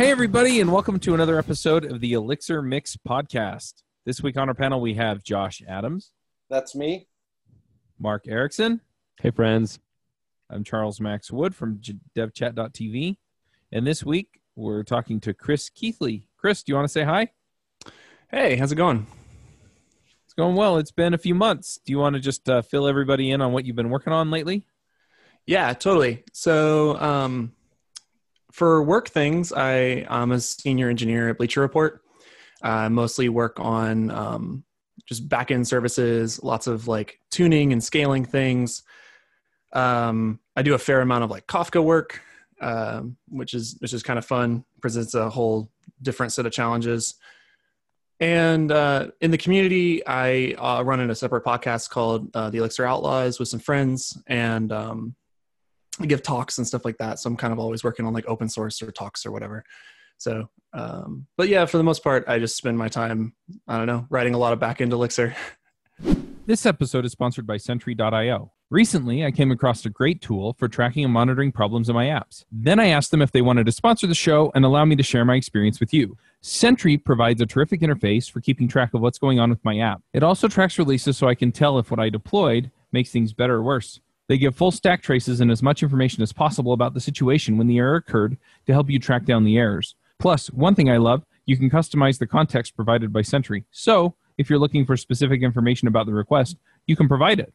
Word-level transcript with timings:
Hey, 0.00 0.10
everybody, 0.10 0.62
and 0.62 0.72
welcome 0.72 0.98
to 1.00 1.12
another 1.12 1.38
episode 1.38 1.84
of 1.84 2.00
the 2.00 2.14
Elixir 2.14 2.62
Mix 2.62 2.96
podcast. 2.96 3.82
This 4.06 4.22
week 4.22 4.38
on 4.38 4.48
our 4.48 4.54
panel, 4.54 4.80
we 4.80 4.94
have 4.94 5.22
Josh 5.22 5.60
Adams, 5.68 6.12
That's 6.48 6.74
me. 6.74 7.06
Mark 7.98 8.24
Ericksen. 8.24 8.80
Hey, 9.20 9.30
friends. 9.30 9.78
I'm 10.48 10.64
Charles 10.64 11.02
Max 11.02 11.30
Wood 11.30 11.54
from 11.54 11.82
J- 11.82 11.98
devchat.tv. 12.16 13.18
And 13.72 13.86
this 13.86 14.02
week, 14.02 14.40
we're 14.56 14.84
talking 14.84 15.20
to 15.20 15.34
Chris 15.34 15.68
Keathley. 15.68 16.22
Chris, 16.38 16.62
do 16.62 16.72
you 16.72 16.76
want 16.76 16.86
to 16.86 16.92
say 16.92 17.04
hi? 17.04 17.28
Hey, 18.30 18.56
how's 18.56 18.72
it 18.72 18.76
going? 18.76 19.06
It's 20.24 20.32
going 20.32 20.56
well. 20.56 20.78
It's 20.78 20.92
been 20.92 21.12
a 21.12 21.18
few 21.18 21.34
months. 21.34 21.78
Do 21.84 21.92
you 21.92 21.98
want 21.98 22.14
to 22.14 22.20
just 22.20 22.48
uh, 22.48 22.62
fill 22.62 22.88
everybody 22.88 23.32
in 23.32 23.42
on 23.42 23.52
what 23.52 23.66
you've 23.66 23.76
been 23.76 23.90
working 23.90 24.14
on 24.14 24.30
lately? 24.30 24.64
Yeah, 25.44 25.74
totally. 25.74 26.24
So, 26.32 26.98
um, 26.98 27.52
for 28.52 28.82
work 28.82 29.08
things, 29.08 29.52
I 29.52 30.06
am 30.08 30.32
a 30.32 30.40
senior 30.40 30.88
engineer 30.88 31.28
at 31.28 31.38
Bleacher 31.38 31.60
Report. 31.60 32.02
I 32.62 32.88
mostly 32.88 33.28
work 33.28 33.58
on 33.58 34.10
um, 34.10 34.64
just 35.06 35.28
backend 35.28 35.66
services, 35.66 36.42
lots 36.42 36.66
of 36.66 36.88
like 36.88 37.20
tuning 37.30 37.72
and 37.72 37.82
scaling 37.82 38.24
things. 38.24 38.82
Um, 39.72 40.40
I 40.56 40.62
do 40.62 40.74
a 40.74 40.78
fair 40.78 41.00
amount 41.00 41.24
of 41.24 41.30
like 41.30 41.46
Kafka 41.46 41.82
work, 41.82 42.20
um, 42.60 43.16
which 43.28 43.54
is 43.54 43.76
which 43.80 43.92
is 43.92 44.02
kind 44.02 44.18
of 44.18 44.26
fun. 44.26 44.64
Presents 44.80 45.14
a 45.14 45.30
whole 45.30 45.70
different 46.02 46.32
set 46.32 46.46
of 46.46 46.52
challenges. 46.52 47.14
And 48.18 48.70
uh, 48.70 49.08
in 49.22 49.30
the 49.30 49.38
community, 49.38 50.06
I 50.06 50.54
uh, 50.58 50.82
run 50.82 51.00
in 51.00 51.08
a 51.08 51.14
separate 51.14 51.42
podcast 51.42 51.88
called 51.88 52.28
uh, 52.36 52.50
the 52.50 52.58
Elixir 52.58 52.84
Outlaws 52.84 53.38
with 53.38 53.48
some 53.48 53.60
friends, 53.60 54.18
and 54.26 54.70
um, 54.72 55.14
I 56.00 56.06
give 56.06 56.22
talks 56.22 56.58
and 56.58 56.66
stuff 56.66 56.84
like 56.84 56.98
that. 56.98 57.18
So 57.18 57.28
I'm 57.28 57.36
kind 57.36 57.52
of 57.52 57.58
always 57.58 57.84
working 57.84 58.06
on 58.06 58.12
like 58.12 58.26
open 58.26 58.48
source 58.48 58.82
or 58.82 58.90
talks 58.90 59.26
or 59.26 59.30
whatever. 59.30 59.64
So, 60.18 60.48
um, 60.72 61.26
but 61.36 61.48
yeah, 61.48 61.66
for 61.66 61.76
the 61.76 61.82
most 61.82 62.02
part, 62.02 62.24
I 62.26 62.38
just 62.38 62.56
spend 62.56 62.76
my 62.78 62.88
time, 62.88 63.34
I 63.68 63.78
don't 63.78 63.86
know, 63.86 64.06
writing 64.10 64.34
a 64.34 64.38
lot 64.38 64.52
of 64.52 64.58
backend 64.58 64.92
Elixir. 64.92 65.36
This 66.46 66.66
episode 66.66 67.04
is 67.04 67.12
sponsored 67.12 67.46
by 67.46 67.58
Sentry.io. 67.58 68.50
Recently, 68.70 69.24
I 69.24 69.30
came 69.30 69.52
across 69.52 69.84
a 69.86 69.90
great 69.90 70.20
tool 70.20 70.56
for 70.58 70.66
tracking 70.66 71.04
and 71.04 71.12
monitoring 71.12 71.52
problems 71.52 71.88
in 71.88 71.94
my 71.94 72.06
apps. 72.06 72.44
Then 72.50 72.80
I 72.80 72.86
asked 72.86 73.12
them 73.12 73.22
if 73.22 73.30
they 73.30 73.42
wanted 73.42 73.66
to 73.66 73.72
sponsor 73.72 74.08
the 74.08 74.16
show 74.16 74.50
and 74.54 74.64
allow 74.64 74.84
me 74.84 74.96
to 74.96 75.02
share 75.04 75.24
my 75.24 75.36
experience 75.36 75.78
with 75.78 75.94
you. 75.94 76.16
Sentry 76.40 76.96
provides 76.96 77.40
a 77.40 77.46
terrific 77.46 77.82
interface 77.82 78.28
for 78.28 78.40
keeping 78.40 78.66
track 78.66 78.94
of 78.94 79.00
what's 79.00 79.18
going 79.18 79.38
on 79.38 79.50
with 79.50 79.64
my 79.64 79.78
app. 79.78 80.02
It 80.12 80.24
also 80.24 80.48
tracks 80.48 80.76
releases 80.76 81.16
so 81.16 81.28
I 81.28 81.36
can 81.36 81.52
tell 81.52 81.78
if 81.78 81.88
what 81.88 82.00
I 82.00 82.08
deployed 82.08 82.72
makes 82.90 83.10
things 83.10 83.32
better 83.32 83.56
or 83.56 83.62
worse. 83.62 84.00
They 84.30 84.38
give 84.38 84.54
full 84.54 84.70
stack 84.70 85.02
traces 85.02 85.40
and 85.40 85.50
as 85.50 85.60
much 85.60 85.82
information 85.82 86.22
as 86.22 86.32
possible 86.32 86.72
about 86.72 86.94
the 86.94 87.00
situation 87.00 87.58
when 87.58 87.66
the 87.66 87.78
error 87.78 87.96
occurred 87.96 88.36
to 88.66 88.72
help 88.72 88.88
you 88.88 89.00
track 89.00 89.24
down 89.24 89.42
the 89.42 89.58
errors. 89.58 89.96
Plus, 90.20 90.46
one 90.52 90.76
thing 90.76 90.88
I 90.88 90.98
love, 90.98 91.24
you 91.46 91.56
can 91.56 91.68
customize 91.68 92.20
the 92.20 92.28
context 92.28 92.76
provided 92.76 93.12
by 93.12 93.22
Sentry. 93.22 93.64
So, 93.72 94.14
if 94.38 94.48
you're 94.48 94.60
looking 94.60 94.86
for 94.86 94.96
specific 94.96 95.42
information 95.42 95.88
about 95.88 96.06
the 96.06 96.12
request, 96.12 96.58
you 96.86 96.94
can 96.94 97.08
provide 97.08 97.40
it. 97.40 97.52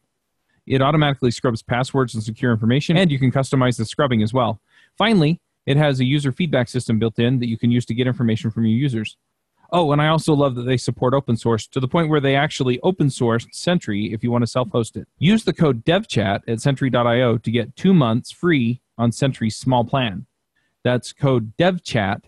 It 0.66 0.82
automatically 0.82 1.30
scrubs 1.30 1.62
passwords 1.62 2.12
and 2.12 2.22
secure 2.22 2.52
information, 2.52 2.98
and 2.98 3.10
you 3.10 3.18
can 3.18 3.32
customize 3.32 3.78
the 3.78 3.86
scrubbing 3.86 4.22
as 4.22 4.34
well. 4.34 4.60
Finally, 4.98 5.40
it 5.64 5.78
has 5.78 5.98
a 6.00 6.04
user 6.04 6.30
feedback 6.30 6.68
system 6.68 6.98
built 6.98 7.18
in 7.18 7.38
that 7.38 7.48
you 7.48 7.56
can 7.56 7.70
use 7.70 7.86
to 7.86 7.94
get 7.94 8.06
information 8.06 8.50
from 8.50 8.66
your 8.66 8.76
users. 8.76 9.16
Oh, 9.72 9.92
and 9.92 10.00
I 10.00 10.08
also 10.08 10.34
love 10.34 10.54
that 10.54 10.62
they 10.62 10.76
support 10.76 11.14
open 11.14 11.36
source 11.36 11.66
to 11.68 11.80
the 11.80 11.88
point 11.88 12.08
where 12.08 12.20
they 12.20 12.36
actually 12.36 12.80
open 12.80 13.08
sourced 13.08 13.46
Sentry 13.52 14.12
if 14.12 14.22
you 14.22 14.30
want 14.30 14.42
to 14.42 14.46
self 14.46 14.70
host 14.70 14.96
it. 14.96 15.08
Use 15.18 15.44
the 15.44 15.52
code 15.52 15.84
DevChat 15.84 16.40
at 16.46 16.60
Sentry.io 16.60 17.38
to 17.38 17.50
get 17.50 17.74
two 17.76 17.92
months 17.92 18.30
free 18.30 18.80
on 18.98 19.12
Sentry's 19.12 19.56
small 19.56 19.84
plan. 19.84 20.26
That's 20.84 21.12
code 21.12 21.52
DevChat 21.56 22.22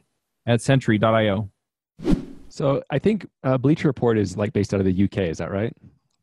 at 0.47 0.61
Sentry.io. 0.61 1.51
So 2.49 2.83
I 2.91 2.99
think 2.99 3.29
uh, 3.45 3.59
Bleacher 3.59 3.89
Report 3.89 4.19
is 4.19 4.37
like 4.37 4.53
based 4.53 4.75
out 4.75 4.81
of 4.81 4.87
the 4.87 5.05
UK. 5.05 5.19
Is 5.19 5.39
that 5.39 5.51
right? 5.51 5.73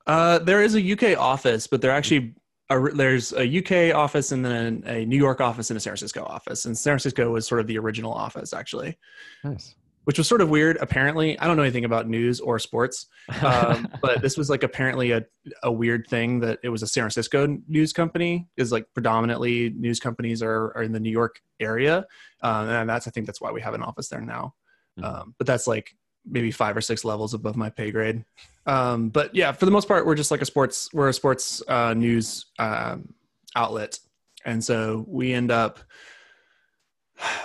Uh, 0.08 0.40
there 0.40 0.62
is 0.62 0.76
a 0.76 0.92
UK 0.92 1.18
office, 1.18 1.68
but 1.68 1.82
they're 1.82 1.92
actually 1.92 2.36
a, 2.70 2.80
there's 2.94 3.32
a 3.34 3.58
UK 3.60 3.96
office 3.96 4.32
and 4.32 4.44
then 4.44 4.84
a 4.86 5.06
New 5.06 5.18
York 5.18 5.40
office 5.40 5.70
and 5.70 5.78
a 5.78 5.80
San 5.80 5.92
Francisco 5.92 6.24
office. 6.24 6.66
And 6.66 6.78
San 6.78 6.92
Francisco 6.92 7.32
was 7.32 7.48
sort 7.48 7.62
of 7.62 7.68
the 7.68 7.78
original 7.78 8.14
office, 8.14 8.54
actually. 8.54 8.98
Nice. 9.44 9.76
Which 10.06 10.18
was 10.18 10.28
sort 10.28 10.42
of 10.42 10.50
weird. 10.50 10.78
Apparently, 10.80 11.38
I 11.40 11.46
don't 11.46 11.58
know 11.58 11.64
anything 11.64 11.86
about 11.86 12.08
news 12.08 12.40
or 12.40 12.58
sports, 12.58 13.08
um, 13.42 13.88
but 14.02 14.22
this 14.22 14.38
was 14.38 14.50
like 14.50 14.64
apparently 14.64 15.12
a, 15.12 15.26
a 15.64 15.72
weird 15.72 16.08
thing 16.08 16.40
that 16.40 16.60
it 16.64 16.70
was 16.70 16.82
a 16.82 16.88
San 16.88 17.02
Francisco 17.02 17.58
news 17.68 17.92
company. 17.92 18.48
Is 18.56 18.72
like 18.72 18.86
predominantly 18.94 19.72
news 19.72 20.00
companies 20.00 20.42
are, 20.42 20.72
are 20.76 20.84
in 20.84 20.92
the 20.92 21.00
New 21.00 21.12
York 21.12 21.42
area, 21.60 22.06
um, 22.42 22.70
and 22.70 22.90
that's 22.90 23.08
I 23.08 23.12
think 23.12 23.26
that's 23.26 23.42
why 23.42 23.52
we 23.52 23.62
have 23.62 23.74
an 23.74 23.84
office 23.84 24.08
there 24.08 24.22
now. 24.22 24.54
Mhm. 25.00 25.04
Um, 25.04 25.36
but 25.38 25.48
that's 25.48 25.68
like 25.68 25.96
maybe 26.26 26.52
five 26.52 26.76
or 26.78 26.82
six 26.82 27.04
levels 27.04 27.34
above 27.34 27.56
my 27.56 27.70
pay 27.70 27.92
grade. 27.92 28.26
Um, 28.66 29.10
but 29.10 29.36
yeah, 29.36 29.52
for 29.52 29.66
the 29.66 29.72
most 29.72 29.88
part, 29.88 30.06
we're 30.06 30.16
just 30.16 30.32
like 30.32 30.42
a 30.42 30.46
sports 30.46 30.90
we're 30.94 31.10
a 31.10 31.14
sports 31.14 31.62
uh, 31.68 31.94
news 31.94 32.46
um, 32.60 33.14
outlet, 33.56 34.00
and 34.46 34.64
so 34.64 35.04
we 35.08 35.34
end 35.34 35.52
up. 35.52 35.80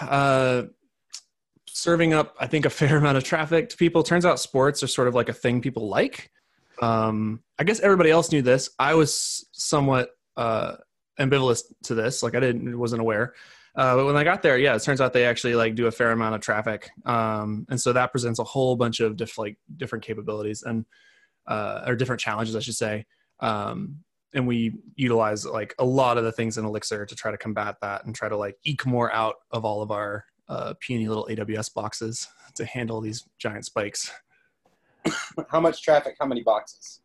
Uh, 0.01 0.65
serving 1.81 2.13
up 2.13 2.35
i 2.39 2.47
think 2.47 2.67
a 2.67 2.71
fair 2.81 2.97
amount 2.97 3.17
of 3.17 3.25
traffic 3.25 3.69
to 3.71 3.77
people. 3.77 4.03
Turns 4.03 4.27
out 4.27 4.39
sports 4.39 4.83
are 4.83 4.87
sort 4.87 5.09
of 5.09 5.15
like 5.15 5.29
a 5.29 5.33
thing 5.33 5.61
people 5.61 5.89
like. 5.89 6.31
Um, 6.83 7.41
i 7.59 7.65
guess 7.65 7.81
everybody 7.81 8.11
else 8.11 8.33
knew 8.33 8.43
this. 8.43 8.71
I 8.79 8.95
was 8.95 9.47
somewhat 9.53 10.11
uh, 10.37 10.77
ambivalent 11.19 11.63
to 11.85 11.95
this. 11.95 12.23
Like 12.23 12.35
i 12.35 12.41
didn't 12.41 12.79
wasn't 12.79 13.01
aware. 13.01 13.35
Uh, 13.75 13.97
but 13.97 14.07
when 14.07 14.17
i 14.17 14.25
got 14.25 14.43
there 14.43 14.59
yeah 14.59 14.75
it 14.75 14.83
turns 14.83 15.01
out 15.01 15.13
they 15.13 15.25
actually 15.25 15.55
like 15.55 15.75
do 15.75 15.87
a 15.87 15.91
fair 15.91 16.11
amount 16.13 16.35
of 16.35 16.41
traffic. 16.41 16.91
Um, 17.07 17.67
and 17.71 17.81
so 17.81 17.93
that 17.93 18.13
presents 18.13 18.39
a 18.39 18.45
whole 18.45 18.77
bunch 18.77 19.01
of 19.01 19.17
diff- 19.17 19.39
like 19.39 19.57
different 19.77 20.05
capabilities 20.05 20.63
and 20.63 20.85
uh, 21.47 21.85
or 21.87 21.97
different 21.97 22.21
challenges 22.21 22.57
i 22.57 22.61
should 22.61 22.77
say. 22.77 23.07
Um, 23.41 24.01
and 24.33 24.47
we 24.47 24.75
utilize 24.95 25.45
like 25.45 25.75
a 25.79 25.85
lot 25.85 26.17
of 26.17 26.25
the 26.25 26.31
things 26.31 26.57
in 26.57 26.65
elixir 26.65 27.05
to 27.05 27.17
try 27.17 27.31
to 27.33 27.39
combat 27.39 27.77
that 27.83 28.05
and 28.05 28.15
try 28.15 28.29
to 28.29 28.37
like 28.37 28.57
eke 28.65 28.87
more 28.87 29.13
out 29.13 29.35
of 29.51 29.65
all 29.65 29.83
of 29.83 29.91
our 29.91 30.25
uh, 30.51 30.75
puny 30.81 31.09
little 31.09 31.27
AWS 31.31 31.73
boxes 31.73 32.29
to 32.57 32.65
handle 32.65 33.01
these 33.01 33.25
giant 33.39 33.65
spikes. 33.65 34.13
How 35.49 35.61
much 35.61 35.83
traffic? 35.83 36.17
How 36.19 36.27
many 36.27 36.43
boxes? 36.43 37.01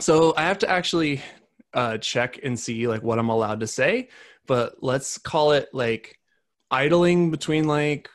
So 0.00 0.34
I 0.36 0.42
have 0.42 0.58
to 0.58 0.70
actually 0.70 1.20
uh, 1.74 1.98
check 1.98 2.40
and 2.42 2.58
see 2.58 2.88
like 2.88 3.02
what 3.02 3.18
I'm 3.18 3.28
allowed 3.28 3.60
to 3.60 3.66
say, 3.66 4.08
but 4.46 4.82
let's 4.82 5.18
call 5.18 5.52
it 5.52 5.68
like 5.72 6.18
idling 6.70 7.30
between 7.30 7.68
like 7.68 8.08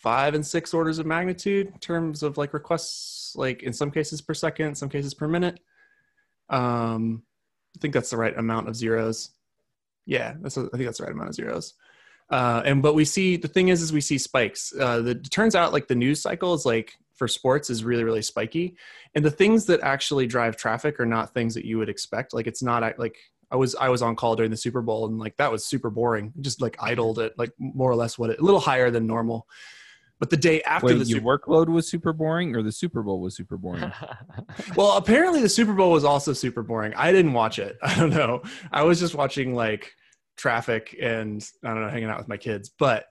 five 0.00 0.34
and 0.34 0.46
six 0.46 0.72
orders 0.72 1.00
of 1.00 1.06
magnitude 1.06 1.66
in 1.66 1.78
terms 1.80 2.22
of 2.22 2.38
like 2.38 2.54
requests, 2.54 3.34
like 3.34 3.64
in 3.64 3.72
some 3.72 3.90
cases 3.90 4.20
per 4.20 4.34
second, 4.34 4.76
some 4.76 4.88
cases 4.88 5.12
per 5.12 5.26
minute. 5.26 5.58
Um, 6.48 7.24
I 7.76 7.80
think 7.80 7.94
that's 7.94 8.10
the 8.10 8.16
right 8.16 8.36
amount 8.38 8.68
of 8.68 8.76
zeros. 8.76 9.30
Yeah, 10.06 10.34
that's 10.40 10.56
I 10.56 10.62
think 10.62 10.84
that's 10.84 10.98
the 10.98 11.04
right 11.04 11.12
amount 11.12 11.28
of 11.28 11.34
zeros. 11.34 11.74
Uh, 12.30 12.62
and 12.64 12.82
but 12.82 12.94
we 12.94 13.04
see 13.04 13.36
the 13.36 13.48
thing 13.48 13.68
is 13.68 13.80
is 13.80 13.92
we 13.92 14.00
see 14.00 14.18
spikes. 14.18 14.72
Uh, 14.78 15.00
the, 15.00 15.10
it 15.10 15.30
turns 15.30 15.54
out 15.54 15.72
like 15.72 15.88
the 15.88 15.94
news 15.94 16.20
cycle 16.20 16.52
is 16.54 16.66
like 16.66 16.94
for 17.14 17.26
sports 17.26 17.70
is 17.70 17.84
really 17.84 18.04
really 18.04 18.22
spiky, 18.22 18.76
and 19.14 19.24
the 19.24 19.30
things 19.30 19.64
that 19.66 19.80
actually 19.80 20.26
drive 20.26 20.56
traffic 20.56 21.00
are 21.00 21.06
not 21.06 21.32
things 21.32 21.54
that 21.54 21.64
you 21.64 21.78
would 21.78 21.88
expect. 21.88 22.34
Like 22.34 22.46
it's 22.46 22.62
not 22.62 22.82
like 22.98 23.16
I 23.50 23.56
was 23.56 23.74
I 23.74 23.88
was 23.88 24.02
on 24.02 24.16
call 24.16 24.36
during 24.36 24.50
the 24.50 24.56
Super 24.56 24.82
Bowl 24.82 25.06
and 25.06 25.18
like 25.18 25.36
that 25.36 25.50
was 25.50 25.64
super 25.64 25.90
boring. 25.90 26.32
Just 26.40 26.60
like 26.60 26.76
idled 26.80 27.18
it 27.18 27.32
like 27.38 27.52
more 27.58 27.90
or 27.90 27.96
less 27.96 28.18
what 28.18 28.30
it 28.30 28.40
a 28.40 28.44
little 28.44 28.60
higher 28.60 28.90
than 28.90 29.06
normal. 29.06 29.46
But 30.18 30.30
the 30.30 30.36
day 30.36 30.60
after 30.62 30.88
Wait, 30.88 30.98
the 30.98 31.04
your 31.04 31.20
Super, 31.20 31.38
workload 31.38 31.68
was 31.68 31.88
super 31.88 32.12
boring 32.12 32.56
or 32.56 32.62
the 32.62 32.72
Super 32.72 33.02
Bowl 33.02 33.20
was 33.20 33.36
super 33.36 33.56
boring? 33.56 33.90
well 34.76 34.96
apparently 34.96 35.40
the 35.40 35.48
Super 35.48 35.72
Bowl 35.72 35.92
was 35.92 36.04
also 36.04 36.32
super 36.32 36.62
boring. 36.62 36.92
I 36.94 37.12
didn't 37.12 37.32
watch 37.32 37.58
it. 37.58 37.78
I 37.82 37.94
don't 37.94 38.10
know. 38.10 38.42
I 38.70 38.82
was 38.82 39.00
just 39.00 39.14
watching 39.14 39.54
like 39.54 39.92
traffic 40.38 40.96
and 40.98 41.46
I 41.62 41.68
don't 41.74 41.82
know 41.82 41.90
hanging 41.90 42.08
out 42.08 42.18
with 42.18 42.28
my 42.28 42.38
kids, 42.38 42.70
but 42.78 43.06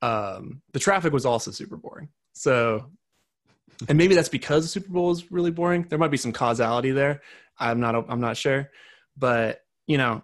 um, 0.00 0.62
the 0.72 0.78
traffic 0.78 1.12
was 1.12 1.26
also 1.26 1.50
super 1.50 1.76
boring. 1.76 2.08
So, 2.32 2.90
and 3.88 3.98
maybe 3.98 4.14
that's 4.14 4.28
because 4.28 4.64
the 4.64 4.68
Super 4.68 4.92
Bowl 4.92 5.10
is 5.10 5.30
really 5.30 5.50
boring. 5.50 5.86
There 5.88 5.98
might 5.98 6.10
be 6.10 6.16
some 6.16 6.32
causality 6.32 6.92
there. 6.92 7.22
I'm 7.58 7.80
not. 7.80 7.94
I'm 8.08 8.20
not 8.20 8.36
sure, 8.36 8.70
but 9.16 9.60
you 9.86 9.98
know, 9.98 10.22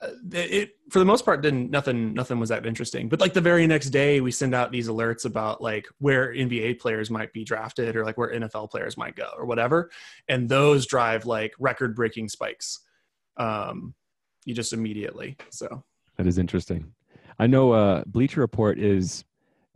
uh, 0.00 0.08
it, 0.32 0.70
for 0.90 0.98
the 0.98 1.04
most 1.04 1.24
part 1.24 1.42
didn't 1.42 1.70
nothing. 1.70 2.14
Nothing 2.14 2.38
was 2.38 2.48
that 2.48 2.64
interesting. 2.64 3.08
But 3.08 3.20
like 3.20 3.34
the 3.34 3.40
very 3.40 3.66
next 3.66 3.90
day, 3.90 4.20
we 4.20 4.30
send 4.30 4.54
out 4.54 4.72
these 4.72 4.88
alerts 4.88 5.24
about 5.24 5.60
like 5.60 5.86
where 5.98 6.32
NBA 6.32 6.78
players 6.78 7.10
might 7.10 7.32
be 7.32 7.44
drafted 7.44 7.96
or 7.96 8.04
like 8.04 8.16
where 8.16 8.32
NFL 8.32 8.70
players 8.70 8.96
might 8.96 9.16
go 9.16 9.28
or 9.36 9.46
whatever, 9.46 9.90
and 10.28 10.48
those 10.48 10.86
drive 10.86 11.26
like 11.26 11.52
record-breaking 11.58 12.28
spikes. 12.28 12.80
Um, 13.36 13.94
you 14.46 14.54
just 14.54 14.72
immediately 14.72 15.36
so. 15.50 15.84
that 16.16 16.26
is 16.26 16.38
interesting. 16.38 16.92
I 17.38 17.46
know 17.46 17.72
uh, 17.72 18.02
Bleacher 18.06 18.40
Report 18.40 18.78
is 18.78 19.24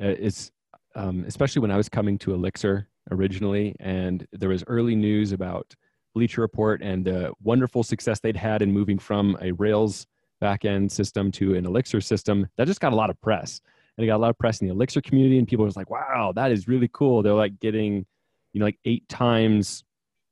uh, 0.03 0.07
is 0.07 0.51
um, 0.95 1.25
especially 1.27 1.61
when 1.61 1.71
I 1.71 1.77
was 1.77 1.89
coming 1.89 2.17
to 2.19 2.33
Elixir 2.33 2.89
originally, 3.11 3.77
and 3.81 4.27
there 4.33 4.49
was 4.49 4.65
early 4.67 4.97
news 4.97 5.33
about 5.33 5.75
Bleacher 6.15 6.41
Report 6.41 6.83
and 6.83 7.05
the 7.05 7.33
wonderful 7.43 7.83
success 7.83 8.21
they'd 8.21 8.37
had 8.37 8.63
in 8.63 8.73
moving 8.73 8.99
from 8.99 9.37
a 9.43 9.53
Rails 9.53 10.07
backend 10.43 10.91
system 10.91 11.31
to 11.33 11.55
an 11.55 11.67
Elixir 11.67 12.01
system. 12.01 12.49
That 12.57 12.67
just 12.67 12.81
got 12.81 12.93
a 12.93 12.97
lot 12.97 13.11
of 13.11 13.21
press. 13.21 13.61
and 13.97 14.05
it 14.05 14.07
got 14.07 14.17
a 14.17 14.23
lot 14.23 14.31
of 14.31 14.39
press 14.39 14.61
in 14.61 14.69
the 14.69 14.73
Elixir 14.73 15.03
community, 15.03 15.39
and 15.39 15.47
people 15.47 15.65
was 15.65 15.77
like, 15.77 15.91
"Wow, 15.91 16.33
that 16.35 16.51
is 16.51 16.67
really 16.67 16.89
cool." 16.93 17.23
They're 17.23 17.35
like 17.35 17.61
getting, 17.61 18.07
you 18.53 18.61
know, 18.61 18.65
like 18.65 18.79
eight 18.85 19.09
times, 19.09 19.85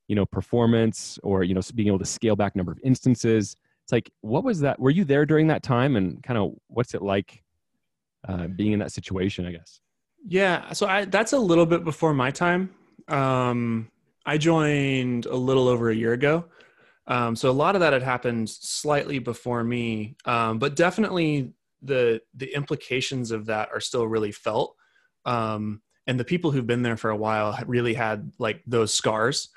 you 0.07 0.17
know, 0.17 0.25
performance, 0.25 1.19
or 1.23 1.45
you 1.45 1.55
know, 1.55 1.61
being 1.75 1.89
able 1.89 1.99
to 1.99 2.07
scale 2.07 2.37
back 2.37 2.57
number 2.57 2.73
of 2.73 2.81
instances. 2.83 3.55
It's 3.89 3.93
like, 3.95 4.13
what 4.21 4.45
was 4.45 4.61
that? 4.61 4.79
Were 4.79 4.91
you 4.91 5.05
there 5.05 5.25
during 5.25 5.47
that 5.47 5.63
time, 5.63 5.97
and 5.97 6.23
kind 6.23 6.39
of 6.39 6.53
what's 6.67 6.93
it 6.93 7.01
like 7.01 7.43
uh, 8.29 8.47
being 8.47 8.73
in 8.73 8.81
that 8.81 8.93
situation? 8.93 9.47
I 9.47 9.53
guess. 9.53 9.81
Yeah, 10.27 10.75
so 10.75 10.87
I 10.87 11.07
that's 11.07 11.33
a 11.33 11.39
little 11.39 11.65
bit 11.65 11.85
before 11.85 12.13
my 12.13 12.31
time. 12.31 12.69
Um, 13.09 13.91
I 14.27 14.37
joined 14.37 15.25
a 15.25 15.35
little 15.35 15.69
over 15.69 15.89
a 15.89 15.95
year 15.95 16.13
ago. 16.13 16.45
Um, 17.07 17.35
so 17.35 17.49
a 17.49 17.53
lot 17.53 17.77
of 17.77 17.81
that 17.81 17.95
had 17.95 18.03
happened 18.03 18.51
slightly 18.51 19.21
before 19.21 19.65
me, 19.65 20.17
um, 20.27 20.59
but 20.59 20.77
definitely 20.77 21.55
the 21.81 22.21
the 22.35 22.55
implications 22.55 23.31
of 23.31 23.47
that 23.47 23.71
are 23.73 23.81
still 23.81 24.07
really 24.07 24.33
felt. 24.33 24.77
Um, 25.25 25.81
and 26.07 26.21
the 26.21 26.27
people 26.27 26.51
who've 26.51 26.67
been 26.67 26.83
there 26.83 26.99
for 26.99 27.09
a 27.09 27.17
while 27.17 27.59
really 27.67 27.95
had 27.95 28.33
like 28.39 28.63
those 28.67 28.93
scars, 28.93 29.49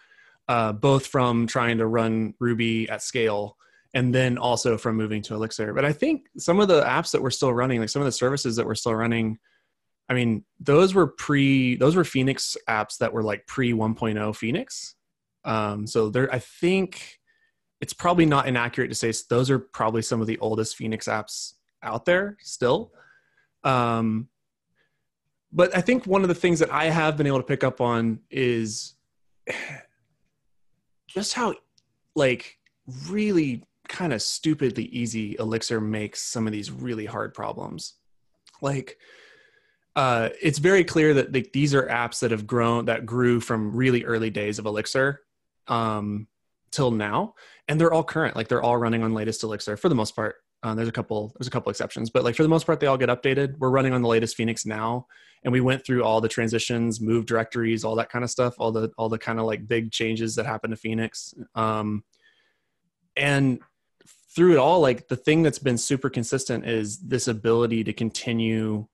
uh, 0.47 0.71
both 0.71 1.07
from 1.07 1.47
trying 1.47 1.79
to 1.79 1.85
run 1.85 2.33
Ruby 2.39 2.87
at 2.87 3.03
scale 3.03 3.57
and 3.93 4.13
then 4.15 4.37
also 4.37 4.77
from 4.77 4.95
moving 4.95 5.21
to 5.23 5.35
Elixir. 5.35 5.73
But 5.73 5.85
I 5.85 5.91
think 5.91 6.27
some 6.37 6.59
of 6.59 6.67
the 6.67 6.83
apps 6.83 7.11
that 7.11 7.21
we're 7.21 7.29
still 7.29 7.53
running, 7.53 7.79
like 7.79 7.89
some 7.89 8.01
of 8.01 8.05
the 8.05 8.11
services 8.11 8.55
that 8.55 8.65
we're 8.65 8.75
still 8.75 8.95
running, 8.95 9.37
I 10.09 10.13
mean, 10.13 10.45
those 10.59 10.93
were 10.93 11.07
pre, 11.07 11.75
those 11.75 11.95
were 11.95 12.03
Phoenix 12.03 12.55
apps 12.69 12.97
that 12.99 13.13
were 13.13 13.23
like 13.23 13.45
pre 13.47 13.73
1.0 13.73 14.35
Phoenix. 14.35 14.95
Um, 15.43 15.87
so 15.87 16.09
there, 16.09 16.33
I 16.33 16.39
think 16.39 17.19
it's 17.81 17.93
probably 17.93 18.25
not 18.25 18.47
inaccurate 18.47 18.89
to 18.89 18.95
say 18.95 19.11
those 19.29 19.49
are 19.49 19.59
probably 19.59 20.03
some 20.03 20.21
of 20.21 20.27
the 20.27 20.37
oldest 20.39 20.75
Phoenix 20.75 21.07
apps 21.07 21.53
out 21.83 22.05
there 22.05 22.37
still. 22.41 22.91
Um, 23.63 24.29
but 25.51 25.75
I 25.75 25.81
think 25.81 26.05
one 26.05 26.21
of 26.21 26.29
the 26.29 26.35
things 26.35 26.59
that 26.59 26.71
I 26.71 26.85
have 26.85 27.17
been 27.17 27.27
able 27.27 27.39
to 27.39 27.45
pick 27.45 27.63
up 27.63 27.81
on 27.81 28.19
is 28.29 28.95
just 31.07 31.33
how, 31.33 31.55
like, 32.15 32.57
really 33.09 33.63
kind 33.91 34.13
of 34.13 34.21
stupidly 34.21 34.85
easy 34.85 35.35
Elixir 35.37 35.79
makes 35.81 36.21
some 36.21 36.47
of 36.47 36.53
these 36.53 36.71
really 36.71 37.05
hard 37.05 37.33
problems. 37.33 37.95
Like, 38.61 38.97
uh, 39.95 40.29
it's 40.41 40.59
very 40.59 40.85
clear 40.85 41.13
that 41.15 41.33
like, 41.33 41.51
these 41.51 41.75
are 41.75 41.85
apps 41.87 42.21
that 42.21 42.31
have 42.31 42.47
grown 42.47 42.85
that 42.85 43.05
grew 43.05 43.41
from 43.41 43.75
really 43.75 44.05
early 44.05 44.29
days 44.29 44.57
of 44.57 44.65
Elixir 44.65 45.19
um, 45.67 46.27
till 46.71 46.89
now, 46.91 47.35
and 47.67 47.79
they're 47.79 47.91
all 47.91 48.03
current. 48.03 48.35
Like 48.35 48.47
they're 48.47 48.63
all 48.63 48.77
running 48.77 49.03
on 49.03 49.13
latest 49.13 49.43
Elixir 49.43 49.75
for 49.75 49.89
the 49.89 49.95
most 49.95 50.15
part. 50.15 50.35
Uh, 50.63 50.73
there's 50.75 50.87
a 50.87 50.93
couple 50.93 51.33
there's 51.37 51.47
a 51.47 51.51
couple 51.51 51.69
exceptions, 51.69 52.09
but 52.09 52.23
like 52.23 52.35
for 52.35 52.43
the 52.43 52.49
most 52.49 52.65
part, 52.65 52.79
they 52.79 52.87
all 52.87 52.97
get 52.97 53.09
updated. 53.09 53.57
We're 53.57 53.71
running 53.71 53.93
on 53.93 54.01
the 54.01 54.07
latest 54.07 54.37
Phoenix 54.37 54.65
now, 54.65 55.07
and 55.43 55.51
we 55.51 55.59
went 55.59 55.85
through 55.85 56.03
all 56.03 56.21
the 56.21 56.29
transitions, 56.29 57.01
move 57.01 57.25
directories, 57.25 57.83
all 57.83 57.95
that 57.95 58.09
kind 58.09 58.23
of 58.23 58.31
stuff, 58.31 58.55
all 58.59 58.71
the 58.71 58.91
all 58.97 59.09
the 59.09 59.17
kind 59.17 59.39
of 59.39 59.45
like 59.45 59.67
big 59.67 59.91
changes 59.91 60.35
that 60.35 60.45
happen 60.45 60.69
to 60.69 60.77
Phoenix. 60.77 61.33
Um, 61.55 62.03
and 63.17 63.59
through 64.35 64.53
it 64.53 64.57
all, 64.57 64.79
like 64.79 65.07
the 65.07 65.15
thing 65.15 65.43
that's 65.43 65.59
been 65.59 65.77
super 65.77 66.09
consistent 66.09 66.65
is 66.65 66.99
this 66.99 67.27
ability 67.27 67.83
to 67.83 67.93
continue 67.93 68.87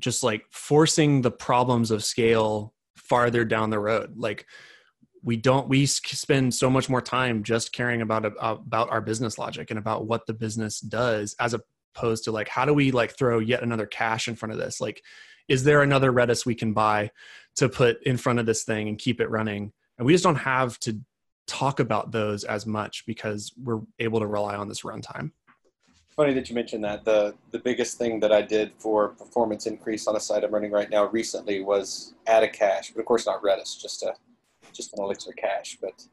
just 0.00 0.22
like 0.22 0.44
forcing 0.50 1.22
the 1.22 1.30
problems 1.30 1.90
of 1.90 2.02
scale 2.02 2.74
farther 2.96 3.44
down 3.44 3.70
the 3.70 3.78
road. 3.78 4.14
Like 4.16 4.46
we 5.22 5.36
don't 5.36 5.68
we 5.68 5.86
spend 5.86 6.54
so 6.54 6.70
much 6.70 6.88
more 6.88 7.02
time 7.02 7.42
just 7.42 7.72
caring 7.72 8.00
about 8.00 8.24
about 8.40 8.90
our 8.90 9.00
business 9.00 9.38
logic 9.38 9.70
and 9.70 9.78
about 9.78 10.06
what 10.06 10.26
the 10.26 10.34
business 10.34 10.80
does 10.80 11.36
as 11.38 11.54
opposed 11.54 12.24
to 12.24 12.32
like 12.32 12.48
how 12.48 12.64
do 12.64 12.72
we 12.74 12.90
like 12.90 13.16
throw 13.16 13.38
yet 13.38 13.62
another 13.62 13.86
cache 13.86 14.28
in 14.28 14.34
front 14.34 14.52
of 14.52 14.58
this? 14.58 14.80
Like 14.80 15.02
is 15.46 15.64
there 15.64 15.82
another 15.82 16.10
redis 16.10 16.46
we 16.46 16.54
can 16.54 16.72
buy 16.72 17.10
to 17.56 17.68
put 17.68 18.02
in 18.04 18.16
front 18.16 18.38
of 18.38 18.46
this 18.46 18.64
thing 18.64 18.88
and 18.88 18.98
keep 18.98 19.20
it 19.20 19.30
running? 19.30 19.72
And 19.98 20.06
we 20.06 20.14
just 20.14 20.24
don't 20.24 20.36
have 20.36 20.78
to 20.80 20.98
talk 21.46 21.80
about 21.80 22.12
those 22.12 22.44
as 22.44 22.66
much 22.66 23.04
because 23.06 23.52
we're 23.62 23.80
able 23.98 24.20
to 24.20 24.26
rely 24.26 24.54
on 24.54 24.68
this 24.68 24.82
runtime 24.82 25.32
funny 26.16 26.34
that 26.34 26.48
you 26.48 26.54
mentioned 26.54 26.84
that. 26.84 27.04
The 27.04 27.34
the 27.50 27.58
biggest 27.58 27.98
thing 27.98 28.20
that 28.20 28.32
I 28.32 28.42
did 28.42 28.72
for 28.78 29.08
performance 29.08 29.66
increase 29.66 30.06
on 30.06 30.16
a 30.16 30.20
site 30.20 30.44
I'm 30.44 30.52
running 30.52 30.70
right 30.70 30.90
now 30.90 31.06
recently 31.06 31.62
was 31.62 32.14
add 32.26 32.42
a 32.42 32.48
cache, 32.48 32.90
but 32.92 33.00
of 33.00 33.06
course 33.06 33.26
not 33.26 33.42
Redis, 33.42 33.80
just 33.80 34.02
a 34.02 34.14
just 34.72 34.92
an 34.94 35.02
Elixir 35.02 35.32
cache, 35.32 35.78
but 35.80 36.06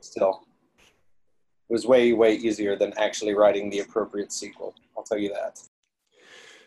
still, 0.00 0.42
it 0.76 1.72
was 1.72 1.86
way 1.86 2.12
way 2.12 2.34
easier 2.34 2.76
than 2.76 2.92
actually 2.96 3.34
writing 3.34 3.70
the 3.70 3.80
appropriate 3.80 4.30
SQL. 4.30 4.72
I'll 4.96 5.04
tell 5.04 5.18
you 5.18 5.30
that. 5.30 5.60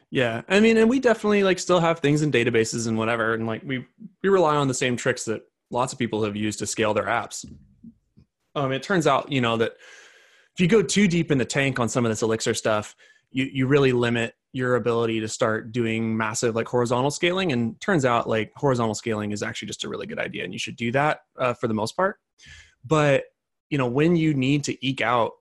Yeah, 0.09 0.43
I 0.47 0.61
mean, 0.61 0.77
and 0.77 0.89
we 0.89 0.99
definitely 0.99 1.43
like 1.43 1.59
still 1.59 1.81
have 1.81 1.99
things 1.99 2.21
in 2.21 2.31
databases 2.31 2.87
and 2.87 2.97
whatever, 2.97 3.33
and 3.33 3.45
like 3.45 3.63
we 3.63 3.85
we 4.23 4.29
rely 4.29 4.55
on 4.55 4.67
the 4.67 4.73
same 4.73 4.95
tricks 4.95 5.25
that 5.25 5.41
lots 5.69 5.91
of 5.91 5.99
people 5.99 6.23
have 6.23 6.35
used 6.35 6.59
to 6.59 6.65
scale 6.65 6.93
their 6.93 7.05
apps. 7.07 7.45
Um, 8.57 8.71
it 8.71 8.83
turns 8.83 9.07
out, 9.07 9.31
you 9.31 9.41
know, 9.41 9.57
that 9.57 9.73
if 10.53 10.59
you 10.59 10.67
go 10.67 10.81
too 10.81 11.07
deep 11.07 11.31
in 11.31 11.37
the 11.37 11.45
tank 11.45 11.79
on 11.79 11.87
some 11.87 12.05
of 12.05 12.11
this 12.11 12.21
elixir 12.21 12.53
stuff 12.53 12.95
you 13.31 13.45
you 13.51 13.67
really 13.67 13.91
limit 13.91 14.33
your 14.53 14.75
ability 14.75 15.19
to 15.19 15.27
start 15.27 15.71
doing 15.71 16.15
massive 16.15 16.55
like 16.55 16.67
horizontal 16.67 17.11
scaling. 17.11 17.51
And 17.51 17.79
turns 17.81 18.05
out 18.05 18.27
like 18.27 18.51
horizontal 18.55 18.95
scaling 18.95 19.31
is 19.31 19.43
actually 19.43 19.67
just 19.67 19.83
a 19.83 19.89
really 19.89 20.07
good 20.07 20.19
idea 20.19 20.43
and 20.43 20.53
you 20.53 20.59
should 20.59 20.75
do 20.75 20.91
that 20.93 21.19
uh, 21.37 21.53
for 21.53 21.67
the 21.67 21.73
most 21.73 21.95
part. 21.95 22.17
But 22.85 23.25
you 23.69 23.77
know 23.77 23.87
when 23.87 24.15
you 24.15 24.33
need 24.33 24.63
to 24.65 24.85
eke 24.85 25.01
out 25.01 25.33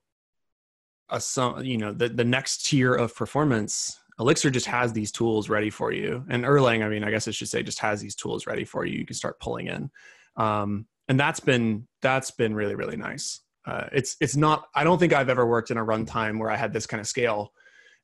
a 1.09 1.21
some 1.21 1.63
you 1.65 1.79
know 1.79 1.93
the, 1.93 2.09
the 2.09 2.25
next 2.25 2.67
tier 2.67 2.93
of 2.93 3.15
performance 3.15 4.01
elixir 4.19 4.51
just 4.51 4.67
has 4.67 4.93
these 4.93 5.13
tools 5.13 5.49
ready 5.49 5.71
for 5.71 5.93
you. 5.93 6.25
And 6.29 6.45
erlang 6.45 6.85
i 6.85 6.89
mean 6.89 7.05
i 7.05 7.11
guess 7.11 7.29
i 7.29 7.31
should 7.31 7.49
say 7.49 7.63
just 7.63 7.79
has 7.79 8.01
these 8.01 8.17
tools 8.17 8.47
ready 8.47 8.65
for 8.65 8.85
you. 8.85 8.99
You 8.99 9.07
can 9.07 9.17
start 9.17 9.41
pulling 9.41 9.69
in. 9.69 9.91
Um, 10.37 10.87
and 11.09 11.19
that's 11.19 11.41
been 11.41 11.87
that's 12.03 12.31
been 12.31 12.55
really 12.55 12.75
really 12.75 12.97
nice 12.97 13.41
uh, 13.67 13.89
it's 13.93 14.17
it's 14.21 14.37
not. 14.37 14.69
I 14.75 14.85
don't 14.85 14.99
think 14.99 15.13
I've 15.13 15.29
ever 15.29 15.45
worked 15.45 15.71
in 15.71 15.77
a 15.77 15.85
runtime 15.85 16.39
where 16.39 16.51
I 16.51 16.57
had 16.57 16.73
this 16.73 16.87
kind 16.87 17.01
of 17.01 17.07
scale, 17.07 17.53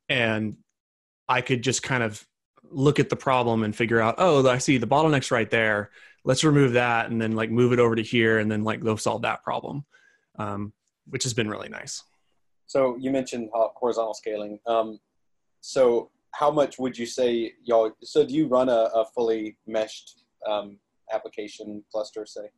and 0.08 0.56
I 1.28 1.40
could 1.40 1.62
just 1.62 1.82
kind 1.84 2.02
of 2.02 2.26
look 2.64 2.98
at 2.98 3.08
the 3.08 3.16
problem 3.16 3.62
and 3.62 3.74
figure 3.74 4.00
out, 4.00 4.16
oh, 4.18 4.46
I 4.48 4.58
see 4.58 4.78
the 4.78 4.86
bottleneck's 4.86 5.30
right 5.30 5.50
there. 5.50 5.90
Let's 6.24 6.42
remove 6.42 6.72
that, 6.72 7.10
and 7.10 7.22
then 7.22 7.32
like 7.32 7.50
move 7.50 7.72
it 7.72 7.78
over 7.78 7.94
to 7.94 8.02
here, 8.02 8.40
and 8.40 8.50
then 8.50 8.64
like 8.64 8.82
go 8.82 8.96
solve 8.96 9.22
that 9.22 9.44
problem, 9.44 9.84
um, 10.38 10.72
which 11.08 11.22
has 11.22 11.32
been 11.32 11.48
really 11.48 11.68
nice. 11.68 12.02
So 12.66 12.96
you 12.96 13.12
mentioned 13.12 13.50
horizontal 13.52 14.14
scaling. 14.14 14.58
Um, 14.66 14.98
so 15.60 16.10
how 16.32 16.50
much 16.50 16.78
would 16.80 16.98
you 16.98 17.06
say 17.06 17.52
y'all? 17.62 17.92
So 18.02 18.26
do 18.26 18.34
you 18.34 18.48
run 18.48 18.68
a, 18.68 18.90
a 18.94 19.04
fully 19.14 19.56
meshed 19.68 20.24
um, 20.48 20.78
application 21.12 21.84
cluster, 21.92 22.26
say? 22.26 22.48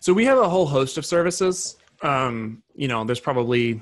So 0.00 0.12
we 0.12 0.24
have 0.24 0.38
a 0.38 0.48
whole 0.48 0.66
host 0.66 0.98
of 0.98 1.06
services 1.06 1.76
um, 2.02 2.62
you 2.74 2.88
know, 2.88 3.04
there's 3.04 3.20
probably 3.20 3.80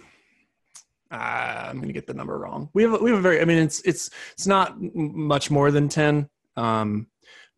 uh, 1.11 1.67
I'm 1.69 1.77
going 1.77 1.89
to 1.89 1.93
get 1.93 2.07
the 2.07 2.15
number 2.15 2.39
wrong. 2.39 2.69
We 2.73 2.85
have 2.85 3.01
we 3.01 3.11
have 3.11 3.19
a 3.19 3.23
very 3.23 3.41
I 3.41 3.45
mean 3.45 3.59
it's 3.59 3.81
it's 3.81 4.11
it's 4.33 4.47
not 4.47 4.77
much 4.95 5.51
more 5.51 5.71
than 5.71 5.89
10 5.89 6.29
um, 6.57 7.07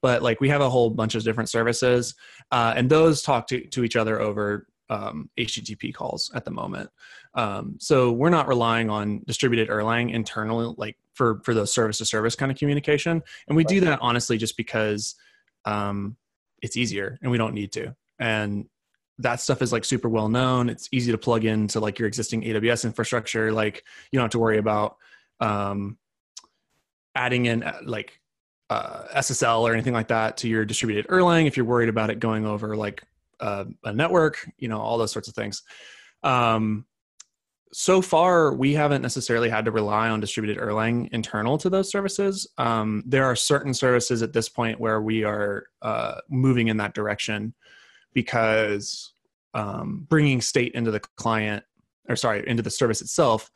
but 0.01 0.23
like 0.23 0.41
we 0.41 0.49
have 0.49 0.61
a 0.61 0.71
whole 0.71 0.91
bunch 0.91 1.15
of 1.15 1.23
different 1.23 1.51
services 1.51 2.15
uh, 2.51 2.73
and 2.77 2.91
those 2.91 3.23
talk 3.23 3.47
to, 3.49 3.67
to 3.69 3.85
each 3.85 3.97
other 3.97 4.21
over 4.21 4.67
um, 4.91 5.31
HTTP 5.39 5.95
calls 5.95 6.31
at 6.35 6.45
the 6.45 6.51
moment. 6.51 6.91
Um, 7.35 7.77
so 7.79 8.13
we're 8.13 8.31
not 8.31 8.49
relying 8.49 8.91
on 8.91 9.23
distributed 9.27 9.69
Erlang 9.69 10.13
internally, 10.13 10.75
like 10.77 10.97
for 11.15 11.41
for 11.45 11.55
those 11.55 11.73
service 11.73 11.99
to 11.99 12.05
service 12.05 12.35
kind 12.35 12.53
of 12.53 12.59
communication, 12.59 13.23
and 13.49 13.57
we 13.57 13.63
right. 13.63 13.69
do 13.69 13.81
that 13.81 14.01
honestly 14.03 14.37
just 14.37 14.57
because 14.57 15.15
um, 15.65 16.17
it's 16.63 16.77
easier 16.77 17.19
and 17.23 17.31
we 17.31 17.39
don't 17.39 17.55
need 17.55 17.73
to. 17.73 17.95
And 18.23 18.67
that 19.19 19.41
stuff 19.41 19.63
is 19.63 19.73
like 19.73 19.85
super 19.85 20.09
well 20.09 20.29
known. 20.29 20.69
It's 20.69 20.89
easy 20.93 21.11
to 21.11 21.19
plug 21.19 21.45
into 21.45 21.81
like 21.81 21.99
your 21.99 22.07
existing 22.07 22.43
AWS 22.43 22.85
infrastructure. 22.85 23.53
Like 23.53 23.83
you 24.13 24.17
don't 24.17 24.25
have 24.25 24.31
to 24.31 24.39
worry 24.39 24.59
about 24.59 24.97
um, 25.41 25.99
adding 27.17 27.47
in 27.47 27.65
uh, 27.65 27.81
like 27.85 28.21
uh, 28.71 29.09
SSL 29.17 29.63
or 29.63 29.73
anything 29.73 29.93
like 29.93 30.09
that 30.09 30.37
to 30.39 30.49
your 30.49 30.65
distributed 30.65 31.09
Erlang. 31.09 31.49
If 31.49 31.57
you're 31.57 31.67
worried 31.67 31.89
about 31.89 32.11
it 32.11 32.21
going 32.21 32.47
over 32.47 32.77
like 32.77 33.03
uh, 33.41 33.65
a 33.83 33.93
network, 33.93 34.49
you 34.57 34.69
know, 34.69 34.81
all 34.81 34.99
those 34.99 35.11
sorts 35.11 35.27
of 35.27 35.35
things. 35.35 35.65
Um, 36.23 36.87
so 37.73 38.03
far, 38.03 38.55
we 38.55 38.75
haven't 38.75 39.03
necessarily 39.03 39.49
had 39.49 39.65
to 39.65 39.73
rely 39.73 40.11
on 40.11 40.21
distributed 40.21 40.63
Erlang 40.63 41.09
internal 41.11 41.59
to 41.59 41.69
those 41.69 41.91
services. 41.91 42.47
Um, 42.57 43.03
there 43.05 43.25
are 43.25 43.35
certain 43.35 43.75
services 43.75 44.23
at 44.23 44.33
this 44.33 44.49
point 44.49 44.79
where 44.79 45.01
we 45.01 45.25
are 45.25 45.65
uh, 45.81 46.21
moving 46.31 46.69
in 46.69 46.77
that 46.77 46.95
direction 46.95 47.55
because 48.13 49.13
um, 49.55 50.07
bringing 50.09 50.41
state 50.41 50.73
into 50.73 50.91
the 50.91 51.01
client 51.17 51.65
or 52.09 52.17
sorry 52.17 52.47
into 52.49 52.63
the 52.63 52.71
service 52.71 53.01
itself 53.01 53.51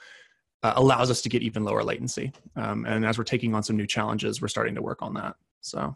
uh, 0.62 0.74
allows 0.76 1.10
us 1.10 1.22
to 1.22 1.28
get 1.28 1.42
even 1.42 1.64
lower 1.64 1.82
latency 1.82 2.32
um, 2.56 2.84
and 2.86 3.04
as 3.04 3.18
we're 3.18 3.24
taking 3.24 3.54
on 3.54 3.62
some 3.62 3.76
new 3.76 3.86
challenges 3.86 4.40
we're 4.40 4.48
starting 4.48 4.74
to 4.74 4.82
work 4.82 5.02
on 5.02 5.14
that 5.14 5.34
so 5.60 5.94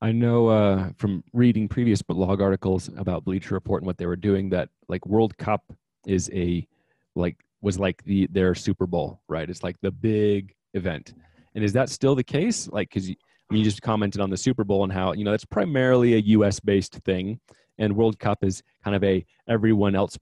i 0.00 0.12
know 0.12 0.48
uh, 0.48 0.90
from 0.96 1.22
reading 1.32 1.68
previous 1.68 2.02
blog 2.02 2.40
articles 2.40 2.90
about 2.96 3.24
bleacher 3.24 3.54
report 3.54 3.82
and 3.82 3.86
what 3.86 3.98
they 3.98 4.06
were 4.06 4.16
doing 4.16 4.48
that 4.48 4.68
like 4.88 5.04
world 5.06 5.36
cup 5.36 5.62
is 6.06 6.30
a 6.32 6.66
like 7.14 7.36
was 7.60 7.78
like 7.78 8.02
the 8.04 8.26
their 8.30 8.54
super 8.54 8.86
bowl 8.86 9.20
right 9.28 9.50
it's 9.50 9.62
like 9.62 9.76
the 9.82 9.90
big 9.90 10.54
event 10.74 11.14
And 11.54 11.64
is 11.64 11.72
that 11.72 11.88
still 11.88 12.14
the 12.14 12.24
case? 12.24 12.68
Like, 12.68 12.88
because 12.88 13.08
I 13.10 13.14
mean, 13.50 13.58
you 13.60 13.64
just 13.64 13.82
commented 13.82 14.20
on 14.20 14.30
the 14.30 14.36
Super 14.36 14.64
Bowl 14.64 14.84
and 14.84 14.92
how 14.92 15.12
you 15.12 15.24
know 15.24 15.30
that's 15.30 15.44
primarily 15.44 16.14
a 16.14 16.18
U.S. 16.18 16.60
based 16.60 16.94
thing, 17.04 17.40
and 17.78 17.94
World 17.96 18.18
Cup 18.18 18.44
is 18.44 18.62
kind 18.84 18.96
of 18.96 19.04
a 19.04 19.24
everyone 19.48 19.94
else 19.94 20.18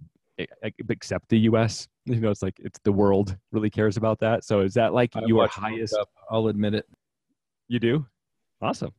except 0.89 1.29
the 1.29 1.39
U.S. 1.41 1.89
You 2.05 2.21
know, 2.21 2.31
it's 2.31 2.43
like 2.43 2.59
it's 2.61 2.79
the 2.85 2.93
world 2.93 3.37
really 3.53 3.71
cares 3.71 3.97
about 3.97 4.21
that. 4.21 4.45
So 4.45 4.61
is 4.61 4.75
that 4.75 4.95
like 4.95 5.17
I 5.17 5.23
your 5.27 5.49
highest? 5.49 5.97
I'll 6.31 6.49
admit 6.49 6.75
it. 6.75 6.87
You 7.69 7.81
do? 7.81 8.07
Awesome. 8.63 8.93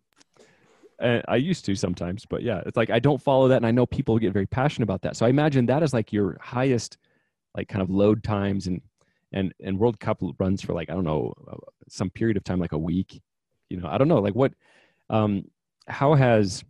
Uh, 0.99 1.21
I 1.27 1.35
used 1.35 1.63
to 1.65 1.75
sometimes, 1.75 2.25
but 2.25 2.41
yeah, 2.41 2.61
it's 2.65 2.75
like 2.75 2.89
I 2.89 2.99
don't 2.99 3.21
follow 3.21 3.47
that, 3.49 3.57
and 3.57 3.65
I 3.65 3.71
know 3.71 3.85
people 3.85 4.17
get 4.17 4.33
very 4.33 4.47
passionate 4.47 4.83
about 4.83 5.03
that. 5.03 5.15
So 5.15 5.25
I 5.25 5.29
imagine 5.29 5.67
that 5.67 5.83
is 5.83 5.93
like 5.93 6.11
your 6.11 6.37
highest, 6.41 6.97
like 7.55 7.69
kind 7.69 7.83
of 7.83 7.89
load 7.89 8.23
times, 8.23 8.67
and 8.67 8.81
and 9.31 9.53
and 9.63 9.77
World 9.77 9.99
Cup 9.99 10.21
runs 10.39 10.61
for 10.61 10.73
like 10.73 10.89
I 10.89 10.93
don't 10.93 11.03
know 11.03 11.33
uh, 11.49 11.55
some 11.87 12.09
period 12.09 12.35
of 12.35 12.43
time, 12.43 12.59
like 12.59 12.71
a 12.71 12.77
week. 12.77 13.21
You 13.69 13.77
know, 13.79 13.87
I 13.87 13.97
don't 13.97 14.07
know, 14.07 14.19
like 14.19 14.35
what, 14.35 14.53
um, 15.09 15.45
how 15.87 16.13
has, 16.13 16.63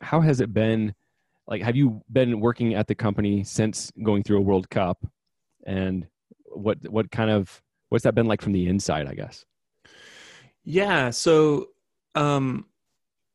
how 0.00 0.20
has 0.20 0.40
it 0.40 0.54
been? 0.54 0.94
Like, 1.50 1.62
have 1.62 1.74
you 1.74 2.00
been 2.10 2.38
working 2.38 2.74
at 2.74 2.86
the 2.86 2.94
company 2.94 3.42
since 3.42 3.92
going 4.04 4.22
through 4.22 4.38
a 4.38 4.40
World 4.40 4.70
Cup, 4.70 5.04
and 5.66 6.06
what 6.46 6.78
what 6.88 7.10
kind 7.10 7.28
of 7.28 7.60
what's 7.88 8.04
that 8.04 8.14
been 8.14 8.26
like 8.26 8.40
from 8.40 8.52
the 8.52 8.68
inside? 8.68 9.08
I 9.08 9.14
guess. 9.14 9.44
Yeah. 10.62 11.10
So, 11.10 11.70
um, 12.14 12.66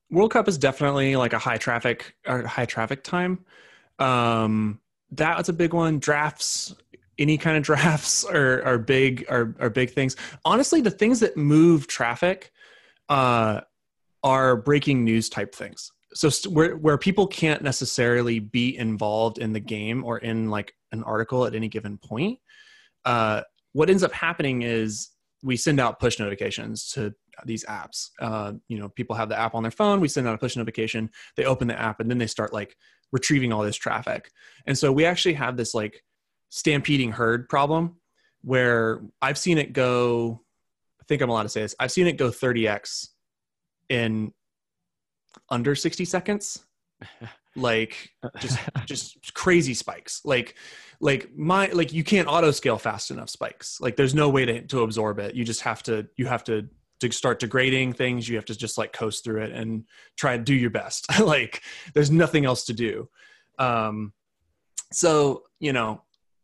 World 0.10 0.31
Cup 0.31 0.48
is 0.48 0.57
definitely 0.57 1.17
like 1.17 1.34
a 1.34 1.39
high 1.39 1.57
traffic 1.57 2.15
or 2.25 2.43
high 2.48 2.65
traffic 2.65 3.03
time. 3.03 3.43
Um, 4.00 4.79
that's 5.12 5.50
a 5.50 5.53
big 5.53 5.74
one. 5.74 6.00
Drafts, 6.00 6.74
any 7.19 7.38
kind 7.38 7.57
of 7.57 7.63
drafts 7.72 8.24
are 8.24 8.63
are 8.63 8.77
big 8.77 9.25
are 9.29 9.53
are 9.60 9.69
big 9.69 9.89
things. 9.89 10.15
Honestly, 10.45 10.79
the 10.79 10.89
things 10.89 11.19
that 11.19 11.36
move 11.36 11.88
traffic 11.88 12.53
uh, 13.10 13.60
are 14.24 14.55
breaking 14.55 15.03
news 15.03 15.27
type 15.27 15.53
things. 15.53 15.91
So 16.15 16.29
st- 16.29 16.53
where 16.53 16.75
where 16.77 16.98
people 16.98 17.27
can't 17.27 17.62
necessarily 17.62 18.39
be 18.39 18.75
involved 18.75 19.38
in 19.38 19.53
the 19.53 19.60
game 19.60 20.03
or 20.03 20.17
in 20.17 20.50
like 20.50 20.74
an 20.91 21.03
article 21.03 21.45
at 21.45 21.55
any 21.55 21.67
given 21.67 21.98
point, 21.98 22.39
uh, 23.03 23.41
what 23.74 23.89
ends 23.89 24.03
up 24.03 24.13
happening 24.13 24.62
is 24.62 25.10
we 25.43 25.57
send 25.57 25.79
out 25.79 26.00
push 26.00 26.17
notifications 26.17 26.89
to 26.91 27.13
these 27.45 27.65
apps. 27.65 28.10
Uh, 28.19 28.53
you 28.67 28.79
know, 28.79 28.89
people 28.89 29.15
have 29.15 29.29
the 29.29 29.38
app 29.38 29.53
on 29.53 29.63
their 29.63 29.72
phone. 29.72 30.00
We 30.00 30.07
send 30.07 30.27
out 30.27 30.34
a 30.34 30.38
push 30.38 30.55
notification. 30.55 31.10
They 31.36 31.45
open 31.45 31.67
the 31.67 31.79
app 31.79 32.00
and 32.00 32.10
then 32.10 32.17
they 32.17 32.27
start 32.27 32.53
like 32.53 32.75
retrieving 33.12 33.53
all 33.53 33.62
this 33.62 33.75
traffic. 33.75 34.31
And 34.65 34.77
so 34.77 34.91
we 34.91 35.05
actually 35.05 35.34
have 35.34 35.57
this 35.57 35.74
like 35.74 36.01
stampeding 36.50 37.12
herd 37.12 37.48
problem 37.50 37.98
where 38.41 39.01
I've 39.22 39.38
seen 39.38 39.57
it 39.57 39.74
go. 39.74 40.41
I 41.01 41.03
think 41.07 41.22
I'm 41.22 41.29
allowed 41.29 41.43
to 41.43 41.50
say 41.50 41.62
this. 41.62 41.75
I've 41.79 41.91
seen 41.91 42.07
it 42.07 42.17
go 42.17 42.29
30x 42.29 43.10
in 43.89 44.31
under 45.49 45.75
60 45.75 46.05
seconds. 46.05 46.63
like 47.55 48.11
just 48.39 48.59
just 48.85 49.33
crazy 49.33 49.73
spikes. 49.73 50.21
Like 50.25 50.55
like 50.99 51.29
my 51.35 51.67
like 51.67 51.93
you 51.93 52.03
can't 52.03 52.27
auto 52.27 52.51
scale 52.51 52.77
fast 52.77 53.11
enough 53.11 53.29
spikes. 53.29 53.79
Like 53.81 53.95
there's 53.95 54.15
no 54.15 54.29
way 54.29 54.45
to, 54.45 54.61
to 54.67 54.83
absorb 54.83 55.19
it. 55.19 55.35
You 55.35 55.43
just 55.43 55.61
have 55.61 55.83
to 55.83 56.07
you 56.17 56.25
have 56.27 56.43
to 56.45 56.67
to 57.01 57.11
start 57.11 57.39
degrading 57.39 57.93
things. 57.93 58.27
You 58.27 58.35
have 58.37 58.45
to 58.45 58.57
just 58.57 58.77
like 58.77 58.93
coast 58.93 59.23
through 59.23 59.41
it 59.43 59.51
and 59.51 59.83
try 60.17 60.37
to 60.37 60.43
do 60.43 60.53
your 60.53 60.69
best. 60.69 61.05
Like 61.19 61.61
there's 61.93 62.11
nothing 62.11 62.45
else 62.45 62.65
to 62.65 62.73
do. 62.73 63.09
Um 63.59 64.13
so 64.91 65.43
you 65.59 65.73
know 65.73 66.01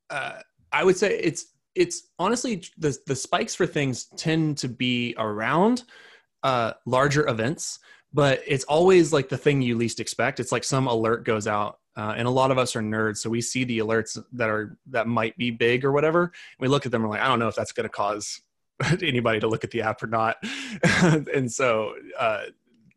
uh, 0.10 0.39
i 0.72 0.84
would 0.84 0.98
say 0.98 1.17
it's 1.17 1.53
it's 1.75 2.10
honestly 2.20 2.63
the 2.77 2.98
the 3.08 3.15
spikes 3.15 3.55
for 3.55 3.65
things 3.65 4.05
tend 4.17 4.58
to 4.58 4.67
be 4.67 5.15
around 5.17 5.84
uh 6.43 6.74
larger 6.86 7.27
events 7.27 7.79
but 8.13 8.41
it's 8.46 8.63
always 8.65 9.13
like 9.13 9.30
the 9.30 9.38
thing 9.38 9.62
you 9.62 9.77
least 9.77 10.00
expect. 10.00 10.39
It's 10.39 10.51
like 10.51 10.63
some 10.63 10.88
alert 10.88 11.24
goes 11.24 11.48
out 11.48 11.80
uh, 11.96 12.13
and 12.15 12.27
a 12.27 12.32
lot 12.32 12.51
of 12.51 12.58
us 12.58 12.75
are 12.75 12.82
nerds 12.82 13.18
so 13.18 13.30
we 13.30 13.41
see 13.41 13.63
the 13.63 13.80
alerts 13.80 14.22
that 14.34 14.50
are 14.50 14.77
that 14.88 15.08
might 15.08 15.38
be 15.38 15.51
big 15.51 15.84
or 15.84 15.91
whatever. 15.91 16.32
We 16.60 16.68
look 16.68 16.86
at 16.86 16.91
them 16.91 17.01
and 17.01 17.10
we're 17.10 17.18
like 17.18 17.24
i 17.24 17.27
don't 17.27 17.39
know 17.39 17.48
if 17.48 17.56
that's 17.56 17.72
going 17.72 17.86
to 17.86 17.89
cause 17.89 18.41
anybody 19.01 19.39
to 19.39 19.48
look 19.48 19.63
at 19.63 19.72
the 19.72 19.82
app 19.82 20.01
or 20.03 20.08
not. 20.08 20.38
And 21.34 21.51
so 21.51 21.96
uh, 22.18 22.46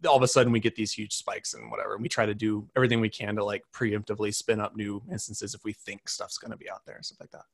all 0.07 0.17
of 0.17 0.23
a 0.23 0.29
sudden 0.29 0.53
we 0.53 0.61
get 0.61 0.77
these 0.77 0.93
huge 0.93 1.15
spikes 1.15 1.55
and 1.55 1.71
whatever 1.71 1.95
and 1.95 2.03
we 2.03 2.09
try 2.09 2.27
to 2.27 2.35
do 2.35 2.69
everything 2.77 3.01
we 3.01 3.09
can 3.09 3.37
to 3.37 3.45
like 3.45 3.65
preemptively 3.73 4.35
spin 4.35 4.61
up 4.61 4.77
new 4.77 5.03
instances 5.11 5.55
if 5.55 5.65
we 5.65 5.73
think 5.73 6.09
stuff's 6.09 6.39
going 6.39 6.51
to 6.51 6.57
be 6.57 6.71
out 6.71 6.85
there 6.87 6.97
and 6.97 7.05
stuff 7.05 7.21
like 7.21 7.31
that. 7.31 7.45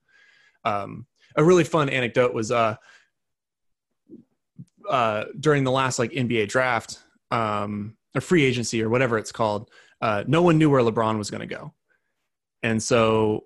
Um, 0.64 1.06
a 1.36 1.44
really 1.44 1.64
fun 1.64 1.88
anecdote 1.88 2.34
was 2.34 2.50
uh, 2.50 2.76
uh, 4.88 5.24
during 5.38 5.64
the 5.64 5.70
last 5.70 5.98
like 5.98 6.10
nba 6.10 6.48
draft 6.48 7.00
um, 7.30 7.96
or 8.14 8.20
free 8.20 8.44
agency 8.44 8.82
or 8.82 8.88
whatever 8.88 9.18
it's 9.18 9.32
called, 9.32 9.70
uh, 10.00 10.24
no 10.26 10.42
one 10.42 10.58
knew 10.58 10.70
where 10.70 10.82
LeBron 10.82 11.18
was 11.18 11.30
going 11.30 11.46
to 11.46 11.54
go. 11.54 11.74
And 12.62 12.82
so, 12.82 13.44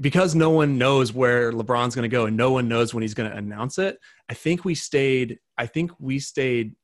because 0.00 0.34
no 0.34 0.50
one 0.50 0.78
knows 0.78 1.12
where 1.12 1.52
LeBron's 1.52 1.94
going 1.94 2.08
to 2.08 2.14
go 2.14 2.26
and 2.26 2.36
no 2.36 2.50
one 2.50 2.68
knows 2.68 2.94
when 2.94 3.02
he's 3.02 3.14
going 3.14 3.30
to 3.30 3.36
announce 3.36 3.78
it, 3.78 3.98
I 4.28 4.34
think 4.34 4.64
we 4.64 4.74
stayed, 4.74 5.38
I 5.58 5.66
think 5.66 5.90
we 5.98 6.18
stayed 6.18 6.74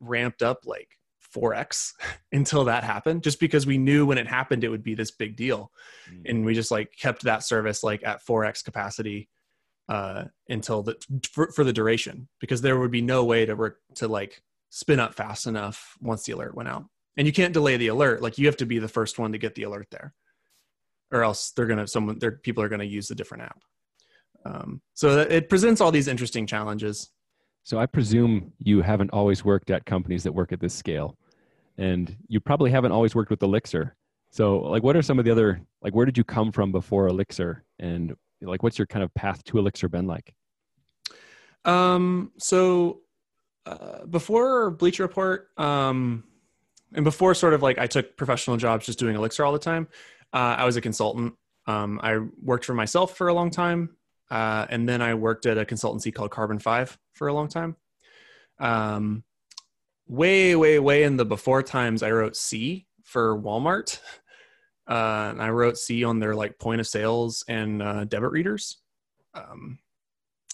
ramped 0.00 0.42
up 0.42 0.60
like 0.64 0.88
4x 1.34 1.92
until 2.32 2.64
that 2.64 2.84
happened, 2.84 3.22
just 3.22 3.40
because 3.40 3.66
we 3.66 3.78
knew 3.78 4.06
when 4.06 4.18
it 4.18 4.26
happened, 4.26 4.64
it 4.64 4.68
would 4.68 4.82
be 4.82 4.94
this 4.94 5.10
big 5.10 5.36
deal. 5.36 5.70
Mm-hmm. 6.08 6.22
And 6.26 6.44
we 6.44 6.54
just 6.54 6.70
like 6.70 6.92
kept 6.98 7.22
that 7.24 7.42
service 7.42 7.82
like 7.82 8.02
at 8.04 8.24
4x 8.24 8.64
capacity 8.64 9.28
uh, 9.88 10.24
until 10.48 10.82
the, 10.82 10.96
for, 11.32 11.50
for 11.52 11.64
the 11.64 11.72
duration, 11.72 12.28
because 12.40 12.62
there 12.62 12.78
would 12.78 12.90
be 12.90 13.02
no 13.02 13.24
way 13.24 13.44
to, 13.44 13.54
work 13.54 13.78
to 13.96 14.08
like 14.08 14.42
spin 14.74 14.98
up 14.98 15.12
fast 15.12 15.46
enough 15.46 15.98
once 16.00 16.24
the 16.24 16.32
alert 16.32 16.54
went 16.54 16.68
out. 16.68 16.86
And 17.18 17.26
you 17.26 17.32
can't 17.32 17.52
delay 17.52 17.76
the 17.76 17.88
alert. 17.88 18.22
Like 18.22 18.38
you 18.38 18.46
have 18.46 18.56
to 18.56 18.66
be 18.66 18.78
the 18.78 18.88
first 18.88 19.18
one 19.18 19.32
to 19.32 19.38
get 19.38 19.54
the 19.54 19.64
alert 19.64 19.88
there, 19.90 20.14
or 21.10 21.22
else 21.22 21.50
they're 21.50 21.66
gonna 21.66 21.86
someone 21.86 22.18
their 22.18 22.32
people 22.32 22.62
are 22.62 22.70
gonna 22.70 22.84
use 22.84 23.10
a 23.10 23.14
different 23.14 23.44
app. 23.44 23.60
Um, 24.46 24.80
so 24.94 25.20
it 25.20 25.50
presents 25.50 25.82
all 25.82 25.92
these 25.92 26.08
interesting 26.08 26.46
challenges. 26.46 27.10
So 27.64 27.78
I 27.78 27.84
presume 27.84 28.54
you 28.58 28.80
haven't 28.80 29.10
always 29.10 29.44
worked 29.44 29.70
at 29.70 29.84
companies 29.84 30.22
that 30.22 30.32
work 30.32 30.52
at 30.52 30.60
this 30.60 30.74
scale, 30.74 31.18
and 31.76 32.16
you 32.28 32.40
probably 32.40 32.70
haven't 32.70 32.92
always 32.92 33.14
worked 33.14 33.30
with 33.30 33.42
Elixir. 33.42 33.94
So 34.30 34.60
like, 34.60 34.82
what 34.82 34.96
are 34.96 35.02
some 35.02 35.18
of 35.18 35.26
the 35.26 35.30
other 35.30 35.60
like? 35.82 35.94
Where 35.94 36.06
did 36.06 36.16
you 36.16 36.24
come 36.24 36.50
from 36.50 36.72
before 36.72 37.08
Elixir, 37.08 37.62
and 37.78 38.16
like, 38.40 38.62
what's 38.62 38.78
your 38.78 38.86
kind 38.86 39.04
of 39.04 39.12
path 39.12 39.44
to 39.44 39.58
Elixir 39.58 39.90
been 39.90 40.06
like? 40.06 40.34
Um, 41.66 42.32
so 42.38 43.02
uh, 43.66 44.04
before 44.06 44.70
Bleacher 44.70 45.02
Report, 45.02 45.48
um, 45.58 46.24
and 46.94 47.04
before 47.04 47.34
sort 47.34 47.54
of 47.54 47.62
like 47.62 47.78
I 47.78 47.86
took 47.86 48.16
professional 48.16 48.56
jobs 48.56 48.86
just 48.86 48.98
doing 48.98 49.16
Elixir 49.16 49.44
all 49.44 49.52
the 49.52 49.58
time, 49.58 49.88
uh, 50.32 50.56
I 50.58 50.64
was 50.64 50.76
a 50.76 50.80
consultant. 50.80 51.34
Um, 51.66 52.00
I 52.02 52.18
worked 52.42 52.64
for 52.64 52.74
myself 52.74 53.16
for 53.16 53.28
a 53.28 53.34
long 53.34 53.50
time, 53.50 53.96
uh, 54.30 54.66
and 54.68 54.88
then 54.88 55.00
I 55.00 55.14
worked 55.14 55.46
at 55.46 55.58
a 55.58 55.64
consultancy 55.64 56.12
called 56.12 56.30
Carbon 56.30 56.58
Five 56.58 56.98
for 57.12 57.28
a 57.28 57.34
long 57.34 57.48
time. 57.48 57.76
Um, 58.58 59.24
way, 60.06 60.54
way, 60.56 60.78
way 60.78 61.04
in 61.04 61.16
the 61.16 61.24
before 61.24 61.62
times, 61.62 62.02
I 62.02 62.10
wrote 62.10 62.36
C 62.36 62.86
for 63.04 63.38
Walmart. 63.40 63.98
Uh, 64.86 65.28
and 65.30 65.40
I 65.40 65.50
wrote 65.50 65.78
C 65.78 66.02
on 66.02 66.18
their 66.18 66.34
like 66.34 66.58
point 66.58 66.80
of 66.80 66.88
sales 66.88 67.44
and 67.46 67.80
uh, 67.80 68.04
debit 68.04 68.32
readers. 68.32 68.78
Um, 69.32 69.78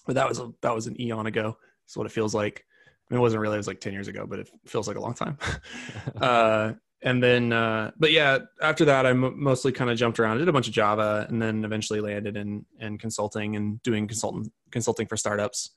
but 0.07 0.15
that 0.17 0.29
was 0.29 0.39
a, 0.39 0.53
that 0.61 0.75
was 0.75 0.87
an 0.87 1.01
eon 1.01 1.27
ago. 1.27 1.57
That's 1.85 1.97
what 1.97 2.07
it 2.07 2.13
feels 2.13 2.35
like. 2.35 2.65
I 3.11 3.15
mean, 3.15 3.21
it 3.21 3.23
wasn't 3.23 3.41
really, 3.41 3.55
it 3.55 3.59
was 3.59 3.67
like 3.67 3.81
10 3.81 3.93
years 3.93 4.09
ago, 4.09 4.27
but 4.29 4.39
it 4.39 4.51
feels 4.67 4.87
like 4.87 4.97
a 4.97 5.01
long 5.01 5.15
time. 5.15 5.39
uh, 6.21 6.73
and 7.03 7.23
then, 7.23 7.53
uh, 7.53 7.93
but 7.97 8.13
yeah, 8.13 8.39
after 8.61 8.85
that, 8.87 9.07
I 9.07 9.11
m- 9.11 9.41
mostly 9.41 9.73
kind 9.73 9.91
of 9.91 9.97
jumped 9.97 10.19
around, 10.19 10.39
did 10.39 10.49
a 10.49 10.53
bunch 10.53 10.69
of 10.69 10.75
Java, 10.75 11.27
and 11.29 11.41
then 11.41 11.65
eventually 11.65 12.01
landed 12.01 12.37
in, 12.37 12.67
in 12.81 12.99
consulting 12.99 13.57
and 13.57 13.83
doing 13.83 14.09
consultant 14.09 14.53
consulting 14.71 15.07
for 15.07 15.17
startups. 15.17 15.71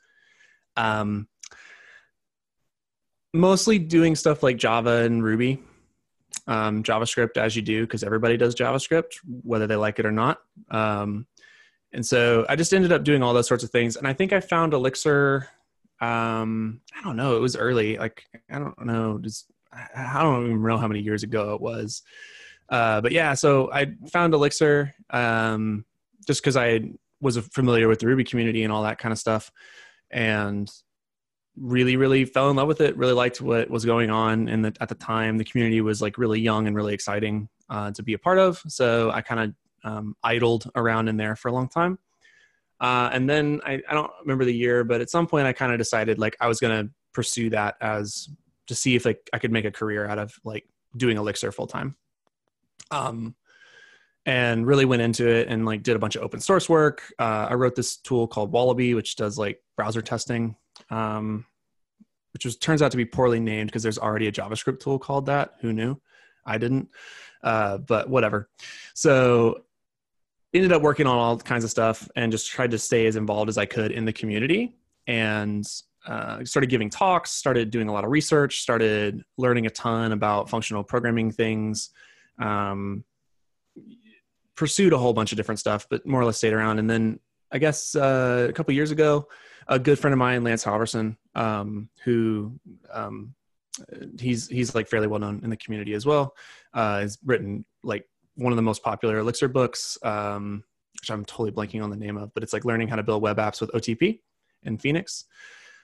Um, 0.75 1.27
mostly 3.33 3.79
doing 3.79 4.15
stuff 4.15 4.43
like 4.43 4.57
Java 4.57 5.03
and 5.03 5.23
Ruby, 5.23 5.61
um, 6.47 6.83
JavaScript 6.83 7.37
as 7.37 7.55
you 7.55 7.61
do, 7.61 7.81
because 7.81 8.03
everybody 8.03 8.35
does 8.35 8.55
JavaScript, 8.55 9.13
whether 9.25 9.67
they 9.67 9.75
like 9.75 9.99
it 9.99 10.05
or 10.05 10.11
not. 10.11 10.39
Um, 10.69 11.27
and 11.93 12.05
so 12.05 12.45
I 12.49 12.55
just 12.55 12.73
ended 12.73 12.91
up 12.91 13.03
doing 13.03 13.21
all 13.21 13.33
those 13.33 13.47
sorts 13.47 13.63
of 13.63 13.69
things. 13.69 13.95
And 13.95 14.07
I 14.07 14.13
think 14.13 14.33
I 14.33 14.39
found 14.39 14.73
Elixir 14.73 15.47
um 16.01 16.81
i 16.97 17.03
don't 17.03 17.15
know 17.15 17.37
it 17.37 17.39
was 17.39 17.55
early 17.55 17.97
like 17.97 18.23
i 18.49 18.59
don't 18.59 18.85
know 18.85 19.19
just 19.19 19.45
i 19.71 20.21
don't 20.21 20.45
even 20.45 20.63
know 20.63 20.77
how 20.77 20.87
many 20.87 20.99
years 20.99 21.23
ago 21.23 21.53
it 21.53 21.61
was. 21.61 22.01
Uh 22.69 23.01
but 23.01 23.11
yeah 23.11 23.33
so 23.33 23.71
i 23.71 23.87
found 24.11 24.33
elixir 24.33 24.93
um 25.11 25.85
just 26.27 26.41
because 26.41 26.57
i 26.57 26.81
was 27.21 27.37
familiar 27.37 27.87
with 27.87 27.99
the 27.99 28.07
ruby 28.07 28.23
community 28.23 28.63
and 28.63 28.73
all 28.73 28.83
that 28.83 28.97
kind 28.97 29.11
of 29.11 29.19
stuff 29.19 29.51
and 30.09 30.71
really 31.57 31.97
really 31.97 32.25
fell 32.25 32.49
in 32.49 32.55
love 32.55 32.67
with 32.67 32.81
it 32.81 32.97
really 32.97 33.13
liked 33.13 33.41
what 33.41 33.69
was 33.69 33.85
going 33.85 34.09
on 34.09 34.47
and 34.47 34.65
at 34.65 34.89
the 34.89 34.95
time. 34.95 35.37
The 35.37 35.43
community 35.43 35.81
was 35.81 36.01
like 36.01 36.17
really 36.17 36.39
young 36.39 36.67
and 36.67 36.75
really 36.75 36.93
exciting 36.93 37.49
uh, 37.69 37.91
to 37.91 38.03
be 38.03 38.13
a 38.13 38.19
part 38.19 38.39
of. 38.39 38.61
So 38.67 39.11
i 39.11 39.21
kind 39.21 39.41
of 39.41 39.53
um, 39.83 40.15
idled 40.23 40.69
around 40.75 41.07
in 41.07 41.17
there 41.17 41.35
for 41.35 41.47
a 41.47 41.51
long 41.51 41.67
time 41.67 41.97
Uh, 42.81 43.11
and 43.13 43.29
then 43.29 43.61
I, 43.63 43.79
I 43.87 43.93
don't 43.93 44.11
remember 44.21 44.43
the 44.43 44.53
year, 44.53 44.83
but 44.83 45.01
at 45.01 45.09
some 45.09 45.27
point 45.27 45.45
I 45.45 45.53
kind 45.53 45.71
of 45.71 45.77
decided 45.77 46.17
like 46.17 46.35
I 46.41 46.47
was 46.47 46.59
going 46.59 46.87
to 46.87 46.91
pursue 47.13 47.51
that 47.51 47.75
as 47.79 48.27
to 48.67 48.75
see 48.75 48.95
if 48.95 49.05
like 49.05 49.29
I 49.31 49.37
could 49.37 49.51
make 49.51 49.65
a 49.65 49.71
career 49.71 50.07
out 50.07 50.17
of 50.17 50.33
like 50.43 50.65
doing 50.97 51.17
Elixir 51.17 51.51
full 51.51 51.67
time. 51.67 51.95
Um, 52.89 53.35
and 54.25 54.67
really 54.67 54.85
went 54.85 55.01
into 55.01 55.27
it 55.27 55.47
and 55.47 55.65
like 55.65 55.83
did 55.83 55.95
a 55.95 55.99
bunch 55.99 56.15
of 56.15 56.23
open 56.23 56.39
source 56.39 56.67
work. 56.67 57.03
Uh, 57.19 57.47
I 57.49 57.53
wrote 57.53 57.75
this 57.75 57.97
tool 57.97 58.27
called 58.27 58.51
Wallaby, 58.51 58.93
which 58.93 59.15
does 59.15 59.37
like 59.37 59.61
browser 59.75 60.01
testing, 60.01 60.55
um, 60.89 61.45
which 62.33 62.45
was 62.45 62.57
turns 62.57 62.81
out 62.81 62.91
to 62.91 62.97
be 62.97 63.05
poorly 63.05 63.39
named 63.39 63.69
because 63.69 63.83
there's 63.83 63.97
already 63.97 64.27
a 64.27 64.31
JavaScript 64.31 64.79
tool 64.79 64.99
called 64.99 65.27
that. 65.27 65.55
Who 65.61 65.73
knew? 65.73 65.99
I 66.45 66.57
didn't, 66.57 66.89
uh, 67.43 67.79
but 67.79 68.09
whatever. 68.09 68.49
So 68.93 69.63
ended 70.53 70.71
up 70.71 70.81
working 70.81 71.07
on 71.07 71.17
all 71.17 71.37
kinds 71.37 71.63
of 71.63 71.69
stuff 71.69 72.09
and 72.15 72.31
just 72.31 72.47
tried 72.49 72.71
to 72.71 72.77
stay 72.77 73.05
as 73.05 73.15
involved 73.15 73.49
as 73.49 73.57
I 73.57 73.65
could 73.65 73.91
in 73.91 74.05
the 74.05 74.13
community 74.13 74.75
and 75.07 75.65
uh, 76.05 76.43
started 76.43 76.69
giving 76.69 76.89
talks, 76.89 77.31
started 77.31 77.69
doing 77.69 77.87
a 77.87 77.93
lot 77.93 78.03
of 78.03 78.11
research, 78.11 78.61
started 78.61 79.23
learning 79.37 79.65
a 79.65 79.69
ton 79.69 80.11
about 80.11 80.49
functional 80.49 80.83
programming 80.83 81.31
things. 81.31 81.91
Um, 82.39 83.03
pursued 84.55 84.93
a 84.93 84.97
whole 84.97 85.13
bunch 85.13 85.31
of 85.31 85.37
different 85.37 85.59
stuff, 85.59 85.87
but 85.89 86.05
more 86.05 86.21
or 86.21 86.25
less 86.25 86.37
stayed 86.37 86.53
around. 86.53 86.79
And 86.79 86.89
then 86.89 87.19
I 87.51 87.57
guess 87.57 87.95
uh, 87.95 88.47
a 88.49 88.53
couple 88.53 88.73
years 88.73 88.91
ago, 88.91 89.27
a 89.67 89.79
good 89.79 89.97
friend 89.97 90.13
of 90.13 90.17
mine, 90.19 90.43
Lance 90.43 90.63
Halvorsen, 90.63 91.17
um, 91.35 91.89
who 92.03 92.59
um, 92.91 93.33
he's 94.19 94.47
he's 94.47 94.75
like 94.75 94.87
fairly 94.87 95.07
well 95.07 95.19
known 95.19 95.41
in 95.43 95.49
the 95.49 95.57
community 95.57 95.93
as 95.93 96.05
well, 96.05 96.35
uh, 96.73 96.99
has 96.99 97.17
written 97.25 97.65
like 97.83 98.07
one 98.41 98.51
of 98.51 98.57
the 98.57 98.63
most 98.63 98.83
popular 98.83 99.19
Elixir 99.19 99.47
books, 99.47 99.97
um, 100.03 100.63
which 100.99 101.11
I'm 101.11 101.23
totally 101.25 101.51
blanking 101.51 101.83
on 101.83 101.89
the 101.89 101.95
name 101.95 102.17
of, 102.17 102.33
but 102.33 102.43
it's 102.43 102.53
like 102.53 102.65
learning 102.65 102.87
how 102.87 102.95
to 102.95 103.03
build 103.03 103.21
web 103.21 103.37
apps 103.37 103.61
with 103.61 103.71
OTP 103.71 104.19
and 104.63 104.81
Phoenix. 104.81 105.25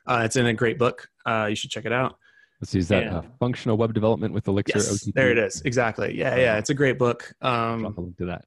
Uh, 0.05 0.21
it's 0.23 0.35
in 0.35 0.45
a 0.47 0.53
great 0.53 0.79
book. 0.79 1.09
Uh, 1.25 1.47
you 1.49 1.55
should 1.55 1.69
check 1.69 1.85
it 1.85 1.93
out. 1.93 2.17
Let's 2.61 2.71
see, 2.71 2.79
is 2.79 2.87
that 2.87 3.07
uh, 3.07 3.21
functional 3.39 3.77
web 3.77 3.93
development 3.93 4.33
with 4.33 4.47
Elixir 4.47 4.79
yes, 4.79 4.91
OTP? 4.91 5.13
There 5.13 5.31
it 5.31 5.37
is. 5.37 5.61
Exactly. 5.61 6.17
Yeah, 6.17 6.35
yeah. 6.37 6.57
It's 6.57 6.71
a 6.71 6.73
great 6.73 6.97
book. 6.97 7.33
Um, 7.41 7.81
Drop 7.81 7.97
a 7.97 8.01
link 8.01 8.17
to 8.17 8.25
that. 8.25 8.45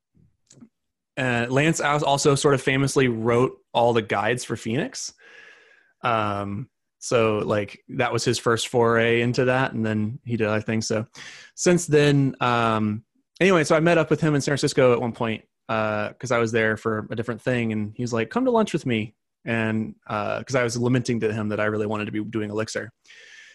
Uh, 1.17 1.47
Lance 1.49 1.81
also 1.81 2.35
sort 2.35 2.55
of 2.55 2.63
famously 2.63 3.09
wrote 3.09 3.57
all 3.73 3.93
the 3.93 4.03
guides 4.03 4.43
for 4.43 4.57
Phoenix. 4.57 5.13
Um, 6.03 6.69
so 6.99 7.39
like 7.39 7.83
that 7.91 8.13
was 8.13 8.25
his 8.25 8.39
first 8.39 8.69
foray 8.69 9.21
into 9.21 9.47
that, 9.47 9.73
and 9.73 9.85
then 9.85 10.19
he 10.25 10.37
did 10.37 10.47
other 10.47 10.61
things. 10.61 10.87
So 10.87 11.07
since 11.55 11.87
then, 11.87 12.35
um, 12.41 13.05
anyway, 13.41 13.65
so 13.65 13.75
I 13.77 13.81
met 13.81 13.99
up 13.99 14.11
with 14.11 14.21
him 14.21 14.35
in 14.35 14.41
San 14.41 14.53
Francisco 14.53 14.93
at 14.93 15.01
one 15.01 15.13
point 15.13 15.45
because 15.67 16.31
uh, 16.31 16.35
I 16.35 16.39
was 16.39 16.53
there 16.53 16.77
for 16.77 17.07
a 17.11 17.17
different 17.17 17.41
thing, 17.41 17.73
and 17.73 17.93
he 17.95 18.03
was 18.03 18.13
like, 18.13 18.31
"Come 18.31 18.45
to 18.45 18.51
lunch 18.51 18.73
with 18.73 18.87
me," 18.87 19.15
and 19.45 19.95
because 20.07 20.55
uh, 20.55 20.61
I 20.61 20.65
was 20.65 20.77
lamenting 20.77 21.21
to 21.21 21.33
him 21.33 21.49
that 21.49 21.61
I 21.61 21.65
really 21.67 21.87
wanted 21.87 22.07
to 22.07 22.13
be 22.13 22.23
doing 22.23 22.51
Elixir. 22.51 22.93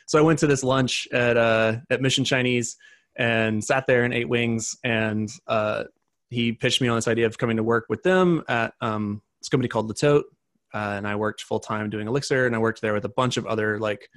So 0.07 0.19
I 0.19 0.21
went 0.21 0.39
to 0.39 0.47
this 0.47 0.63
lunch 0.63 1.07
at 1.11 1.37
uh, 1.37 1.77
at 1.89 2.01
Mission 2.01 2.23
Chinese 2.23 2.77
and 3.17 3.63
sat 3.63 3.87
there 3.87 4.03
and 4.03 4.13
ate 4.13 4.27
wings 4.27 4.75
and 4.83 5.29
uh, 5.47 5.85
he 6.29 6.51
pitched 6.51 6.81
me 6.81 6.87
on 6.87 6.97
this 6.97 7.07
idea 7.07 7.25
of 7.25 7.37
coming 7.37 7.57
to 7.57 7.63
work 7.63 7.85
with 7.87 8.03
them 8.03 8.43
at 8.47 8.73
um, 8.81 9.21
this 9.39 9.49
company 9.49 9.69
called 9.69 9.87
Le 9.87 9.93
Tote. 9.93 10.25
Uh, 10.73 10.95
and 10.97 11.07
I 11.07 11.15
worked 11.15 11.41
full 11.41 11.61
time 11.61 11.89
doing 11.89 12.07
Elixir, 12.07 12.45
and 12.45 12.53
I 12.53 12.59
worked 12.59 12.81
there 12.81 12.93
with 12.93 13.05
a 13.05 13.09
bunch 13.09 13.37
of 13.37 13.45
other 13.45 13.79
like 13.79 14.09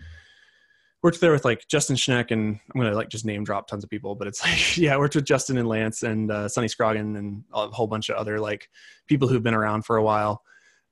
worked 1.03 1.21
there 1.21 1.33
with 1.33 1.45
like 1.45 1.67
Justin 1.69 1.97
Schneck, 1.97 2.31
and 2.31 2.59
I'm 2.75 2.81
gonna 2.81 2.95
like 2.95 3.09
just 3.09 3.25
name 3.25 3.45
drop 3.45 3.69
tons 3.69 3.85
of 3.85 3.91
people, 3.91 4.15
but 4.15 4.29
it's 4.29 4.43
like 4.45 4.77
yeah, 4.77 4.95
I 4.95 4.99
worked 4.99 5.15
with 5.15 5.25
Justin 5.25 5.59
and 5.59 5.69
Lance 5.69 6.03
and 6.03 6.31
uh, 6.31 6.49
Sonny 6.49 6.69
Scroggin 6.69 7.17
and 7.17 7.45
a 7.53 7.69
whole 7.69 7.87
bunch 7.87 8.09
of 8.09 8.17
other 8.17 8.41
like 8.41 8.69
people 9.07 9.29
who've 9.29 9.43
been 9.43 9.55
around 9.55 9.83
for 9.83 9.97
a 9.97 10.03
while. 10.03 10.43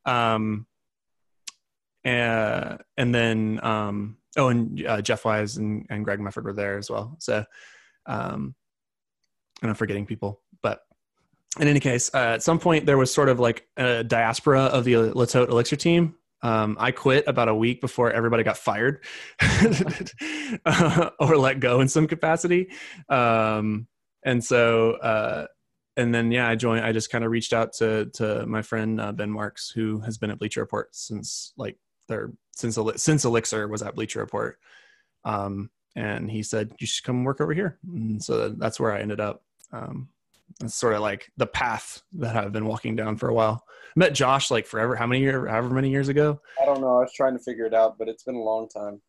Um, 0.04 0.66
and, 2.04 2.78
and 2.96 3.14
then 3.14 3.60
um, 3.64 4.18
oh, 4.36 4.48
and 4.48 4.86
uh, 4.86 5.02
Jeff 5.02 5.24
Weiss 5.24 5.56
and, 5.56 5.86
and 5.90 6.04
Greg 6.04 6.20
Mefford 6.20 6.44
were 6.44 6.52
there 6.52 6.78
as 6.78 6.88
well. 6.88 7.16
So, 7.18 7.44
um, 8.06 8.54
and 9.60 9.70
I'm 9.70 9.74
forgetting 9.74 10.06
people, 10.06 10.40
but 10.62 10.82
in 11.58 11.68
any 11.68 11.80
case, 11.80 12.10
uh, 12.14 12.34
at 12.34 12.42
some 12.42 12.58
point 12.58 12.86
there 12.86 12.98
was 12.98 13.12
sort 13.12 13.28
of 13.28 13.40
like 13.40 13.66
a 13.76 14.04
diaspora 14.04 14.64
of 14.64 14.84
the 14.84 14.96
Let's 14.96 15.16
Le 15.16 15.26
Tote 15.26 15.50
Elixir 15.50 15.76
team. 15.76 16.14
Um, 16.42 16.76
I 16.78 16.90
quit 16.90 17.24
about 17.26 17.48
a 17.48 17.54
week 17.54 17.80
before 17.80 18.10
everybody 18.10 18.42
got 18.42 18.58
fired 18.58 19.04
uh, 20.64 21.10
or 21.18 21.36
let 21.36 21.60
go 21.60 21.80
in 21.80 21.88
some 21.88 22.06
capacity. 22.06 22.70
Um, 23.08 23.88
and 24.24 24.44
so, 24.44 24.92
uh, 24.92 25.46
and 25.96 26.14
then 26.14 26.30
yeah, 26.30 26.48
I 26.48 26.54
joined. 26.56 26.84
I 26.84 26.92
just 26.92 27.10
kind 27.10 27.24
of 27.24 27.30
reached 27.30 27.52
out 27.52 27.72
to 27.74 28.06
to 28.14 28.44
my 28.46 28.62
friend 28.62 29.00
uh, 29.00 29.12
Ben 29.12 29.30
Marx, 29.30 29.70
who 29.70 30.00
has 30.00 30.18
been 30.18 30.30
at 30.30 30.38
Bleacher 30.38 30.60
Report 30.60 30.94
since 30.94 31.52
like 31.56 31.78
their 32.08 32.32
since 32.52 32.78
since 32.96 33.24
Elixir 33.24 33.66
was 33.68 33.82
at 33.82 33.94
Bleacher 33.94 34.20
Report. 34.20 34.58
Um, 35.24 35.70
and 35.94 36.30
he 36.30 36.42
said 36.42 36.72
you 36.78 36.86
should 36.86 37.04
come 37.04 37.24
work 37.24 37.40
over 37.40 37.54
here. 37.54 37.78
And 37.86 38.22
so 38.22 38.50
that's 38.50 38.78
where 38.78 38.92
I 38.92 39.00
ended 39.00 39.20
up. 39.20 39.42
Um, 39.72 40.08
that's 40.60 40.74
sort 40.74 40.94
of 40.94 41.00
like 41.00 41.30
the 41.36 41.46
path 41.46 42.02
that 42.14 42.36
I've 42.36 42.52
been 42.52 42.66
walking 42.66 42.96
down 42.96 43.16
for 43.16 43.28
a 43.28 43.34
while. 43.34 43.64
I 43.68 43.98
met 43.98 44.14
Josh 44.14 44.50
like 44.50 44.66
forever. 44.66 44.96
How 44.96 45.06
many 45.06 45.20
years? 45.20 45.48
However 45.48 45.70
many 45.70 45.90
years 45.90 46.08
ago? 46.08 46.40
I 46.60 46.64
don't 46.64 46.80
know. 46.80 46.98
I 46.98 47.00
was 47.00 47.12
trying 47.14 47.36
to 47.36 47.42
figure 47.42 47.64
it 47.64 47.74
out, 47.74 47.98
but 47.98 48.08
it's 48.08 48.22
been 48.22 48.36
a 48.36 48.42
long 48.42 48.68
time. 48.68 49.00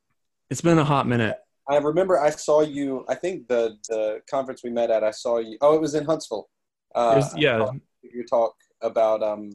It's 0.49 0.61
been 0.61 0.79
a 0.79 0.83
hot 0.83 1.07
minute. 1.07 1.37
I 1.69 1.77
remember 1.77 2.19
I 2.19 2.29
saw 2.29 2.61
you. 2.61 3.05
I 3.09 3.15
think 3.15 3.47
the 3.47 3.77
the 3.89 4.21
conference 4.29 4.61
we 4.63 4.69
met 4.69 4.89
at. 4.89 5.03
I 5.03 5.11
saw 5.11 5.39
you. 5.39 5.57
Oh, 5.61 5.75
it 5.75 5.81
was 5.81 5.95
in 5.95 6.05
Huntsville. 6.05 6.49
Uh, 6.95 7.13
was, 7.17 7.37
yeah. 7.37 7.69
You 8.01 8.25
talk 8.25 8.53
about 8.81 9.21
um, 9.21 9.51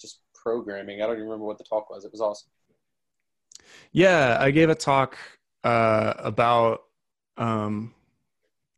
just 0.00 0.20
programming. 0.34 1.02
I 1.02 1.06
don't 1.06 1.16
even 1.16 1.24
remember 1.24 1.44
what 1.44 1.58
the 1.58 1.64
talk 1.64 1.90
was. 1.90 2.04
It 2.04 2.12
was 2.12 2.20
awesome. 2.20 2.50
Yeah, 3.92 4.38
I 4.40 4.50
gave 4.50 4.70
a 4.70 4.74
talk 4.74 5.16
uh, 5.64 6.14
about 6.18 6.82
um, 7.36 7.94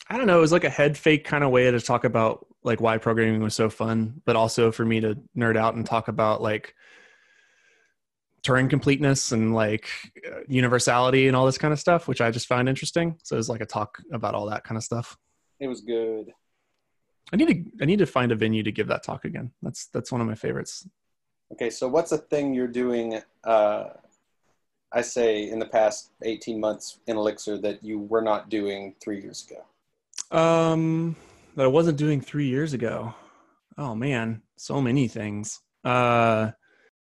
I 0.09 0.17
don't 0.17 0.27
know, 0.27 0.39
it 0.39 0.43
was 0.43 0.53
like 0.53 0.65
a 0.65 0.71
head 0.71 0.99
fake 0.99 1.25
kind 1.25 1.45
of 1.45 1.51
way 1.51 1.71
to 1.71 1.81
talk 1.81 2.05
about 2.05 2.47
like 2.63 2.81
why 2.81 2.99
programming 2.99 3.43
was 3.43 3.55
so 3.55 3.71
fun, 3.71 4.21
but 4.25 4.37
also 4.37 4.71
for 4.71 4.85
me 4.85 5.01
to 5.01 5.19
nerd 5.37 5.57
out 5.57 5.75
and 5.75 5.87
talk 5.87 6.09
about 6.09 6.43
like 6.43 6.75
Turing 8.43 8.69
completeness 8.69 9.33
and 9.33 9.55
like 9.55 9.89
uh, 10.31 10.41
universality 10.49 11.29
and 11.29 11.37
all 11.37 11.47
this 11.47 11.57
kind 11.57 11.73
of 11.73 11.81
stuff, 11.81 12.07
which 12.07 12.21
I 12.21 12.31
just 12.31 12.47
found 12.47 12.69
interesting. 12.69 13.17
So 13.23 13.37
it 13.37 13.39
was 13.39 13.49
like 13.49 13.63
a 13.63 13.67
talk 13.67 13.99
about 14.13 14.35
all 14.35 14.47
that 14.51 14.65
kind 14.65 14.77
of 14.77 14.85
stuff. 14.85 15.17
It 15.61 15.69
was 15.69 15.81
good. 15.81 16.31
I 17.33 17.37
need 17.37 17.49
to 17.49 17.83
I 17.83 17.87
need 17.87 18.01
to 18.01 18.07
find 18.07 18.33
a 18.33 18.37
venue 18.37 18.63
to 18.63 18.71
give 18.71 18.89
that 18.89 19.03
talk 19.03 19.25
again. 19.25 19.51
That's 19.63 19.87
that's 19.87 20.13
one 20.13 20.21
of 20.21 20.27
my 20.27 20.35
favorites. 20.35 20.87
Okay, 21.53 21.71
so 21.71 21.89
what's 21.89 22.13
a 22.13 22.19
thing 22.19 22.53
you're 22.53 22.67
doing? 22.69 23.21
Uh, 23.45 23.85
I 24.93 25.01
say 25.01 25.49
in 25.49 25.59
the 25.59 25.67
past 25.67 26.11
18 26.23 26.61
months 26.61 27.01
in 27.07 27.17
Elixir 27.17 27.57
that 27.59 27.83
you 27.83 27.99
were 27.99 28.23
not 28.23 28.51
doing 28.51 28.95
three 29.03 29.23
years 29.23 29.47
ago. 29.49 29.65
Um, 30.31 31.17
that 31.57 31.65
I 31.65 31.69
wasn't 31.69 31.99
doing 31.99 32.21
three 32.21 32.49
years 32.49 32.73
ago. 32.73 33.15
Oh 33.79 33.95
man, 33.95 34.43
so 34.57 34.81
many 34.81 35.09
things. 35.09 35.61
Uh, 35.85 36.51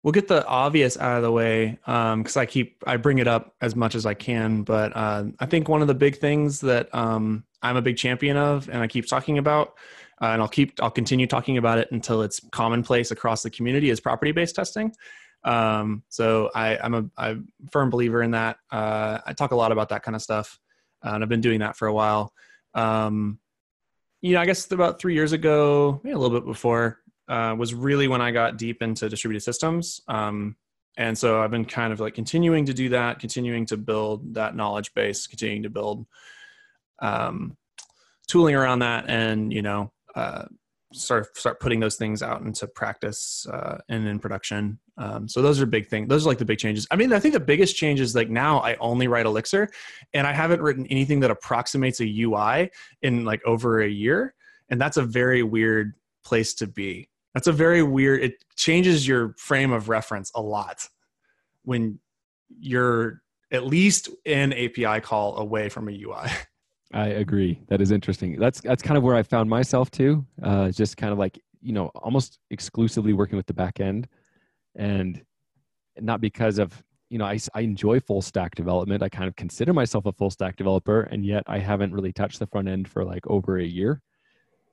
we'll 0.03 0.11
get 0.11 0.27
the 0.27 0.45
obvious 0.45 0.97
out 0.97 1.17
of 1.17 1.23
the 1.23 1.31
way 1.31 1.77
because 1.85 2.37
um, 2.37 2.41
I 2.41 2.45
keep 2.45 2.83
I 2.85 2.97
bring 2.97 3.19
it 3.19 3.27
up 3.27 3.53
as 3.61 3.75
much 3.75 3.95
as 3.95 4.05
I 4.05 4.13
can. 4.13 4.63
But 4.63 4.95
uh, 4.95 5.25
I 5.39 5.45
think 5.45 5.67
one 5.67 5.81
of 5.81 5.87
the 5.87 5.95
big 5.95 6.17
things 6.17 6.61
that 6.61 6.93
um, 6.93 7.43
I'm 7.61 7.77
a 7.77 7.81
big 7.81 7.97
champion 7.97 8.37
of, 8.37 8.69
and 8.69 8.79
I 8.81 8.87
keep 8.87 9.07
talking 9.07 9.37
about, 9.37 9.73
uh, 10.21 10.27
and 10.27 10.41
I'll 10.41 10.47
keep 10.47 10.81
I'll 10.81 10.91
continue 10.91 11.27
talking 11.27 11.57
about 11.57 11.77
it 11.77 11.89
until 11.91 12.21
it's 12.21 12.41
commonplace 12.51 13.11
across 13.11 13.43
the 13.43 13.49
community, 13.49 13.89
is 13.89 13.99
property 13.99 14.31
based 14.31 14.55
testing. 14.55 14.93
Um, 15.43 16.03
so 16.09 16.49
I, 16.53 16.77
I'm 16.77 16.93
a, 16.93 17.05
I'm 17.17 17.47
a 17.63 17.69
firm 17.71 17.89
believer 17.89 18.21
in 18.21 18.31
that. 18.31 18.57
Uh, 18.71 19.19
I 19.25 19.31
talk 19.33 19.51
a 19.51 19.55
lot 19.55 19.71
about 19.71 19.89
that 19.89 20.03
kind 20.03 20.15
of 20.15 20.21
stuff, 20.21 20.59
uh, 21.05 21.11
and 21.11 21.23
I've 21.23 21.29
been 21.29 21.41
doing 21.41 21.61
that 21.61 21.77
for 21.77 21.87
a 21.87 21.93
while. 21.93 22.33
Um, 22.73 23.39
you 24.21 24.33
know, 24.33 24.41
I 24.41 24.45
guess 24.45 24.69
about 24.71 24.99
three 24.99 25.13
years 25.13 25.31
ago, 25.31 26.01
maybe 26.03 26.13
a 26.13 26.19
little 26.19 26.37
bit 26.37 26.45
before, 26.45 26.99
uh, 27.27 27.55
was 27.57 27.73
really 27.73 28.07
when 28.07 28.21
I 28.21 28.31
got 28.31 28.57
deep 28.57 28.81
into 28.81 29.07
distributed 29.07 29.43
systems. 29.43 30.01
Um, 30.07 30.55
and 30.97 31.17
so 31.17 31.41
I've 31.41 31.51
been 31.51 31.65
kind 31.65 31.93
of 31.93 31.99
like 31.99 32.15
continuing 32.15 32.65
to 32.65 32.73
do 32.73 32.89
that, 32.89 33.19
continuing 33.19 33.65
to 33.67 33.77
build 33.77 34.33
that 34.33 34.55
knowledge 34.55 34.93
base, 34.93 35.27
continuing 35.27 35.63
to 35.63 35.69
build 35.69 36.05
um, 37.01 37.55
tooling 38.27 38.55
around 38.55 38.79
that, 38.79 39.09
and 39.09 39.53
you 39.53 39.61
know, 39.61 39.91
uh, 40.15 40.45
start 40.93 41.37
start 41.37 41.59
putting 41.59 41.79
those 41.79 41.95
things 41.95 42.21
out 42.21 42.41
into 42.41 42.67
practice 42.67 43.47
uh, 43.51 43.77
and 43.87 44.07
in 44.07 44.19
production. 44.19 44.79
Um, 44.99 45.29
so 45.29 45.41
those 45.41 45.61
are 45.61 45.65
big 45.65 45.87
things. 45.87 46.09
Those 46.09 46.25
are 46.25 46.29
like 46.29 46.37
the 46.39 46.45
big 46.45 46.59
changes. 46.59 46.85
I 46.91 46.97
mean, 46.97 47.13
I 47.13 47.19
think 47.19 47.33
the 47.33 47.39
biggest 47.39 47.77
change 47.77 48.01
is 48.01 48.13
like 48.13 48.29
now 48.29 48.59
I 48.59 48.75
only 48.75 49.07
write 49.07 49.25
Elixir, 49.25 49.71
and 50.13 50.27
I 50.27 50.33
haven't 50.33 50.61
written 50.61 50.85
anything 50.87 51.21
that 51.21 51.31
approximates 51.31 52.01
a 52.01 52.21
UI 52.21 52.69
in 53.01 53.23
like 53.23 53.41
over 53.45 53.81
a 53.81 53.87
year, 53.87 54.35
and 54.69 54.79
that's 54.79 54.97
a 54.97 55.03
very 55.03 55.41
weird 55.41 55.93
place 56.25 56.53
to 56.55 56.67
be. 56.67 57.07
That's 57.33 57.47
a 57.47 57.53
very 57.53 57.81
weird. 57.81 58.21
It 58.21 58.43
changes 58.57 59.07
your 59.07 59.35
frame 59.37 59.71
of 59.71 59.87
reference 59.87 60.31
a 60.35 60.41
lot 60.41 60.85
when 61.63 61.99
you're 62.59 63.21
at 63.53 63.65
least 63.65 64.09
an 64.25 64.51
API 64.51 64.99
call 64.99 65.37
away 65.37 65.69
from 65.69 65.87
a 65.87 65.93
UI. 65.93 66.29
I 66.93 67.07
agree. 67.07 67.61
That 67.69 67.81
is 67.81 67.91
interesting. 67.91 68.37
That's 68.37 68.59
that's 68.59 68.83
kind 68.83 68.97
of 68.97 69.03
where 69.03 69.15
I 69.15 69.23
found 69.23 69.49
myself 69.49 69.91
too. 69.91 70.25
Uh, 70.43 70.71
just 70.71 70.97
kind 70.97 71.13
of 71.13 71.19
like 71.19 71.39
you 71.61 71.73
know, 71.73 71.87
almost 71.95 72.39
exclusively 72.51 73.13
working 73.13 73.37
with 73.37 73.45
the 73.45 73.53
back 73.53 73.79
end, 73.79 74.07
and 74.79 75.21
not 75.99 76.21
because 76.21 76.57
of 76.57 76.81
you 77.09 77.19
know 77.19 77.25
I, 77.25 77.37
I 77.53 77.61
enjoy 77.61 77.99
full 77.99 78.21
stack 78.21 78.55
development. 78.55 79.03
I 79.03 79.09
kind 79.09 79.27
of 79.27 79.35
consider 79.35 79.73
myself 79.73 80.05
a 80.07 80.13
full 80.13 80.31
stack 80.31 80.55
developer 80.55 81.01
and 81.01 81.25
yet 81.25 81.43
i 81.45 81.59
haven't 81.59 81.93
really 81.93 82.13
touched 82.13 82.39
the 82.39 82.47
front 82.47 82.67
end 82.67 82.87
for 82.87 83.03
like 83.03 83.27
over 83.27 83.59
a 83.59 83.65
year. 83.65 84.01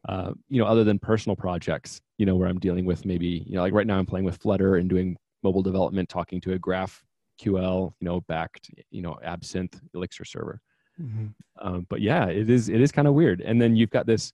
Uh, 0.09 0.33
you 0.49 0.61
know 0.61 0.67
other 0.69 0.85
than 0.85 1.01
personal 1.01 1.35
projects 1.35 2.01
you 2.17 2.25
know 2.25 2.37
where 2.37 2.49
i'm 2.49 2.61
dealing 2.61 2.85
with 2.85 3.05
maybe 3.05 3.45
you 3.45 3.57
know 3.57 3.63
like 3.63 3.73
right 3.73 3.89
now 3.89 3.99
i'm 3.99 4.07
playing 4.07 4.25
with 4.25 4.37
flutter 4.37 4.77
and 4.77 4.89
doing 4.89 5.17
mobile 5.43 5.63
development 5.63 6.09
talking 6.09 6.41
to 6.41 6.53
a 6.53 6.59
graph 6.61 7.03
ql 7.43 7.93
you 7.99 8.05
know 8.05 8.21
backed 8.29 8.71
you 8.93 9.03
know 9.03 9.19
absinthe 9.25 9.81
elixir 9.95 10.25
server. 10.25 10.61
Mm-hmm. 11.03 11.27
um, 11.61 11.87
but 11.91 12.01
yeah 12.01 12.27
it 12.27 12.49
is 12.49 12.69
it 12.69 12.81
is 12.81 12.93
kind 12.93 13.09
of 13.09 13.15
weird. 13.15 13.41
And 13.41 13.61
then 13.61 13.75
you've 13.75 13.91
got 13.91 14.07
this 14.07 14.33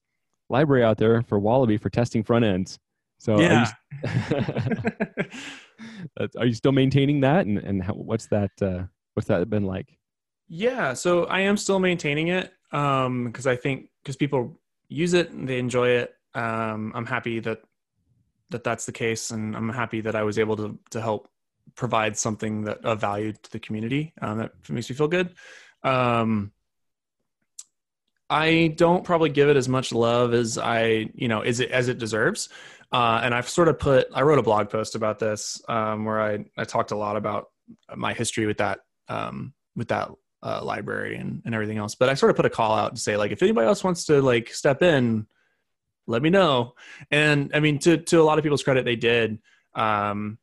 library 0.51 0.85
out 0.85 0.99
there 0.99 1.23
for 1.23 1.39
wallaby 1.39 1.79
for 1.79 1.89
testing 1.89 2.23
front 2.23 2.45
ends 2.45 2.79
so 3.23 3.37
are 3.37 3.41
you 3.41 3.67
Are 6.39 6.47
you 6.47 6.55
still 6.55 6.73
maintaining 6.73 7.21
that? 7.21 7.47
And 7.47 7.57
and 7.57 7.81
how, 7.81 7.93
what's 7.95 8.27
that? 8.29 8.51
Uh, 8.61 8.85
what's 9.15 9.29
that 9.29 9.49
been 9.49 9.65
like? 9.65 9.97
Yeah, 10.49 10.95
so 10.95 11.25
I 11.27 11.43
am 11.43 11.57
still 11.57 11.79
maintaining 11.79 12.29
it 12.29 12.53
um 12.73 13.27
because 13.27 13.47
I 13.47 13.55
think 13.55 13.91
because 14.03 14.17
people 14.17 14.59
use 14.89 15.15
it 15.15 15.31
and 15.31 15.49
they 15.49 15.61
enjoy 15.61 15.91
it. 15.91 16.15
Um, 16.35 16.91
I'm 16.97 17.07
happy 17.07 17.39
that 17.41 17.61
that 18.51 18.65
that's 18.65 18.87
the 18.87 18.93
case, 18.93 19.31
and 19.31 19.55
I'm 19.55 19.69
happy 19.69 20.01
that 20.01 20.17
I 20.17 20.25
was 20.25 20.37
able 20.37 20.57
to 20.57 20.77
to 20.91 21.01
help 21.01 21.29
provide 21.77 22.19
something 22.19 22.65
that 22.65 22.85
of 22.85 23.01
value 23.01 23.35
to 23.35 23.51
the 23.53 23.61
community. 23.61 24.15
Um, 24.21 24.39
that 24.39 24.51
makes 24.69 24.91
me 24.91 24.97
feel 24.97 25.07
good. 25.07 25.33
Um, 25.85 26.51
I 28.29 28.75
don't 28.77 29.05
probably 29.05 29.31
give 29.31 29.49
it 29.49 29.57
as 29.57 29.69
much 29.69 29.93
love 29.93 30.35
as 30.35 30.59
I 30.59 31.11
you 31.15 31.29
know 31.29 31.43
is 31.43 31.61
it 31.61 31.71
as 31.71 31.87
it 31.87 31.99
deserves. 31.99 32.49
Uh, 32.93 33.21
and 33.25 33.35
I've 33.35 33.49
sort 33.49 33.69
of 33.69 33.79
put 33.79 34.09
I 34.15 34.23
wrote 34.23 34.39
a 34.39 34.43
blog 34.43 34.69
post 34.69 34.95
about 34.95 35.19
this 35.19 35.63
um, 35.69 36.05
where 36.05 36.21
I 36.21 36.45
I 36.57 36.65
talked 36.65 36.91
a 36.91 36.97
lot 36.97 37.17
about 37.17 37.49
my 37.95 38.13
history 38.13 38.47
with 38.47 38.59
that 38.59 38.81
um, 39.09 39.55
with 39.75 39.89
that 39.89 40.11
uh, 40.43 40.63
library 40.63 41.17
and, 41.17 41.43
and 41.45 41.55
everything 41.55 41.79
else. 41.79 41.95
But 41.95 42.09
I 42.09 42.15
sort 42.15 42.31
of 42.31 42.37
put 42.37 42.47
a 42.47 42.51
call 42.51 42.75
out 42.75 42.97
to 42.97 43.01
say 43.01 43.17
like, 43.17 43.31
if 43.31 43.43
anybody 43.43 43.67
else 43.67 43.83
wants 43.83 44.05
to 44.07 44.21
like 44.21 44.53
step 44.53 44.83
in, 44.83 45.27
let 46.07 46.21
me 46.21 46.31
know. 46.31 46.75
And 47.11 47.51
I 47.55 47.61
mean, 47.61 47.79
to 47.81 47.97
to 47.97 48.21
a 48.21 48.25
lot 48.25 48.39
of 48.39 48.45
people's 48.45 48.63
credit, 48.63 48.85
they 48.85 48.97
did. 48.97 49.39
Um, 49.75 50.39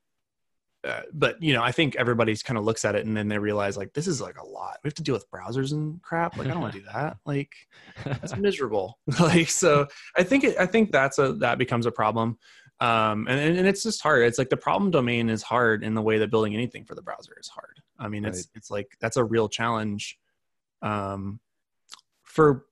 uh, 0.90 1.02
but 1.14 1.42
you 1.42 1.54
know, 1.54 1.64
I 1.64 1.72
think 1.72 1.96
everybody's 1.96 2.44
kind 2.44 2.58
of 2.58 2.66
looks 2.66 2.84
at 2.84 2.96
it 2.96 3.06
and 3.06 3.16
then 3.16 3.28
they 3.28 3.38
realize 3.38 3.78
like 3.78 3.94
this 3.94 4.08
is 4.08 4.20
like 4.20 4.38
a 4.38 4.46
lot. 4.46 4.80
We 4.84 4.88
have 4.88 4.96
to 4.96 5.04
deal 5.04 5.14
with 5.14 5.30
browsers 5.32 5.72
and 5.72 6.02
crap. 6.02 6.38
Like 6.38 6.48
I 6.48 6.52
don't 6.52 6.62
want 6.62 6.74
to 6.74 6.80
do 6.80 6.86
that. 6.94 7.18
Like 7.26 7.54
that's 8.04 8.36
miserable. 8.38 8.98
like 9.20 9.50
so, 9.50 9.88
I 10.18 10.24
think 10.24 10.44
it, 10.44 10.58
I 10.60 10.66
think 10.66 10.92
that's 10.92 11.20
a 11.20 11.34
that 11.34 11.58
becomes 11.60 11.86
a 11.86 11.92
problem. 11.92 12.40
Um, 12.82 13.28
and, 13.28 13.58
and 13.58 13.68
it's 13.68 13.84
just 13.84 14.02
hard. 14.02 14.24
It's 14.24 14.40
like 14.40 14.50
the 14.50 14.58
problem 14.58 14.90
domain 14.90 15.30
is 15.30 15.44
hard 15.44 15.84
in 15.84 15.94
the 15.94 16.02
way 16.02 16.18
that 16.18 16.32
building 16.32 16.54
anything 16.56 16.86
for 16.86 16.96
the 16.96 17.02
browser 17.02 17.34
is 17.40 17.50
hard. 17.50 17.82
I 18.00 18.08
mean, 18.08 18.26
it's 18.26 18.48
it's 18.56 18.72
like 18.72 18.88
that's 19.00 19.18
a 19.18 19.24
real 19.24 19.48
challenge, 19.50 20.18
um, 20.82 21.40
for 22.24 22.66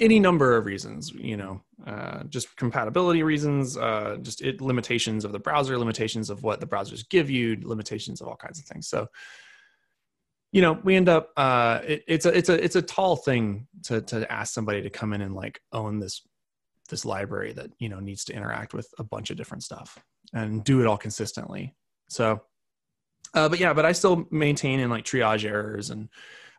any 0.00 0.18
number 0.18 0.56
of 0.56 0.66
reasons. 0.66 1.10
You 1.12 1.36
know, 1.36 1.60
uh, 1.86 2.24
just 2.24 2.56
compatibility 2.56 3.22
reasons, 3.22 3.76
uh, 3.76 4.18
just 4.22 4.42
it, 4.42 4.60
limitations 4.60 5.24
of 5.24 5.32
the 5.32 5.38
browser, 5.38 5.78
limitations 5.78 6.30
of 6.30 6.42
what 6.42 6.60
the 6.60 6.66
browsers 6.66 7.08
give 7.08 7.30
you, 7.30 7.56
limitations 7.62 8.20
of 8.20 8.28
all 8.28 8.36
kinds 8.36 8.58
of 8.58 8.64
things. 8.66 8.88
So, 8.88 9.08
you 10.52 10.62
know, 10.62 10.78
we 10.84 10.96
end 10.96 11.08
up 11.08 11.30
uh, 11.36 11.80
it, 11.86 12.04
it's 12.06 12.26
a 12.26 12.36
it's 12.36 12.48
a 12.48 12.62
it's 12.62 12.76
a 12.76 12.82
tall 12.82 13.16
thing 13.16 13.66
to 13.84 14.00
to 14.02 14.30
ask 14.30 14.52
somebody 14.52 14.82
to 14.82 14.90
come 14.90 15.12
in 15.12 15.20
and 15.20 15.34
like 15.34 15.60
own 15.72 15.98
this 15.98 16.22
this 16.88 17.04
library 17.04 17.52
that 17.52 17.70
you 17.78 17.88
know 17.88 18.00
needs 18.00 18.24
to 18.24 18.34
interact 18.34 18.74
with 18.74 18.88
a 18.98 19.04
bunch 19.04 19.30
of 19.30 19.36
different 19.36 19.62
stuff 19.62 19.98
and 20.32 20.64
do 20.64 20.80
it 20.80 20.86
all 20.86 20.98
consistently. 20.98 21.74
So, 22.08 22.42
uh, 23.34 23.48
but 23.48 23.60
yeah, 23.60 23.72
but 23.72 23.86
I 23.86 23.92
still 23.92 24.26
maintain 24.30 24.80
and 24.80 24.90
like 24.90 25.04
triage 25.04 25.44
errors 25.44 25.90
and 25.90 26.08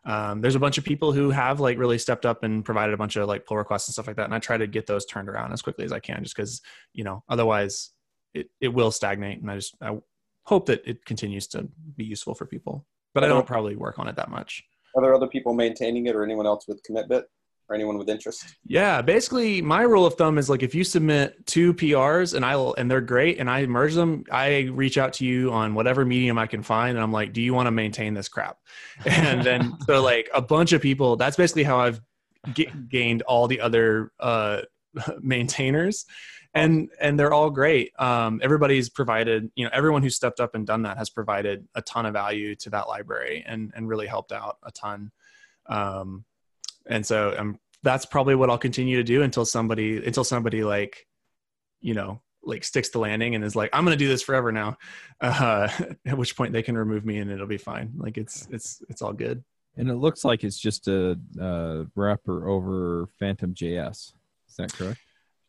um, 0.04 0.40
there's 0.40 0.54
a 0.54 0.60
bunch 0.60 0.78
of 0.78 0.84
people 0.84 1.12
who 1.12 1.30
have 1.30 1.60
like 1.60 1.78
really 1.78 1.98
stepped 1.98 2.26
up 2.26 2.42
and 2.42 2.64
provided 2.64 2.92
a 2.92 2.96
bunch 2.96 3.16
of 3.16 3.28
like 3.28 3.46
pull 3.46 3.56
requests 3.56 3.88
and 3.88 3.92
stuff 3.92 4.06
like 4.06 4.16
that 4.16 4.24
and 4.24 4.34
i 4.34 4.38
try 4.38 4.56
to 4.56 4.66
get 4.66 4.86
those 4.86 5.06
turned 5.06 5.28
around 5.28 5.52
as 5.52 5.62
quickly 5.62 5.84
as 5.84 5.92
i 5.92 6.00
can 6.00 6.22
just 6.22 6.34
because 6.36 6.60
you 6.92 7.04
know 7.04 7.22
otherwise 7.28 7.90
it, 8.34 8.48
it 8.60 8.68
will 8.68 8.90
stagnate 8.90 9.40
and 9.40 9.50
i 9.50 9.54
just 9.54 9.76
i 9.80 9.96
hope 10.44 10.66
that 10.66 10.82
it 10.86 11.04
continues 11.04 11.46
to 11.46 11.68
be 11.96 12.04
useful 12.04 12.34
for 12.34 12.46
people 12.46 12.84
but 13.14 13.22
i 13.22 13.28
don't 13.28 13.46
probably 13.46 13.76
work 13.76 13.98
on 13.98 14.08
it 14.08 14.16
that 14.16 14.30
much. 14.30 14.64
Are 14.94 15.02
there 15.02 15.14
other 15.14 15.26
people 15.26 15.54
maintaining 15.54 16.06
it 16.06 16.14
or 16.14 16.22
anyone 16.22 16.46
else 16.46 16.66
with 16.68 16.82
CommitBit 16.88 17.24
or 17.68 17.74
anyone 17.74 17.98
with 17.98 18.08
interest? 18.08 18.56
yeah 18.66 19.02
basically 19.02 19.62
my 19.62 19.82
rule 19.82 20.04
of 20.06 20.14
thumb 20.14 20.38
is 20.38 20.50
like 20.50 20.62
if 20.62 20.74
you 20.74 20.84
submit 20.84 21.46
two 21.46 21.72
prs 21.74 22.34
and 22.34 22.44
i 22.44 22.54
will 22.56 22.74
and 22.76 22.90
they're 22.90 23.00
great 23.00 23.38
and 23.38 23.50
i 23.50 23.64
merge 23.66 23.94
them 23.94 24.24
i 24.30 24.62
reach 24.72 24.98
out 24.98 25.12
to 25.12 25.24
you 25.24 25.50
on 25.52 25.74
whatever 25.74 26.04
medium 26.04 26.38
i 26.38 26.46
can 26.46 26.62
find 26.62 26.96
and 26.96 27.02
i'm 27.02 27.12
like 27.12 27.32
do 27.32 27.40
you 27.40 27.54
want 27.54 27.66
to 27.66 27.70
maintain 27.70 28.14
this 28.14 28.28
crap? 28.28 28.58
And 29.06 29.42
then 29.42 29.74
so 29.86 30.02
like 30.02 30.28
a 30.34 30.42
bunch 30.42 30.72
of 30.72 30.82
people 30.82 31.16
that's 31.16 31.36
basically 31.36 31.64
how 31.64 31.78
i've 31.78 32.00
g- 32.52 32.70
gained 32.88 33.22
all 33.22 33.48
the 33.48 33.60
other 33.60 34.12
uh 34.20 34.62
maintainers. 35.20 36.04
And 36.54 36.90
and 37.00 37.18
they're 37.18 37.32
all 37.32 37.50
great. 37.50 37.92
Um 37.98 38.40
everybody's 38.42 38.90
provided 38.90 39.50
you 39.54 39.64
know 39.64 39.70
everyone 39.72 40.02
who's 40.02 40.16
stepped 40.16 40.38
up 40.38 40.54
and 40.54 40.66
done 40.66 40.82
that 40.82 40.98
has 40.98 41.08
provided 41.08 41.66
a 41.74 41.82
ton 41.82 42.04
of 42.04 42.12
value 42.12 42.54
to 42.56 42.70
that 42.70 42.88
library 42.88 43.42
and 43.46 43.72
and 43.74 43.88
really 43.88 44.06
helped 44.06 44.32
out 44.32 44.58
a 44.62 44.70
ton. 44.70 45.10
Um 45.66 46.24
and 46.86 47.04
so 47.04 47.34
um 47.38 47.58
that's 47.82 48.06
probably 48.06 48.34
what 48.34 48.50
i'll 48.50 48.58
continue 48.58 48.96
to 48.96 49.04
do 49.04 49.22
until 49.22 49.44
somebody 49.44 50.04
until 50.04 50.24
somebody 50.24 50.64
like 50.64 51.06
you 51.80 51.94
know 51.94 52.20
like 52.44 52.64
sticks 52.64 52.88
the 52.90 52.98
landing 52.98 53.34
and 53.34 53.44
is 53.44 53.54
like 53.54 53.70
i'm 53.72 53.84
gonna 53.84 53.96
do 53.96 54.08
this 54.08 54.22
forever 54.22 54.50
now 54.50 54.76
uh 55.20 55.68
at 56.06 56.18
which 56.18 56.36
point 56.36 56.52
they 56.52 56.62
can 56.62 56.76
remove 56.76 57.04
me 57.04 57.18
and 57.18 57.30
it'll 57.30 57.46
be 57.46 57.58
fine 57.58 57.92
like 57.96 58.18
it's 58.18 58.48
it's 58.50 58.82
it's 58.88 59.02
all 59.02 59.12
good 59.12 59.44
And 59.76 59.88
it 59.88 59.94
looks 59.96 60.24
like 60.24 60.44
it's 60.44 60.58
just 60.58 60.86
a 60.88 61.18
uh, 61.40 61.84
wrapper 61.96 62.46
over 62.48 63.06
Phantom 63.18 63.54
JS. 63.54 64.12
Is 64.48 64.56
that 64.58 64.72
correct? 64.72 65.00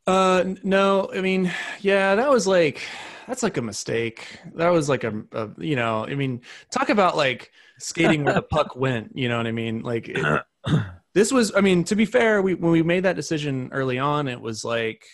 Uh, 0.08 0.56
no, 0.64 1.10
I 1.14 1.22
mean, 1.22 1.52
yeah, 1.82 2.16
that 2.16 2.30
was 2.30 2.48
like, 2.48 2.82
that's 3.28 3.44
like 3.44 3.58
a 3.58 3.62
mistake. 3.62 4.40
That 4.56 4.70
was 4.70 4.88
like 4.88 5.04
a, 5.04 5.24
a 5.34 5.50
you 5.58 5.76
know, 5.76 6.06
I 6.06 6.16
mean, 6.16 6.42
talk 6.72 6.90
about 6.90 7.18
like 7.18 7.52
skating 7.80 8.24
where 8.24 8.34
the 8.34 8.42
puck 8.50 8.76
went. 8.76 9.12
You 9.16 9.28
know 9.30 9.38
what 9.38 9.48
I 9.48 9.52
mean? 9.52 9.82
Like, 9.82 10.08
it, 10.10 10.44
this 11.14 11.32
was, 11.32 11.54
I 11.56 11.62
mean, 11.62 11.84
to 11.86 11.96
be 11.96 12.06
fair, 12.06 12.42
we 12.42 12.56
when 12.56 12.72
we 12.72 12.84
made 12.84 13.04
that 13.04 13.16
decision 13.16 13.70
early 13.72 14.00
on, 14.00 14.28
it 14.28 14.42
was 14.42 14.66
like 14.66 15.06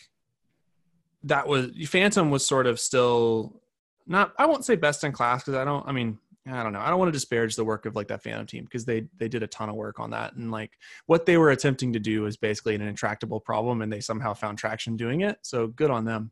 that 1.23 1.47
was 1.47 1.67
Phantom 1.87 2.31
was 2.31 2.45
sort 2.45 2.67
of 2.67 2.79
still 2.79 3.61
not. 4.07 4.33
I 4.37 4.45
won't 4.45 4.65
say 4.65 4.75
best 4.75 5.03
in 5.03 5.11
class 5.11 5.43
because 5.43 5.55
I 5.55 5.65
don't. 5.65 5.85
I 5.87 5.91
mean, 5.91 6.17
I 6.47 6.63
don't 6.63 6.73
know. 6.73 6.79
I 6.79 6.89
don't 6.89 6.99
want 6.99 7.09
to 7.09 7.17
disparage 7.17 7.55
the 7.55 7.65
work 7.65 7.85
of 7.85 7.95
like 7.95 8.07
that 8.07 8.23
Phantom 8.23 8.45
team 8.45 8.63
because 8.63 8.85
they 8.85 9.07
they 9.17 9.27
did 9.27 9.43
a 9.43 9.47
ton 9.47 9.69
of 9.69 9.75
work 9.75 9.99
on 9.99 10.11
that 10.11 10.33
and 10.33 10.51
like 10.51 10.71
what 11.05 11.25
they 11.25 11.37
were 11.37 11.51
attempting 11.51 11.93
to 11.93 11.99
do 11.99 12.21
was 12.21 12.37
basically 12.37 12.75
an 12.75 12.81
intractable 12.81 13.39
problem 13.39 13.81
and 13.81 13.91
they 13.91 13.99
somehow 13.99 14.33
found 14.33 14.57
traction 14.57 14.95
doing 14.95 15.21
it. 15.21 15.37
So 15.41 15.67
good 15.67 15.91
on 15.91 16.05
them. 16.05 16.31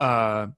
Uh, 0.00 0.48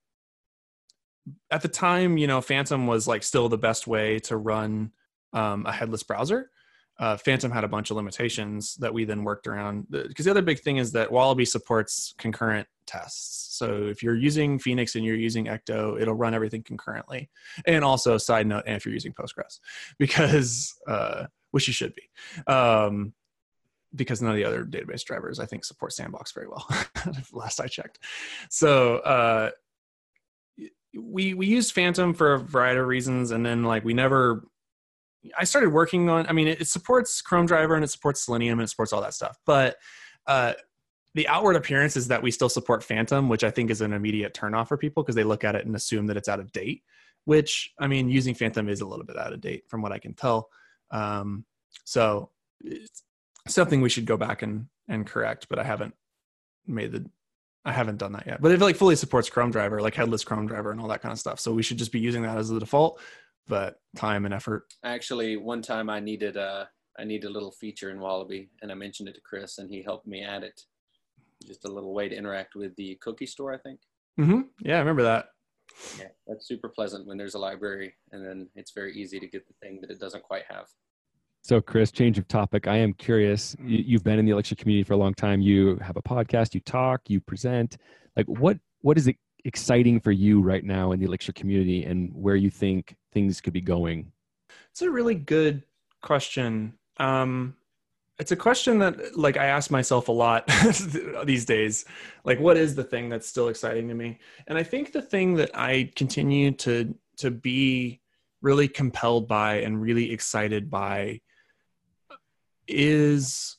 at 1.50 1.62
the 1.62 1.68
time, 1.68 2.16
you 2.16 2.26
know, 2.26 2.40
Phantom 2.40 2.86
was 2.86 3.08
like 3.08 3.22
still 3.22 3.48
the 3.48 3.58
best 3.58 3.86
way 3.86 4.20
to 4.20 4.36
run 4.36 4.92
um, 5.32 5.66
a 5.66 5.72
headless 5.72 6.04
browser. 6.04 6.50
Uh, 6.98 7.16
Phantom 7.16 7.50
had 7.50 7.64
a 7.64 7.68
bunch 7.68 7.90
of 7.90 7.96
limitations 7.96 8.74
that 8.76 8.92
we 8.92 9.04
then 9.04 9.24
worked 9.24 9.46
around. 9.46 9.86
Because 9.90 10.24
the 10.24 10.30
other 10.30 10.42
big 10.42 10.60
thing 10.60 10.78
is 10.78 10.92
that 10.92 11.10
Wallaby 11.10 11.44
supports 11.44 12.14
concurrent 12.18 12.66
tests. 12.86 13.56
So 13.58 13.84
if 13.84 14.02
you're 14.02 14.16
using 14.16 14.58
Phoenix 14.58 14.94
and 14.94 15.04
you're 15.04 15.16
using 15.16 15.46
Ecto, 15.46 16.00
it'll 16.00 16.14
run 16.14 16.34
everything 16.34 16.62
concurrently. 16.62 17.30
And 17.66 17.84
also, 17.84 18.18
side 18.18 18.46
note, 18.46 18.64
and 18.66 18.76
if 18.76 18.84
you're 18.84 18.94
using 18.94 19.12
Postgres, 19.12 19.60
because 19.98 20.74
uh, 20.86 21.26
which 21.50 21.66
you 21.66 21.72
should 21.72 21.94
be. 21.94 22.02
Um, 22.52 23.12
because 23.94 24.20
none 24.20 24.32
of 24.32 24.36
the 24.36 24.44
other 24.44 24.64
database 24.64 25.04
drivers 25.04 25.40
I 25.40 25.46
think 25.46 25.64
support 25.64 25.92
Sandbox 25.92 26.32
very 26.32 26.48
well. 26.48 26.68
last 27.32 27.60
I 27.60 27.66
checked. 27.66 27.98
So 28.50 28.98
uh, 28.98 29.50
we 30.94 31.34
we 31.34 31.46
used 31.46 31.72
Phantom 31.72 32.14
for 32.14 32.34
a 32.34 32.38
variety 32.38 32.80
of 32.80 32.86
reasons, 32.86 33.30
and 33.30 33.44
then 33.44 33.64
like 33.64 33.84
we 33.84 33.94
never. 33.94 34.46
I 35.38 35.44
started 35.44 35.70
working 35.70 36.08
on. 36.08 36.26
I 36.26 36.32
mean, 36.32 36.48
it, 36.48 36.60
it 36.60 36.68
supports 36.68 37.20
Chrome 37.20 37.46
driver 37.46 37.74
and 37.74 37.84
it 37.84 37.88
supports 37.88 38.24
Selenium 38.24 38.58
and 38.58 38.66
it 38.66 38.70
supports 38.70 38.92
all 38.92 39.00
that 39.02 39.14
stuff, 39.14 39.38
but 39.46 39.76
uh, 40.26 40.54
the 41.14 41.26
outward 41.28 41.56
appearance 41.56 41.96
is 41.96 42.08
that 42.08 42.22
we 42.22 42.30
still 42.30 42.50
support 42.50 42.84
Phantom, 42.84 43.28
which 43.28 43.42
I 43.42 43.50
think 43.50 43.70
is 43.70 43.80
an 43.80 43.94
immediate 43.94 44.34
turnoff 44.34 44.68
for 44.68 44.76
people 44.76 45.02
because 45.02 45.14
they 45.14 45.24
look 45.24 45.44
at 45.44 45.54
it 45.54 45.64
and 45.64 45.74
assume 45.74 46.06
that 46.08 46.16
it's 46.16 46.28
out 46.28 46.40
of 46.40 46.52
date. 46.52 46.82
Which 47.24 47.72
I 47.80 47.86
mean, 47.86 48.08
using 48.08 48.34
Phantom 48.34 48.68
is 48.68 48.82
a 48.82 48.86
little 48.86 49.04
bit 49.04 49.16
out 49.16 49.32
of 49.32 49.40
date 49.40 49.64
from 49.66 49.82
what 49.82 49.92
I 49.92 49.98
can 49.98 50.14
tell. 50.14 50.48
Um, 50.90 51.44
so 51.84 52.30
it's 52.60 53.02
something 53.48 53.80
we 53.80 53.88
should 53.88 54.04
go 54.04 54.16
back 54.16 54.42
and 54.42 54.66
and 54.88 55.06
correct, 55.06 55.48
but 55.48 55.58
I 55.58 55.64
haven't 55.64 55.94
made 56.66 56.92
the 56.92 57.10
I 57.64 57.72
haven't 57.72 57.96
done 57.96 58.12
that 58.12 58.26
yet. 58.26 58.40
But 58.40 58.52
it 58.52 58.60
like 58.60 58.76
fully 58.76 58.94
supports 58.94 59.28
Chrome 59.28 59.50
driver, 59.50 59.80
like 59.80 59.94
headless 59.94 60.22
Chrome 60.22 60.46
driver 60.46 60.70
and 60.70 60.80
all 60.80 60.88
that 60.88 61.02
kind 61.02 61.12
of 61.12 61.18
stuff. 61.18 61.40
So 61.40 61.52
we 61.52 61.64
should 61.64 61.78
just 61.78 61.90
be 61.90 61.98
using 61.98 62.22
that 62.22 62.38
as 62.38 62.48
the 62.48 62.60
default, 62.60 63.00
but 63.46 63.76
time 63.96 64.24
and 64.24 64.34
effort. 64.34 64.64
Actually, 64.84 65.36
one 65.36 65.62
time 65.62 65.88
I 65.88 66.00
needed 66.00 66.36
a 66.36 66.68
I 66.98 67.04
needed 67.04 67.26
a 67.26 67.30
little 67.30 67.50
feature 67.50 67.90
in 67.90 68.00
Wallaby, 68.00 68.48
and 68.62 68.72
I 68.72 68.74
mentioned 68.74 69.08
it 69.08 69.14
to 69.16 69.20
Chris, 69.20 69.58
and 69.58 69.70
he 69.70 69.82
helped 69.82 70.06
me 70.06 70.24
add 70.24 70.42
it. 70.42 70.62
Just 71.46 71.66
a 71.66 71.70
little 71.70 71.92
way 71.92 72.08
to 72.08 72.16
interact 72.16 72.54
with 72.54 72.74
the 72.76 72.96
cookie 73.02 73.26
store, 73.26 73.52
I 73.52 73.58
think. 73.58 73.80
Mm-hmm. 74.18 74.40
Yeah, 74.60 74.76
I 74.76 74.78
remember 74.78 75.02
that. 75.02 75.26
Yeah, 75.98 76.08
that's 76.26 76.48
super 76.48 76.70
pleasant 76.70 77.06
when 77.06 77.18
there's 77.18 77.34
a 77.34 77.38
library, 77.38 77.94
and 78.12 78.24
then 78.24 78.48
it's 78.54 78.72
very 78.72 78.96
easy 78.96 79.20
to 79.20 79.26
get 79.26 79.46
the 79.46 79.52
thing 79.60 79.78
that 79.82 79.90
it 79.90 80.00
doesn't 80.00 80.22
quite 80.22 80.44
have. 80.48 80.66
So, 81.42 81.60
Chris, 81.60 81.92
change 81.92 82.18
of 82.18 82.26
topic. 82.26 82.66
I 82.66 82.76
am 82.76 82.92
curious. 82.94 83.54
You, 83.60 83.84
you've 83.86 84.02
been 84.02 84.18
in 84.18 84.24
the 84.24 84.32
Elixir 84.32 84.56
community 84.56 84.84
for 84.84 84.94
a 84.94 84.96
long 84.96 85.14
time. 85.14 85.40
You 85.40 85.76
have 85.76 85.96
a 85.96 86.02
podcast. 86.02 86.54
You 86.54 86.60
talk. 86.60 87.02
You 87.08 87.20
present. 87.20 87.76
Like, 88.16 88.26
what 88.26 88.58
what 88.80 88.96
is 88.96 89.06
it 89.06 89.16
exciting 89.46 90.00
for 90.00 90.12
you 90.12 90.42
right 90.42 90.64
now 90.64 90.92
in 90.92 91.00
the 91.00 91.06
Elixir 91.06 91.32
community, 91.32 91.84
and 91.84 92.12
where 92.14 92.36
you 92.36 92.50
think 92.50 92.96
things 93.12 93.40
could 93.40 93.52
be 93.52 93.60
going? 93.60 94.12
It's 94.70 94.82
a 94.82 94.90
really 94.90 95.14
good 95.14 95.62
question. 96.02 96.74
Um, 96.98 97.54
it's 98.18 98.32
a 98.32 98.36
question 98.36 98.78
that 98.80 99.16
like 99.16 99.36
I 99.36 99.46
ask 99.46 99.70
myself 99.70 100.08
a 100.08 100.12
lot 100.12 100.50
these 101.24 101.44
days. 101.44 101.84
Like, 102.24 102.40
what 102.40 102.56
is 102.56 102.74
the 102.74 102.84
thing 102.84 103.08
that's 103.08 103.28
still 103.28 103.48
exciting 103.48 103.88
to 103.88 103.94
me? 103.94 104.18
And 104.46 104.58
I 104.58 104.62
think 104.62 104.92
the 104.92 105.02
thing 105.02 105.34
that 105.34 105.50
I 105.54 105.90
continue 105.94 106.50
to 106.52 106.94
to 107.18 107.30
be 107.30 108.00
really 108.42 108.68
compelled 108.68 109.28
by 109.28 109.56
and 109.56 109.80
really 109.80 110.12
excited 110.12 110.70
by 110.70 111.20
is 112.68 113.56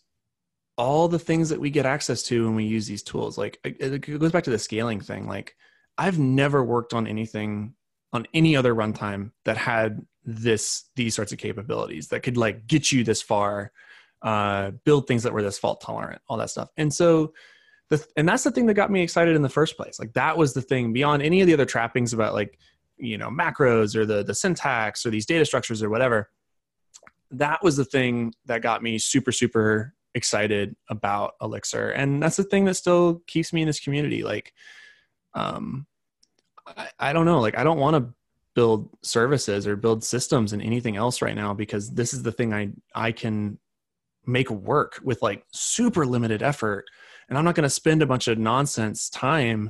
all 0.78 1.08
the 1.08 1.20
things 1.20 1.50
that 1.50 1.60
we 1.60 1.70
get 1.70 1.86
access 1.86 2.22
to 2.24 2.46
when 2.46 2.56
we 2.56 2.66
use 2.66 2.88
these 2.88 3.04
tools. 3.04 3.38
Like 3.38 3.60
it 3.64 4.20
goes 4.20 4.32
back 4.32 4.44
to 4.44 4.52
the 4.52 4.60
scaling 4.60 5.02
thing. 5.02 5.28
Like 5.28 5.56
I've 5.98 6.20
never 6.20 6.64
worked 6.64 6.94
on 6.94 7.08
anything 7.08 7.74
on 8.14 8.28
any 8.34 8.56
other 8.56 8.74
runtime 8.74 9.32
that 9.46 9.58
had 9.58 10.02
this 10.24 10.86
these 10.96 11.16
sorts 11.16 11.32
of 11.32 11.38
capabilities 11.38 12.10
that 12.10 12.24
could 12.24 12.38
like 12.38 12.68
get 12.68 12.92
you 12.92 13.04
this 13.04 13.22
far, 13.22 13.72
uh, 14.22 14.72
build 14.86 15.08
things 15.08 15.24
that 15.24 15.34
were 15.34 15.42
this 15.42 15.58
fault 15.58 15.82
tolerant, 15.82 16.22
all 16.28 16.38
that 16.38 16.50
stuff. 16.50 16.70
And 16.78 16.94
so 16.94 17.34
the 17.90 18.06
and 18.16 18.28
that's 18.28 18.44
the 18.44 18.52
thing 18.52 18.66
that 18.68 18.74
got 18.74 18.92
me 18.92 19.02
excited 19.02 19.36
in 19.36 19.42
the 19.42 19.50
first 19.50 19.78
place. 19.78 20.00
Like 20.00 20.14
that 20.14 20.38
was 20.38 20.54
the 20.54 20.62
thing 20.62 20.94
beyond 20.94 21.24
any 21.24 21.42
of 21.42 21.48
the 21.48 21.54
other 21.54 21.66
trappings 21.66 22.14
about 22.14 22.34
like 22.34 22.60
you 22.98 23.18
know 23.18 23.30
macros 23.30 23.96
or 23.96 24.06
the 24.06 24.24
the 24.24 24.34
syntax 24.34 25.06
or 25.06 25.10
these 25.10 25.26
data 25.26 25.46
structures 25.46 25.84
or 25.84 25.90
whatever 25.90 26.30
that 27.32 27.64
was 27.64 27.78
the 27.78 27.86
thing 27.86 28.34
that 28.46 28.62
got 28.62 28.82
me 28.82 28.98
super 28.98 29.32
super 29.32 29.94
excited 30.16 30.76
about 30.90 31.34
elixir 31.42 31.90
and 31.90 32.22
that's 32.22 32.38
the 32.38 32.44
thing 32.44 32.66
that 32.66 32.76
still 32.76 33.22
keeps 33.28 33.54
me 33.54 33.62
in 33.62 33.68
this 33.68 33.80
community 33.80 34.24
like 34.24 34.54
um 35.38 35.86
i, 36.66 36.88
I 37.00 37.14
don't 37.14 37.26
know 37.26 37.40
like 37.40 37.58
i 37.58 37.64
don't 37.64 37.80
want 37.80 37.96
to 37.96 38.14
build 38.56 38.90
services 39.04 39.68
or 39.68 39.76
build 39.76 40.04
systems 40.04 40.52
and 40.52 40.62
anything 40.62 40.96
else 40.96 41.22
right 41.22 41.36
now 41.36 41.54
because 41.54 41.92
this 41.92 42.14
is 42.14 42.24
the 42.24 42.32
thing 42.32 42.54
i 42.54 42.70
i 42.96 43.12
can 43.12 43.60
make 44.26 44.50
work 44.50 45.00
with 45.04 45.22
like 45.22 45.46
super 45.54 46.06
limited 46.06 46.42
effort 46.42 46.86
and 47.30 47.38
i'm 47.38 47.46
not 47.46 47.56
going 47.56 47.64
to 47.64 47.70
spend 47.70 48.02
a 48.02 48.08
bunch 48.08 48.28
of 48.28 48.38
nonsense 48.38 49.10
time 49.10 49.70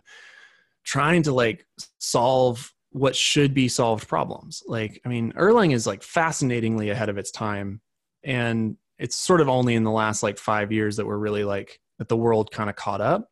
trying 0.84 1.22
to 1.24 1.34
like 1.34 1.66
solve 2.00 2.74
what 2.92 3.16
should 3.16 3.54
be 3.54 3.68
solved 3.68 4.08
problems. 4.08 4.64
Like, 4.68 5.02
I 5.06 5.10
mean, 5.10 5.34
Erlang 5.34 5.74
is 5.74 5.86
like 5.86 6.04
fascinatingly 6.04 6.90
ahead 6.90 7.10
of 7.10 7.18
its 7.18 7.32
time. 7.32 7.82
And 8.24 8.78
it's 8.98 9.16
sort 9.16 9.42
of 9.42 9.50
only 9.50 9.76
in 9.76 9.84
the 9.84 9.92
last 9.92 10.24
like 10.24 10.38
five 10.38 10.72
years 10.72 10.98
that 10.98 11.06
we're 11.06 11.18
really 11.18 11.44
like, 11.44 11.80
that 12.00 12.08
the 12.08 12.18
world 12.18 12.52
kind 12.52 12.70
of 12.70 12.76
caught 12.76 13.02
up. 13.02 13.30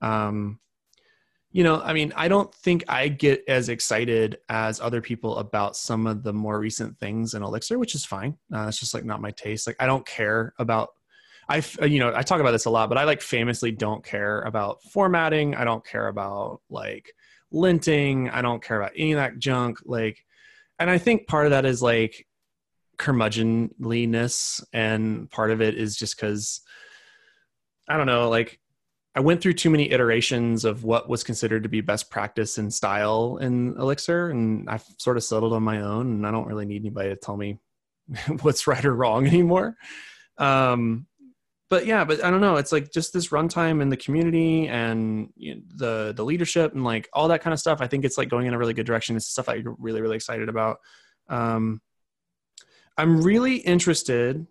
Um, 0.00 0.58
you 1.52 1.64
know, 1.64 1.80
I 1.82 1.92
mean, 1.92 2.12
I 2.16 2.28
don't 2.28 2.52
think 2.54 2.84
I 2.88 3.08
get 3.08 3.44
as 3.46 3.68
excited 3.68 4.38
as 4.48 4.80
other 4.80 5.00
people 5.00 5.38
about 5.38 5.76
some 5.76 6.06
of 6.06 6.22
the 6.22 6.32
more 6.32 6.58
recent 6.58 6.98
things 6.98 7.34
in 7.34 7.42
Elixir, 7.42 7.78
which 7.78 7.94
is 7.94 8.04
fine. 8.04 8.36
Uh, 8.52 8.66
it's 8.68 8.80
just 8.80 8.94
like 8.94 9.04
not 9.04 9.20
my 9.20 9.30
taste. 9.32 9.66
Like, 9.66 9.76
I 9.78 9.86
don't 9.86 10.06
care 10.06 10.54
about 10.58 10.90
I, 11.48 11.62
you 11.84 11.98
know, 11.98 12.12
I 12.14 12.22
talk 12.22 12.40
about 12.40 12.52
this 12.52 12.64
a 12.64 12.70
lot, 12.70 12.88
but 12.88 12.98
I 12.98 13.04
like 13.04 13.20
famously 13.20 13.72
don't 13.72 14.04
care 14.04 14.40
about 14.42 14.82
formatting. 14.84 15.54
I 15.54 15.64
don't 15.64 15.84
care 15.84 16.08
about 16.08 16.60
like 16.70 17.14
linting. 17.52 18.32
I 18.32 18.42
don't 18.42 18.62
care 18.62 18.80
about 18.80 18.92
any 18.96 19.12
of 19.12 19.18
that 19.18 19.38
junk. 19.38 19.78
Like, 19.84 20.24
and 20.78 20.88
I 20.88 20.98
think 20.98 21.26
part 21.26 21.46
of 21.46 21.50
that 21.50 21.66
is 21.66 21.82
like 21.82 22.26
curmudgeonliness, 22.98 24.64
and 24.72 25.30
part 25.30 25.50
of 25.50 25.60
it 25.60 25.76
is 25.76 25.96
just 25.96 26.16
because 26.16 26.62
I 27.88 27.96
don't 27.96 28.06
know. 28.06 28.30
Like, 28.30 28.60
I 29.14 29.20
went 29.20 29.42
through 29.42 29.54
too 29.54 29.68
many 29.68 29.90
iterations 29.90 30.64
of 30.64 30.84
what 30.84 31.08
was 31.08 31.22
considered 31.22 31.64
to 31.64 31.68
be 31.68 31.82
best 31.82 32.10
practice 32.10 32.56
and 32.56 32.72
style 32.72 33.36
in 33.36 33.76
Elixir, 33.78 34.30
and 34.30 34.68
I've 34.70 34.84
sort 34.98 35.18
of 35.18 35.24
settled 35.24 35.52
on 35.52 35.62
my 35.62 35.82
own, 35.82 36.06
and 36.12 36.26
I 36.26 36.30
don't 36.30 36.46
really 36.46 36.64
need 36.64 36.82
anybody 36.82 37.10
to 37.10 37.16
tell 37.16 37.36
me 37.36 37.58
what's 38.40 38.66
right 38.66 38.84
or 38.84 38.94
wrong 38.94 39.26
anymore. 39.26 39.76
Um, 40.38 41.06
but 41.68 41.86
yeah, 41.86 42.04
but 42.04 42.22
I 42.22 42.30
don't 42.30 42.42
know. 42.42 42.56
It's 42.56 42.70
like 42.70 42.92
just 42.92 43.14
this 43.14 43.28
runtime 43.28 43.80
in 43.80 43.88
the 43.88 43.96
community 43.96 44.68
and 44.68 45.30
you 45.36 45.54
know, 45.54 45.60
the 45.74 46.12
the 46.14 46.22
leadership 46.22 46.74
and 46.74 46.84
like 46.84 47.08
all 47.14 47.28
that 47.28 47.40
kind 47.40 47.54
of 47.54 47.60
stuff. 47.60 47.80
I 47.80 47.86
think 47.86 48.04
it's 48.04 48.18
like 48.18 48.28
going 48.28 48.46
in 48.46 48.52
a 48.52 48.58
really 48.58 48.74
good 48.74 48.84
direction. 48.84 49.16
It's 49.16 49.26
stuff 49.26 49.48
I'm 49.48 49.74
really 49.78 50.02
really 50.02 50.16
excited 50.16 50.50
about. 50.50 50.80
Um, 51.30 51.80
I'm 52.98 53.22
really 53.22 53.56
interested 53.56 54.46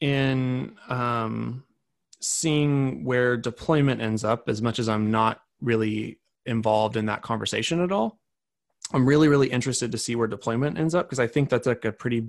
in 0.00 0.76
um, 0.88 1.64
seeing 2.26 3.04
where 3.04 3.36
deployment 3.36 4.00
ends 4.00 4.24
up. 4.24 4.48
As 4.48 4.60
much 4.60 4.78
as 4.78 4.88
I'm 4.88 5.10
not 5.10 5.40
really 5.60 6.18
involved 6.44 6.96
in 6.96 7.06
that 7.06 7.22
conversation 7.22 7.80
at 7.80 7.92
all, 7.92 8.18
I'm 8.92 9.06
really 9.06 9.28
really 9.28 9.48
interested 9.48 9.92
to 9.92 9.98
see 9.98 10.16
where 10.16 10.28
deployment 10.28 10.78
ends 10.78 10.94
up 10.94 11.06
because 11.06 11.20
I 11.20 11.26
think 11.26 11.48
that's 11.48 11.66
like 11.66 11.84
a 11.84 11.92
pretty 11.92 12.28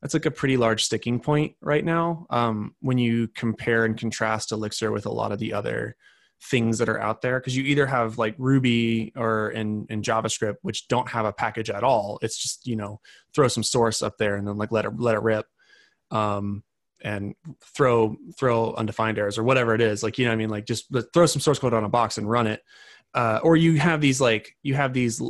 that's 0.00 0.14
like 0.14 0.26
a 0.26 0.30
pretty 0.30 0.56
large 0.56 0.84
sticking 0.84 1.20
point 1.20 1.54
right 1.60 1.84
now 1.84 2.26
um, 2.30 2.74
when 2.80 2.98
you 2.98 3.28
compare 3.28 3.84
and 3.84 3.96
contrast 3.96 4.52
elixir 4.52 4.90
with 4.90 5.06
a 5.06 5.12
lot 5.12 5.32
of 5.32 5.38
the 5.38 5.52
other 5.52 5.96
things 6.44 6.78
that 6.78 6.88
are 6.88 7.00
out 7.00 7.22
there 7.22 7.38
because 7.38 7.56
you 7.56 7.62
either 7.62 7.86
have 7.86 8.18
like 8.18 8.34
ruby 8.36 9.12
or 9.14 9.50
in, 9.50 9.86
in 9.88 10.02
javascript 10.02 10.56
which 10.62 10.88
don't 10.88 11.08
have 11.08 11.24
a 11.24 11.32
package 11.32 11.70
at 11.70 11.84
all 11.84 12.18
it's 12.20 12.36
just 12.36 12.66
you 12.66 12.74
know 12.74 13.00
throw 13.32 13.46
some 13.46 13.62
source 13.62 14.02
up 14.02 14.18
there 14.18 14.34
and 14.34 14.48
then 14.48 14.58
like 14.58 14.72
let 14.72 14.84
it 14.84 14.90
let 14.98 15.14
it 15.14 15.22
rip 15.22 15.46
um, 16.10 16.64
and 17.02 17.34
throw 17.74 18.16
throw 18.38 18.74
undefined 18.74 19.18
errors 19.18 19.36
or 19.36 19.42
whatever 19.42 19.74
it 19.74 19.80
is 19.80 20.02
like 20.02 20.18
you 20.18 20.24
know 20.24 20.30
what 20.30 20.34
i 20.34 20.38
mean? 20.38 20.48
Like 20.48 20.66
just 20.66 20.86
throw 21.12 21.26
some 21.26 21.40
source 21.40 21.58
code 21.58 21.74
on 21.74 21.84
a 21.84 21.88
box 21.88 22.18
and 22.18 22.28
run 22.28 22.46
it. 22.46 22.62
Uh, 23.14 23.38
or 23.42 23.56
you 23.56 23.78
have 23.78 24.00
these 24.00 24.22
like 24.22 24.56
you 24.62 24.74
have 24.74 24.94
these 24.94 25.20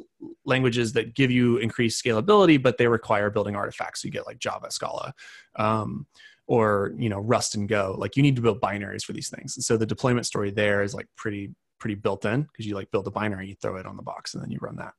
languages 0.45 0.93
that 0.93 1.15
give 1.15 1.33
you 1.33 1.57
increased 1.57 2.03
scalability 2.03 2.63
but 2.63 2.79
they 2.79 2.87
require 2.87 3.29
building 3.29 3.57
artifacts. 3.57 4.03
So 4.03 4.07
you 4.07 4.13
get 4.13 4.27
like 4.27 4.39
java 4.39 4.71
scala 4.71 5.13
um, 5.57 6.07
or 6.47 6.93
you 6.97 7.09
know 7.09 7.19
rust 7.19 7.57
and 7.57 7.69
go. 7.69 7.97
Like 7.99 8.17
you 8.17 8.23
need 8.23 8.37
to 8.37 8.43
build 8.43 8.61
binaries 8.61 9.03
for 9.03 9.13
these 9.13 9.31
things. 9.31 9.57
And 9.57 9.65
so 9.65 9.77
the 9.77 9.87
deployment 9.87 10.27
story 10.27 10.51
there 10.53 10.83
is 10.83 10.95
like 10.95 11.07
pretty 11.17 11.55
pretty 11.81 11.97
built 11.97 12.25
in 12.25 12.43
because 12.43 12.65
you 12.65 12.77
like 12.77 12.89
build 12.93 13.09
a 13.09 13.11
binary 13.11 13.49
you 13.49 13.57
throw 13.61 13.77
it 13.77 13.87
on 13.87 13.97
the 13.97 14.03
box 14.03 14.35
and 14.35 14.43
then 14.43 14.51
you 14.53 14.59
run 14.61 14.77
that. 14.77 14.93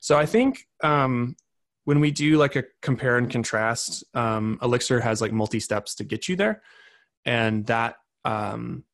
So 0.00 0.18
i 0.18 0.26
think 0.26 0.66
um, 0.82 1.36
when 1.84 2.00
we 2.00 2.10
do 2.10 2.36
like 2.36 2.56
a 2.56 2.64
compare 2.82 3.16
and 3.18 3.30
contrast 3.30 4.04
um, 4.14 4.58
elixir 4.62 5.00
has 5.00 5.20
like 5.20 5.32
multi 5.32 5.60
steps 5.60 5.94
to 5.96 6.04
get 6.04 6.28
you 6.28 6.36
there. 6.36 6.62
And 7.26 7.66
that 7.66 7.96
um, 8.24 8.84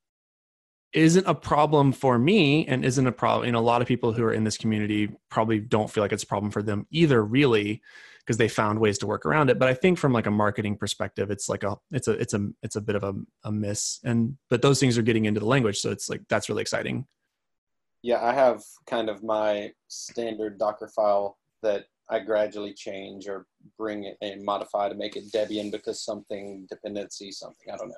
isn't 0.92 1.26
a 1.26 1.34
problem 1.34 1.92
for 1.92 2.18
me 2.18 2.66
and 2.66 2.84
isn't 2.84 3.06
a 3.06 3.12
problem 3.12 3.46
you 3.46 3.52
know 3.52 3.60
a 3.60 3.60
lot 3.60 3.80
of 3.80 3.86
people 3.86 4.12
who 4.12 4.24
are 4.24 4.32
in 4.32 4.44
this 4.44 4.56
community 4.56 5.08
probably 5.28 5.60
don't 5.60 5.90
feel 5.90 6.02
like 6.02 6.12
it's 6.12 6.24
a 6.24 6.26
problem 6.26 6.50
for 6.50 6.62
them 6.62 6.86
either 6.90 7.24
really 7.24 7.80
because 8.20 8.36
they 8.36 8.48
found 8.48 8.78
ways 8.78 8.98
to 8.98 9.06
work 9.06 9.24
around 9.24 9.50
it. 9.50 9.58
But 9.58 9.68
i 9.68 9.74
think 9.74 9.98
from 9.98 10.12
like 10.12 10.26
a 10.26 10.30
marketing 10.30 10.76
perspective 10.76 11.30
it's 11.30 11.48
like 11.48 11.62
a 11.62 11.76
it's 11.90 12.08
a 12.08 12.12
it's 12.12 12.34
a 12.34 12.48
it's 12.62 12.76
a 12.76 12.80
bit 12.80 12.96
of 12.96 13.04
a, 13.04 13.14
a 13.44 13.52
miss. 13.52 14.00
And 14.04 14.36
but 14.48 14.62
those 14.62 14.80
things 14.80 14.98
are 14.98 15.02
getting 15.02 15.24
into 15.24 15.40
the 15.40 15.46
language 15.46 15.78
so 15.78 15.90
it's 15.90 16.08
like 16.08 16.22
that's 16.28 16.48
really 16.48 16.62
exciting. 16.62 17.06
Yeah 18.02 18.22
i 18.24 18.32
have 18.32 18.62
kind 18.86 19.08
of 19.08 19.22
my 19.22 19.72
standard 19.88 20.58
docker 20.58 20.88
file 20.88 21.38
that 21.62 21.84
i 22.10 22.18
gradually 22.18 22.72
change 22.72 23.28
or 23.28 23.46
bring 23.78 24.04
it 24.04 24.16
and 24.20 24.44
modify 24.44 24.88
to 24.88 24.94
make 24.94 25.16
it 25.16 25.30
debian 25.32 25.70
because 25.70 26.04
something 26.04 26.66
dependency 26.68 27.30
something 27.30 27.72
i 27.72 27.76
don't 27.76 27.88
know. 27.88 27.94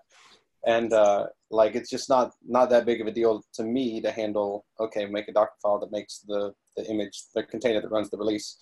And 0.65 0.93
uh, 0.93 1.27
like 1.51 1.75
it's 1.75 1.91
just 1.91 2.09
not 2.09 2.35
not 2.47 2.71
that 2.71 2.87
big 2.87 3.01
of 3.01 3.09
a 3.09 3.13
deal 3.13 3.43
to 3.55 3.65
me 3.65 4.01
to 4.01 4.13
handle 4.13 4.65
okay 4.79 5.07
make 5.07 5.29
a 5.29 5.33
docker 5.33 5.57
file 5.61 5.81
that 5.81 5.91
makes 5.91 6.21
the 6.21 6.55
the 6.77 6.89
image 6.89 7.25
the 7.35 7.43
container 7.43 7.81
that 7.81 7.91
runs 7.91 8.11
the 8.11 8.17
release 8.17 8.59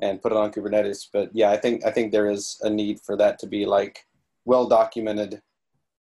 and 0.00 0.22
put 0.22 0.32
it 0.32 0.38
on 0.38 0.52
kubernetes. 0.52 1.08
But 1.12 1.30
yeah 1.34 1.50
i 1.50 1.56
think 1.56 1.84
i 1.84 1.90
think 1.90 2.12
there 2.12 2.30
is 2.30 2.58
a 2.62 2.70
need 2.70 3.00
for 3.00 3.16
that 3.16 3.40
to 3.40 3.48
be 3.48 3.66
like 3.66 4.06
well 4.44 4.68
documented 4.68 5.42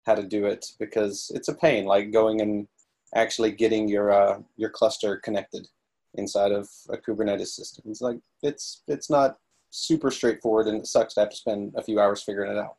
how 0.07 0.15
to 0.15 0.25
do 0.25 0.47
it 0.47 0.67
because 0.79 1.31
it's 1.35 1.49
a 1.49 1.55
pain 1.55 1.85
like 1.85 2.13
going 2.13 2.41
and 2.41 2.67
actually 3.15 3.53
getting 3.53 3.89
your 3.89 4.11
uh, 4.11 4.41
your 4.57 4.71
cluster 4.71 5.19
connected 5.19 5.69
inside 6.15 6.53
of 6.53 6.69
a 6.91 6.97
kubernetes 6.97 7.49
system 7.49 7.85
it's 7.89 8.01
like 8.01 8.19
it's 8.43 8.83
it's 8.89 9.11
not 9.11 9.37
super 9.71 10.11
straightforward 10.11 10.67
and 10.67 10.79
it 10.79 10.87
sucks 10.87 11.15
to 11.15 11.21
have 11.21 11.29
to 11.29 11.37
spend 11.37 11.73
a 11.77 11.83
few 11.83 12.01
hours 12.01 12.23
figuring 12.23 12.51
it 12.51 12.59
out 12.59 12.77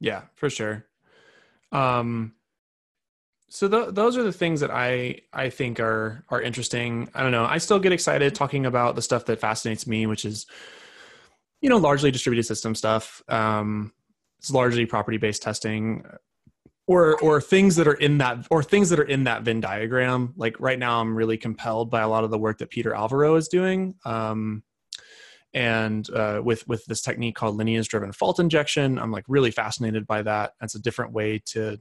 yeah 0.00 0.22
for 0.34 0.48
sure 0.48 0.86
um, 1.74 2.32
so 3.48 3.68
th- 3.68 3.94
those 3.94 4.16
are 4.16 4.22
the 4.22 4.32
things 4.32 4.60
that 4.60 4.70
I 4.70 5.20
I 5.32 5.50
think 5.50 5.80
are 5.80 6.24
are 6.28 6.40
interesting. 6.40 7.10
I 7.14 7.22
don't 7.22 7.32
know. 7.32 7.44
I 7.44 7.58
still 7.58 7.78
get 7.78 7.92
excited 7.92 8.34
talking 8.34 8.64
about 8.64 8.94
the 8.94 9.02
stuff 9.02 9.26
that 9.26 9.40
fascinates 9.40 9.86
me, 9.86 10.06
which 10.06 10.24
is 10.24 10.46
you 11.60 11.68
know 11.68 11.76
largely 11.76 12.10
distributed 12.10 12.46
system 12.46 12.74
stuff. 12.74 13.22
Um, 13.28 13.92
it's 14.38 14.50
largely 14.50 14.86
property 14.86 15.18
based 15.18 15.42
testing. 15.42 16.04
Or 16.86 17.18
or 17.20 17.40
things 17.40 17.76
that 17.76 17.86
are 17.86 17.94
in 17.94 18.18
that 18.18 18.46
or 18.50 18.62
things 18.62 18.90
that 18.90 18.98
are 18.98 19.04
in 19.04 19.24
that 19.24 19.42
Venn 19.42 19.60
diagram. 19.60 20.34
Like 20.36 20.60
right 20.60 20.78
now, 20.78 21.00
I'm 21.00 21.16
really 21.16 21.38
compelled 21.38 21.90
by 21.90 22.02
a 22.02 22.08
lot 22.08 22.24
of 22.24 22.30
the 22.30 22.38
work 22.38 22.58
that 22.58 22.70
Peter 22.70 22.94
Alvaro 22.94 23.36
is 23.36 23.48
doing. 23.48 23.94
Um, 24.04 24.62
and 25.54 26.10
uh, 26.10 26.42
with 26.44 26.66
with 26.66 26.84
this 26.86 27.00
technique 27.00 27.36
called 27.36 27.56
lineage 27.56 27.88
driven 27.88 28.12
fault 28.12 28.40
injection 28.40 28.98
i'm 28.98 29.12
like 29.12 29.24
really 29.28 29.50
fascinated 29.50 30.06
by 30.06 30.20
that 30.20 30.52
that's 30.60 30.74
a 30.74 30.82
different 30.82 31.12
way 31.12 31.40
to 31.46 31.78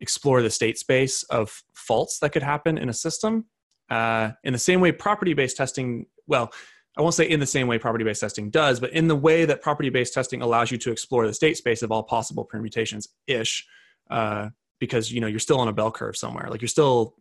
explore 0.00 0.42
the 0.42 0.50
state 0.50 0.78
space 0.78 1.22
of 1.24 1.62
faults 1.74 2.18
that 2.18 2.30
could 2.30 2.42
happen 2.42 2.78
in 2.78 2.88
a 2.88 2.94
system 2.94 3.44
uh, 3.90 4.30
in 4.42 4.52
the 4.52 4.58
same 4.58 4.80
way 4.80 4.90
property 4.90 5.34
based 5.34 5.56
testing 5.56 6.06
well 6.26 6.50
i 6.96 7.02
won't 7.02 7.14
say 7.14 7.28
in 7.28 7.40
the 7.40 7.46
same 7.46 7.68
way 7.68 7.78
property 7.78 8.04
based 8.04 8.22
testing 8.22 8.50
does 8.50 8.80
but 8.80 8.90
in 8.92 9.06
the 9.06 9.16
way 9.16 9.44
that 9.44 9.60
property 9.60 9.90
based 9.90 10.14
testing 10.14 10.40
allows 10.40 10.70
you 10.70 10.78
to 10.78 10.90
explore 10.90 11.26
the 11.26 11.34
state 11.34 11.56
space 11.56 11.82
of 11.82 11.92
all 11.92 12.02
possible 12.02 12.44
permutations 12.44 13.08
ish 13.26 13.66
uh, 14.10 14.48
because 14.80 15.10
you 15.10 15.20
know 15.20 15.26
you're 15.26 15.38
still 15.38 15.60
on 15.60 15.68
a 15.68 15.72
bell 15.72 15.90
curve 15.90 16.16
somewhere 16.16 16.48
like 16.50 16.60
you're 16.60 16.68
still 16.68 17.14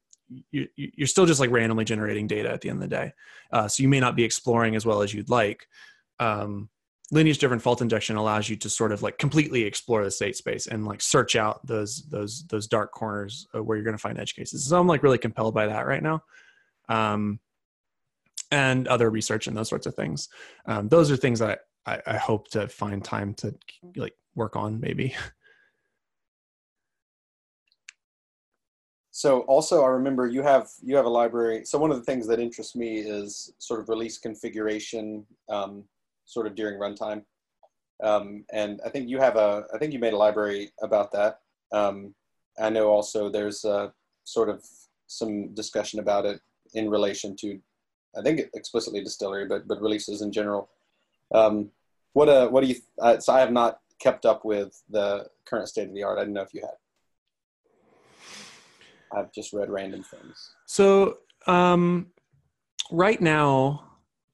you, 0.51 0.67
you're 0.75 1.07
still 1.07 1.25
just 1.25 1.39
like 1.39 1.51
randomly 1.51 1.85
generating 1.85 2.27
data 2.27 2.49
at 2.51 2.61
the 2.61 2.69
end 2.69 2.81
of 2.81 2.89
the 2.89 2.95
day. 2.95 3.13
Uh, 3.51 3.67
so 3.67 3.83
you 3.83 3.89
may 3.89 3.99
not 3.99 4.15
be 4.15 4.23
exploring 4.23 4.75
as 4.75 4.85
well 4.85 5.01
as 5.01 5.13
you'd 5.13 5.29
like. 5.29 5.67
Um, 6.19 6.69
lineage 7.11 7.37
driven 7.37 7.59
fault 7.59 7.81
injection 7.81 8.15
allows 8.15 8.49
you 8.49 8.55
to 8.55 8.69
sort 8.69 8.91
of 8.91 9.03
like 9.03 9.17
completely 9.17 9.63
explore 9.63 10.03
the 10.03 10.11
state 10.11 10.35
space 10.35 10.67
and 10.67 10.85
like 10.85 11.01
search 11.01 11.35
out 11.35 11.65
those 11.67 12.03
those 12.09 12.45
those 12.47 12.67
dark 12.67 12.91
corners 12.91 13.47
where 13.53 13.77
you're 13.77 13.83
going 13.83 13.97
to 13.97 14.01
find 14.01 14.19
edge 14.19 14.35
cases. 14.35 14.65
So 14.65 14.79
I'm 14.79 14.87
like 14.87 15.03
really 15.03 15.17
compelled 15.17 15.53
by 15.53 15.67
that 15.67 15.85
right 15.85 16.01
now. 16.01 16.23
Um, 16.89 17.39
and 18.51 18.87
other 18.87 19.09
research 19.09 19.47
and 19.47 19.57
those 19.57 19.69
sorts 19.69 19.87
of 19.87 19.95
things. 19.95 20.29
Um, 20.67 20.87
those 20.87 21.09
are 21.09 21.17
things 21.17 21.39
that 21.39 21.61
I, 21.85 22.01
I 22.05 22.17
hope 22.17 22.49
to 22.49 22.67
find 22.67 23.03
time 23.03 23.33
to 23.35 23.55
like 23.95 24.13
work 24.35 24.55
on 24.55 24.79
maybe. 24.79 25.15
So 29.15 29.41
also, 29.41 29.83
I 29.83 29.89
remember 29.89 30.25
you 30.25 30.41
have 30.41 30.69
you 30.81 30.95
have 30.95 31.05
a 31.05 31.09
library. 31.09 31.65
So 31.65 31.77
one 31.77 31.91
of 31.91 31.97
the 31.97 32.03
things 32.03 32.25
that 32.27 32.39
interests 32.39 32.75
me 32.75 32.97
is 32.97 33.53
sort 33.59 33.79
of 33.79 33.87
release 33.87 34.17
configuration, 34.17 35.23
um, 35.49 35.83
sort 36.25 36.47
of 36.47 36.55
during 36.55 36.79
runtime. 36.79 37.23
Um, 38.01 38.43
and 38.51 38.81
I 38.83 38.89
think 38.89 39.07
you 39.07 39.19
have 39.19 39.35
a 39.35 39.65
I 39.71 39.77
think 39.77 39.93
you 39.93 39.99
made 39.99 40.13
a 40.13 40.17
library 40.17 40.71
about 40.81 41.11
that. 41.11 41.41
Um, 41.71 42.15
I 42.59 42.71
know 42.71 42.87
also 42.89 43.29
there's 43.29 43.65
a, 43.65 43.93
sort 44.23 44.49
of 44.49 44.63
some 45.05 45.53
discussion 45.53 45.99
about 45.99 46.25
it 46.25 46.41
in 46.73 46.89
relation 46.89 47.35
to, 47.35 47.59
I 48.17 48.23
think 48.23 48.41
explicitly 48.55 49.03
distillery, 49.03 49.45
but 49.45 49.67
but 49.67 49.79
releases 49.79 50.23
in 50.23 50.31
general. 50.31 50.69
Um, 51.31 51.69
what 52.13 52.29
uh 52.29 52.47
what 52.47 52.61
do 52.61 52.67
you? 52.67 52.77
Uh, 52.99 53.19
so 53.19 53.31
I 53.31 53.41
have 53.41 53.51
not 53.51 53.79
kept 53.99 54.25
up 54.25 54.43
with 54.43 54.81
the 54.89 55.27
current 55.45 55.69
state 55.69 55.87
of 55.87 55.93
the 55.93 56.01
art. 56.01 56.17
I 56.17 56.21
didn't 56.23 56.33
know 56.33 56.41
if 56.41 56.53
you 56.55 56.61
had. 56.61 56.82
I've 59.15 59.31
just 59.31 59.53
read 59.53 59.69
random 59.69 60.03
things. 60.03 60.51
So 60.65 61.17
um, 61.47 62.07
right 62.91 63.21
now, 63.21 63.89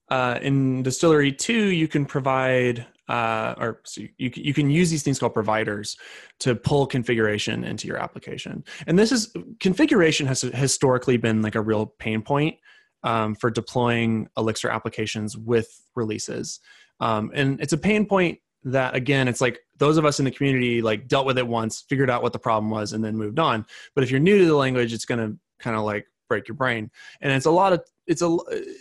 uh, 0.09 0.39
in 0.41 0.83
Distillery 0.83 1.31
2, 1.31 1.53
you 1.53 1.87
can 1.87 2.05
provide, 2.05 2.85
uh, 3.07 3.53
or 3.57 3.81
so 3.85 4.01
you, 4.17 4.31
you 4.35 4.53
can 4.53 4.69
use 4.69 4.89
these 4.89 5.03
things 5.03 5.19
called 5.19 5.33
providers 5.33 5.97
to 6.39 6.55
pull 6.55 6.87
configuration 6.87 7.63
into 7.63 7.87
your 7.87 7.97
application. 7.97 8.63
And 8.87 8.97
this 8.97 9.11
is, 9.11 9.33
configuration 9.59 10.25
has 10.27 10.41
historically 10.41 11.17
been 11.17 11.41
like 11.41 11.55
a 11.55 11.61
real 11.61 11.87
pain 11.99 12.21
point 12.21 12.57
um, 13.03 13.35
for 13.35 13.51
deploying 13.51 14.27
Elixir 14.35 14.69
applications 14.69 15.37
with 15.37 15.81
releases. 15.95 16.59
Um, 16.99 17.31
and 17.33 17.61
it's 17.61 17.73
a 17.73 17.77
pain 17.77 18.05
point 18.05 18.39
that 18.63 18.95
again 18.95 19.27
it's 19.27 19.41
like 19.41 19.59
those 19.79 19.97
of 19.97 20.05
us 20.05 20.19
in 20.19 20.25
the 20.25 20.31
community 20.31 20.81
like 20.81 21.07
dealt 21.07 21.25
with 21.25 21.37
it 21.37 21.47
once 21.47 21.81
figured 21.89 22.09
out 22.09 22.21
what 22.21 22.33
the 22.33 22.39
problem 22.39 22.69
was 22.69 22.93
and 22.93 23.03
then 23.03 23.17
moved 23.17 23.39
on. 23.39 23.65
But 23.95 24.03
if 24.03 24.11
you're 24.11 24.19
new 24.19 24.37
to 24.37 24.45
the 24.45 24.55
language 24.55 24.93
it's 24.93 25.05
going 25.05 25.19
to 25.19 25.37
kind 25.59 25.75
of 25.75 25.83
like 25.83 26.05
break 26.27 26.47
your 26.47 26.55
brain. 26.55 26.91
And 27.21 27.33
it's 27.33 27.47
a 27.47 27.51
lot 27.51 27.73
of 27.73 27.83
it's 28.05 28.21
a 28.21 28.27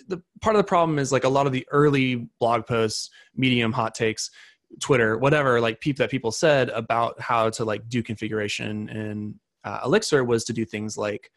the 0.09 0.23
part 0.41 0.55
of 0.55 0.61
the 0.61 0.69
problem 0.69 0.99
is 0.99 1.13
like 1.13 1.25
a 1.25 1.29
lot 1.29 1.47
of 1.47 1.53
the 1.53 1.67
early 1.71 2.29
blog 2.39 2.67
posts 2.67 3.11
medium 3.35 3.73
hot 3.73 3.95
takes 3.95 4.31
twitter 4.81 5.17
whatever 5.17 5.63
like 5.63 5.81
peep 5.81 5.97
that 5.97 6.11
people 6.11 6.31
said 6.31 6.69
about 6.71 7.19
how 7.19 7.49
to 7.49 7.65
like 7.65 7.89
do 7.89 8.03
configuration 8.03 8.89
in 8.91 9.35
uh, 9.65 9.81
elixir 9.85 10.23
was 10.23 10.45
to 10.45 10.53
do 10.53 10.65
things 10.65 10.97
like 10.97 11.31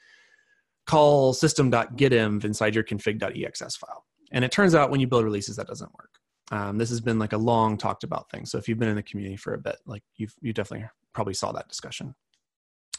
call 0.86 1.34
System.get_env 1.34 2.44
inside 2.44 2.76
your 2.76 2.84
config.exs 2.84 3.78
file. 3.78 4.06
And 4.32 4.44
it 4.44 4.52
turns 4.52 4.76
out 4.76 4.90
when 4.90 5.00
you 5.00 5.08
build 5.08 5.24
releases 5.24 5.56
that 5.58 5.68
doesn't 5.68 5.92
work 5.94 6.11
um, 6.52 6.78
this 6.78 6.90
has 6.90 7.02
been 7.02 7.18
like 7.18 7.34
a 7.34 7.38
long 7.38 7.78
talked 7.78 8.04
about 8.04 8.30
thing. 8.30 8.46
So 8.46 8.58
if 8.58 8.68
you've 8.68 8.78
been 8.78 8.90
in 8.90 8.96
the 8.96 9.04
community 9.04 9.38
for 9.38 9.54
a 9.54 9.58
bit, 9.58 9.78
like 9.86 10.04
you've 10.18 10.36
you 10.42 10.54
definitely 10.54 10.88
probably 11.14 11.34
saw 11.34 11.52
that 11.54 11.68
discussion. 11.68 12.14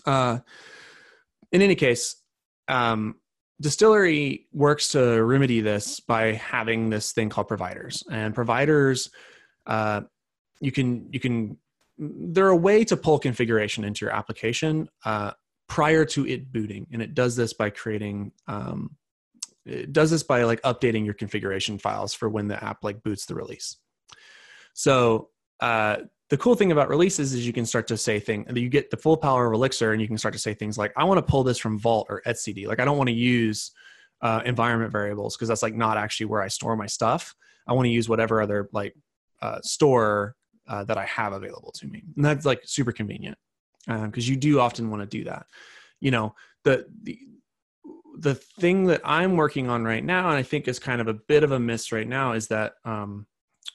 Uh, 0.07 0.39
in 1.53 1.63
any 1.63 1.75
case, 1.75 2.17
um, 2.69 3.17
distillery 3.61 4.47
works 4.53 4.89
to 4.89 5.23
remedy 5.23 5.61
this 5.61 6.01
by 6.01 6.33
having 6.33 6.91
this 6.91 7.13
thing 7.13 7.29
called 7.29 7.47
providers, 7.47 8.03
and 8.11 8.35
providers 8.35 9.11
uh, 9.67 10.01
you 10.61 10.73
can 10.73 11.09
you 11.13 11.21
can 11.21 11.59
they're 11.99 12.49
a 12.49 12.57
way 12.57 12.85
to 12.85 12.97
pull 12.97 13.19
configuration 13.19 13.85
into 13.85 14.05
your 14.05 14.15
application 14.15 14.89
uh, 15.05 15.33
prior 15.69 16.07
to 16.07 16.27
it 16.27 16.51
booting, 16.51 16.87
and 16.91 17.03
it 17.03 17.15
does 17.15 17.37
this 17.37 17.53
by 17.53 17.69
creating 17.69 18.33
um, 18.49 18.97
it 19.65 19.93
does 19.93 20.11
this 20.11 20.23
by 20.23 20.43
like 20.45 20.61
updating 20.63 21.05
your 21.05 21.15
configuration 21.15 21.79
files 21.79 22.15
for 22.15 22.29
when 22.29 22.49
the 22.49 22.63
app 22.63 22.83
like 22.83 23.03
boots 23.03 23.27
the 23.27 23.35
release. 23.35 23.77
So 24.75 25.29
uh, 25.61 25.99
the 26.33 26.39
cool 26.39 26.55
thing 26.55 26.73
about 26.73 26.89
releases 26.89 27.35
is 27.35 27.47
you 27.47 27.53
can 27.53 27.67
start 27.67 27.87
to 27.89 27.97
say 27.97 28.19
things 28.19 28.47
you 28.57 28.71
get 28.71 28.91
the 28.91 28.97
full 28.97 29.19
power 29.19 29.47
of 29.47 29.53
elixir 29.53 29.93
and 29.93 30.01
you 30.01 30.09
can 30.09 30.17
start 30.17 30.33
to 30.33 30.39
say 30.39 30.55
things 30.55 30.79
like 30.79 30.91
i 30.97 31.05
want 31.05 31.19
to 31.19 31.23
pull 31.23 31.45
this 31.45 31.59
from 31.59 31.79
vault 31.79 32.07
or 32.09 32.23
etcd. 32.27 32.67
Like 32.67 32.81
i 32.81 32.87
don't 32.87 32.97
want 32.97 33.09
to 33.09 33.15
use 33.15 33.71
uh, 34.23 34.41
environment 34.47 34.91
variables 34.91 35.37
because 35.37 35.49
that's 35.49 35.63
like 35.63 35.75
not 35.75 35.99
actually 35.99 36.27
where 36.27 36.41
i 36.41 36.49
store 36.49 36.75
my 36.75 36.87
stuff. 36.87 37.35
I 37.67 37.75
want 37.75 37.85
to 37.87 37.91
use 37.91 38.09
whatever 38.09 38.41
other 38.41 38.71
like 38.73 38.95
uh, 39.43 39.61
store 39.61 40.35
uh, 40.67 40.85
that 40.85 40.97
i 40.97 41.05
have 41.05 41.35
available 41.35 41.73
to 41.73 41.87
me. 41.87 42.03
And 42.17 42.25
that's 42.25 42.47
like 42.47 42.63
super 42.65 42.93
convenient 42.93 43.37
because 43.87 44.27
um, 44.27 44.33
you 44.33 44.37
do 44.37 44.59
often 44.59 44.91
want 44.91 45.03
to 45.03 45.19
do 45.19 45.25
that. 45.25 45.47
You 46.01 46.13
know 46.13 46.35
the, 46.65 46.87
the 47.03 47.19
the 48.23 48.37
thing 48.37 48.85
that 48.85 49.01
I'm 49.05 49.37
working 49.37 49.69
on 49.69 49.85
right 49.85 50.05
now, 50.05 50.29
and 50.29 50.37
I 50.37 50.45
think 50.45 50.69
is 50.69 50.79
kind 50.79 51.01
of 51.01 51.09
a 51.09 51.15
bit 51.15 51.43
of 51.43 51.51
a 51.51 51.59
miss 51.59 51.91
right 51.91 52.07
now, 52.07 52.33
is 52.33 52.47
that 52.49 52.75
um, 52.85 53.27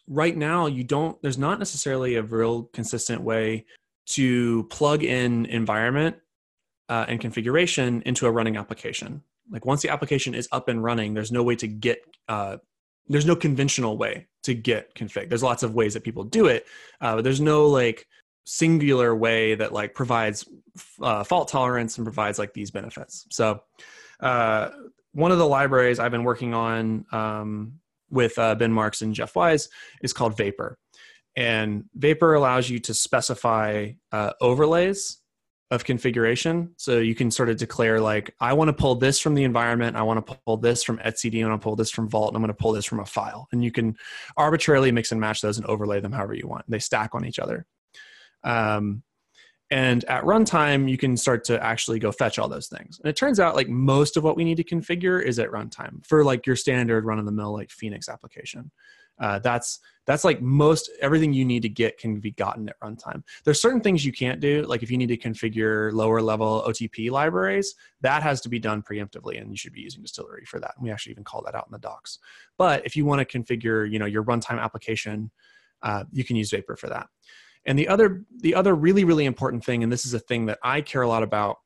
right 0.08 0.36
now 0.36 0.68
you 0.68 0.86
don't. 0.86 1.22
There's 1.22 1.38
not 1.38 1.60
necessarily 1.60 2.16
a 2.16 2.24
real 2.24 2.64
consistent 2.74 3.22
way 3.22 3.66
to 4.08 4.64
plug 4.66 5.04
in 5.04 5.46
environment 5.48 6.16
uh, 6.88 7.06
and 7.10 7.20
configuration 7.20 8.02
into 8.06 8.26
a 8.26 8.32
running 8.32 8.56
application. 8.56 9.22
Like 9.52 9.66
once 9.66 9.82
the 9.82 9.90
application 9.90 10.34
is 10.34 10.48
up 10.54 10.70
and 10.70 10.82
running, 10.82 11.14
there's 11.14 11.32
no 11.32 11.44
way 11.44 11.58
to 11.58 11.68
get. 11.68 12.00
Uh, 12.30 12.58
there's 13.10 13.26
no 13.26 13.36
conventional 13.36 13.98
way 13.98 14.28
to 14.44 14.54
get 14.54 14.96
config. 14.96 15.28
There's 15.28 15.44
lots 15.44 15.64
of 15.64 15.74
ways 15.74 15.94
that 15.94 16.04
people 16.04 16.24
do 16.24 16.48
it, 16.48 16.66
uh, 17.02 17.16
but 17.16 17.24
there's 17.26 17.42
no 17.42 17.68
like 17.68 18.08
singular 18.46 19.14
way 19.14 19.56
that 19.56 19.74
like 19.74 19.94
provides 19.94 20.48
uh, 21.02 21.26
fault 21.26 21.50
tolerance 21.50 21.98
and 21.98 22.06
provides 22.06 22.40
like 22.40 22.54
these 22.54 22.72
benefits. 22.72 23.26
So 23.30 23.62
uh, 24.20 24.70
one 25.14 25.32
of 25.32 25.38
the 25.38 25.48
libraries 25.48 26.00
I've 26.00 26.12
been 26.12 26.24
working 26.24 26.54
on 26.54 27.06
um, 27.12 27.80
with 28.10 28.38
uh, 28.38 28.56
Ben 28.56 28.72
Marx 28.72 29.02
and 29.02 29.14
Jeff 29.14 29.36
Weiss 29.36 29.70
is 30.02 30.14
called 30.14 30.38
Vapor. 30.38 30.78
And 31.36 31.86
Vapor 31.96 32.34
allows 32.34 32.70
you 32.70 32.80
to 32.80 32.94
specify 32.94 33.92
uh, 34.12 34.34
overlays 34.42 35.18
of 35.70 35.84
configuration. 35.84 36.74
So 36.78 37.00
you 37.00 37.14
can 37.14 37.30
sort 37.30 37.50
of 37.50 37.58
declare, 37.58 38.00
like, 38.00 38.34
I 38.40 38.54
want 38.54 38.70
to 38.70 38.74
pull 38.74 38.96
this 38.96 39.20
from 39.20 39.36
the 39.36 39.44
environment, 39.44 39.98
I 39.98 40.02
want 40.02 40.26
to 40.26 40.38
pull 40.46 40.58
this 40.58 40.84
from 40.84 40.98
etcd, 41.00 41.44
I 41.44 41.48
want 41.48 41.62
to 41.62 41.64
pull 41.64 41.76
this 41.76 41.92
from 41.92 42.10
Vault, 42.10 42.30
and 42.30 42.38
I'm 42.38 42.42
going 42.42 42.56
to 42.56 42.62
pull 42.62 42.72
this 42.72 42.86
from 42.86 43.02
a 43.02 43.06
file. 43.06 43.48
And 43.52 43.64
you 43.64 43.72
can 43.72 43.98
arbitrarily 44.38 44.92
mix 44.92 45.12
and 45.12 45.20
match 45.20 45.42
those 45.42 45.58
and 45.58 45.66
overlay 45.68 46.00
them 46.00 46.14
however 46.14 46.34
you 46.34 46.48
want. 46.48 46.66
They 46.70 46.80
stack 46.80 47.14
on 47.14 47.26
each 47.26 47.40
other. 47.40 47.66
Um, 48.44 49.04
and 49.70 50.04
at 50.06 50.24
runtime, 50.24 50.90
you 50.90 50.98
can 50.98 51.18
start 51.18 51.44
to 51.46 51.62
actually 51.62 52.00
go 52.00 52.12
fetch 52.12 52.40
all 52.40 52.48
those 52.48 52.68
things. 52.68 53.00
And 53.00 53.10
it 53.10 53.18
turns 53.18 53.40
out 53.40 53.56
like 53.56 53.68
most 53.68 54.16
of 54.16 54.24
what 54.24 54.38
we 54.38 54.46
need 54.46 54.58
to 54.58 54.64
configure 54.64 55.22
is 55.22 55.40
at 55.40 55.52
runtime 55.52 56.06
for 56.06 56.24
like 56.24 56.46
your 56.46 56.56
standard 56.56 57.06
run 57.06 57.20
of 57.20 57.26
the 57.26 57.32
mill 57.32 57.54
like 57.54 57.70
Phoenix 57.70 58.08
application. 58.08 58.72
Uh, 59.20 59.40
that's 59.40 59.80
that's 60.06 60.24
like 60.24 60.42
most 60.42 60.90
everything 61.02 61.34
you 61.34 61.44
need 61.44 61.64
to 61.64 61.70
get 61.70 61.98
can 61.98 62.20
be 62.20 62.32
gotten 62.32 62.70
at 62.70 62.80
runtime. 62.80 63.24
There's 63.44 63.62
certain 63.62 63.82
things 63.82 64.06
you 64.06 64.12
can't 64.14 64.40
do, 64.40 64.62
like 64.68 64.84
if 64.84 64.92
you 64.92 64.98
need 64.98 65.08
to 65.08 65.18
configure 65.18 65.92
lower 65.92 66.22
level 66.22 66.64
OTP 66.68 67.12
libraries, 67.12 67.76
that 68.02 68.24
has 68.24 68.40
to 68.42 68.50
be 68.50 68.60
done 68.60 68.84
preemptively, 68.84 69.42
and 69.42 69.50
you 69.50 69.58
should 69.58 69.74
be 69.74 69.82
using 69.82 70.02
Distillery 70.04 70.46
for 70.46 70.60
that. 70.60 70.76
And 70.78 70.84
we 70.84 70.92
actually 70.92 71.12
even 71.12 71.24
call 71.24 71.42
that 71.46 71.56
out 71.56 71.66
in 71.68 71.74
the 71.74 71.80
docs. 71.80 72.20
But 72.58 72.86
if 72.86 72.96
you 72.96 73.06
want 73.06 73.28
to 73.28 73.40
configure, 73.40 73.90
you 73.90 74.00
know, 74.00 74.06
your 74.06 74.24
runtime 74.24 74.62
application, 74.62 75.32
uh, 75.82 76.06
you 76.12 76.24
can 76.24 76.36
use 76.36 76.52
Vapor 76.52 76.78
for 76.78 76.88
that. 76.88 77.08
And 77.68 77.78
the 77.78 77.90
other, 77.90 78.24
the 78.40 78.56
other 78.56 78.74
really, 78.74 79.04
really 79.04 79.26
important 79.26 79.64
thing, 79.64 79.84
and 79.84 79.92
this 79.92 80.06
is 80.06 80.14
a 80.14 80.20
thing 80.20 80.48
that 80.48 80.58
I 80.64 80.82
care 80.82 81.02
a 81.02 81.08
lot 81.08 81.22
about 81.22 81.58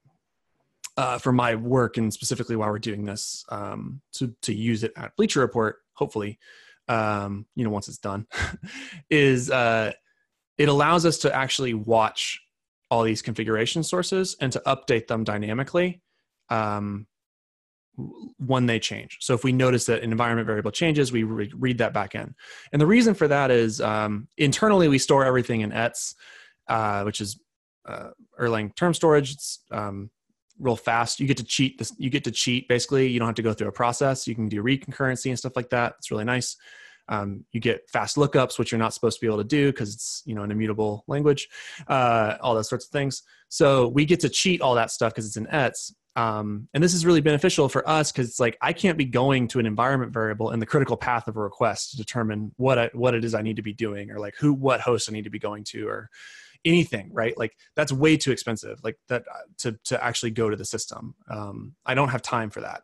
uh, 0.97 1.19
for 1.19 1.31
my 1.31 1.55
work, 1.55 1.97
and 1.97 2.11
specifically 2.11 2.55
while 2.55 2.69
we're 2.69 2.79
doing 2.79 3.05
this, 3.05 3.45
um, 3.49 4.01
to 4.13 4.35
to 4.41 4.53
use 4.53 4.83
it 4.83 4.91
at 4.97 5.15
Bleacher 5.15 5.39
Report, 5.39 5.77
hopefully, 5.93 6.39
um, 6.87 7.45
you 7.55 7.63
know, 7.63 7.69
once 7.69 7.87
it's 7.87 7.99
done, 7.99 8.27
is 9.09 9.49
uh, 9.49 9.93
it 10.57 10.67
allows 10.67 11.05
us 11.05 11.19
to 11.19 11.33
actually 11.33 11.73
watch 11.73 12.41
all 12.89 13.03
these 13.03 13.21
configuration 13.21 13.83
sources 13.83 14.35
and 14.41 14.51
to 14.51 14.61
update 14.65 15.07
them 15.07 15.23
dynamically 15.23 16.01
um, 16.49 17.07
when 18.37 18.65
they 18.65 18.79
change. 18.79 19.17
So 19.21 19.33
if 19.33 19.43
we 19.43 19.51
notice 19.51 19.85
that 19.85 20.03
an 20.03 20.11
environment 20.11 20.47
variable 20.47 20.71
changes, 20.71 21.11
we 21.11 21.23
re- 21.23 21.51
read 21.55 21.77
that 21.79 21.93
back 21.93 22.15
in. 22.15 22.33
And 22.71 22.81
the 22.81 22.87
reason 22.87 23.13
for 23.13 23.27
that 23.27 23.51
is 23.51 23.81
um, 23.81 24.27
internally 24.37 24.87
we 24.87 24.97
store 24.97 25.25
everything 25.25 25.61
in 25.61 25.71
ETS, 25.71 26.15
uh, 26.67 27.03
which 27.03 27.21
is 27.21 27.39
uh, 27.85 28.09
Erlang 28.39 28.75
term 28.75 28.93
storage. 28.93 29.31
It's 29.31 29.59
um, 29.71 30.09
real 30.59 30.75
fast. 30.75 31.19
You 31.19 31.27
get 31.27 31.37
to 31.37 31.43
cheat 31.43 31.77
this. 31.77 31.93
You 31.97 32.09
get 32.09 32.23
to 32.25 32.31
cheat 32.31 32.67
basically. 32.67 33.07
You 33.07 33.19
don't 33.19 33.27
have 33.27 33.35
to 33.35 33.41
go 33.41 33.53
through 33.53 33.67
a 33.67 33.73
process. 33.73 34.27
You 34.27 34.35
can 34.35 34.47
do 34.47 34.61
read 34.61 34.83
concurrency 34.85 35.29
and 35.29 35.37
stuff 35.37 35.55
like 35.55 35.69
that. 35.71 35.95
It's 35.97 36.11
really 36.11 36.25
nice. 36.25 36.55
Um, 37.09 37.43
you 37.51 37.59
get 37.59 37.89
fast 37.89 38.15
lookups, 38.15 38.57
which 38.57 38.71
you're 38.71 38.79
not 38.79 38.93
supposed 38.93 39.19
to 39.19 39.25
be 39.25 39.27
able 39.27 39.39
to 39.39 39.43
do 39.43 39.71
because 39.71 39.93
it's 39.93 40.23
you 40.25 40.35
know 40.35 40.43
an 40.43 40.51
immutable 40.51 41.03
language. 41.07 41.49
Uh, 41.87 42.37
all 42.41 42.55
those 42.55 42.69
sorts 42.69 42.85
of 42.85 42.91
things. 42.91 43.23
So 43.49 43.89
we 43.89 44.05
get 44.05 44.21
to 44.21 44.29
cheat 44.29 44.61
all 44.61 44.75
that 44.75 44.91
stuff 44.91 45.11
because 45.11 45.25
it's 45.25 45.35
in 45.35 45.47
ETS. 45.47 45.93
Um, 46.15 46.67
and 46.73 46.83
this 46.83 46.93
is 46.93 47.05
really 47.05 47.21
beneficial 47.21 47.69
for 47.69 47.87
us 47.87 48.11
because 48.11 48.27
it's 48.27 48.39
like 48.39 48.57
I 48.61 48.73
can't 48.73 48.97
be 48.97 49.05
going 49.05 49.47
to 49.49 49.59
an 49.59 49.65
environment 49.65 50.11
variable 50.11 50.51
in 50.51 50.59
the 50.59 50.65
critical 50.65 50.97
path 50.97 51.27
of 51.27 51.37
a 51.37 51.39
request 51.39 51.91
to 51.91 51.97
determine 51.97 52.51
what 52.57 52.77
I, 52.77 52.89
what 52.93 53.15
it 53.15 53.23
is 53.23 53.33
I 53.33 53.41
need 53.41 53.55
to 53.55 53.61
be 53.61 53.73
doing 53.73 54.11
or 54.11 54.19
like 54.19 54.35
who 54.37 54.53
what 54.53 54.81
host 54.81 55.09
I 55.09 55.13
need 55.13 55.23
to 55.23 55.29
be 55.29 55.39
going 55.39 55.63
to 55.65 55.87
or 55.87 56.09
anything 56.65 57.09
right? 57.13 57.37
Like 57.37 57.55
that's 57.75 57.93
way 57.93 58.17
too 58.17 58.31
expensive 58.31 58.79
like 58.83 58.97
that 59.07 59.23
uh, 59.33 59.39
to 59.59 59.79
to 59.85 60.03
actually 60.03 60.31
go 60.31 60.49
to 60.49 60.55
the 60.55 60.65
system. 60.65 61.15
Um, 61.29 61.75
i 61.85 61.93
don't 61.93 62.09
have 62.09 62.21
time 62.21 62.49
for 62.49 62.61
that 62.61 62.81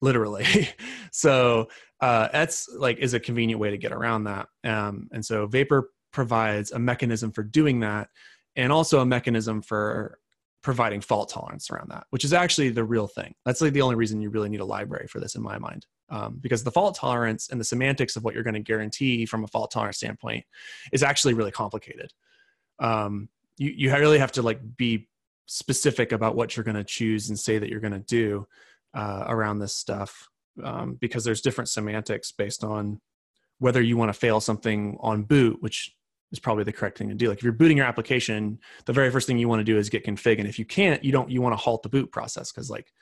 literally. 0.00 0.46
So 1.10 1.68
uh 2.00 2.28
that's 2.32 2.68
like 2.68 2.98
is 2.98 3.14
a 3.14 3.20
convenient 3.20 3.60
way 3.60 3.70
to 3.70 3.78
get 3.78 3.92
around 3.92 4.24
that. 4.24 4.46
Um, 4.62 5.08
and 5.10 5.24
so 5.24 5.46
vapor 5.46 5.90
provides 6.12 6.70
a 6.70 6.78
mechanism 6.78 7.32
for 7.32 7.42
doing 7.42 7.80
that 7.80 8.08
and 8.54 8.72
also 8.72 9.00
a 9.00 9.06
mechanism 9.06 9.62
for 9.62 10.18
providing 10.62 11.00
fault 11.00 11.28
tolerance 11.28 11.70
around 11.70 11.88
that 11.88 12.04
which 12.10 12.24
is 12.24 12.32
actually 12.32 12.68
the 12.70 12.84
real 12.84 13.06
thing. 13.06 13.34
That's 13.44 13.60
like 13.60 13.72
the 13.72 13.82
only 13.82 13.94
reason 13.94 14.20
you 14.20 14.30
really 14.30 14.48
need 14.48 14.60
a 14.60 14.64
library 14.64 15.06
for 15.06 15.20
this 15.20 15.34
in 15.34 15.42
my 15.42 15.58
mind 15.58 15.86
um, 16.10 16.38
because 16.40 16.64
the 16.64 16.70
fault 16.70 16.96
tolerance 16.96 17.48
and 17.48 17.60
the 17.60 17.64
semantics 17.64 18.16
of 18.16 18.24
what 18.24 18.34
you're 18.34 18.42
going 18.42 18.54
to 18.54 18.60
guarantee 18.60 19.26
from 19.26 19.44
a 19.44 19.48
fault 19.48 19.70
tolerance 19.70 19.98
standpoint 19.98 20.44
is 20.92 21.02
actually 21.02 21.34
really 21.34 21.50
complicated. 21.50 22.12
Um, 22.78 23.28
you, 23.56 23.72
you 23.76 23.92
really 23.92 24.18
have 24.18 24.32
to 24.32 24.42
like 24.42 24.60
be 24.76 25.08
specific 25.46 26.12
about 26.12 26.36
what 26.36 26.56
you're 26.56 26.64
going 26.64 26.76
to 26.76 26.84
choose 26.84 27.28
and 27.28 27.38
say 27.38 27.58
that 27.58 27.68
you're 27.68 27.80
going 27.80 27.92
to 27.92 27.98
do 28.00 28.46
uh, 28.94 29.24
around 29.26 29.58
this 29.58 29.74
stuff 29.74 30.28
um, 30.62 30.96
because 31.00 31.24
there's 31.24 31.40
different 31.40 31.68
semantics 31.68 32.32
based 32.32 32.64
on 32.64 33.00
whether 33.58 33.82
you 33.82 33.96
want 33.96 34.08
to 34.08 34.18
fail 34.18 34.40
something 34.40 34.96
on 35.00 35.22
boot 35.22 35.60
which 35.60 35.94
is 36.32 36.38
probably 36.38 36.64
the 36.64 36.72
correct 36.72 36.98
thing 36.98 37.08
to 37.08 37.14
do 37.14 37.28
like 37.28 37.38
if 37.38 37.44
you're 37.44 37.52
booting 37.52 37.76
your 37.76 37.86
application 37.86 38.58
the 38.86 38.92
very 38.92 39.10
first 39.10 39.26
thing 39.26 39.38
you 39.38 39.48
want 39.48 39.60
to 39.60 39.64
do 39.64 39.78
is 39.78 39.88
get 39.88 40.04
config 40.04 40.38
and 40.38 40.48
if 40.48 40.58
you 40.58 40.64
can't 40.64 41.02
you 41.02 41.12
don't 41.12 41.30
you 41.30 41.40
want 41.40 41.52
to 41.52 41.56
halt 41.56 41.82
the 41.82 41.88
boot 41.88 42.10
process 42.12 42.52
because 42.52 42.70
like 42.70 42.92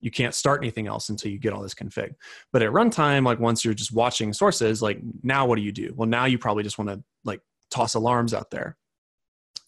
you 0.00 0.10
can't 0.10 0.34
start 0.34 0.62
anything 0.62 0.86
else 0.86 1.08
until 1.08 1.30
you 1.30 1.38
get 1.38 1.52
all 1.52 1.62
this 1.62 1.74
config 1.74 2.10
but 2.52 2.62
at 2.62 2.70
runtime 2.70 3.24
like 3.24 3.40
once 3.40 3.64
you're 3.64 3.74
just 3.74 3.92
watching 3.92 4.32
sources 4.32 4.82
like 4.82 5.00
now 5.22 5.46
what 5.46 5.56
do 5.56 5.62
you 5.62 5.72
do 5.72 5.92
well 5.96 6.08
now 6.08 6.26
you 6.26 6.38
probably 6.38 6.62
just 6.62 6.78
want 6.78 6.90
to 6.90 7.02
like 7.24 7.40
toss 7.70 7.94
alarms 7.94 8.34
out 8.34 8.50
there 8.50 8.76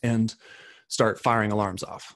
and 0.02 0.34
start 0.88 1.20
firing 1.20 1.52
alarms 1.52 1.82
off. 1.82 2.14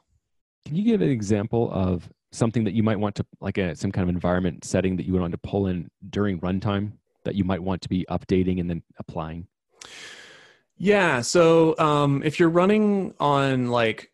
Can 0.67 0.77
you 0.77 0.85
give 0.85 1.03
an 1.03 1.11
example 1.11 1.71
of 1.73 2.09
something 2.31 2.65
that 2.65 2.73
you 2.73 2.83
might 2.83 2.99
want 2.99 3.15
to, 3.17 3.27
like 3.41 3.59
a, 3.59 3.77
some 3.77 3.93
kind 3.93 4.09
of 4.09 4.15
environment 4.15 4.65
setting 4.65 4.97
that 4.97 5.07
you 5.07 5.13
would 5.13 5.21
want 5.21 5.33
to 5.33 5.39
pull 5.39 5.67
in 5.67 5.91
during 6.11 6.41
runtime 6.41 6.93
that 7.25 7.35
you 7.35 7.45
might 7.45 7.63
want 7.63 7.83
to 7.83 7.89
be 7.89 8.07
updating 8.11 8.61
and 8.61 8.71
then 8.71 8.83
applying? 8.99 9.47
Yeah. 10.83 11.21
So 11.21 11.79
um, 11.79 12.25
if 12.25 12.41
you're 12.41 12.49
running 12.49 13.15
on 13.21 13.69
like 13.69 14.11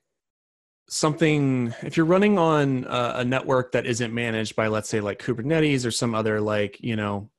something, 0.91 1.73
if 1.81 1.97
you're 1.97 2.05
running 2.05 2.39
on 2.39 2.85
a, 2.87 3.13
a 3.17 3.25
network 3.25 3.73
that 3.73 3.87
isn't 3.87 4.13
managed 4.13 4.55
by, 4.55 4.67
let's 4.67 4.91
say, 4.91 5.01
like 5.01 5.19
Kubernetes 5.19 5.87
or 5.87 5.91
some 5.91 6.15
other 6.15 6.43
like, 6.43 6.79
you 6.83 6.95
know, 6.95 7.31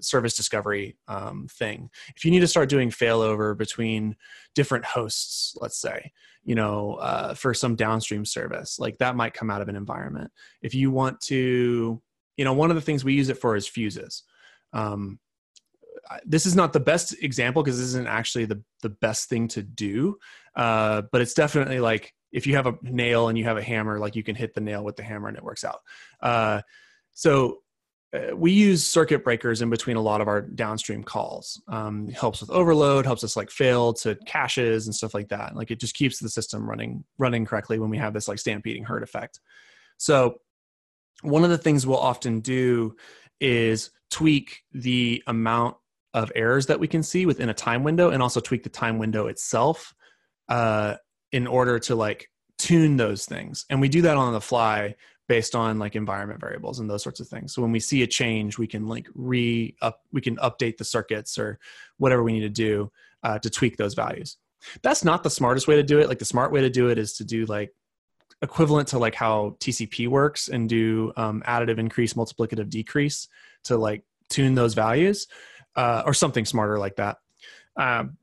service 0.00 0.34
discovery 0.34 0.96
um, 1.06 1.48
thing. 1.50 1.90
If 2.16 2.24
you 2.24 2.30
need 2.30 2.40
to 2.40 2.48
start 2.48 2.70
doing 2.70 2.88
failover 2.88 3.54
between 3.54 4.16
different 4.54 4.86
hosts, 4.86 5.54
let's 5.60 5.78
say, 5.78 6.10
you 6.44 6.54
know, 6.54 6.94
uh, 6.94 7.34
for 7.34 7.52
some 7.52 7.76
downstream 7.76 8.24
service, 8.24 8.78
like 8.78 8.96
that 8.98 9.16
might 9.16 9.34
come 9.34 9.50
out 9.50 9.60
of 9.60 9.68
an 9.68 9.76
environment. 9.76 10.30
If 10.62 10.74
you 10.74 10.90
want 10.90 11.20
to, 11.24 12.00
you 12.38 12.44
know, 12.46 12.54
one 12.54 12.70
of 12.70 12.74
the 12.74 12.80
things 12.80 13.04
we 13.04 13.12
use 13.12 13.28
it 13.28 13.36
for 13.36 13.54
is 13.54 13.68
fuses. 13.68 14.22
Um, 14.72 15.18
this 16.24 16.46
is 16.46 16.56
not 16.56 16.72
the 16.72 16.80
best 16.80 17.14
example 17.22 17.62
because 17.62 17.78
this 17.78 17.88
isn't 17.88 18.08
actually 18.08 18.44
the 18.44 18.62
the 18.82 18.88
best 18.88 19.28
thing 19.28 19.48
to 19.48 19.62
do, 19.62 20.16
uh, 20.56 21.02
but 21.12 21.20
it's 21.20 21.34
definitely 21.34 21.80
like 21.80 22.12
if 22.32 22.46
you 22.46 22.56
have 22.56 22.66
a 22.66 22.74
nail 22.82 23.28
and 23.28 23.38
you 23.38 23.44
have 23.44 23.56
a 23.56 23.62
hammer, 23.62 23.98
like 23.98 24.16
you 24.16 24.22
can 24.22 24.36
hit 24.36 24.54
the 24.54 24.60
nail 24.60 24.84
with 24.84 24.96
the 24.96 25.02
hammer 25.02 25.28
and 25.28 25.36
it 25.36 25.42
works 25.42 25.64
out. 25.64 25.80
Uh, 26.20 26.60
so 27.14 27.58
uh, 28.14 28.34
we 28.34 28.52
use 28.52 28.86
circuit 28.86 29.22
breakers 29.22 29.60
in 29.60 29.70
between 29.70 29.96
a 29.96 30.00
lot 30.00 30.20
of 30.20 30.28
our 30.28 30.40
downstream 30.42 31.02
calls. 31.02 31.60
Um, 31.68 32.08
helps 32.08 32.40
with 32.40 32.50
overload, 32.50 33.04
helps 33.04 33.24
us 33.24 33.36
like 33.36 33.50
fail 33.50 33.92
to 33.94 34.14
caches 34.26 34.86
and 34.86 34.94
stuff 34.94 35.14
like 35.14 35.28
that. 35.28 35.54
Like 35.54 35.70
it 35.70 35.80
just 35.80 35.94
keeps 35.94 36.18
the 36.18 36.28
system 36.28 36.68
running 36.68 37.04
running 37.18 37.44
correctly 37.44 37.78
when 37.78 37.90
we 37.90 37.98
have 37.98 38.14
this 38.14 38.28
like 38.28 38.38
stampeding 38.38 38.84
herd 38.84 39.02
effect. 39.02 39.40
So 39.98 40.36
one 41.22 41.44
of 41.44 41.50
the 41.50 41.58
things 41.58 41.86
we'll 41.86 41.98
often 41.98 42.40
do 42.40 42.94
is 43.40 43.90
tweak 44.10 44.62
the 44.72 45.22
amount 45.26 45.76
of 46.14 46.32
errors 46.34 46.66
that 46.66 46.80
we 46.80 46.88
can 46.88 47.02
see 47.02 47.26
within 47.26 47.48
a 47.48 47.54
time 47.54 47.84
window 47.84 48.10
and 48.10 48.22
also 48.22 48.40
tweak 48.40 48.62
the 48.62 48.68
time 48.68 48.98
window 48.98 49.26
itself 49.26 49.94
uh, 50.48 50.94
in 51.32 51.46
order 51.46 51.78
to 51.78 51.94
like 51.94 52.30
tune 52.58 52.96
those 52.96 53.26
things. 53.26 53.64
And 53.70 53.80
we 53.80 53.88
do 53.88 54.02
that 54.02 54.16
on 54.16 54.32
the 54.32 54.40
fly 54.40 54.94
based 55.28 55.54
on 55.54 55.78
like 55.78 55.94
environment 55.94 56.40
variables 56.40 56.80
and 56.80 56.88
those 56.88 57.02
sorts 57.02 57.20
of 57.20 57.28
things. 57.28 57.54
So 57.54 57.60
when 57.60 57.70
we 57.70 57.80
see 57.80 58.02
a 58.02 58.06
change, 58.06 58.56
we 58.56 58.66
can 58.66 58.86
like 58.86 59.06
re 59.14 59.76
up, 59.82 60.00
we 60.10 60.22
can 60.22 60.36
update 60.36 60.78
the 60.78 60.84
circuits 60.84 61.38
or 61.38 61.58
whatever 61.98 62.22
we 62.22 62.32
need 62.32 62.40
to 62.40 62.48
do 62.48 62.90
uh, 63.22 63.38
to 63.38 63.50
tweak 63.50 63.76
those 63.76 63.94
values. 63.94 64.38
That's 64.82 65.04
not 65.04 65.22
the 65.22 65.30
smartest 65.30 65.68
way 65.68 65.76
to 65.76 65.82
do 65.82 66.00
it. 66.00 66.08
Like 66.08 66.18
the 66.18 66.24
smart 66.24 66.50
way 66.50 66.62
to 66.62 66.70
do 66.70 66.88
it 66.88 66.98
is 66.98 67.12
to 67.18 67.24
do 67.24 67.44
like 67.44 67.74
equivalent 68.40 68.88
to 68.88 68.98
like 68.98 69.14
how 69.14 69.56
TCP 69.60 70.08
works 70.08 70.48
and 70.48 70.68
do 70.68 71.12
um, 71.16 71.42
additive 71.46 71.78
increase, 71.78 72.14
multiplicative 72.14 72.70
decrease 72.70 73.28
to 73.64 73.76
like 73.76 74.04
tune 74.30 74.54
those 74.54 74.74
values 74.74 75.26
uh, 75.76 76.02
or 76.04 76.14
something 76.14 76.44
smarter 76.44 76.78
like 76.78 76.96
that. 76.96 77.18
Um, 77.76 78.18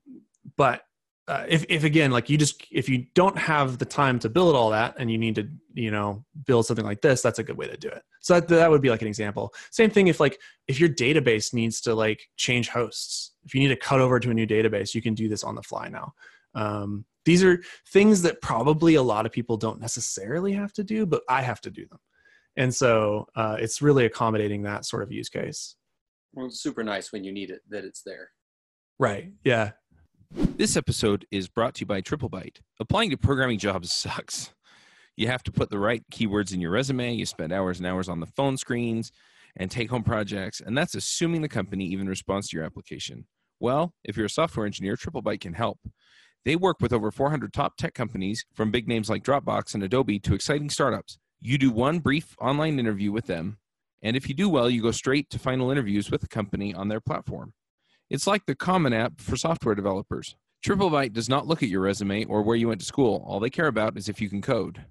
but 0.56 0.82
uh, 1.28 1.44
if, 1.48 1.64
if 1.68 1.82
again 1.82 2.12
like 2.12 2.30
you 2.30 2.38
just 2.38 2.64
if 2.70 2.88
you 2.88 3.06
don't 3.14 3.36
have 3.36 3.78
the 3.78 3.84
time 3.84 4.18
to 4.20 4.28
build 4.28 4.54
all 4.54 4.70
that 4.70 4.94
and 4.98 5.10
you 5.10 5.18
need 5.18 5.34
to 5.34 5.48
you 5.74 5.90
know 5.90 6.24
build 6.46 6.64
something 6.64 6.84
like 6.84 7.00
this 7.00 7.20
that's 7.20 7.40
a 7.40 7.42
good 7.42 7.56
way 7.56 7.66
to 7.66 7.76
do 7.76 7.88
it. 7.88 8.02
So 8.20 8.34
that, 8.34 8.48
that 8.48 8.70
would 8.70 8.82
be 8.82 8.90
like 8.90 9.02
an 9.02 9.08
example. 9.08 9.52
Same 9.70 9.90
thing 9.90 10.06
if 10.06 10.20
like 10.20 10.38
if 10.68 10.78
your 10.78 10.88
database 10.88 11.52
needs 11.52 11.80
to 11.82 11.94
like 11.94 12.28
change 12.36 12.68
hosts 12.68 13.32
if 13.44 13.54
you 13.54 13.60
need 13.60 13.68
to 13.68 13.76
cut 13.76 14.00
over 14.00 14.20
to 14.20 14.30
a 14.30 14.34
new 14.34 14.46
database 14.46 14.94
you 14.94 15.02
can 15.02 15.14
do 15.14 15.28
this 15.28 15.42
on 15.42 15.56
the 15.56 15.62
fly 15.62 15.88
now. 15.88 16.12
Um, 16.54 17.04
these 17.24 17.42
are 17.42 17.60
things 17.88 18.22
that 18.22 18.40
probably 18.40 18.94
a 18.94 19.02
lot 19.02 19.26
of 19.26 19.32
people 19.32 19.56
don't 19.56 19.80
necessarily 19.80 20.52
have 20.52 20.72
to 20.74 20.84
do 20.84 21.06
but 21.06 21.22
i 21.28 21.42
have 21.42 21.60
to 21.62 21.70
do 21.70 21.86
them. 21.88 21.98
And 22.58 22.74
so 22.74 23.26
uh, 23.34 23.56
it's 23.58 23.82
really 23.82 24.06
accommodating 24.06 24.62
that 24.62 24.86
sort 24.86 25.02
of 25.02 25.10
use 25.10 25.28
case 25.28 25.74
well 26.32 26.46
it's 26.46 26.60
super 26.60 26.84
nice 26.84 27.12
when 27.12 27.24
you 27.24 27.32
need 27.32 27.50
it 27.50 27.60
that 27.68 27.84
it's 27.84 28.02
there 28.02 28.30
right 28.98 29.32
yeah 29.44 29.72
this 30.34 30.76
episode 30.76 31.26
is 31.30 31.48
brought 31.48 31.74
to 31.76 31.80
you 31.80 31.86
by 31.86 32.02
TripleByte. 32.02 32.60
Applying 32.80 33.10
to 33.10 33.16
programming 33.16 33.58
jobs 33.58 33.92
sucks. 33.94 34.52
You 35.16 35.28
have 35.28 35.42
to 35.44 35.52
put 35.52 35.70
the 35.70 35.78
right 35.78 36.02
keywords 36.12 36.52
in 36.52 36.60
your 36.60 36.72
resume, 36.72 37.14
you 37.14 37.24
spend 37.24 37.52
hours 37.52 37.78
and 37.78 37.86
hours 37.86 38.08
on 38.08 38.20
the 38.20 38.26
phone 38.26 38.56
screens 38.56 39.12
and 39.56 39.70
take 39.70 39.88
home 39.88 40.02
projects, 40.02 40.60
and 40.60 40.76
that's 40.76 40.94
assuming 40.94 41.40
the 41.40 41.48
company 41.48 41.86
even 41.86 42.06
responds 42.08 42.48
to 42.48 42.56
your 42.56 42.66
application. 42.66 43.26
Well, 43.60 43.94
if 44.04 44.16
you're 44.16 44.26
a 44.26 44.30
software 44.30 44.66
engineer, 44.66 44.96
TripleByte 44.96 45.40
can 45.40 45.54
help. 45.54 45.78
They 46.44 46.56
work 46.56 46.76
with 46.80 46.92
over 46.92 47.10
400 47.10 47.52
top 47.52 47.76
tech 47.76 47.94
companies, 47.94 48.44
from 48.54 48.70
big 48.70 48.86
names 48.86 49.08
like 49.08 49.24
Dropbox 49.24 49.74
and 49.74 49.82
Adobe 49.82 50.18
to 50.20 50.34
exciting 50.34 50.68
startups. 50.68 51.18
You 51.40 51.56
do 51.56 51.70
one 51.70 52.00
brief 52.00 52.36
online 52.40 52.78
interview 52.78 53.10
with 53.10 53.26
them, 53.26 53.58
and 54.06 54.16
if 54.16 54.28
you 54.28 54.36
do 54.36 54.48
well, 54.48 54.70
you 54.70 54.82
go 54.82 54.92
straight 54.92 55.28
to 55.30 55.38
final 55.38 55.72
interviews 55.72 56.12
with 56.12 56.20
the 56.20 56.28
company 56.28 56.72
on 56.72 56.86
their 56.86 57.00
platform. 57.00 57.52
It's 58.08 58.28
like 58.28 58.46
the 58.46 58.54
Common 58.54 58.92
App 58.92 59.20
for 59.20 59.36
software 59.36 59.74
developers. 59.74 60.36
TripleByte 60.64 61.12
does 61.12 61.28
not 61.28 61.48
look 61.48 61.60
at 61.60 61.68
your 61.68 61.80
resume 61.80 62.24
or 62.26 62.42
where 62.42 62.54
you 62.54 62.68
went 62.68 62.78
to 62.82 62.86
school. 62.86 63.24
All 63.26 63.40
they 63.40 63.50
care 63.50 63.66
about 63.66 63.98
is 63.98 64.08
if 64.08 64.20
you 64.20 64.28
can 64.28 64.42
code. 64.42 64.84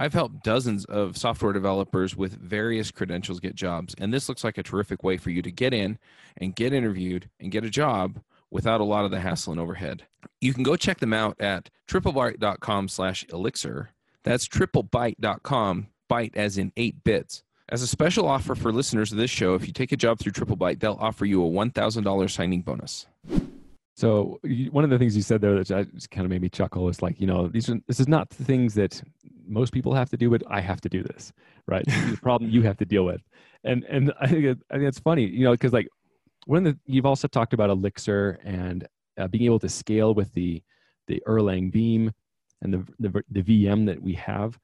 I've 0.00 0.14
helped 0.14 0.42
dozens 0.42 0.84
of 0.86 1.16
software 1.16 1.52
developers 1.52 2.16
with 2.16 2.40
various 2.40 2.90
credentials 2.90 3.38
get 3.38 3.54
jobs, 3.54 3.94
and 3.98 4.12
this 4.12 4.28
looks 4.28 4.42
like 4.42 4.58
a 4.58 4.64
terrific 4.64 5.04
way 5.04 5.16
for 5.16 5.30
you 5.30 5.42
to 5.42 5.52
get 5.52 5.72
in 5.72 5.96
and 6.36 6.56
get 6.56 6.72
interviewed 6.72 7.30
and 7.38 7.52
get 7.52 7.64
a 7.64 7.70
job 7.70 8.20
without 8.50 8.80
a 8.80 8.84
lot 8.84 9.04
of 9.04 9.12
the 9.12 9.20
hassle 9.20 9.52
and 9.52 9.60
overhead. 9.60 10.08
You 10.40 10.52
can 10.52 10.64
go 10.64 10.74
check 10.74 10.98
them 10.98 11.12
out 11.12 11.40
at 11.40 11.70
triplebyte.com 11.88 12.88
slash 12.88 13.24
elixir. 13.32 13.90
That's 14.24 14.48
triplebyte.com, 14.48 15.86
byte 16.10 16.36
as 16.36 16.58
in 16.58 16.72
eight 16.76 17.04
bits. 17.04 17.44
As 17.68 17.82
a 17.82 17.86
special 17.86 18.28
offer 18.28 18.54
for 18.54 18.72
listeners 18.72 19.10
of 19.10 19.18
this 19.18 19.30
show, 19.30 19.54
if 19.54 19.66
you 19.66 19.72
take 19.72 19.90
a 19.90 19.96
job 19.96 20.20
through 20.20 20.32
TripleByte, 20.32 20.78
they'll 20.78 20.98
offer 21.00 21.24
you 21.24 21.44
a 21.44 21.50
$1,000 21.50 22.30
signing 22.30 22.62
bonus. 22.62 23.06
So 23.96 24.38
one 24.70 24.84
of 24.84 24.90
the 24.90 24.98
things 24.98 25.16
you 25.16 25.22
said 25.22 25.40
there 25.40 25.62
that 25.62 25.92
just 25.92 26.10
kind 26.10 26.24
of 26.24 26.30
made 26.30 26.42
me 26.42 26.48
chuckle 26.48 26.88
is 26.88 27.02
like, 27.02 27.18
you 27.18 27.26
know, 27.26 27.48
these 27.48 27.68
are, 27.68 27.78
this 27.88 27.98
is 27.98 28.06
not 28.06 28.30
the 28.30 28.44
things 28.44 28.74
that 28.74 29.02
most 29.48 29.72
people 29.72 29.94
have 29.94 30.10
to 30.10 30.16
do, 30.16 30.30
but 30.30 30.44
I 30.48 30.60
have 30.60 30.80
to 30.82 30.88
do 30.88 31.02
this, 31.02 31.32
right? 31.66 31.84
the 31.86 32.18
problem 32.22 32.50
you 32.50 32.62
have 32.62 32.76
to 32.76 32.84
deal 32.84 33.04
with, 33.04 33.22
and 33.64 33.84
and 33.84 34.12
I 34.20 34.26
think 34.26 34.44
it, 34.44 34.58
I 34.70 34.74
think 34.74 34.88
it's 34.88 34.98
funny, 34.98 35.24
you 35.24 35.44
know, 35.44 35.52
because 35.52 35.72
like 35.72 35.88
one 36.44 36.66
of 36.66 36.74
the 36.74 36.78
you've 36.84 37.06
also 37.06 37.26
talked 37.26 37.54
about 37.54 37.70
Elixir 37.70 38.38
and 38.44 38.86
uh, 39.18 39.28
being 39.28 39.44
able 39.44 39.58
to 39.60 39.68
scale 39.68 40.14
with 40.14 40.32
the 40.34 40.62
the 41.06 41.22
Erlang 41.26 41.72
Beam 41.72 42.12
and 42.60 42.74
the 42.74 42.86
the, 42.98 43.24
the 43.30 43.42
VM 43.42 43.86
that 43.86 44.02
we 44.02 44.12
have. 44.14 44.58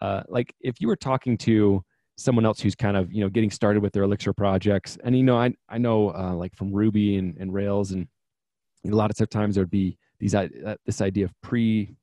Uh, 0.00 0.22
like 0.28 0.54
if 0.60 0.80
you 0.80 0.88
were 0.88 0.96
talking 0.96 1.36
to 1.36 1.84
someone 2.20 2.44
else 2.44 2.60
who's 2.60 2.74
kind 2.74 2.96
of 2.96 3.12
you 3.12 3.22
know 3.22 3.28
getting 3.28 3.50
started 3.50 3.82
with 3.82 3.92
their 3.92 4.02
Elixir 4.02 4.32
projects, 4.32 4.98
and 5.04 5.16
you 5.16 5.22
know 5.22 5.38
I 5.38 5.52
I 5.68 5.78
know 5.78 6.14
uh, 6.14 6.34
like 6.34 6.54
from 6.54 6.72
Ruby 6.72 7.16
and, 7.16 7.36
and 7.38 7.52
Rails 7.52 7.92
and 7.92 8.06
a 8.86 8.94
lot 8.94 9.10
of 9.10 9.30
times 9.30 9.54
there 9.54 9.62
would 9.62 9.70
be 9.70 9.98
these 10.18 10.34
uh, 10.34 10.48
this 10.84 11.00
idea 11.00 11.24
of 11.24 11.32
pre 11.42 11.94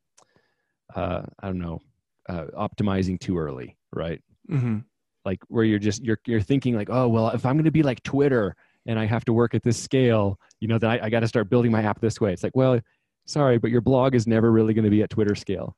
uh, 0.95 1.21
I 1.39 1.47
don't 1.47 1.59
know 1.59 1.81
uh, 2.29 2.45
optimizing 2.57 3.19
too 3.19 3.37
early, 3.37 3.77
right? 3.93 4.21
Mm-hmm. 4.49 4.79
Like 5.25 5.39
where 5.47 5.63
you're 5.63 5.79
just 5.79 6.03
you're 6.03 6.19
you're 6.25 6.41
thinking 6.41 6.75
like, 6.75 6.89
oh 6.89 7.07
well, 7.07 7.29
if 7.29 7.45
I'm 7.45 7.55
going 7.55 7.65
to 7.65 7.71
be 7.71 7.83
like 7.83 8.01
Twitter 8.03 8.55
and 8.87 8.97
I 8.97 9.05
have 9.05 9.25
to 9.25 9.33
work 9.33 9.53
at 9.53 9.63
this 9.63 9.81
scale, 9.81 10.39
you 10.59 10.67
know, 10.67 10.77
then 10.77 10.89
I, 10.89 11.05
I 11.05 11.09
got 11.09 11.19
to 11.19 11.27
start 11.27 11.49
building 11.49 11.71
my 11.71 11.83
app 11.83 11.99
this 11.99 12.21
way. 12.21 12.31
It's 12.31 12.43
like, 12.43 12.55
well, 12.55 12.79
sorry, 13.25 13.57
but 13.57 13.69
your 13.69 13.81
blog 13.81 14.15
is 14.15 14.25
never 14.25 14.51
really 14.51 14.73
going 14.73 14.85
to 14.85 14.91
be 14.91 15.03
at 15.03 15.09
Twitter 15.09 15.35
scale, 15.35 15.75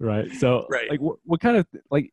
right? 0.00 0.30
So, 0.32 0.66
right. 0.68 0.90
like, 0.90 1.00
what, 1.00 1.18
what 1.24 1.40
kind 1.40 1.56
of 1.56 1.66
like 1.90 2.12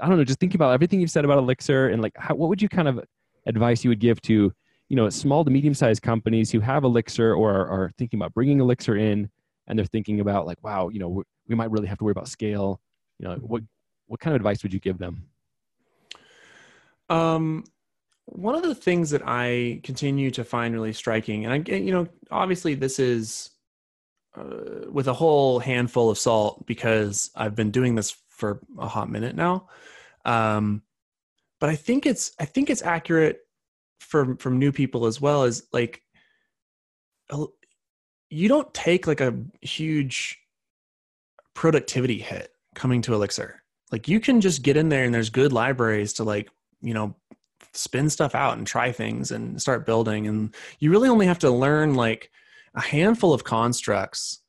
I 0.00 0.08
don't 0.08 0.16
know, 0.16 0.24
just 0.24 0.40
thinking 0.40 0.56
about 0.56 0.72
everything 0.72 1.00
you've 1.00 1.10
said 1.10 1.24
about 1.24 1.38
Elixir 1.38 1.88
and 1.88 2.02
like, 2.02 2.14
how, 2.16 2.34
what 2.34 2.48
would 2.48 2.62
you 2.62 2.68
kind 2.68 2.88
of 2.88 3.04
advice 3.46 3.84
you 3.84 3.90
would 3.90 4.00
give 4.00 4.20
to 4.22 4.52
you 4.88 4.96
know 4.96 5.08
small 5.10 5.44
to 5.44 5.50
medium 5.50 5.74
sized 5.74 6.02
companies 6.02 6.50
who 6.50 6.60
have 6.60 6.84
Elixir 6.84 7.34
or 7.34 7.52
are, 7.52 7.68
are 7.68 7.90
thinking 7.98 8.18
about 8.18 8.32
bringing 8.34 8.60
Elixir 8.60 8.96
in, 8.96 9.30
and 9.66 9.78
they're 9.78 9.86
thinking 9.86 10.20
about 10.20 10.46
like, 10.46 10.58
wow, 10.62 10.88
you 10.88 10.98
know, 10.98 11.22
we 11.46 11.54
might 11.54 11.70
really 11.70 11.88
have 11.88 11.98
to 11.98 12.04
worry 12.04 12.12
about 12.12 12.28
scale. 12.28 12.80
You 13.18 13.28
know 13.28 13.34
what 13.36 13.62
what 14.06 14.20
kind 14.20 14.34
of 14.34 14.40
advice 14.40 14.62
would 14.62 14.72
you 14.72 14.80
give 14.80 14.98
them? 14.98 15.26
Um 17.10 17.64
one 18.32 18.54
of 18.54 18.62
the 18.62 18.74
things 18.74 19.10
that 19.10 19.22
i 19.24 19.80
continue 19.82 20.30
to 20.30 20.44
find 20.44 20.74
really 20.74 20.92
striking 20.92 21.46
and 21.46 21.54
i 21.54 21.72
you 21.72 21.92
know 21.92 22.06
obviously 22.30 22.74
this 22.74 22.98
is 22.98 23.50
uh, 24.36 24.90
with 24.90 25.08
a 25.08 25.12
whole 25.12 25.58
handful 25.58 26.10
of 26.10 26.18
salt 26.18 26.64
because 26.66 27.30
i've 27.34 27.54
been 27.54 27.70
doing 27.70 27.94
this 27.94 28.16
for 28.38 28.60
a 28.78 28.88
hot 28.88 29.10
minute 29.10 29.36
now 29.36 29.68
um 30.24 30.82
but 31.60 31.68
i 31.68 31.74
think 31.76 32.06
it's 32.06 32.32
i 32.40 32.44
think 32.44 32.70
it's 32.70 32.82
accurate 32.82 33.40
from 34.00 34.36
from 34.36 34.58
new 34.58 34.72
people 34.72 35.06
as 35.06 35.20
well 35.20 35.42
as 35.42 35.64
like 35.72 36.02
you 38.30 38.48
don't 38.48 38.72
take 38.74 39.06
like 39.06 39.20
a 39.20 39.34
huge 39.60 40.38
productivity 41.54 42.18
hit 42.18 42.52
coming 42.74 43.02
to 43.02 43.14
Elixir. 43.14 43.62
Like 43.90 44.06
you 44.08 44.20
can 44.20 44.40
just 44.40 44.62
get 44.62 44.76
in 44.76 44.88
there 44.88 45.04
and 45.04 45.14
there's 45.14 45.30
good 45.30 45.52
libraries 45.52 46.12
to 46.14 46.24
like, 46.24 46.48
you 46.80 46.94
know, 46.94 47.16
spin 47.72 48.08
stuff 48.10 48.34
out 48.34 48.58
and 48.58 48.66
try 48.66 48.92
things 48.92 49.30
and 49.30 49.60
start 49.60 49.86
building. 49.86 50.26
And 50.26 50.54
you 50.78 50.90
really 50.90 51.08
only 51.08 51.26
have 51.26 51.38
to 51.40 51.50
learn 51.50 51.94
like 51.94 52.30
a 52.74 52.80
handful 52.80 53.32
of 53.32 53.44
constructs, 53.44 54.40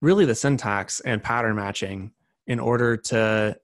really 0.00 0.24
the 0.24 0.34
syntax 0.34 1.00
and 1.00 1.22
pattern 1.22 1.56
matching 1.56 2.12
in 2.46 2.60
order 2.60 2.96
to 2.96 3.56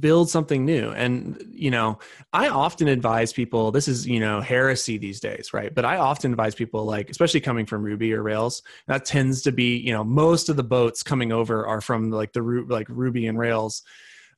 build 0.00 0.28
something 0.28 0.64
new. 0.64 0.90
And 0.90 1.42
you 1.50 1.70
know 1.70 1.98
i 2.32 2.48
often 2.48 2.88
advise 2.88 3.32
people 3.32 3.70
this 3.70 3.86
is 3.86 4.06
you 4.06 4.18
know 4.18 4.40
heresy 4.40 4.98
these 4.98 5.20
days 5.20 5.52
right? 5.52 5.72
But 5.74 5.84
i 5.84 5.96
often 5.96 6.32
advise 6.32 6.54
people 6.54 6.84
like 6.84 7.10
especially 7.10 7.40
coming 7.40 7.66
from 7.66 7.82
ruby 7.82 8.12
or 8.12 8.22
rails 8.22 8.62
that 8.88 9.04
tends 9.04 9.42
to 9.42 9.52
be 9.52 9.76
you 9.76 9.92
know 9.92 10.02
most 10.02 10.48
of 10.48 10.56
the 10.56 10.64
boats 10.64 11.02
coming 11.02 11.32
over 11.32 11.66
are 11.66 11.80
from 11.80 12.10
like 12.10 12.32
the 12.32 12.42
like 12.68 12.88
ruby 12.88 13.26
and 13.26 13.38
rails. 13.38 13.82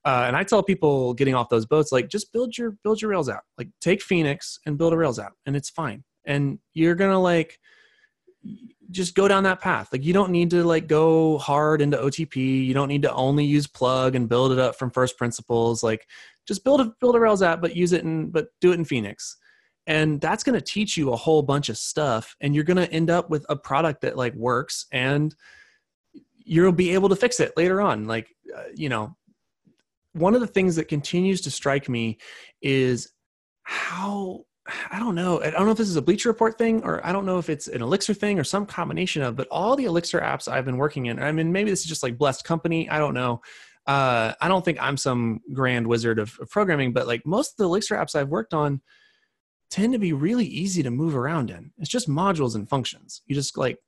Uh, 0.05 0.25
and 0.27 0.37
i 0.37 0.45
tell 0.45 0.63
people 0.63 1.15
getting 1.15 1.35
off 1.35 1.49
those 1.49 1.65
boats 1.65 1.91
like 1.91 2.09
just 2.09 2.31
build 2.31 2.57
your 2.59 2.73
build 2.83 3.01
your 3.01 3.11
rails 3.11 3.31
app 3.31 3.45
like 3.57 3.69
take 3.81 4.03
phoenix 4.03 4.59
and 4.67 4.77
build 4.77 4.93
a 4.93 4.97
rails 4.97 5.19
app 5.19 5.33
and 5.47 5.57
it's 5.57 5.71
fine. 5.71 6.05
And 6.27 6.59
you're 6.75 6.95
gonna 6.95 7.21
like 7.21 7.59
just 8.91 9.15
go 9.15 9.29
down 9.29 9.45
that 9.45 9.61
path. 9.61 9.89
Like 9.93 10.05
you 10.05 10.13
don't 10.13 10.31
need 10.31 10.51
to 10.51 10.65
like 10.65 10.87
go 10.87 11.39
hard 11.39 11.81
into 11.81 11.97
OTP. 11.97 12.65
You 12.65 12.75
don't 12.75 12.89
need 12.89 13.03
to 13.03 13.13
only 13.13 13.45
use 13.45 13.67
plug 13.67 14.15
and 14.15 14.29
build 14.29 14.53
it 14.53 14.59
up 14.59 14.77
from 14.77 14.91
first 14.91 15.17
principles. 15.17 15.83
Like 15.83 16.07
just 16.47 16.65
build 16.65 16.81
a 16.81 16.93
build 17.01 17.17
a 17.17 17.21
Rails 17.21 17.43
app, 17.43 17.61
but 17.61 17.77
use 17.77 17.93
it 17.93 18.03
in 18.03 18.31
but 18.31 18.49
do 18.61 18.73
it 18.73 18.75
in 18.75 18.85
Phoenix. 18.85 19.37
And 19.87 20.21
that's 20.21 20.43
going 20.43 20.59
to 20.59 20.65
teach 20.65 20.97
you 20.97 21.13
a 21.13 21.17
whole 21.17 21.43
bunch 21.43 21.69
of 21.69 21.77
stuff 21.77 22.35
and 22.41 22.55
you're 22.55 22.65
going 22.65 22.79
to 22.79 22.91
end 22.91 23.11
up 23.11 23.29
with 23.29 23.45
a 23.51 23.57
product 23.57 24.01
that 24.01 24.17
like 24.17 24.35
works 24.35 24.87
and 24.93 25.35
you'll 26.37 26.73
be 26.73 26.95
able 26.95 27.11
to 27.11 27.17
fix 27.17 27.39
it 27.39 27.53
later 27.57 27.81
on. 27.81 28.07
Like 28.07 28.29
uh, 28.57 28.63
you 28.75 28.89
know, 28.89 29.17
one 30.13 30.35
of 30.35 30.41
the 30.41 30.47
things 30.47 30.77
that 30.77 30.89
continues 30.89 31.41
to 31.43 31.51
strike 31.51 31.89
me 31.89 32.19
is 32.63 33.13
how 33.65 34.45
I 34.91 34.99
don't 34.99 35.15
know. 35.15 35.43
I 35.43 35.51
don't 35.51 35.67
know 35.67 35.73
if 35.73 35.79
this 35.79 35.89
is 35.89 35.97
a 35.97 36.03
Bleacher 36.03 36.31
Report 36.31 36.57
thing 36.57 36.83
or 36.85 37.05
I 37.07 37.13
don't 37.13 37.27
know 37.27 37.39
if 37.39 37.51
it's 37.51 37.69
an 37.69 37.83
Elixir 37.83 38.15
thing 38.15 38.39
or 38.39 38.45
some 38.45 38.65
combination 38.65 39.23
of, 39.23 39.37
but 39.37 39.47
all 39.51 39.77
the 39.77 39.85
Elixir 39.85 40.21
apps 40.21 40.49
I've 40.49 40.65
been 40.65 40.79
working 40.79 41.07
in, 41.07 41.23
I 41.23 41.33
mean, 41.33 41.53
maybe 41.53 41.71
this 41.71 41.81
is 41.81 41.87
just 41.87 42.03
like 42.03 42.17
blessed 42.17 42.45
company. 42.45 42.89
I 42.89 42.99
don't 42.99 43.15
know. 43.15 43.43
Uh, 43.87 44.33
I 44.41 44.49
don't 44.49 44.65
think 44.65 44.79
I'm 44.81 44.97
some 44.97 45.41
grand 45.53 45.87
wizard 45.87 46.19
of, 46.19 46.39
of, 46.41 46.49
programming, 46.49 46.95
but 46.95 47.07
like 47.07 47.27
most 47.27 47.53
of 47.53 47.57
the 47.59 47.65
Elixir 47.65 47.97
apps 47.97 48.15
I've 48.15 48.31
worked 48.31 48.55
on 48.55 48.81
tend 49.71 49.93
to 49.93 49.99
be 49.99 50.15
really 50.15 50.47
easy 50.47 50.83
to 50.83 50.91
move 50.91 51.15
around 51.15 51.51
in. 51.51 51.71
It's 51.79 51.91
just 51.91 52.09
modules 52.09 52.55
and 52.55 52.67
functions. 52.67 53.21
You 53.27 53.35
just 53.35 53.59
like 53.59 53.79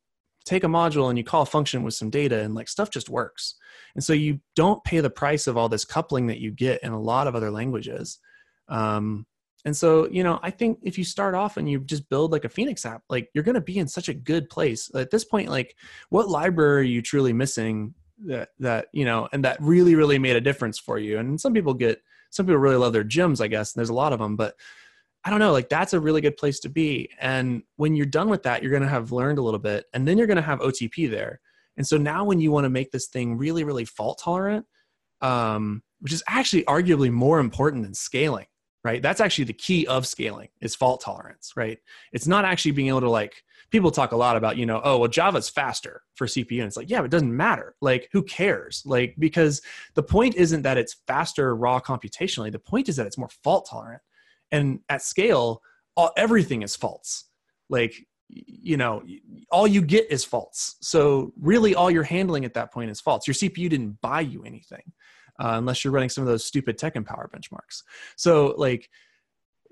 take 0.44 0.64
a 0.64 0.68
module 0.68 1.08
and 1.08 1.16
you 1.16 1.24
call 1.24 1.42
a 1.42 1.46
function 1.46 1.82
with 1.82 1.94
some 1.94 2.10
data 2.10 2.40
and 2.40 2.54
like 2.54 2.68
stuff 2.68 2.90
just 2.90 3.08
works. 3.08 3.54
And 3.94 4.04
so 4.04 4.12
you 4.12 4.40
don't 4.54 4.84
pay 4.84 5.00
the 5.00 5.08
price 5.08 5.46
of 5.46 5.56
all 5.56 5.70
this 5.70 5.86
coupling 5.86 6.26
that 6.26 6.40
you 6.40 6.50
get 6.50 6.82
in 6.82 6.92
a 6.92 7.00
lot 7.00 7.26
of 7.26 7.34
other 7.34 7.50
languages. 7.50 8.18
Um, 8.68 9.26
and 9.66 9.76
so, 9.76 10.08
you 10.10 10.22
know, 10.22 10.38
I 10.44 10.52
think 10.52 10.78
if 10.84 10.96
you 10.96 11.02
start 11.02 11.34
off 11.34 11.56
and 11.56 11.68
you 11.68 11.80
just 11.80 12.08
build 12.08 12.30
like 12.30 12.44
a 12.44 12.48
Phoenix 12.48 12.86
app, 12.86 13.02
like 13.10 13.30
you're 13.34 13.42
going 13.42 13.56
to 13.56 13.60
be 13.60 13.78
in 13.78 13.88
such 13.88 14.08
a 14.08 14.14
good 14.14 14.48
place. 14.48 14.88
At 14.94 15.10
this 15.10 15.24
point, 15.24 15.48
like 15.48 15.74
what 16.08 16.28
library 16.28 16.82
are 16.82 16.84
you 16.84 17.02
truly 17.02 17.32
missing 17.32 17.92
that, 18.26 18.50
that, 18.60 18.86
you 18.92 19.04
know, 19.04 19.28
and 19.32 19.44
that 19.44 19.60
really, 19.60 19.96
really 19.96 20.20
made 20.20 20.36
a 20.36 20.40
difference 20.40 20.78
for 20.78 21.00
you? 21.00 21.18
And 21.18 21.40
some 21.40 21.52
people 21.52 21.74
get, 21.74 22.00
some 22.30 22.46
people 22.46 22.60
really 22.60 22.76
love 22.76 22.92
their 22.92 23.02
gems, 23.02 23.40
I 23.40 23.48
guess, 23.48 23.74
and 23.74 23.80
there's 23.80 23.88
a 23.88 23.94
lot 23.94 24.12
of 24.12 24.20
them, 24.20 24.36
but 24.36 24.54
I 25.24 25.30
don't 25.30 25.40
know, 25.40 25.50
like 25.50 25.68
that's 25.68 25.94
a 25.94 26.00
really 26.00 26.20
good 26.20 26.36
place 26.36 26.60
to 26.60 26.68
be. 26.68 27.10
And 27.20 27.64
when 27.74 27.96
you're 27.96 28.06
done 28.06 28.28
with 28.28 28.44
that, 28.44 28.62
you're 28.62 28.70
going 28.70 28.84
to 28.84 28.88
have 28.88 29.10
learned 29.10 29.38
a 29.38 29.42
little 29.42 29.58
bit 29.58 29.86
and 29.92 30.06
then 30.06 30.16
you're 30.16 30.28
going 30.28 30.36
to 30.36 30.42
have 30.42 30.60
OTP 30.60 31.10
there. 31.10 31.40
And 31.76 31.84
so 31.84 31.96
now 31.96 32.22
when 32.24 32.38
you 32.38 32.52
want 32.52 32.66
to 32.66 32.70
make 32.70 32.92
this 32.92 33.08
thing 33.08 33.36
really, 33.36 33.64
really 33.64 33.84
fault 33.84 34.20
tolerant, 34.22 34.64
um, 35.22 35.82
which 35.98 36.12
is 36.12 36.22
actually 36.28 36.62
arguably 36.66 37.10
more 37.10 37.40
important 37.40 37.82
than 37.82 37.94
scaling 37.94 38.46
right? 38.86 39.02
That's 39.02 39.20
actually 39.20 39.44
the 39.44 39.52
key 39.52 39.86
of 39.86 40.06
scaling 40.06 40.48
is 40.60 40.74
fault 40.74 41.02
tolerance 41.02 41.52
right? 41.56 41.78
It's 42.12 42.26
not 42.26 42.44
actually 42.44 42.70
being 42.70 42.88
able 42.88 43.00
to 43.02 43.10
like 43.10 43.42
people 43.70 43.90
talk 43.90 44.12
a 44.12 44.16
lot 44.16 44.36
about 44.36 44.56
you 44.56 44.64
know 44.64 44.80
oh 44.84 44.98
well 44.98 45.08
java's 45.08 45.48
faster 45.48 46.02
for 46.14 46.26
cpu 46.26 46.58
and 46.58 46.68
it's 46.68 46.76
like 46.76 46.88
yeah 46.88 46.98
but 46.98 47.06
it 47.06 47.10
doesn't 47.10 47.36
matter. 47.36 47.74
Like 47.80 48.08
who 48.12 48.22
cares? 48.22 48.82
Like 48.86 49.14
because 49.18 49.60
the 49.94 50.02
point 50.02 50.36
isn't 50.36 50.62
that 50.62 50.78
it's 50.78 50.96
faster 51.06 51.54
raw 51.54 51.80
computationally. 51.80 52.52
The 52.52 52.58
point 52.58 52.88
is 52.88 52.96
that 52.96 53.06
it's 53.06 53.18
more 53.18 53.28
fault 53.42 53.68
tolerant. 53.68 54.02
And 54.52 54.80
at 54.88 55.02
scale 55.02 55.62
all, 55.96 56.12
everything 56.16 56.62
is 56.62 56.76
faults. 56.76 57.24
Like 57.68 58.06
you 58.28 58.76
know 58.76 59.02
all 59.50 59.66
you 59.66 59.82
get 59.82 60.10
is 60.10 60.24
faults. 60.24 60.76
So 60.80 61.32
really 61.40 61.74
all 61.74 61.90
you're 61.90 62.02
handling 62.02 62.44
at 62.44 62.54
that 62.54 62.72
point 62.72 62.90
is 62.90 63.00
faults. 63.00 63.26
Your 63.26 63.34
cpu 63.34 63.68
didn't 63.68 64.00
buy 64.00 64.20
you 64.20 64.44
anything 64.44 64.92
uh, 65.38 65.52
unless 65.54 65.84
you're 65.84 65.92
running 65.92 66.08
some 66.08 66.22
of 66.22 66.28
those 66.28 66.44
stupid 66.44 66.78
TechEmpower 66.78 67.30
benchmarks. 67.30 67.82
So 68.16 68.54
like 68.56 68.88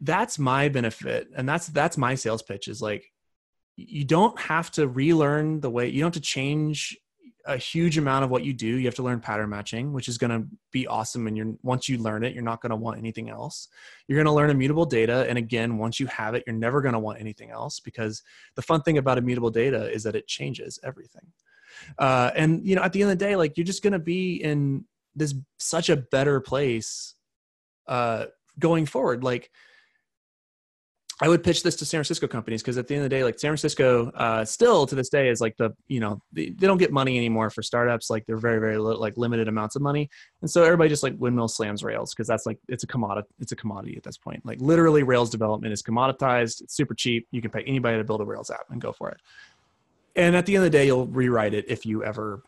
that's 0.00 0.38
my 0.38 0.68
benefit, 0.68 1.28
and 1.36 1.48
that's 1.48 1.68
that's 1.68 1.96
my 1.96 2.14
sales 2.14 2.42
pitch 2.42 2.68
is 2.68 2.82
like 2.82 3.12
you 3.76 4.04
don't 4.04 4.38
have 4.38 4.70
to 4.72 4.86
relearn 4.86 5.60
the 5.60 5.70
way 5.70 5.88
you 5.88 6.00
don't 6.00 6.14
have 6.14 6.22
to 6.22 6.28
change 6.28 6.96
a 7.46 7.56
huge 7.58 7.98
amount 7.98 8.24
of 8.24 8.30
what 8.30 8.42
you 8.42 8.54
do. 8.54 8.66
You 8.66 8.86
have 8.86 8.94
to 8.94 9.02
learn 9.02 9.20
pattern 9.20 9.50
matching, 9.50 9.92
which 9.92 10.08
is 10.08 10.16
going 10.16 10.30
to 10.30 10.46
be 10.72 10.86
awesome. 10.86 11.26
And 11.26 11.36
you're 11.36 11.54
once 11.62 11.88
you 11.88 11.98
learn 11.98 12.24
it, 12.24 12.32
you're 12.32 12.42
not 12.42 12.62
going 12.62 12.70
to 12.70 12.76
want 12.76 12.98
anything 12.98 13.28
else. 13.28 13.68
You're 14.08 14.16
going 14.16 14.26
to 14.26 14.32
learn 14.32 14.50
immutable 14.50 14.86
data, 14.86 15.26
and 15.28 15.38
again, 15.38 15.78
once 15.78 16.00
you 16.00 16.06
have 16.06 16.34
it, 16.34 16.44
you're 16.46 16.56
never 16.56 16.80
going 16.80 16.94
to 16.94 16.98
want 16.98 17.20
anything 17.20 17.50
else 17.50 17.80
because 17.80 18.22
the 18.54 18.62
fun 18.62 18.82
thing 18.82 18.98
about 18.98 19.18
immutable 19.18 19.50
data 19.50 19.90
is 19.90 20.02
that 20.04 20.16
it 20.16 20.26
changes 20.26 20.78
everything. 20.82 21.32
Uh, 21.98 22.30
and 22.34 22.66
you 22.66 22.76
know, 22.76 22.82
at 22.82 22.92
the 22.92 23.02
end 23.02 23.10
of 23.10 23.18
the 23.18 23.24
day, 23.24 23.36
like 23.36 23.56
you're 23.56 23.64
just 23.64 23.82
going 23.82 23.92
to 23.92 23.98
be 23.98 24.36
in 24.42 24.84
this 25.14 25.34
such 25.58 25.88
a 25.88 25.96
better 25.96 26.40
place 26.40 27.14
uh 27.86 28.26
going 28.58 28.86
forward 28.86 29.22
like 29.22 29.50
I 31.20 31.28
would 31.28 31.44
pitch 31.44 31.62
this 31.62 31.76
to 31.76 31.84
San 31.84 31.98
Francisco 31.98 32.26
companies 32.26 32.60
because 32.60 32.76
at 32.76 32.88
the 32.88 32.94
end 32.96 33.04
of 33.04 33.08
the 33.08 33.16
day, 33.16 33.22
like 33.22 33.38
San 33.38 33.50
Francisco, 33.50 34.10
uh, 34.10 34.44
still 34.44 34.84
to 34.84 34.96
this 34.96 35.08
day 35.08 35.28
is 35.28 35.40
like 35.40 35.56
the 35.56 35.70
you 35.86 36.00
know 36.00 36.20
they, 36.32 36.50
they 36.50 36.66
don't 36.66 36.78
get 36.78 36.92
money 36.92 37.16
anymore 37.16 37.50
for 37.50 37.62
startups. 37.62 38.10
Like 38.10 38.26
they're 38.26 38.36
very 38.36 38.58
very 38.58 38.78
li- 38.78 38.96
like 38.96 39.16
limited 39.16 39.46
amounts 39.46 39.76
of 39.76 39.82
money, 39.82 40.10
and 40.42 40.50
so 40.50 40.64
everybody 40.64 40.88
just 40.88 41.04
like 41.04 41.14
windmill 41.18 41.46
slams 41.46 41.84
Rails 41.84 42.12
because 42.12 42.26
that's 42.26 42.46
like 42.46 42.58
it's 42.68 42.82
a 42.82 42.88
commodity. 42.88 43.28
It's 43.38 43.52
a 43.52 43.56
commodity 43.56 43.96
at 43.96 44.02
this 44.02 44.18
point. 44.18 44.44
Like 44.44 44.60
literally, 44.60 45.04
Rails 45.04 45.30
development 45.30 45.72
is 45.72 45.82
commoditized. 45.82 46.62
It's 46.62 46.74
super 46.74 46.94
cheap. 46.94 47.28
You 47.30 47.40
can 47.40 47.52
pay 47.52 47.62
anybody 47.62 47.96
to 47.96 48.04
build 48.04 48.20
a 48.20 48.24
Rails 48.24 48.50
app 48.50 48.66
and 48.70 48.80
go 48.80 48.92
for 48.92 49.10
it. 49.10 49.18
And 50.16 50.34
at 50.34 50.46
the 50.46 50.56
end 50.56 50.64
of 50.64 50.72
the 50.72 50.76
day, 50.76 50.86
you'll 50.86 51.06
rewrite 51.06 51.54
it 51.54 51.64
if 51.68 51.86
you 51.86 52.02
ever 52.02 52.42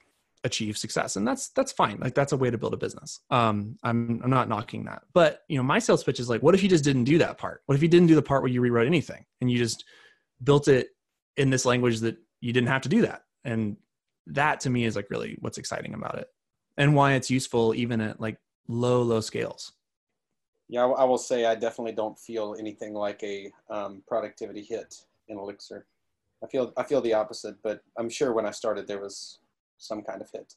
achieve 0.47 0.79
success. 0.79 1.17
And 1.17 1.27
that's 1.27 1.49
that's 1.49 1.73
fine. 1.73 1.99
Like 2.01 2.15
that's 2.15 2.33
a 2.33 2.37
way 2.37 2.51
to 2.51 2.57
build 2.57 2.73
a 2.73 2.79
business. 2.79 3.21
Um 3.31 3.77
i'm 3.83 4.21
i'm 4.25 4.31
not 4.31 4.49
knocking 4.49 4.85
that. 4.85 5.03
But 5.13 5.43
you 5.49 5.57
know 5.57 5.63
my 5.63 5.79
sales 5.79 6.03
pitch 6.03 6.21
is 6.21 6.31
like 6.31 6.43
what 6.43 6.55
if 6.55 6.63
you 6.63 6.69
just 6.69 6.85
didn't 6.85 7.05
do 7.05 7.19
that 7.19 7.37
part? 7.37 7.63
What 7.67 7.75
if 7.75 7.83
you 7.83 7.89
didn't 7.89 8.09
do 8.09 8.15
the 8.15 8.23
part 8.23 8.43
where 8.43 8.51
you 8.51 8.61
rewrote 8.61 8.87
anything 8.87 9.25
and 9.41 9.51
you 9.51 9.59
just 9.59 9.85
built 10.43 10.69
it 10.69 10.89
in 11.37 11.51
this 11.51 11.67
language 11.67 12.01
that 12.01 12.17
you 12.41 12.53
didn't 12.53 12.69
have 12.69 12.83
to 12.83 12.89
do 12.89 13.03
that? 13.03 13.23
And 13.45 13.77
that 14.29 14.61
to 14.61 14.71
me 14.71 14.85
is 14.85 14.97
like 14.97 15.11
really 15.11 15.37
what's 15.41 15.59
exciting 15.59 15.95
about 15.95 16.19
it 16.19 16.29
and 16.77 16.95
why 16.95 17.15
it's 17.15 17.31
useful 17.31 17.75
even 17.75 18.01
at 18.01 18.21
like 18.21 18.39
low 18.69 19.03
low 19.03 19.21
scales. 19.21 19.73
Yeah, 20.69 20.85
I, 20.85 21.05
will 21.05 21.19
say 21.19 21.45
I 21.45 21.55
definitely 21.55 21.93
don't 21.93 22.19
feel 22.19 22.57
anything 22.59 22.93
like 22.93 23.23
a 23.23 23.53
um, 23.71 24.03
productivity 24.09 24.63
hit 24.63 24.97
in 25.29 25.39
Elixir. 25.39 25.87
I 26.43 26.49
feel 26.49 26.73
I 26.77 26.83
feel 26.83 27.01
the 27.01 27.15
opposite, 27.15 27.57
but 27.63 27.83
I'm 27.97 28.09
sure 28.09 28.33
when 28.33 28.47
I 28.47 28.51
started 28.51 28.87
there 28.87 29.01
was 29.01 29.39
some 29.79 30.03
kind 30.03 30.21
of 30.21 30.31
hit. 30.31 30.55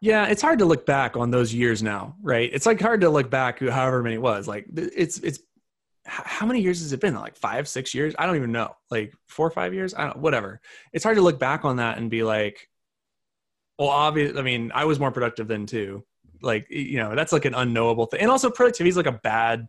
yeah 0.00 0.26
it's 0.26 0.42
hard 0.42 0.58
to 0.58 0.64
look 0.64 0.86
back 0.86 1.16
on 1.16 1.30
those 1.30 1.52
years 1.52 1.82
now 1.82 2.16
right? 2.22 2.50
It's 2.52 2.66
like 2.66 2.80
hard 2.80 3.00
to 3.02 3.10
look 3.10 3.30
back 3.30 3.60
however 3.60 4.02
many 4.02 4.16
it 4.16 4.22
was. 4.22 4.48
Like 4.48 4.66
it's 4.74 5.18
it's 5.18 5.40
how 6.04 6.46
many 6.46 6.60
years 6.60 6.80
has 6.80 6.92
it 6.92 7.00
been? 7.00 7.14
Like 7.14 7.36
five 7.36 7.66
six 7.68 7.94
years? 7.94 8.14
I 8.18 8.26
don't 8.26 8.36
even 8.36 8.52
know. 8.52 8.76
Like 8.90 9.14
four 9.28 9.46
or 9.46 9.50
five 9.50 9.74
years? 9.74 9.94
I 9.94 10.04
don't 10.04 10.18
whatever. 10.18 10.60
It's 10.92 11.04
hard 11.04 11.16
to 11.16 11.22
look 11.22 11.38
back 11.38 11.64
on 11.64 11.76
that 11.76 11.98
and 11.98 12.10
be 12.10 12.22
like 12.22 12.68
well 13.78 13.88
obvious 13.88 14.36
i 14.36 14.42
mean 14.42 14.72
i 14.74 14.84
was 14.84 14.98
more 14.98 15.10
productive 15.10 15.48
then 15.48 15.66
too 15.66 16.04
like 16.42 16.66
you 16.70 16.98
know 16.98 17.14
that's 17.14 17.32
like 17.32 17.44
an 17.44 17.54
unknowable 17.54 18.06
thing 18.06 18.20
and 18.20 18.30
also 18.30 18.50
productivity 18.50 18.88
is 18.88 18.96
like 18.96 19.06
a 19.06 19.12
bad 19.12 19.66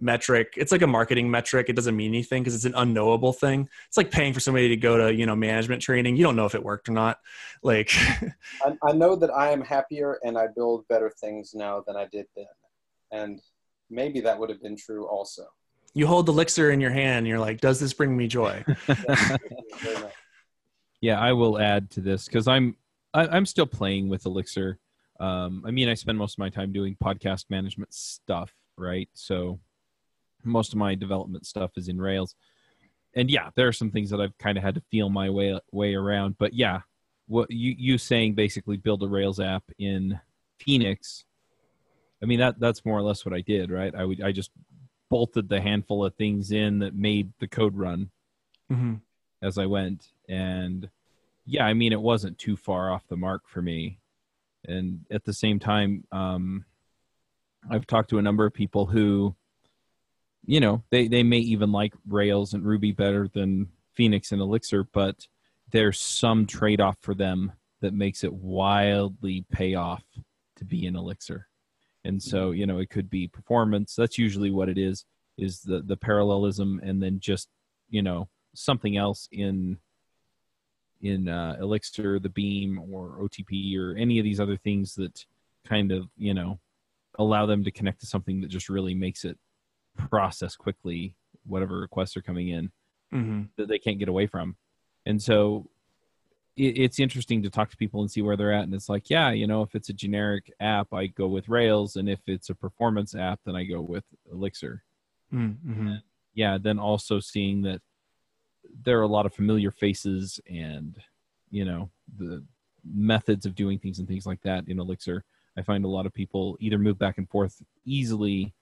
metric. 0.00 0.54
It's 0.56 0.72
like 0.72 0.82
a 0.82 0.86
marketing 0.86 1.30
metric. 1.30 1.68
It 1.68 1.76
doesn't 1.76 1.96
mean 1.96 2.10
anything 2.10 2.42
because 2.42 2.54
it's 2.54 2.64
an 2.64 2.74
unknowable 2.74 3.32
thing. 3.32 3.68
It's 3.88 3.96
like 3.96 4.10
paying 4.10 4.32
for 4.32 4.40
somebody 4.40 4.68
to 4.68 4.76
go 4.76 4.96
to 4.96 5.14
you 5.14 5.26
know 5.26 5.36
management 5.36 5.82
training. 5.82 6.16
You 6.16 6.24
don't 6.24 6.36
know 6.36 6.46
if 6.46 6.54
it 6.54 6.62
worked 6.62 6.88
or 6.88 6.92
not. 6.92 7.18
Like 7.62 7.90
I, 8.62 8.76
I 8.82 8.92
know 8.92 9.16
that 9.16 9.30
I 9.30 9.50
am 9.50 9.62
happier 9.62 10.18
and 10.24 10.36
I 10.36 10.46
build 10.54 10.86
better 10.88 11.10
things 11.20 11.54
now 11.54 11.82
than 11.86 11.96
I 11.96 12.06
did 12.06 12.26
then, 12.36 12.46
and 13.12 13.40
maybe 13.90 14.20
that 14.20 14.38
would 14.38 14.50
have 14.50 14.62
been 14.62 14.76
true 14.76 15.06
also. 15.06 15.46
you 15.94 16.06
hold 16.06 16.26
the 16.26 16.32
elixir 16.32 16.70
in 16.70 16.80
your 16.80 16.90
hand 16.90 17.18
and 17.18 17.26
you're 17.26 17.38
like 17.38 17.60
does 17.60 17.80
this 17.80 17.92
bring 17.92 18.16
me 18.16 18.26
joy? 18.26 18.64
Yeah, 21.00 21.20
I 21.20 21.32
will 21.34 21.58
add 21.58 21.90
to 21.90 22.00
this 22.00 22.26
because 22.26 22.48
I'm 22.48 22.76
I, 23.14 23.26
I'm 23.28 23.46
still 23.46 23.66
playing 23.66 24.08
with 24.08 24.26
Elixir. 24.26 24.78
Um, 25.20 25.62
I 25.66 25.70
mean, 25.70 25.88
I 25.88 25.94
spend 25.94 26.18
most 26.18 26.34
of 26.34 26.38
my 26.38 26.48
time 26.48 26.72
doing 26.72 26.96
podcast 27.02 27.46
management 27.48 27.92
stuff, 27.94 28.52
right? 28.76 29.08
So 29.14 29.60
most 30.46 30.72
of 30.72 30.78
my 30.78 30.94
development 30.94 31.46
stuff 31.46 31.72
is 31.76 31.88
in 31.88 32.00
Rails, 32.00 32.34
and 33.14 33.30
yeah, 33.30 33.50
there 33.54 33.68
are 33.68 33.72
some 33.72 33.90
things 33.90 34.10
that 34.10 34.20
I've 34.20 34.36
kind 34.38 34.56
of 34.58 34.64
had 34.64 34.74
to 34.76 34.82
feel 34.90 35.08
my 35.08 35.30
way 35.30 35.58
way 35.72 35.94
around. 35.94 36.36
But 36.38 36.54
yeah, 36.54 36.80
what 37.26 37.50
you 37.50 37.74
you 37.76 37.98
saying 37.98 38.34
basically 38.34 38.76
build 38.76 39.02
a 39.02 39.08
Rails 39.08 39.40
app 39.40 39.64
in 39.78 40.20
Phoenix? 40.58 41.24
I 42.22 42.26
mean 42.26 42.38
that 42.40 42.58
that's 42.58 42.84
more 42.84 42.98
or 42.98 43.02
less 43.02 43.24
what 43.24 43.34
I 43.34 43.40
did, 43.40 43.70
right? 43.70 43.94
I 43.94 44.04
would 44.04 44.22
I 44.22 44.32
just 44.32 44.50
bolted 45.08 45.48
the 45.48 45.60
handful 45.60 46.04
of 46.04 46.14
things 46.14 46.50
in 46.50 46.80
that 46.80 46.94
made 46.94 47.32
the 47.38 47.48
code 47.48 47.76
run 47.76 48.10
mm-hmm. 48.70 48.94
as 49.42 49.58
I 49.58 49.66
went. 49.66 50.08
And 50.28 50.88
yeah, 51.44 51.64
I 51.64 51.74
mean, 51.74 51.92
it 51.92 52.00
wasn't 52.00 52.38
too 52.38 52.56
far 52.56 52.90
off 52.90 53.06
the 53.08 53.16
mark 53.16 53.42
for 53.46 53.62
me. 53.62 53.98
And 54.66 55.04
at 55.10 55.24
the 55.24 55.32
same 55.32 55.58
time, 55.58 56.04
um, 56.10 56.64
I've 57.70 57.86
talked 57.86 58.10
to 58.10 58.18
a 58.18 58.22
number 58.22 58.44
of 58.44 58.52
people 58.52 58.86
who, 58.86 59.34
you 60.46 60.60
know, 60.60 60.82
they, 60.90 61.08
they 61.08 61.22
may 61.22 61.38
even 61.38 61.72
like 61.72 61.92
Rails 62.08 62.54
and 62.54 62.64
Ruby 62.64 62.92
better 62.92 63.28
than 63.28 63.68
Phoenix 63.94 64.32
and 64.32 64.40
Elixir, 64.40 64.84
but 64.84 65.26
there's 65.72 66.00
some 66.00 66.46
trade 66.46 66.80
off 66.80 66.96
for 67.00 67.14
them 67.14 67.52
that 67.80 67.92
makes 67.92 68.24
it 68.24 68.32
wildly 68.32 69.44
pay 69.50 69.74
off 69.74 70.04
to 70.56 70.64
be 70.64 70.86
in 70.86 70.96
Elixir. 70.96 71.48
And 72.04 72.22
so, 72.22 72.52
you 72.52 72.66
know, 72.66 72.78
it 72.78 72.88
could 72.88 73.10
be 73.10 73.26
performance. 73.26 73.96
That's 73.96 74.16
usually 74.18 74.50
what 74.50 74.68
it 74.68 74.78
is, 74.78 75.04
is 75.36 75.60
the, 75.60 75.82
the 75.82 75.96
parallelism 75.96 76.80
and 76.82 77.02
then 77.02 77.18
just, 77.18 77.48
you 77.90 78.02
know, 78.02 78.28
something 78.54 78.96
else 78.96 79.28
in 79.32 79.78
in 81.02 81.28
uh, 81.28 81.56
Elixir, 81.60 82.18
the 82.18 82.30
Beam, 82.30 82.80
or 82.90 83.18
OTP, 83.20 83.78
or 83.78 83.94
any 83.96 84.18
of 84.18 84.24
these 84.24 84.40
other 84.40 84.56
things 84.56 84.94
that 84.94 85.26
kind 85.66 85.92
of 85.92 86.08
you 86.16 86.32
know 86.32 86.58
allow 87.18 87.44
them 87.46 87.64
to 87.64 87.70
connect 87.70 88.00
to 88.00 88.06
something 88.06 88.40
that 88.40 88.48
just 88.48 88.68
really 88.68 88.94
makes 88.94 89.24
it 89.24 89.38
process 89.96 90.56
quickly 90.56 91.14
whatever 91.46 91.78
requests 91.80 92.16
are 92.16 92.22
coming 92.22 92.48
in 92.48 92.70
Mm-hmm. 93.14 93.42
that 93.56 93.68
they 93.68 93.78
can't 93.78 94.00
get 94.00 94.08
away 94.08 94.26
from. 94.26 94.56
And 95.06 95.22
so 95.22 95.70
it, 96.56 96.76
it's 96.76 96.98
interesting 96.98 97.40
to 97.44 97.50
talk 97.50 97.70
to 97.70 97.76
people 97.76 98.00
and 98.00 98.10
see 98.10 98.20
where 98.20 98.36
they're 98.36 98.52
at. 98.52 98.64
And 98.64 98.74
it's 98.74 98.88
like, 98.88 99.08
yeah, 99.08 99.30
you 99.30 99.46
know, 99.46 99.62
if 99.62 99.76
it's 99.76 99.90
a 99.90 99.92
generic 99.92 100.52
app, 100.58 100.92
I 100.92 101.06
go 101.06 101.28
with 101.28 101.48
Rails, 101.48 101.94
and 101.96 102.08
if 102.08 102.18
it's 102.26 102.50
a 102.50 102.54
performance 102.54 103.14
app, 103.14 103.38
then 103.46 103.54
I 103.54 103.62
go 103.64 103.80
with 103.80 104.04
Elixir 104.30 104.82
Mm-hmm. 105.32 105.94
yeah, 106.34 106.58
then 106.60 106.78
also 106.80 107.20
seeing 107.20 107.62
that 107.62 107.80
there 108.84 108.98
are 108.98 109.02
a 109.02 109.08
lot 109.08 109.24
of 109.26 109.32
familiar 109.34 109.70
faces 109.70 110.40
and 110.50 110.96
you 111.50 111.64
know 111.64 111.88
the 112.18 112.44
methods 112.84 113.46
of 113.46 113.54
doing 113.54 113.78
things 113.78 113.98
and 114.00 114.08
things 114.08 114.26
like 114.26 114.42
that 114.42 114.66
in 114.68 114.78
Elixir. 114.80 115.24
I 115.56 115.62
find 115.62 115.84
a 115.84 115.88
lot 115.88 116.06
of 116.06 116.12
people 116.12 116.56
either 116.60 116.78
move 116.78 116.98
back 116.98 117.18
and 117.18 117.28
forth 117.28 117.62
easily 117.84 118.52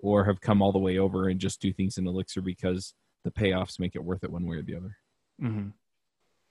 or 0.00 0.24
have 0.24 0.40
come 0.40 0.62
all 0.62 0.72
the 0.72 0.78
way 0.78 0.98
over 0.98 1.28
and 1.28 1.40
just 1.40 1.60
do 1.60 1.72
things 1.72 1.98
in 1.98 2.06
Elixir 2.06 2.40
because 2.40 2.94
the 3.24 3.30
payoffs 3.30 3.80
make 3.80 3.94
it 3.94 4.04
worth 4.04 4.24
it 4.24 4.30
one 4.30 4.46
way 4.46 4.56
or 4.56 4.62
the 4.62 4.76
other. 4.76 4.96
Mm-hmm. 5.42 5.68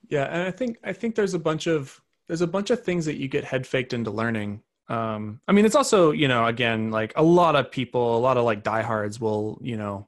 Yeah, 0.10 0.26
and 0.26 0.43
I 0.43 0.52
think 0.52 0.78
I 0.84 0.93
think 0.93 1.16
there's 1.16 1.34
a 1.34 1.39
bunch 1.39 1.68
of 1.68 2.00
there's 2.28 2.41
a 2.41 2.48
bunch 2.48 2.70
of 2.70 2.84
things 2.84 3.06
that 3.06 3.18
you 3.18 3.28
get 3.28 3.43
head 3.43 3.66
faked 3.66 3.93
into 3.93 4.12
learning. 4.12 4.62
Um, 4.89 5.41
I 5.48 5.52
mean, 5.52 5.66
it's 5.66 5.76
also 5.76 6.12
you 6.12 6.28
know 6.28 6.45
again 6.45 6.91
like 6.91 7.14
a 7.16 7.24
lot 7.24 7.56
of 7.56 7.72
people, 7.72 8.16
a 8.16 8.20
lot 8.20 8.38
of 8.38 8.45
like 8.45 8.64
diehards 8.64 9.20
will 9.20 9.60
you 9.62 9.78
know 9.78 10.08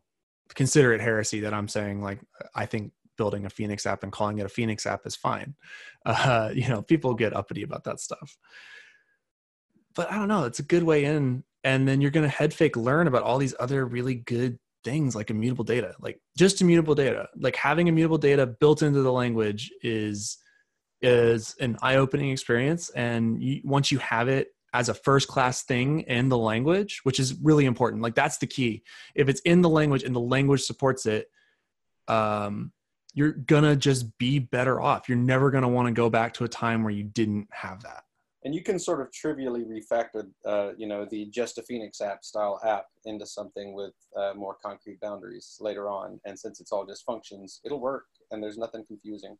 consider 0.55 0.93
it 0.93 1.01
heresy 1.01 1.41
that 1.41 1.53
I'm 1.53 1.67
saying 1.67 2.01
like 2.01 2.19
I 2.55 2.65
think 2.65 2.91
building 3.19 3.45
a 3.45 3.49
Phoenix 3.49 3.85
app 3.85 4.03
and 4.03 4.11
calling 4.11 4.39
it 4.39 4.45
a 4.45 4.49
Phoenix 4.49 4.85
app 4.87 5.05
is 5.05 5.15
fine. 5.15 5.55
Uh, 6.05 6.49
you 6.55 6.67
know, 6.69 6.81
people 6.81 7.13
get 7.13 7.35
uppity 7.35 7.61
about 7.61 7.83
that 7.83 7.99
stuff. 7.99 8.37
But 9.93 10.09
I 10.09 10.15
don't 10.15 10.29
know, 10.29 10.45
it's 10.45 10.59
a 10.59 10.63
good 10.63 10.81
way 10.81 11.03
in, 11.03 11.43
and 11.63 11.87
then 11.87 12.01
you're 12.01 12.11
gonna 12.11 12.27
head 12.27 12.53
fake 12.53 12.75
learn 12.75 13.07
about 13.07 13.23
all 13.23 13.37
these 13.37 13.55
other 13.59 13.85
really 13.85 14.15
good 14.15 14.57
things 14.83 15.15
like 15.15 15.29
immutable 15.29 15.63
data 15.63 15.93
like 15.99 16.19
just 16.37 16.61
immutable 16.61 16.95
data. 16.95 17.27
Like 17.37 17.55
having 17.55 17.87
immutable 17.87 18.17
data 18.17 18.47
built 18.47 18.81
into 18.81 19.01
the 19.01 19.11
language 19.11 19.71
is 19.81 20.37
is 21.01 21.55
an 21.59 21.77
eye-opening 21.81 22.29
experience 22.29 22.89
and 22.89 23.41
you, 23.41 23.61
once 23.63 23.91
you 23.91 23.97
have 23.99 24.27
it 24.27 24.49
as 24.73 24.89
a 24.89 24.93
first 24.93 25.27
class 25.27 25.63
thing 25.63 26.01
in 26.01 26.29
the 26.29 26.37
language 26.37 26.99
which 27.03 27.19
is 27.19 27.35
really 27.41 27.65
important 27.65 28.01
like 28.01 28.15
that's 28.15 28.37
the 28.37 28.47
key. 28.47 28.83
If 29.15 29.29
it's 29.29 29.41
in 29.41 29.61
the 29.61 29.69
language 29.69 30.03
and 30.03 30.15
the 30.15 30.19
language 30.19 30.61
supports 30.61 31.05
it 31.05 31.27
um 32.07 32.71
you're 33.13 33.31
gonna 33.31 33.75
just 33.75 34.17
be 34.17 34.39
better 34.39 34.79
off. 34.79 35.09
You're 35.09 35.17
never 35.17 35.51
gonna 35.51 35.67
want 35.67 35.87
to 35.87 35.93
go 35.93 36.09
back 36.09 36.33
to 36.35 36.45
a 36.45 36.49
time 36.49 36.83
where 36.83 36.93
you 36.93 37.03
didn't 37.03 37.47
have 37.51 37.83
that 37.83 38.03
and 38.43 38.55
you 38.55 38.63
can 38.63 38.79
sort 38.79 39.01
of 39.01 39.11
trivially 39.11 39.65
refactor, 39.65 40.29
uh, 40.45 40.71
you 40.77 40.87
know, 40.87 41.05
the 41.09 41.25
just 41.25 41.57
a 41.57 41.63
Phoenix 41.63 41.99
app 41.99 42.23
style 42.23 42.59
app 42.65 42.85
into 43.05 43.25
something 43.25 43.73
with 43.73 43.93
uh, 44.15 44.33
more 44.35 44.55
concrete 44.63 44.99
boundaries 45.01 45.57
later 45.59 45.89
on. 45.89 46.19
And 46.25 46.39
since 46.39 46.61
it's 46.61 46.71
all 46.71 46.85
just 46.85 47.03
functions, 47.05 47.59
it'll 47.65 47.81
work, 47.81 48.05
and 48.31 48.41
there's 48.41 48.57
nothing 48.57 48.85
confusing. 48.85 49.37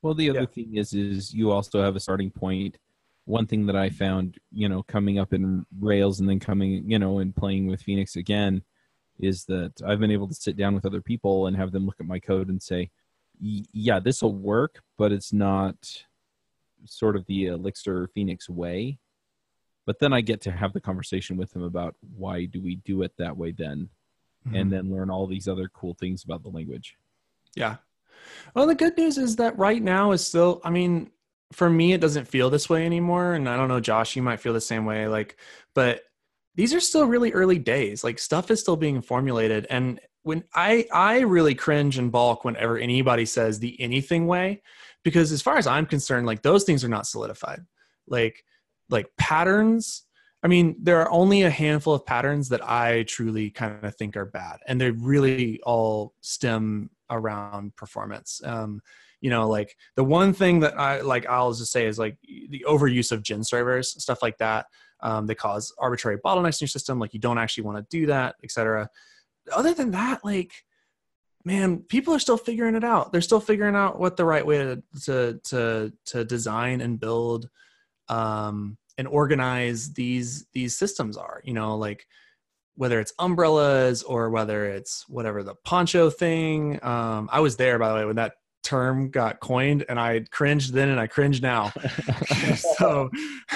Well, 0.00 0.14
the 0.14 0.30
other 0.30 0.40
Yeah. 0.40 0.46
thing 0.46 0.76
is, 0.76 0.94
is 0.94 1.34
you 1.34 1.50
also 1.50 1.82
have 1.82 1.96
a 1.96 2.00
starting 2.00 2.30
point. 2.30 2.78
One 3.24 3.46
thing 3.46 3.66
that 3.66 3.76
I 3.76 3.90
found, 3.90 4.38
you 4.52 4.68
know, 4.68 4.82
coming 4.84 5.18
up 5.18 5.34
in 5.34 5.66
Rails 5.78 6.20
and 6.20 6.28
then 6.28 6.40
coming, 6.40 6.90
you 6.90 6.98
know, 6.98 7.18
and 7.18 7.36
playing 7.36 7.66
with 7.66 7.82
Phoenix 7.82 8.16
again, 8.16 8.62
is 9.20 9.44
that 9.46 9.72
I've 9.84 9.98
been 9.98 10.12
able 10.12 10.28
to 10.28 10.34
sit 10.34 10.56
down 10.56 10.74
with 10.74 10.86
other 10.86 11.02
people 11.02 11.46
and 11.46 11.56
have 11.56 11.72
them 11.72 11.84
look 11.84 11.96
at 12.00 12.06
my 12.06 12.20
code 12.20 12.48
and 12.48 12.62
say, 12.62 12.90
"Yeah, 13.40 13.98
this 13.98 14.22
will 14.22 14.34
work, 14.34 14.80
but 14.96 15.12
it's 15.12 15.32
not 15.32 16.06
sort 16.84 17.16
of 17.16 17.26
the 17.26 17.46
Elixir 17.46 18.08
Phoenix 18.14 18.48
way." 18.48 18.98
But 19.86 19.98
then 20.00 20.12
I 20.12 20.20
get 20.20 20.42
to 20.42 20.50
have 20.50 20.72
the 20.74 20.80
conversation 20.80 21.36
with 21.36 21.52
them 21.52 21.62
about 21.62 21.94
why 22.14 22.44
do 22.44 22.60
we 22.60 22.76
do 22.76 23.02
it 23.02 23.12
that 23.16 23.36
way 23.36 23.52
then, 23.52 23.88
and 24.44 24.54
mm-hmm. 24.54 24.68
then 24.70 24.92
learn 24.92 25.10
all 25.10 25.26
these 25.26 25.48
other 25.48 25.68
cool 25.68 25.94
things 25.94 26.24
about 26.24 26.42
the 26.42 26.50
language. 26.50 26.96
Yeah. 27.56 27.76
Well, 28.54 28.66
the 28.66 28.74
good 28.74 28.96
news 28.96 29.18
is 29.18 29.36
that 29.36 29.58
right 29.58 29.82
now 29.82 30.12
is 30.12 30.26
still, 30.26 30.60
I 30.64 30.70
mean, 30.70 31.10
for 31.52 31.70
me, 31.70 31.92
it 31.92 32.00
doesn't 32.00 32.28
feel 32.28 32.50
this 32.50 32.68
way 32.68 32.84
anymore. 32.84 33.32
And 33.34 33.48
I 33.48 33.56
don't 33.56 33.68
know, 33.68 33.80
Josh, 33.80 34.16
you 34.16 34.22
might 34.22 34.40
feel 34.40 34.52
the 34.52 34.60
same 34.60 34.84
way. 34.84 35.08
Like, 35.08 35.38
but 35.74 36.02
these 36.54 36.74
are 36.74 36.80
still 36.80 37.06
really 37.06 37.32
early 37.32 37.58
days. 37.58 38.04
Like, 38.04 38.18
stuff 38.18 38.50
is 38.50 38.60
still 38.60 38.76
being 38.76 39.00
formulated. 39.00 39.66
And 39.70 40.00
when 40.22 40.44
I 40.54 40.86
I 40.92 41.20
really 41.20 41.54
cringe 41.54 41.96
and 41.96 42.12
balk 42.12 42.44
whenever 42.44 42.76
anybody 42.76 43.24
says 43.24 43.58
the 43.58 43.80
anything 43.80 44.26
way, 44.26 44.62
because 45.08 45.32
as 45.32 45.42
far 45.42 45.56
as 45.56 45.66
I'm 45.66 45.86
concerned, 45.86 46.26
like 46.26 46.42
those 46.42 46.64
things 46.64 46.84
are 46.84 46.88
not 46.88 47.06
solidified. 47.06 47.60
Like 48.06 48.44
like 48.90 49.06
patterns. 49.18 50.04
I 50.42 50.48
mean, 50.48 50.76
there 50.80 51.00
are 51.00 51.10
only 51.10 51.42
a 51.42 51.50
handful 51.50 51.94
of 51.94 52.06
patterns 52.06 52.48
that 52.50 52.66
I 52.68 53.02
truly 53.04 53.50
kind 53.50 53.84
of 53.84 53.96
think 53.96 54.16
are 54.16 54.26
bad, 54.26 54.58
and 54.66 54.80
they 54.80 54.90
really 54.90 55.60
all 55.62 56.14
stem 56.20 56.90
around 57.10 57.74
performance. 57.76 58.40
Um, 58.44 58.80
you 59.20 59.30
know, 59.30 59.48
like 59.48 59.74
the 59.96 60.04
one 60.04 60.32
thing 60.32 60.60
that 60.60 60.78
I 60.78 61.00
like, 61.00 61.26
I'll 61.26 61.52
just 61.52 61.72
say 61.72 61.86
is 61.86 61.98
like 61.98 62.16
the 62.22 62.64
overuse 62.68 63.10
of 63.10 63.22
GenServers, 63.22 63.86
stuff 63.86 64.22
like 64.22 64.38
that. 64.38 64.66
Um, 65.00 65.26
they 65.26 65.34
cause 65.34 65.72
arbitrary 65.78 66.18
bottlenecks 66.18 66.60
in 66.60 66.66
your 66.66 66.68
system. 66.68 66.98
Like 66.98 67.14
you 67.14 67.20
don't 67.20 67.38
actually 67.38 67.64
want 67.64 67.78
to 67.78 67.96
do 67.96 68.06
that, 68.06 68.36
etc. 68.44 68.88
Other 69.52 69.74
than 69.74 69.90
that, 69.92 70.24
like 70.24 70.52
man, 71.48 71.78
people 71.78 72.14
are 72.14 72.18
still 72.18 72.36
figuring 72.36 72.74
it 72.74 72.84
out. 72.84 73.10
They're 73.10 73.22
still 73.22 73.40
figuring 73.40 73.74
out 73.74 73.98
what 73.98 74.18
the 74.18 74.24
right 74.26 74.44
way 74.44 74.58
to 74.58 74.82
to 75.04 75.40
to, 75.44 75.92
to 76.04 76.24
design 76.24 76.82
and 76.82 77.00
build 77.00 77.48
um, 78.08 78.76
and 78.98 79.08
organize 79.08 79.94
these 79.94 80.46
these 80.52 80.76
systems 80.76 81.16
are. 81.16 81.40
You 81.44 81.54
know, 81.54 81.78
like 81.78 82.06
whether 82.74 83.00
it's 83.00 83.14
umbrellas 83.18 84.02
or 84.02 84.28
whether 84.28 84.66
it's 84.66 85.08
whatever 85.08 85.42
the 85.42 85.54
poncho 85.64 86.10
thing. 86.10 86.78
Um, 86.84 87.30
I 87.32 87.40
was 87.40 87.56
there 87.56 87.78
by 87.78 87.88
the 87.88 87.94
way 87.94 88.04
when 88.04 88.16
that 88.16 88.34
term 88.68 89.08
got 89.08 89.40
coined 89.40 89.86
and 89.88 89.98
I 89.98 90.20
cringed 90.30 90.74
then 90.74 90.90
and 90.90 91.00
I 91.00 91.06
cringe 91.06 91.40
now. 91.40 91.72
so 92.76 93.08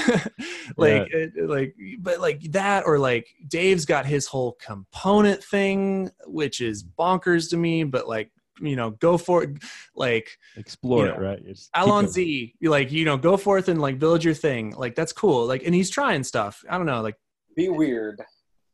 like 0.78 1.08
yeah. 1.12 1.26
it, 1.36 1.48
like 1.48 1.74
but 2.00 2.18
like 2.18 2.40
that 2.52 2.84
or 2.86 2.98
like 2.98 3.28
Dave's 3.46 3.84
got 3.84 4.06
his 4.06 4.26
whole 4.26 4.52
component 4.52 5.44
thing 5.44 6.10
which 6.24 6.62
is 6.62 6.82
bonkers 6.82 7.50
to 7.50 7.58
me 7.58 7.84
but 7.84 8.08
like 8.08 8.30
you 8.60 8.74
know 8.74 8.90
go 8.90 9.18
for 9.18 9.42
it 9.42 9.50
like 9.94 10.38
explore 10.56 11.06
you 11.06 11.12
know, 11.12 11.18
it 11.18 11.20
right 11.20 11.44
Just 11.44 11.68
Alon-Z 11.74 12.54
like 12.62 12.90
you 12.90 13.04
know 13.04 13.18
go 13.18 13.36
forth 13.36 13.68
and 13.68 13.82
like 13.82 13.98
build 13.98 14.24
your 14.24 14.34
thing. 14.34 14.70
Like 14.70 14.94
that's 14.94 15.12
cool. 15.12 15.46
Like 15.46 15.62
and 15.64 15.74
he's 15.74 15.90
trying 15.90 16.24
stuff. 16.24 16.64
I 16.70 16.78
don't 16.78 16.86
know 16.86 17.02
like 17.02 17.16
be 17.54 17.68
weird. 17.68 18.22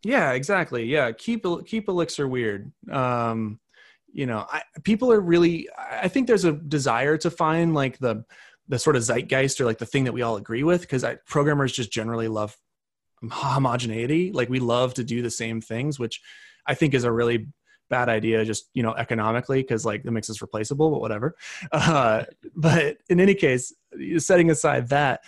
Yeah 0.04 0.32
exactly. 0.32 0.84
Yeah 0.84 1.10
keep 1.10 1.44
keep 1.66 1.88
elixir 1.88 2.28
weird. 2.28 2.70
Um 2.92 3.58
you 4.18 4.26
know 4.26 4.44
I, 4.50 4.62
people 4.82 5.12
are 5.12 5.20
really 5.20 5.68
i 5.78 6.08
think 6.08 6.26
there's 6.26 6.44
a 6.44 6.52
desire 6.52 7.16
to 7.18 7.30
find 7.30 7.72
like 7.72 7.98
the 7.98 8.24
the 8.66 8.78
sort 8.78 8.96
of 8.96 9.02
zeitgeist 9.02 9.60
or 9.60 9.64
like 9.64 9.78
the 9.78 9.86
thing 9.86 10.04
that 10.04 10.12
we 10.12 10.22
all 10.22 10.36
agree 10.36 10.64
with 10.64 10.80
because 10.80 11.04
programmers 11.24 11.72
just 11.72 11.90
generally 11.90 12.28
love 12.28 12.54
homogeneity. 13.30 14.30
Like 14.30 14.50
we 14.50 14.60
love 14.60 14.94
to 14.94 15.04
do 15.04 15.22
the 15.22 15.30
same 15.30 15.60
things 15.60 15.98
which 15.98 16.20
i 16.66 16.74
think 16.74 16.94
is 16.94 17.04
a 17.04 17.12
really 17.12 17.48
bad 17.88 18.08
idea 18.10 18.44
just 18.44 18.68
you 18.74 18.82
know 18.82 18.92
economically 18.94 19.62
because 19.62 19.86
like 19.86 20.04
it 20.04 20.10
makes 20.10 20.28
us 20.28 20.42
replaceable 20.42 20.90
but 20.90 21.00
whatever. 21.00 21.36
Uh, 21.72 22.24
but 22.54 22.98
in 23.08 23.20
any 23.20 23.34
case 23.34 23.72
setting 24.18 24.50
aside 24.50 24.88
that 24.88 25.20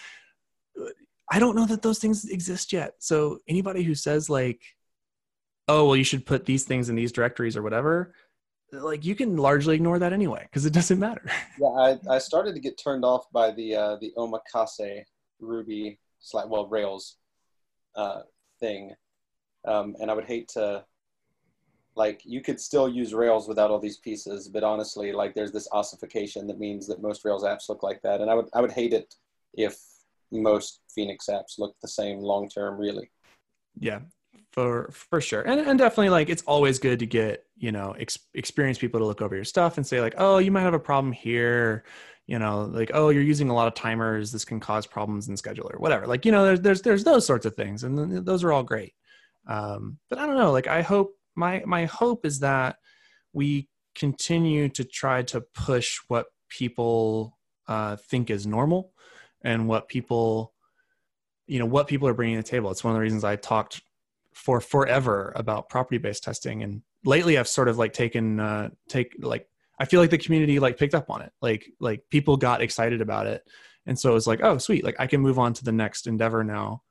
i 1.30 1.38
don't 1.38 1.56
know 1.56 1.66
that 1.66 1.82
those 1.82 2.00
things 2.00 2.24
exist 2.24 2.72
yet. 2.72 2.94
So 2.98 3.38
anybody 3.48 3.84
who 3.84 3.94
says 3.94 4.28
like 4.28 4.60
oh 5.68 5.86
well 5.86 5.96
you 5.96 6.04
should 6.04 6.26
put 6.26 6.44
these 6.44 6.64
things 6.64 6.88
in 6.88 6.96
these 6.96 7.12
directories 7.12 7.56
or 7.56 7.62
whatever 7.62 8.12
like 8.72 9.04
you 9.04 9.14
can 9.14 9.36
largely 9.36 9.74
ignore 9.74 9.98
that 9.98 10.12
anyway 10.12 10.42
because 10.44 10.66
it 10.66 10.72
doesn't 10.72 10.98
matter. 10.98 11.24
yeah, 11.58 11.68
I, 11.68 11.98
I 12.08 12.18
started 12.18 12.54
to 12.54 12.60
get 12.60 12.78
turned 12.78 13.04
off 13.04 13.30
by 13.32 13.50
the 13.50 13.74
uh, 13.74 13.96
the 13.96 14.12
omakase 14.16 15.04
Ruby 15.40 15.98
slash 16.20 16.46
well 16.48 16.66
Rails 16.66 17.16
uh, 17.96 18.22
thing, 18.60 18.94
um, 19.66 19.96
and 20.00 20.10
I 20.10 20.14
would 20.14 20.24
hate 20.24 20.48
to 20.50 20.84
like 21.96 22.22
you 22.24 22.40
could 22.40 22.60
still 22.60 22.88
use 22.88 23.12
Rails 23.12 23.48
without 23.48 23.70
all 23.70 23.78
these 23.78 23.98
pieces, 23.98 24.48
but 24.48 24.64
honestly, 24.64 25.12
like 25.12 25.34
there's 25.34 25.52
this 25.52 25.68
ossification 25.72 26.46
that 26.46 26.58
means 26.58 26.86
that 26.86 27.02
most 27.02 27.24
Rails 27.24 27.44
apps 27.44 27.68
look 27.68 27.82
like 27.82 28.00
that, 28.02 28.20
and 28.20 28.30
I 28.30 28.34
would 28.34 28.48
I 28.54 28.60
would 28.60 28.72
hate 28.72 28.92
it 28.92 29.14
if 29.54 29.76
most 30.30 30.80
Phoenix 30.94 31.26
apps 31.26 31.58
look 31.58 31.74
the 31.82 31.88
same 31.88 32.20
long 32.20 32.48
term, 32.48 32.78
really. 32.78 33.10
Yeah, 33.78 34.00
for 34.52 34.90
for 34.92 35.20
sure. 35.20 35.42
And, 35.42 35.60
and 35.60 35.78
definitely 35.78 36.10
like 36.10 36.28
it's 36.28 36.42
always 36.42 36.78
good 36.78 36.98
to 37.00 37.06
get 37.06 37.44
you 37.56 37.72
know 37.72 37.94
ex- 37.98 38.18
experienced 38.34 38.80
people 38.80 39.00
to 39.00 39.06
look 39.06 39.22
over 39.22 39.34
your 39.34 39.44
stuff 39.44 39.76
and 39.76 39.86
say 39.86 40.00
like 40.00 40.14
oh 40.18 40.38
you 40.38 40.50
might 40.50 40.62
have 40.62 40.74
a 40.74 40.78
problem 40.80 41.12
here 41.12 41.84
you 42.26 42.38
know 42.38 42.64
like 42.64 42.90
oh 42.94 43.10
you're 43.10 43.22
using 43.22 43.50
a 43.50 43.54
lot 43.54 43.68
of 43.68 43.74
timers. 43.74 44.32
This 44.32 44.44
can 44.44 44.60
cause 44.60 44.86
problems 44.86 45.28
in 45.28 45.34
scheduler 45.36 45.78
whatever. 45.78 46.06
Like 46.06 46.24
you 46.24 46.32
know 46.32 46.44
there's 46.44 46.60
there's, 46.60 46.82
there's 46.82 47.04
those 47.04 47.26
sorts 47.26 47.46
of 47.46 47.54
things 47.54 47.84
and 47.84 48.26
those 48.26 48.44
are 48.44 48.52
all 48.52 48.62
great. 48.62 48.94
Um, 49.46 49.98
but 50.10 50.18
i 50.18 50.26
don't 50.26 50.36
know 50.36 50.52
like 50.52 50.66
i 50.66 50.82
hope 50.82 51.16
my 51.34 51.62
my 51.66 51.86
hope 51.86 52.26
is 52.26 52.40
that 52.40 52.76
we 53.32 53.68
continue 53.94 54.68
to 54.68 54.84
try 54.84 55.22
to 55.22 55.40
push 55.40 55.98
what 56.08 56.26
people 56.48 57.38
uh, 57.68 57.96
think 57.96 58.30
is 58.30 58.46
normal 58.46 58.92
and 59.42 59.68
what 59.68 59.88
people 59.88 60.52
you 61.46 61.58
know 61.58 61.66
what 61.66 61.88
people 61.88 62.06
are 62.06 62.14
bringing 62.14 62.36
to 62.36 62.42
the 62.42 62.48
table. 62.48 62.70
It's 62.70 62.84
one 62.84 62.92
of 62.92 62.96
the 62.96 63.00
reasons 63.00 63.24
i 63.24 63.36
talked 63.36 63.82
for 64.40 64.60
forever 64.60 65.32
about 65.36 65.68
property 65.68 65.98
based 65.98 66.24
testing. 66.24 66.62
And 66.62 66.82
lately 67.04 67.38
i've 67.38 67.48
sort 67.48 67.68
of 67.68 67.78
like 67.78 67.92
taken 67.92 68.40
uh 68.40 68.70
take 68.88 69.14
like 69.20 69.46
i 69.78 69.84
feel 69.84 70.00
like 70.00 70.10
the 70.10 70.18
community 70.18 70.58
like 70.58 70.78
picked 70.78 70.94
up 70.94 71.10
on 71.10 71.20
it. 71.22 71.32
Like 71.42 71.70
like 71.78 72.02
people 72.10 72.36
got 72.36 72.62
excited 72.62 73.00
about 73.00 73.26
it. 73.26 73.42
And 73.86 73.98
so 73.98 74.16
it's 74.16 74.26
like 74.26 74.40
oh 74.42 74.58
sweet. 74.58 74.82
Like 74.82 74.96
i 74.98 75.06
can 75.06 75.20
move 75.20 75.38
on 75.38 75.52
to 75.54 75.64
the 75.64 75.72
next 75.72 76.06
endeavor 76.06 76.42
now 76.42 76.82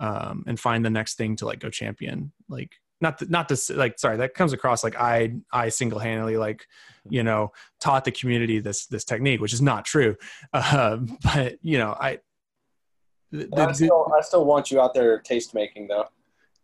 um 0.00 0.44
and 0.46 0.58
find 0.58 0.84
the 0.84 0.90
next 0.90 1.14
thing 1.14 1.36
to 1.36 1.46
like 1.46 1.60
go 1.60 1.70
champion. 1.70 2.32
Like 2.48 2.72
not 3.00 3.18
to, 3.18 3.26
not 3.26 3.48
to 3.50 3.74
like 3.74 3.98
sorry 4.00 4.16
that 4.16 4.34
comes 4.34 4.52
across 4.52 4.82
like 4.82 4.96
i 4.96 5.34
i 5.52 5.68
single-handedly 5.68 6.38
like 6.38 6.66
you 7.10 7.22
know 7.22 7.52
taught 7.78 8.06
the 8.06 8.10
community 8.10 8.58
this 8.58 8.86
this 8.86 9.04
technique 9.04 9.40
which 9.40 9.52
is 9.52 9.62
not 9.62 9.84
true. 9.84 10.16
Uh, 10.52 10.96
but 11.22 11.56
you 11.62 11.78
know 11.78 11.96
i 12.00 12.18
I, 13.34 13.72
still, 13.72 14.12
I 14.16 14.20
still 14.22 14.44
want 14.44 14.70
you 14.70 14.80
out 14.80 14.94
there 14.94 15.20
taste 15.20 15.52
making 15.52 15.88
though 15.88 16.06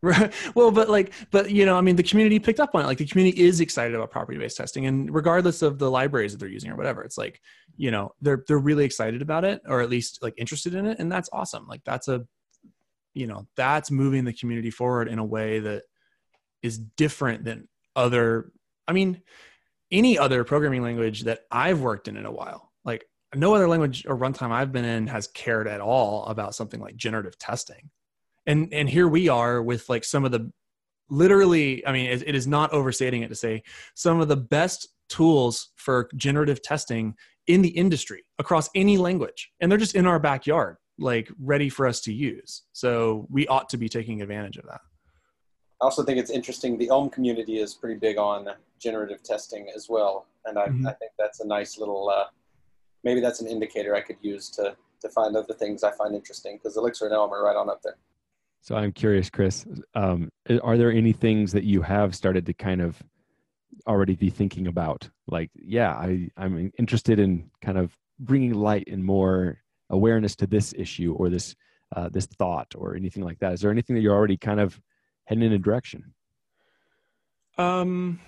Right. 0.05 0.33
Well, 0.57 0.73
but 0.73 0.91
like, 0.91 1.13
but 1.31 1.53
you 1.53 1.65
know, 1.65 1.79
I 1.79 1.81
mean, 1.81 1.95
the 1.95 2.03
community 2.03 2.41
picked 2.41 2.59
up 2.59 2.75
on 2.75 2.83
it. 2.83 2.87
Like, 2.87 2.99
the 2.99 3.07
community 3.07 3.41
is 3.41 3.61
excited 3.61 3.95
about 3.95 4.11
property-based 4.11 4.57
testing, 4.57 4.87
and 4.87 5.15
regardless 5.15 5.63
of 5.63 5.79
the 5.79 5.89
libraries 5.89 6.33
that 6.33 6.39
they're 6.39 6.49
using 6.49 6.73
or 6.73 6.77
whatever, 6.77 7.05
it's 7.05 7.17
like, 7.17 7.41
you 7.77 7.93
know, 7.93 8.13
they're 8.21 8.43
they're 8.49 8.59
really 8.59 8.85
excited 8.85 9.23
about 9.23 9.45
it, 9.45 9.63
or 9.65 9.81
at 9.81 9.89
least 9.91 10.21
like 10.21 10.35
interested 10.37 10.75
in 10.75 10.87
it, 10.87 10.99
and 10.99 11.11
that's 11.11 11.31
awesome. 11.33 11.69
Like, 11.69 11.83
that's 11.85 12.09
a, 12.09 12.27
you 13.15 13.29
know, 13.29 13.47
that's 13.55 13.93
moving 13.93 14.25
the 14.25 14.33
community 14.33 14.71
forward 14.73 15.07
in 15.07 15.21
a 15.21 15.25
way 15.25 15.61
that 15.61 15.85
is 16.63 16.79
different 16.79 17.45
than 17.45 17.69
other. 17.95 18.51
I 18.89 18.93
mean, 18.95 19.23
any 19.93 20.19
other 20.19 20.43
programming 20.43 20.83
language 20.83 21.23
that 21.23 21.43
I've 21.53 21.81
worked 21.81 22.09
in 22.09 22.17
in 22.17 22.27
a 22.27 22.33
while, 22.33 22.73
like 22.85 23.05
no 23.37 23.55
other 23.55 23.69
language 23.69 24.05
or 24.09 24.17
runtime 24.17 24.51
I've 24.51 24.73
been 24.73 24.85
in 24.85 25.07
has 25.07 25.29
cared 25.29 25.69
at 25.69 25.81
all 25.81 26.25
about 26.25 26.57
something 26.57 26.81
like 26.81 26.97
generative 26.97 27.39
testing 27.39 27.91
and 28.47 28.73
and 28.73 28.89
here 28.89 29.09
we 29.09 29.29
are 29.29 29.63
with 29.63 29.89
like 29.89 30.05
some 30.05 30.25
of 30.25 30.33
the 30.33 30.51
literally 31.11 31.87
i 31.87 31.93
mean 31.93 32.07
it, 32.07 32.27
it 32.27 32.35
is 32.35 32.47
not 32.47 32.73
overstating 32.73 33.23
it 33.23 33.29
to 33.29 33.35
say 33.35 33.63
some 33.95 34.21
of 34.21 34.29
the 34.29 34.37
best 34.37 34.89
tools 35.13 35.71
for 35.77 36.09
generative 36.17 36.63
testing 36.63 37.15
in 37.47 37.61
the 37.61 37.69
industry 37.69 38.25
across 38.39 38.71
any 38.75 38.97
language. 38.97 39.53
And 39.61 39.71
they're 39.71 39.79
just 39.79 39.95
in 39.95 40.07
our 40.07 40.19
backyard 40.19 40.77
like 40.99 41.31
ready 41.41 41.69
for 41.69 41.87
us 41.87 42.01
to 42.03 42.13
use. 42.13 42.63
So 42.73 43.27
we 43.31 43.47
ought 43.49 43.69
to 43.71 43.77
be 43.77 43.89
taking 43.89 44.23
advantage 44.23 44.57
of 44.57 44.65
that. 44.67 44.81
I 45.81 45.85
also 45.85 46.05
think 46.05 46.19
it's 46.19 46.31
interesting 46.31 46.79
the 46.79 46.89
elm 46.89 47.11
community 47.11 47.59
is 47.59 47.75
pretty 47.75 47.99
big 47.99 48.17
on 48.17 48.49
generative 48.79 49.23
testing 49.23 49.69
as 49.75 49.89
well. 49.89 50.27
And 50.45 50.59
i, 50.59 50.67
mm-hmm. 50.67 50.87
I 50.87 50.93
think 50.95 51.13
that's 51.19 51.41
a 51.41 51.47
nice 51.47 51.79
little 51.79 52.09
uh, 52.09 52.25
maybe 53.05 53.21
that's 53.21 53.41
an 53.41 53.47
indicator 53.47 53.95
i 53.95 54.01
could 54.01 54.17
use 54.23 54.51
to 54.51 54.77
to 55.01 55.09
find 55.09 55.37
other 55.37 55.55
things 55.55 55.85
i 55.85 55.93
find 55.93 56.15
interesting 56.17 56.57
because 56.57 56.77
elixir 56.77 57.05
and 57.05 57.15
elm 57.15 57.33
are 57.33 57.45
right 57.45 57.57
on 57.57 57.71
up 57.71 57.81
there 57.83 57.97
so 58.63 58.77
I'm 58.77 58.93
curious, 58.93 59.29
Chris, 59.29 59.67
um, 59.95 60.31
are 60.63 60.79
there 60.79 60.93
any 60.93 61.13
things 61.13 61.51
that 61.51 61.65
you 61.65 61.83
have 61.83 62.15
started 62.15 62.47
to 62.47 62.55
kind 62.55 62.81
of 62.81 63.03
already 63.89 64.15
be 64.15 64.31
thinking 64.31 64.69
about? 64.69 65.11
Like, 65.27 65.51
yeah, 65.55 65.91
I, 65.91 66.31
I'm 66.37 66.71
interested 66.79 67.19
in 67.19 67.51
kind 67.61 67.77
of 67.77 67.99
bringing 68.21 68.55
light 68.55 68.87
and 68.87 69.05
more 69.05 69.59
awareness 69.91 70.37
to 70.37 70.47
this 70.47 70.73
issue 70.79 71.13
or 71.13 71.29
this 71.29 71.57
uh, 71.97 72.09
this 72.09 72.27
thought 72.27 72.73
or 72.77 72.95
anything 72.95 73.25
like 73.25 73.41
that. 73.41 73.53
Is 73.53 73.61
there 73.61 73.71
anything 73.73 73.97
that 73.97 74.01
you're 74.01 74.15
already 74.15 74.37
kind 74.37 74.61
of 74.61 74.81
heading 75.25 75.45
in 75.45 75.53
a 75.53 75.59
direction? 75.59 76.15
Um, 77.59 78.21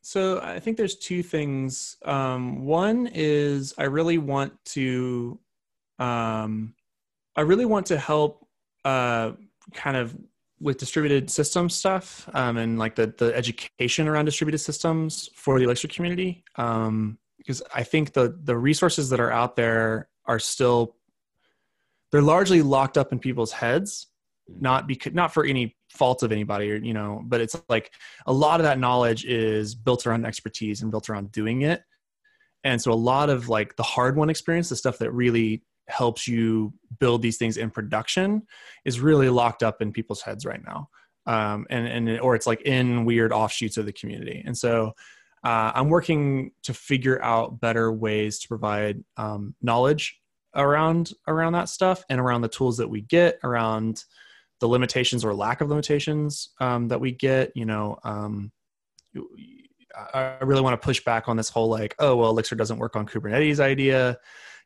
so 0.00 0.40
I 0.40 0.58
think 0.58 0.78
there's 0.78 0.96
two 0.96 1.22
things. 1.22 1.98
Um, 2.04 2.64
one 2.64 3.10
is 3.12 3.74
I 3.78 3.84
really 3.84 4.18
want 4.18 4.52
to, 4.70 5.38
um, 6.00 6.74
I 7.36 7.42
really 7.42 7.66
want 7.66 7.86
to 7.86 7.98
help 7.98 8.48
uh, 8.84 9.32
kind 9.74 9.96
of 9.96 10.16
with 10.60 10.78
distributed 10.78 11.28
system 11.28 11.68
stuff 11.68 12.28
um, 12.34 12.56
and 12.56 12.78
like 12.78 12.94
the 12.94 13.12
the 13.18 13.34
education 13.36 14.06
around 14.08 14.24
distributed 14.24 14.58
systems 14.58 15.28
for 15.34 15.58
the 15.58 15.64
Elixir 15.64 15.88
community. 15.88 16.44
Um, 16.56 17.18
because 17.38 17.62
I 17.74 17.82
think 17.82 18.12
the 18.12 18.38
the 18.44 18.56
resources 18.56 19.10
that 19.10 19.20
are 19.20 19.32
out 19.32 19.56
there 19.56 20.08
are 20.26 20.38
still 20.38 20.96
they're 22.10 22.22
largely 22.22 22.62
locked 22.62 22.96
up 22.96 23.12
in 23.12 23.18
people's 23.18 23.52
heads 23.52 24.06
not 24.48 24.86
because 24.86 25.12
not 25.12 25.32
for 25.32 25.44
any 25.44 25.76
fault 25.90 26.22
of 26.22 26.32
anybody 26.32 26.70
or 26.70 26.76
you 26.76 26.94
know 26.94 27.22
but 27.24 27.40
it's 27.40 27.56
like 27.68 27.92
a 28.26 28.32
lot 28.32 28.60
of 28.60 28.64
that 28.64 28.78
knowledge 28.78 29.24
is 29.24 29.74
built 29.74 30.06
around 30.06 30.24
expertise 30.24 30.82
and 30.82 30.90
built 30.90 31.08
around 31.08 31.30
doing 31.32 31.62
it 31.62 31.82
and 32.64 32.80
so 32.80 32.92
a 32.92 32.94
lot 32.94 33.30
of 33.30 33.48
like 33.48 33.76
the 33.76 33.82
hard 33.82 34.16
won 34.16 34.30
experience 34.30 34.68
the 34.68 34.76
stuff 34.76 34.98
that 34.98 35.12
really 35.12 35.62
helps 35.88 36.28
you 36.28 36.72
build 36.98 37.22
these 37.22 37.36
things 37.36 37.56
in 37.56 37.70
production 37.70 38.42
is 38.84 39.00
really 39.00 39.28
locked 39.28 39.62
up 39.62 39.82
in 39.82 39.92
people's 39.92 40.22
heads 40.22 40.46
right 40.46 40.62
now. 40.64 40.88
Um, 41.26 41.66
and 41.70 41.86
and 41.86 42.20
or 42.20 42.34
it's 42.34 42.46
like 42.46 42.62
in 42.62 43.04
weird 43.04 43.32
offshoots 43.32 43.76
of 43.76 43.86
the 43.86 43.92
community. 43.92 44.42
And 44.44 44.56
so 44.56 44.94
uh, 45.44 45.72
i'm 45.74 45.88
working 45.88 46.52
to 46.62 46.72
figure 46.72 47.22
out 47.22 47.60
better 47.60 47.92
ways 47.92 48.38
to 48.38 48.48
provide 48.48 49.02
um, 49.16 49.54
knowledge 49.62 50.20
around 50.54 51.12
around 51.26 51.52
that 51.52 51.68
stuff 51.68 52.04
and 52.10 52.20
around 52.20 52.42
the 52.42 52.48
tools 52.48 52.76
that 52.76 52.88
we 52.88 53.00
get 53.02 53.38
around 53.42 54.04
the 54.60 54.68
limitations 54.68 55.24
or 55.24 55.34
lack 55.34 55.60
of 55.60 55.68
limitations 55.68 56.50
um, 56.60 56.88
that 56.88 57.00
we 57.00 57.10
get 57.10 57.50
you 57.54 57.64
know 57.64 57.98
um, 58.04 58.52
i 60.14 60.36
really 60.42 60.60
want 60.60 60.80
to 60.80 60.84
push 60.84 61.02
back 61.04 61.28
on 61.28 61.36
this 61.36 61.48
whole 61.48 61.68
like 61.68 61.94
oh 61.98 62.16
well 62.16 62.30
elixir 62.30 62.54
doesn't 62.54 62.78
work 62.78 62.96
on 62.96 63.06
kubernetes 63.06 63.60
idea 63.60 64.16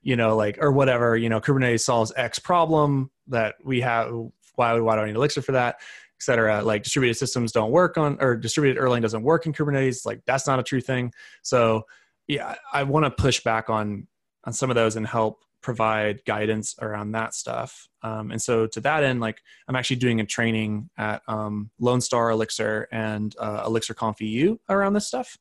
you 0.03 0.17
know 0.17 0.37
like 0.37 0.59
or 0.61 0.73
whatever 0.73 1.17
you 1.17 1.29
know 1.29 1.41
kubernetes 1.41 1.81
solves 1.81 2.13
x 2.17 2.39
problem 2.39 3.11
that 3.27 3.57
we 3.65 3.81
have 3.81 4.09
why, 4.55 4.79
why 4.79 4.95
do 4.97 5.03
i 5.03 5.07
need 5.07 5.17
elixir 5.17 5.43
for 5.43 5.53
that 5.53 5.77
et 5.77 6.23
cetera 6.23 6.63
like 6.63 6.83
distributed 6.83 7.17
systems 7.17 7.53
don't 7.53 7.71
work 7.71 7.99
on 7.99 8.17
or 8.21 8.37
distributed 8.37 8.81
erlang 8.81 9.03
doesn't 9.03 9.23
work 9.23 9.47
in 9.47 9.53
kubernetes 9.53 10.07
like 10.07 10.21
that's 10.27 10.47
not 10.47 10.59
a 10.59 10.63
true 10.63 10.81
thing 10.81 11.13
so 11.43 11.83
yeah 12.27 12.55
i 12.73 12.83
want 12.83 13.05
to 13.05 13.11
push 13.11 13.43
back 13.43 13.71
on 13.71 14.07
on 14.45 14.53
some 14.53 14.71
of 14.71 14.77
those 14.77 14.97
and 14.97 15.07
help 15.07 15.41
provide 15.67 16.25
guidance 16.25 16.77
around 16.81 17.11
that 17.11 17.35
stuff. 17.35 17.89
Um, 18.01 18.31
and 18.31 18.41
so 18.41 18.69
to 18.69 18.81
that 18.83 19.03
end, 19.03 19.21
like 19.21 19.43
I'm 19.67 19.75
actually 19.75 19.97
doing 19.97 20.21
a 20.21 20.25
training 20.25 20.91
at 20.97 21.23
um, 21.27 21.71
Lone 21.81 22.01
Star 22.01 22.31
Elixir 22.31 22.87
and 22.93 23.35
uh, 23.37 23.65
Elixir 23.67 23.93
Conf 23.93 24.21
EU 24.21 24.59
around 24.69 24.93
this 24.93 25.09
stuff, 25.09 25.37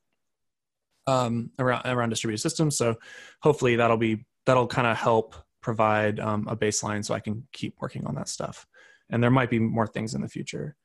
um, 1.06 1.52
around 1.60 1.86
around 1.86 2.10
distributed 2.10 2.42
systems. 2.42 2.76
So 2.76 2.96
hopefully 3.42 3.76
that'll 3.76 3.98
be 3.98 4.26
that'll 4.46 4.68
kind 4.68 4.88
of 4.88 4.98
help 4.98 5.36
provide 5.62 6.20
um, 6.20 6.48
a 6.48 6.56
baseline 6.56 7.04
so 7.04 7.14
I 7.14 7.20
can 7.20 7.48
keep 7.52 7.76
working 7.80 8.06
on 8.06 8.16
that 8.16 8.30
stuff. 8.30 8.68
And 9.10 9.22
there 9.22 9.32
might 9.32 9.50
be 9.50 9.60
more 9.60 9.88
things 9.88 10.14
in 10.14 10.22
the 10.22 10.28
future. 10.28 10.76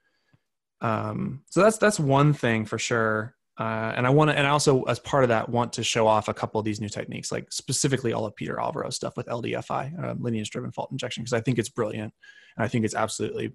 Um, 0.80 1.42
so 1.50 1.62
that's 1.62 1.78
that's 1.78 2.00
one 2.00 2.32
thing 2.32 2.64
for 2.64 2.78
sure. 2.78 3.34
Uh, 3.58 3.92
and 3.94 4.06
I 4.06 4.10
want 4.10 4.30
to, 4.30 4.38
and 4.38 4.46
I 4.46 4.50
also, 4.50 4.84
as 4.84 4.98
part 4.98 5.22
of 5.22 5.28
that, 5.28 5.50
want 5.50 5.74
to 5.74 5.84
show 5.84 6.06
off 6.06 6.28
a 6.28 6.34
couple 6.34 6.58
of 6.58 6.64
these 6.64 6.80
new 6.80 6.88
techniques, 6.88 7.30
like 7.30 7.52
specifically 7.52 8.14
all 8.14 8.24
of 8.24 8.34
Peter 8.34 8.56
Alvaro's 8.56 8.96
stuff 8.96 9.18
with 9.18 9.26
LDFI, 9.26 10.02
uh, 10.02 10.14
lineage-driven 10.18 10.72
fault 10.72 10.90
injection, 10.90 11.22
because 11.22 11.34
I 11.34 11.42
think 11.42 11.58
it's 11.58 11.68
brilliant, 11.68 12.14
and 12.56 12.64
I 12.64 12.68
think 12.68 12.86
it's 12.86 12.94
absolutely, 12.94 13.52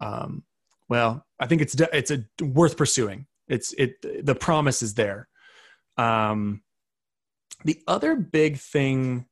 um, 0.00 0.44
well, 0.88 1.26
I 1.40 1.48
think 1.48 1.60
it's 1.60 1.74
it's 1.92 2.12
a 2.12 2.24
worth 2.40 2.76
pursuing. 2.76 3.26
It's 3.48 3.72
it 3.72 4.24
the 4.24 4.36
promise 4.36 4.80
is 4.80 4.94
there. 4.94 5.26
Um, 5.96 6.62
the 7.64 7.80
other 7.86 8.16
big 8.16 8.58
thing 8.58 9.26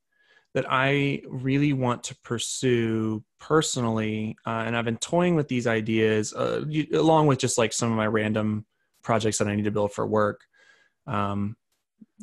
that 0.55 0.67
I 0.69 1.23
really 1.29 1.73
want 1.73 2.05
to 2.05 2.17
pursue 2.17 3.23
personally, 3.39 4.37
uh, 4.47 4.65
and 4.67 4.77
I've 4.77 4.85
been 4.85 4.97
toying 4.97 5.35
with 5.35 5.49
these 5.49 5.67
ideas 5.67 6.33
uh, 6.33 6.65
along 6.93 7.27
with 7.27 7.39
just 7.39 7.59
like 7.59 7.73
some 7.73 7.91
of 7.91 7.97
my 7.97 8.07
random 8.07 8.65
projects 9.03 9.39
that 9.39 9.49
I 9.49 9.55
need 9.55 9.65
to 9.65 9.71
build 9.71 9.93
for 9.93 10.07
work, 10.07 10.41
um, 11.07 11.57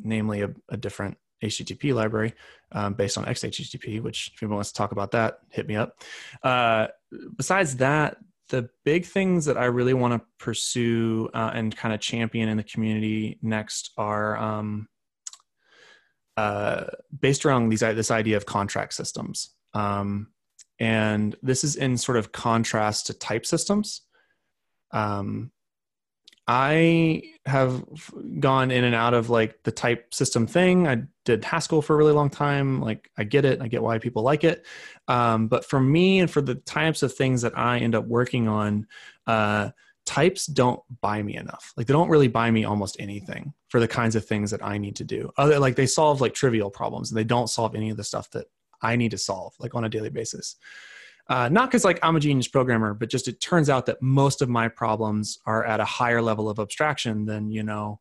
namely 0.02 0.42
a, 0.42 0.50
a, 0.68 0.76
different 0.76 1.16
HTTP 1.42 1.94
library 1.94 2.34
um, 2.72 2.94
based 2.94 3.16
on 3.16 3.24
XHTTP, 3.24 4.02
which 4.02 4.32
if 4.34 4.42
anyone 4.42 4.56
wants 4.56 4.72
to 4.72 4.78
talk 4.78 4.92
about 4.92 5.12
that, 5.12 5.38
hit 5.50 5.66
me 5.66 5.76
up. 5.76 6.00
Uh, 6.42 6.88
besides 7.36 7.76
that, 7.76 8.18
the 8.48 8.68
big 8.84 9.04
things 9.04 9.44
that 9.46 9.56
I 9.56 9.64
really 9.64 9.94
want 9.94 10.14
to 10.14 10.26
pursue 10.38 11.28
uh, 11.34 11.50
and 11.52 11.76
kind 11.76 11.92
of 11.92 12.00
champion 12.00 12.48
in 12.48 12.56
the 12.56 12.62
community 12.62 13.38
next 13.42 13.92
are 13.96 14.36
um, 14.36 14.88
uh, 16.36 16.84
based 17.18 17.46
around 17.46 17.68
these 17.68 17.80
this 17.80 18.10
idea 18.10 18.36
of 18.36 18.46
contract 18.46 18.94
systems, 18.94 19.50
um, 19.74 20.28
and 20.78 21.36
this 21.42 21.64
is 21.64 21.76
in 21.76 21.96
sort 21.96 22.18
of 22.18 22.32
contrast 22.32 23.06
to 23.06 23.14
type 23.14 23.46
systems. 23.46 24.02
Um, 24.92 25.50
I 26.48 27.22
have 27.44 27.84
gone 28.38 28.70
in 28.70 28.84
and 28.84 28.94
out 28.94 29.14
of 29.14 29.30
like 29.30 29.62
the 29.64 29.72
type 29.72 30.14
system 30.14 30.46
thing. 30.46 30.86
I 30.86 31.02
did 31.24 31.44
Haskell 31.44 31.82
for 31.82 31.94
a 31.94 31.96
really 31.96 32.12
long 32.12 32.30
time. 32.30 32.80
Like 32.80 33.10
I 33.18 33.24
get 33.24 33.44
it. 33.44 33.60
I 33.60 33.66
get 33.66 33.82
why 33.82 33.98
people 33.98 34.22
like 34.22 34.44
it. 34.44 34.64
Um, 35.08 35.48
but 35.48 35.64
for 35.64 35.80
me 35.80 36.20
and 36.20 36.30
for 36.30 36.40
the 36.40 36.54
types 36.54 37.02
of 37.02 37.14
things 37.14 37.42
that 37.42 37.58
I 37.58 37.78
end 37.78 37.96
up 37.96 38.06
working 38.06 38.46
on, 38.46 38.86
uh, 39.26 39.70
types 40.06 40.46
don't 40.46 40.80
buy 41.02 41.22
me 41.22 41.36
enough. 41.36 41.72
Like 41.76 41.86
they 41.86 41.92
don't 41.92 42.08
really 42.08 42.28
buy 42.28 42.50
me 42.50 42.64
almost 42.64 42.96
anything 42.98 43.52
for 43.68 43.80
the 43.80 43.88
kinds 43.88 44.16
of 44.16 44.24
things 44.24 44.50
that 44.52 44.64
I 44.64 44.78
need 44.78 44.96
to 44.96 45.04
do. 45.04 45.30
Other 45.36 45.58
like 45.58 45.76
they 45.76 45.86
solve 45.86 46.20
like 46.20 46.32
trivial 46.32 46.70
problems 46.70 47.10
and 47.10 47.18
they 47.18 47.24
don't 47.24 47.48
solve 47.48 47.74
any 47.74 47.90
of 47.90 47.96
the 47.96 48.04
stuff 48.04 48.30
that 48.30 48.46
I 48.80 48.96
need 48.96 49.10
to 49.10 49.18
solve 49.18 49.54
like 49.58 49.74
on 49.74 49.84
a 49.84 49.88
daily 49.88 50.10
basis. 50.10 50.56
Uh, 51.28 51.48
not 51.48 51.68
because 51.68 51.84
like 51.84 51.98
I'm 52.02 52.16
a 52.16 52.20
genius 52.20 52.48
programmer, 52.48 52.94
but 52.94 53.10
just 53.10 53.26
it 53.26 53.40
turns 53.40 53.68
out 53.68 53.86
that 53.86 54.00
most 54.00 54.42
of 54.42 54.48
my 54.48 54.68
problems 54.68 55.40
are 55.44 55.64
at 55.64 55.80
a 55.80 55.84
higher 55.84 56.22
level 56.22 56.48
of 56.48 56.58
abstraction 56.58 57.26
than 57.26 57.50
you 57.50 57.62
know. 57.62 58.00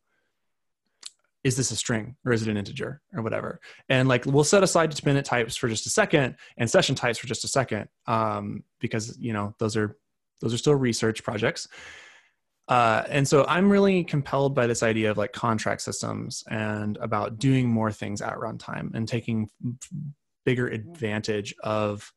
Is 1.43 1.57
this 1.57 1.69
a 1.69 1.75
string 1.75 2.15
or 2.25 2.33
is 2.33 2.41
it 2.41 2.49
an 2.49 2.57
integer 2.57 3.01
or 3.13 3.21
whatever? 3.21 3.59
And 3.87 4.07
like 4.07 4.25
we'll 4.25 4.43
set 4.43 4.63
aside 4.63 4.89
dependent 4.89 5.27
types 5.27 5.55
for 5.55 5.67
just 5.67 5.85
a 5.85 5.91
second 5.91 6.37
and 6.57 6.69
session 6.69 6.95
types 6.95 7.19
for 7.19 7.27
just 7.27 7.43
a 7.43 7.47
second 7.47 7.87
um, 8.07 8.63
because 8.79 9.15
you 9.19 9.31
know 9.31 9.53
those 9.59 9.77
are 9.77 9.95
those 10.45 10.53
are 10.53 10.59
still 10.59 10.75
research 10.75 11.23
projects. 11.23 11.67
Uh, 12.67 13.03
and 13.09 13.27
so 13.27 13.45
I'm 13.47 13.71
really 13.71 14.03
compelled 14.03 14.53
by 14.53 14.67
this 14.67 14.83
idea 14.83 15.09
of 15.09 15.17
like 15.17 15.33
contract 15.33 15.81
systems 15.81 16.43
and 16.49 16.97
about 16.97 17.39
doing 17.39 17.67
more 17.67 17.91
things 17.91 18.21
at 18.21 18.35
runtime 18.35 18.93
and 18.93 19.07
taking 19.07 19.49
bigger 20.45 20.67
advantage 20.67 21.55
of 21.63 22.11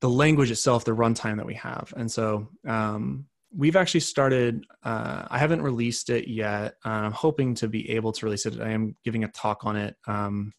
the 0.00 0.08
language 0.08 0.52
itself, 0.52 0.84
the 0.84 0.92
runtime 0.92 1.36
that 1.36 1.46
we 1.46 1.54
have. 1.54 1.92
And 1.96 2.10
so 2.10 2.48
um, 2.66 3.26
we've 3.56 3.76
actually 3.76 4.00
started, 4.00 4.64
uh, 4.84 5.26
I 5.28 5.38
haven't 5.38 5.62
released 5.62 6.10
it 6.10 6.28
yet. 6.28 6.74
I'm 6.84 7.10
hoping 7.12 7.54
to 7.56 7.68
be 7.68 7.90
able 7.90 8.12
to 8.12 8.26
release 8.26 8.46
it. 8.46 8.60
I 8.60 8.70
am 8.70 8.94
giving 9.04 9.24
a 9.24 9.28
talk 9.28 9.64
on 9.64 9.76
it 9.76 9.96
um, 10.06 10.52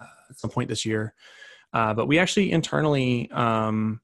uh, 0.00 0.06
at 0.30 0.38
some 0.38 0.50
point 0.50 0.70
this 0.70 0.86
year. 0.86 1.12
Uh, 1.72 1.92
but 1.92 2.06
we 2.06 2.18
actually 2.18 2.52
internally, 2.52 3.30
um, 3.32 4.00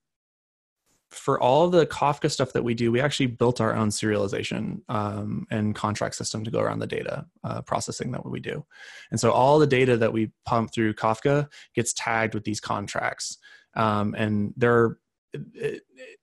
for 1.16 1.40
all 1.40 1.68
the 1.68 1.86
Kafka 1.86 2.30
stuff 2.30 2.52
that 2.52 2.64
we 2.64 2.74
do, 2.74 2.92
we 2.92 3.00
actually 3.00 3.26
built 3.26 3.60
our 3.60 3.74
own 3.74 3.88
serialization 3.88 4.80
um, 4.88 5.46
and 5.50 5.74
contract 5.74 6.14
system 6.14 6.44
to 6.44 6.50
go 6.50 6.60
around 6.60 6.78
the 6.78 6.86
data 6.86 7.26
uh, 7.44 7.62
processing 7.62 8.12
that 8.12 8.24
we 8.24 8.40
do. 8.40 8.64
And 9.10 9.18
so 9.18 9.32
all 9.32 9.58
the 9.58 9.66
data 9.66 9.96
that 9.96 10.12
we 10.12 10.30
pump 10.44 10.72
through 10.72 10.94
Kafka 10.94 11.48
gets 11.74 11.92
tagged 11.92 12.34
with 12.34 12.44
these 12.44 12.60
contracts 12.60 13.38
um, 13.76 14.14
and 14.16 14.52
there 14.56 14.98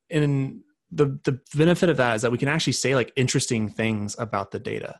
in 0.09 0.63
the 0.91 1.19
the 1.23 1.39
benefit 1.55 1.89
of 1.89 1.97
that 1.97 2.15
is 2.15 2.21
that 2.23 2.31
we 2.31 2.37
can 2.37 2.47
actually 2.47 2.73
say 2.73 2.95
like 2.95 3.11
interesting 3.15 3.69
things 3.69 4.15
about 4.19 4.51
the 4.51 4.59
data 4.59 4.99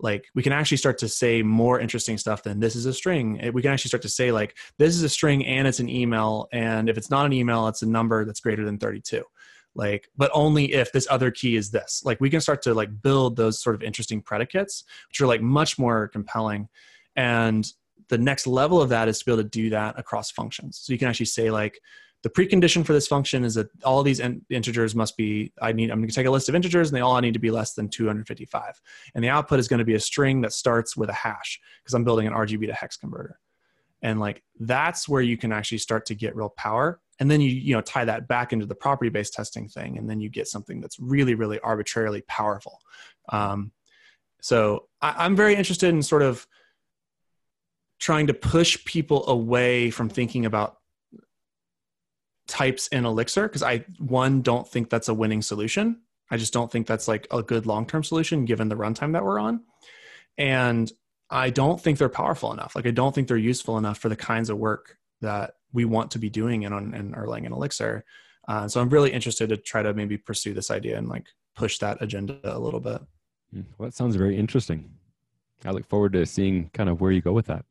like 0.00 0.26
we 0.34 0.42
can 0.42 0.52
actually 0.52 0.76
start 0.76 0.98
to 0.98 1.08
say 1.08 1.42
more 1.42 1.80
interesting 1.80 2.18
stuff 2.18 2.42
than 2.42 2.60
this 2.60 2.76
is 2.76 2.86
a 2.86 2.92
string. 2.92 3.40
Eh, 3.40 3.50
we 3.50 3.62
can 3.62 3.72
actually 3.72 3.88
start 3.88 4.02
to 4.02 4.08
say 4.08 4.30
like 4.32 4.56
this 4.78 4.94
is 4.94 5.02
a 5.02 5.08
string 5.08 5.44
and 5.44 5.66
it's 5.66 5.80
an 5.80 5.88
email 5.88 6.48
and 6.52 6.88
if 6.88 6.96
it's 6.96 7.10
not 7.10 7.26
an 7.26 7.32
email 7.32 7.68
it's 7.68 7.82
a 7.82 7.86
number 7.86 8.24
that's 8.24 8.40
greater 8.40 8.64
than 8.64 8.78
32 8.78 9.24
like 9.74 10.08
but 10.16 10.30
only 10.34 10.72
if 10.72 10.92
this 10.92 11.06
other 11.10 11.30
key 11.30 11.56
is 11.56 11.70
this. 11.70 12.02
Like 12.04 12.20
we 12.20 12.30
can 12.30 12.40
start 12.40 12.62
to 12.62 12.74
like 12.74 13.02
build 13.02 13.36
those 13.36 13.62
sort 13.62 13.76
of 13.76 13.82
interesting 13.82 14.20
predicates 14.20 14.84
which 15.08 15.20
are 15.20 15.26
like 15.26 15.40
much 15.40 15.78
more 15.78 16.08
compelling. 16.08 16.68
And 17.16 17.66
the 18.08 18.18
next 18.18 18.46
level 18.46 18.80
of 18.80 18.88
that 18.88 19.08
is 19.08 19.18
to 19.18 19.24
be 19.24 19.32
able 19.32 19.42
to 19.42 19.48
do 19.48 19.70
that 19.70 19.98
across 19.98 20.30
functions. 20.30 20.80
So 20.82 20.92
you 20.92 20.98
can 20.98 21.08
actually 21.08 21.26
say 21.26 21.50
like 21.50 21.80
the 22.22 22.30
precondition 22.30 22.84
for 22.84 22.92
this 22.92 23.06
function 23.06 23.44
is 23.44 23.54
that 23.54 23.68
all 23.84 24.02
these 24.02 24.18
in- 24.18 24.44
integers 24.50 24.94
must 24.94 25.16
be 25.16 25.52
I 25.62 25.72
need 25.72 25.90
I'm 25.90 25.98
going 25.98 26.08
to 26.08 26.14
take 26.14 26.26
a 26.26 26.30
list 26.30 26.48
of 26.48 26.54
integers 26.54 26.88
and 26.88 26.96
they 26.96 27.00
all 27.00 27.20
need 27.20 27.34
to 27.34 27.38
be 27.38 27.50
less 27.50 27.74
than 27.74 27.88
255. 27.88 28.80
And 29.14 29.22
the 29.22 29.28
output 29.28 29.60
is 29.60 29.68
going 29.68 29.78
to 29.78 29.84
be 29.84 29.94
a 29.94 30.00
string 30.00 30.40
that 30.40 30.52
starts 30.52 30.96
with 30.96 31.10
a 31.10 31.14
hash 31.14 31.60
because 31.82 31.94
I'm 31.94 32.04
building 32.04 32.26
an 32.26 32.32
RGB 32.32 32.66
to 32.66 32.72
hex 32.72 32.96
converter. 32.96 33.38
And 34.02 34.18
like 34.18 34.42
that's 34.58 35.08
where 35.08 35.22
you 35.22 35.36
can 35.36 35.52
actually 35.52 35.78
start 35.78 36.06
to 36.06 36.14
get 36.14 36.34
real 36.34 36.50
power. 36.50 37.00
And 37.20 37.30
then 37.30 37.40
you 37.40 37.50
you 37.50 37.74
know 37.74 37.80
tie 37.80 38.04
that 38.04 38.26
back 38.26 38.52
into 38.52 38.66
the 38.66 38.74
property 38.74 39.10
based 39.10 39.34
testing 39.34 39.68
thing, 39.68 39.98
and 39.98 40.08
then 40.08 40.20
you 40.20 40.28
get 40.28 40.46
something 40.46 40.80
that's 40.80 40.98
really 41.00 41.34
really 41.34 41.58
arbitrarily 41.60 42.22
powerful. 42.28 42.80
Um, 43.30 43.72
so 44.40 44.86
I, 45.02 45.14
I'm 45.18 45.34
very 45.34 45.56
interested 45.56 45.88
in 45.88 46.02
sort 46.02 46.22
of 46.22 46.46
trying 47.98 48.28
to 48.28 48.34
push 48.34 48.84
people 48.84 49.28
away 49.28 49.90
from 49.90 50.08
thinking 50.08 50.46
about 50.46 50.78
types 52.48 52.88
in 52.88 53.04
elixir 53.04 53.46
because 53.46 53.62
i 53.62 53.84
one 53.98 54.42
don't 54.42 54.66
think 54.66 54.90
that's 54.90 55.08
a 55.08 55.14
winning 55.14 55.42
solution 55.42 56.00
i 56.30 56.36
just 56.36 56.52
don't 56.52 56.72
think 56.72 56.86
that's 56.86 57.06
like 57.06 57.26
a 57.30 57.42
good 57.42 57.64
long-term 57.66 58.02
solution 58.02 58.44
given 58.44 58.68
the 58.68 58.76
runtime 58.76 59.12
that 59.12 59.24
we're 59.24 59.38
on 59.38 59.60
and 60.36 60.90
i 61.30 61.50
don't 61.50 61.80
think 61.80 61.98
they're 61.98 62.08
powerful 62.08 62.52
enough 62.52 62.74
like 62.74 62.86
i 62.86 62.90
don't 62.90 63.14
think 63.14 63.28
they're 63.28 63.36
useful 63.36 63.78
enough 63.78 63.98
for 63.98 64.08
the 64.08 64.16
kinds 64.16 64.50
of 64.50 64.58
work 64.58 64.96
that 65.20 65.54
we 65.72 65.84
want 65.84 66.10
to 66.10 66.18
be 66.18 66.30
doing 66.30 66.62
in, 66.62 66.72
in 66.72 67.12
erlang 67.12 67.44
and 67.44 67.54
elixir 67.54 68.04
Uh, 68.48 68.66
so 68.66 68.80
I'm 68.80 68.88
really 68.88 69.12
interested 69.12 69.50
to 69.50 69.58
try 69.58 69.82
to 69.82 69.92
maybe 69.92 70.16
pursue 70.16 70.54
this 70.54 70.70
idea 70.70 70.96
and 70.96 71.06
like 71.06 71.26
push 71.54 71.76
that 71.80 72.00
agenda 72.00 72.40
a 72.44 72.58
little 72.58 72.80
bit. 72.80 73.00
Mm, 73.54 73.66
Well, 73.76 73.88
that 73.88 73.94
sounds 73.94 74.16
very 74.16 74.36
interesting. 74.38 74.88
I 75.66 75.70
look 75.72 75.86
forward 75.86 76.12
to 76.14 76.24
seeing 76.24 76.70
kind 76.72 76.88
of 76.88 77.02
where 77.02 77.12
you 77.12 77.20
go 77.20 77.34
with 77.34 77.46
that. 77.52 77.66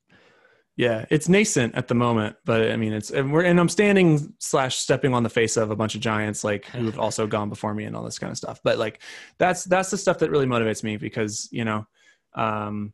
Yeah, 0.77 1.05
it's 1.09 1.27
nascent 1.27 1.73
at 1.73 1.87
the 1.87 1.95
moment, 1.95 2.35
but 2.45 2.71
I 2.71 2.75
mean, 2.75 2.93
it's 2.93 3.09
and 3.09 3.33
we're 3.33 3.43
and 3.43 3.59
I'm 3.59 3.67
standing 3.67 4.31
slash 4.37 4.75
stepping 4.77 5.11
on 5.15 5.23
the 5.23 5.29
face 5.29 5.57
of 5.57 5.71
a 5.71 5.75
bunch 5.75 5.95
of 5.95 6.01
giants 6.01 6.43
like 6.43 6.65
who've 6.65 6.99
also 6.99 7.25
gone 7.25 7.49
before 7.49 7.73
me 7.73 7.85
and 7.85 7.95
all 7.95 8.03
this 8.03 8.19
kind 8.19 8.29
of 8.29 8.37
stuff. 8.37 8.61
But 8.63 8.77
like, 8.77 9.01
that's 9.39 9.63
that's 9.63 9.89
the 9.89 9.97
stuff 9.97 10.19
that 10.19 10.29
really 10.29 10.45
motivates 10.45 10.83
me 10.83 10.97
because 10.97 11.49
you 11.51 11.65
know, 11.65 11.87
um, 12.35 12.93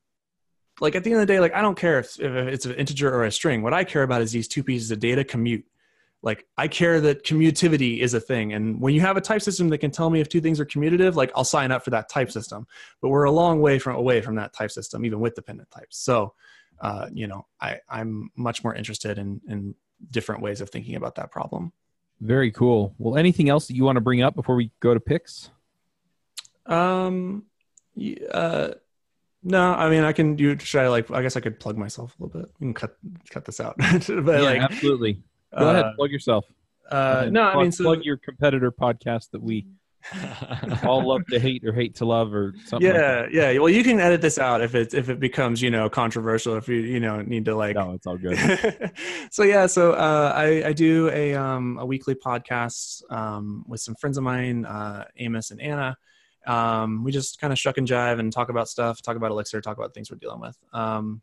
like 0.79 0.95
at 0.95 1.03
the 1.03 1.11
end 1.11 1.19
of 1.19 1.27
the 1.27 1.33
day, 1.33 1.41
like 1.41 1.53
I 1.53 1.61
don't 1.61 1.77
care 1.77 1.99
if, 1.99 2.17
if 2.21 2.31
it's 2.31 2.65
an 2.65 2.75
integer 2.75 3.13
or 3.13 3.25
a 3.25 3.31
string. 3.31 3.61
What 3.61 3.73
I 3.73 3.83
care 3.83 4.03
about 4.03 4.21
is 4.21 4.31
these 4.31 4.47
two 4.47 4.63
pieces 4.63 4.89
of 4.89 4.99
data 4.99 5.25
commute. 5.25 5.65
Like 6.21 6.45
I 6.57 6.69
care 6.69 7.01
that 7.01 7.25
commutativity 7.25 7.99
is 7.99 8.13
a 8.13 8.21
thing, 8.21 8.53
and 8.53 8.79
when 8.79 8.95
you 8.95 9.01
have 9.01 9.17
a 9.17 9.21
type 9.21 9.41
system 9.41 9.67
that 9.67 9.79
can 9.79 9.91
tell 9.91 10.09
me 10.09 10.21
if 10.21 10.29
two 10.29 10.39
things 10.39 10.57
are 10.61 10.65
commutative, 10.65 11.15
like 11.15 11.33
I'll 11.35 11.43
sign 11.43 11.69
up 11.69 11.83
for 11.83 11.89
that 11.89 12.07
type 12.07 12.31
system. 12.31 12.65
But 13.01 13.09
we're 13.09 13.25
a 13.25 13.31
long 13.31 13.59
way 13.59 13.77
from 13.77 13.97
away 13.97 14.21
from 14.21 14.35
that 14.35 14.53
type 14.53 14.71
system, 14.71 15.05
even 15.05 15.19
with 15.19 15.35
dependent 15.35 15.69
types. 15.69 15.97
So 15.97 16.33
uh, 16.83 17.07
you 17.13 17.27
know, 17.27 17.47
I, 17.61 17.79
I'm 17.89 18.29
much 18.35 18.61
more 18.61 18.75
interested 18.75 19.17
in, 19.17 19.39
in 19.47 19.73
different 20.11 20.41
ways 20.41 20.59
of 20.59 20.69
thinking 20.69 20.95
about 20.95 21.15
that 21.15 21.31
problem. 21.31 21.71
Very 22.19 22.51
cool. 22.51 22.93
Well, 22.97 23.17
anything 23.17 23.47
else 23.47 23.67
that 23.67 23.75
you 23.75 23.85
want 23.85 23.95
to 23.95 24.01
bring 24.01 24.21
up 24.21 24.35
before 24.35 24.55
we 24.55 24.69
go 24.81 24.93
to 24.93 24.99
picks? 24.99 25.49
Um, 26.65 27.45
uh, 28.29 28.71
no, 29.43 29.73
I 29.73 29.89
mean, 29.89 30.03
I 30.03 30.11
can 30.11 30.35
do, 30.35 30.59
should 30.59 30.81
I 30.81 30.89
like, 30.89 31.09
I 31.09 31.21
guess 31.21 31.37
I 31.37 31.39
could 31.39 31.57
plug 31.57 31.77
myself 31.77 32.15
a 32.19 32.23
little 32.23 32.41
bit. 32.41 32.51
We 32.59 32.65
can 32.65 32.73
cut, 32.73 32.97
cut 33.29 33.45
this 33.45 33.61
out. 33.61 33.75
but 33.77 34.09
yeah, 34.09 34.23
like, 34.41 34.61
absolutely. 34.61 35.21
Go 35.57 35.69
ahead, 35.69 35.85
uh, 35.85 35.93
plug 35.95 36.11
yourself. 36.11 36.45
uh, 36.91 37.29
no, 37.31 37.43
I 37.43 37.61
mean, 37.61 37.71
so, 37.71 37.85
plug 37.85 38.03
your 38.03 38.17
competitor 38.17 38.73
podcast 38.73 39.31
that 39.31 39.41
we 39.41 39.67
all 40.83 41.07
love 41.07 41.25
to 41.27 41.39
hate 41.39 41.63
or 41.63 41.71
hate 41.71 41.95
to 41.95 42.05
love 42.05 42.33
or 42.33 42.53
something. 42.65 42.89
like 42.89 42.97
yeah, 42.97 43.27
yeah. 43.31 43.59
Well, 43.59 43.69
you 43.69 43.83
can 43.83 43.99
edit 43.99 44.21
this 44.21 44.37
out 44.37 44.61
if 44.61 44.75
it, 44.75 44.93
if 44.93 45.09
it 45.09 45.19
becomes, 45.19 45.61
you 45.61 45.69
know, 45.69 45.89
controversial, 45.89 46.55
if 46.55 46.67
you, 46.67 46.75
you 46.75 46.99
know, 46.99 47.21
need 47.21 47.45
to 47.45 47.55
like. 47.55 47.75
No, 47.75 47.93
it's 47.93 48.05
all 48.05 48.17
good. 48.17 48.37
so 49.31 49.43
yeah, 49.43 49.65
so 49.65 49.93
uh, 49.93 50.33
I, 50.35 50.67
I 50.67 50.73
do 50.73 51.09
a 51.09 51.35
um, 51.35 51.77
a 51.79 51.85
weekly 51.85 52.15
podcast 52.15 53.09
um, 53.11 53.63
with 53.67 53.81
some 53.81 53.95
friends 53.95 54.17
of 54.17 54.23
mine, 54.23 54.65
uh, 54.65 55.05
Amos 55.17 55.51
and 55.51 55.61
Anna. 55.61 55.97
Um, 56.45 57.03
we 57.03 57.11
just 57.11 57.39
kind 57.39 57.53
of 57.53 57.59
shuck 57.59 57.77
and 57.77 57.87
jive 57.87 58.19
and 58.19 58.31
talk 58.31 58.49
about 58.49 58.67
stuff, 58.67 59.01
talk 59.01 59.15
about 59.15 59.31
Elixir, 59.31 59.61
talk 59.61 59.77
about 59.77 59.93
things 59.93 60.11
we're 60.11 60.17
dealing 60.17 60.41
with, 60.41 60.57
um, 60.73 61.21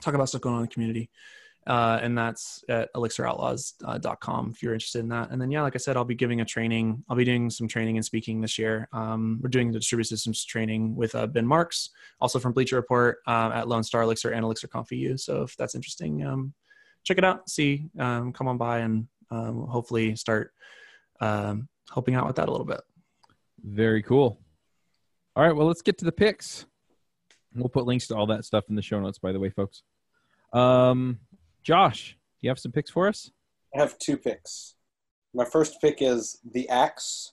talk 0.00 0.14
about 0.14 0.28
stuff 0.28 0.42
going 0.42 0.54
on 0.54 0.60
in 0.60 0.66
the 0.66 0.72
community. 0.72 1.10
Uh, 1.66 1.98
and 2.02 2.16
that's 2.16 2.62
at 2.68 2.92
elixiroutlaws.com 2.94 4.50
if 4.50 4.62
you're 4.62 4.74
interested 4.74 4.98
in 4.98 5.08
that. 5.08 5.30
And 5.30 5.40
then, 5.40 5.50
yeah, 5.50 5.62
like 5.62 5.74
I 5.74 5.78
said, 5.78 5.96
I'll 5.96 6.04
be 6.04 6.14
giving 6.14 6.40
a 6.40 6.44
training. 6.44 7.02
I'll 7.08 7.16
be 7.16 7.24
doing 7.24 7.48
some 7.48 7.66
training 7.68 7.96
and 7.96 8.04
speaking 8.04 8.40
this 8.40 8.58
year. 8.58 8.88
Um, 8.92 9.40
we're 9.42 9.48
doing 9.48 9.72
the 9.72 9.78
distributed 9.78 10.08
systems 10.08 10.44
training 10.44 10.94
with 10.94 11.14
uh, 11.14 11.26
Ben 11.26 11.46
Marx, 11.46 11.90
also 12.20 12.38
from 12.38 12.52
Bleacher 12.52 12.76
Report 12.76 13.18
uh, 13.26 13.50
at 13.54 13.68
Lone 13.68 13.82
Star 13.82 14.02
Elixir 14.02 14.30
and 14.30 14.44
Elixir 14.44 14.68
Conf 14.68 14.92
EU. 14.92 15.16
So 15.16 15.42
if 15.42 15.56
that's 15.56 15.74
interesting, 15.74 16.24
um, 16.24 16.52
check 17.02 17.16
it 17.16 17.24
out. 17.24 17.48
See, 17.48 17.88
um, 17.98 18.32
come 18.32 18.48
on 18.48 18.58
by 18.58 18.80
and 18.80 19.08
um, 19.30 19.66
hopefully 19.66 20.16
start 20.16 20.52
um, 21.20 21.68
helping 21.92 22.14
out 22.14 22.26
with 22.26 22.36
that 22.36 22.48
a 22.48 22.52
little 22.52 22.66
bit. 22.66 22.80
Very 23.62 24.02
cool. 24.02 24.38
All 25.34 25.44
right, 25.44 25.56
well, 25.56 25.66
let's 25.66 25.82
get 25.82 25.98
to 25.98 26.04
the 26.04 26.12
picks. 26.12 26.66
We'll 27.54 27.68
put 27.68 27.86
links 27.86 28.08
to 28.08 28.16
all 28.16 28.26
that 28.26 28.44
stuff 28.44 28.64
in 28.68 28.74
the 28.74 28.82
show 28.82 29.00
notes, 29.00 29.18
by 29.18 29.32
the 29.32 29.40
way, 29.40 29.48
folks. 29.48 29.82
Um, 30.52 31.20
Josh, 31.64 32.10
do 32.10 32.46
you 32.46 32.50
have 32.50 32.58
some 32.58 32.72
picks 32.72 32.90
for 32.90 33.08
us? 33.08 33.30
I 33.74 33.80
have 33.80 33.98
two 33.98 34.18
picks. 34.18 34.74
My 35.32 35.46
first 35.46 35.80
pick 35.80 35.98
is 36.00 36.38
the 36.52 36.68
axe. 36.68 37.32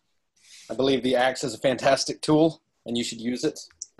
I 0.70 0.74
believe 0.74 1.04
the 1.04 1.18
axe 1.18 1.44
is 1.44 1.54
a 1.54 1.58
fantastic 1.58 2.22
tool, 2.22 2.62
and 2.86 2.98
you 2.98 3.04
should 3.04 3.20
use 3.20 3.44
it. 3.44 3.60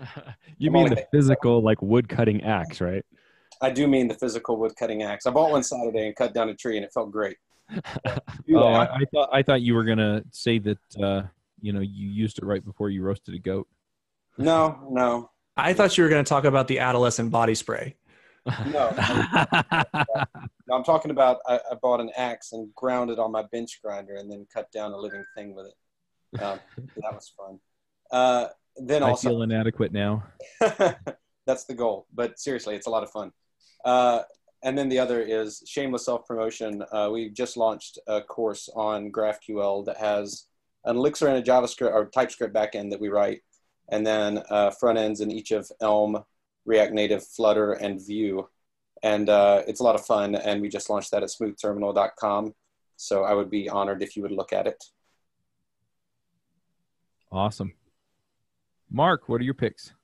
you 0.58 0.70
I'm 0.70 0.72
mean 0.72 0.88
the 0.88 1.06
physical, 1.12 1.62
like 1.62 1.80
wood 1.82 2.08
cutting 2.08 2.42
axe, 2.44 2.80
right? 2.80 3.04
I 3.60 3.70
do 3.70 3.86
mean 3.86 4.08
the 4.08 4.14
physical 4.14 4.56
wood 4.56 4.72
cutting 4.76 5.02
axe. 5.02 5.26
I 5.26 5.30
bought 5.30 5.50
one 5.50 5.62
Saturday 5.62 6.06
and 6.06 6.16
cut 6.16 6.32
down 6.32 6.48
a 6.48 6.54
tree, 6.54 6.76
and 6.76 6.84
it 6.84 6.92
felt 6.92 7.12
great. 7.12 7.36
Oh. 8.54 8.58
I, 8.58 8.96
I 8.96 9.04
thought 9.14 9.30
I 9.32 9.42
thought 9.42 9.62
you 9.62 9.72
were 9.72 9.84
gonna 9.84 10.22
say 10.30 10.58
that 10.58 10.78
uh, 11.02 11.22
you 11.62 11.72
know 11.72 11.80
you 11.80 12.08
used 12.08 12.36
it 12.36 12.44
right 12.44 12.62
before 12.62 12.90
you 12.90 13.02
roasted 13.02 13.34
a 13.34 13.38
goat. 13.38 13.66
no, 14.36 14.88
no, 14.90 15.30
I 15.56 15.72
thought 15.72 15.96
you 15.96 16.04
were 16.04 16.10
going 16.10 16.24
to 16.24 16.28
talk 16.28 16.44
about 16.44 16.68
the 16.68 16.80
adolescent 16.80 17.30
body 17.30 17.54
spray. 17.54 17.96
No. 18.46 18.92
No, 20.68 20.76
I'm 20.76 20.84
talking 20.84 21.10
about 21.10 21.38
I, 21.46 21.60
I 21.70 21.74
bought 21.74 22.00
an 22.00 22.10
axe 22.16 22.52
and 22.52 22.74
ground 22.74 23.10
it 23.10 23.18
on 23.18 23.32
my 23.32 23.42
bench 23.52 23.80
grinder 23.84 24.14
and 24.14 24.30
then 24.30 24.46
cut 24.52 24.70
down 24.72 24.92
a 24.92 24.96
living 24.96 25.24
thing 25.36 25.54
with 25.54 25.66
it. 25.66 26.42
Um, 26.42 26.60
that 26.96 27.12
was 27.12 27.32
fun. 27.36 27.58
Uh, 28.10 28.48
then 28.76 29.02
I 29.02 29.10
also, 29.10 29.30
feel 29.30 29.42
inadequate 29.42 29.92
now. 29.92 30.24
that's 31.46 31.64
the 31.64 31.74
goal. 31.74 32.06
But 32.14 32.38
seriously, 32.38 32.74
it's 32.74 32.86
a 32.86 32.90
lot 32.90 33.02
of 33.02 33.10
fun. 33.10 33.32
Uh, 33.84 34.22
and 34.62 34.78
then 34.78 34.88
the 34.88 34.98
other 34.98 35.20
is 35.20 35.62
shameless 35.66 36.04
self 36.04 36.26
promotion. 36.26 36.82
Uh, 36.92 37.10
we 37.12 37.28
just 37.28 37.56
launched 37.56 37.98
a 38.06 38.22
course 38.22 38.68
on 38.74 39.10
GraphQL 39.10 39.84
that 39.86 39.96
has 39.96 40.46
an 40.84 40.96
Elixir 40.96 41.28
and 41.28 41.36
a 41.36 41.42
JavaScript 41.42 41.92
or 41.92 42.06
TypeScript 42.06 42.54
backend 42.54 42.90
that 42.90 43.00
we 43.00 43.08
write, 43.08 43.40
and 43.90 44.06
then 44.06 44.42
uh, 44.50 44.70
front 44.70 44.98
ends 44.98 45.20
in 45.20 45.30
each 45.30 45.50
of 45.50 45.70
Elm, 45.80 46.24
React 46.64 46.92
Native, 46.92 47.26
Flutter, 47.26 47.72
and 47.72 48.04
Vue. 48.04 48.48
And 49.02 49.28
uh, 49.28 49.62
it's 49.66 49.80
a 49.80 49.82
lot 49.82 49.94
of 49.94 50.06
fun. 50.06 50.34
And 50.34 50.60
we 50.60 50.68
just 50.68 50.88
launched 50.88 51.10
that 51.10 51.22
at 51.22 51.28
smoothterminal.com. 51.28 52.54
So 52.96 53.24
I 53.24 53.34
would 53.34 53.50
be 53.50 53.68
honored 53.68 54.02
if 54.02 54.16
you 54.16 54.22
would 54.22 54.32
look 54.32 54.52
at 54.52 54.66
it. 54.66 54.82
Awesome. 57.30 57.72
Mark, 58.90 59.28
what 59.28 59.40
are 59.40 59.44
your 59.44 59.54
picks? 59.54 59.94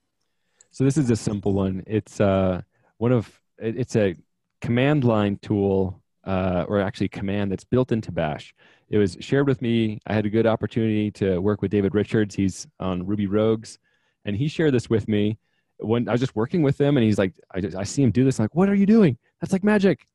So 0.71 0.85
this 0.85 0.97
is 0.97 1.11
a 1.11 1.17
simple 1.17 1.53
one. 1.53 1.85
It's 1.87 2.21
uh, 2.21 2.63
one 2.97 3.13
of 3.13 3.41
it's 3.59 3.97
a 3.97 4.15
command 4.61 5.05
line 5.05 5.39
tool, 5.43 6.03
uh, 6.25 6.65
or 6.69 6.81
actually 6.81 7.09
command 7.09 7.53
that's 7.53 7.65
built 7.65 7.93
into 7.93 8.13
Bash. 8.13 8.55
It 8.89 8.99
was 8.99 9.17
shared 9.21 9.47
with 9.47 9.61
me. 9.61 10.01
I 10.07 10.15
had 10.15 10.25
a 10.25 10.31
good 10.31 10.47
opportunity 10.47 11.11
to 11.13 11.39
work 11.39 11.61
with 11.61 11.71
David 11.71 11.95
Richards. 11.95 12.35
He's 12.35 12.67
on 12.81 13.07
Ruby 13.07 13.27
Rogues, 13.27 13.79
and 14.25 14.37
he 14.37 14.49
shared 14.49 14.73
this 14.73 14.89
with 14.89 15.07
me 15.09 15.39
when 15.79 16.09
I 16.09 16.12
was 16.12 16.20
just 16.20 16.37
working 16.37 16.62
with 16.62 16.81
him. 16.81 16.97
And 16.97 17.05
he's 17.05 17.18
like, 17.18 17.33
I, 17.53 17.61
just, 17.61 17.76
I 17.76 17.85
see 17.85 18.03
him 18.03 18.11
do 18.11 18.24
this. 18.24 18.39
I'm 18.39 18.45
like, 18.45 18.55
what 18.55 18.68
are 18.68 18.74
you 18.74 18.87
doing? 18.87 19.16
That's 19.41 19.53
like 19.53 19.64
magic. 19.64 20.07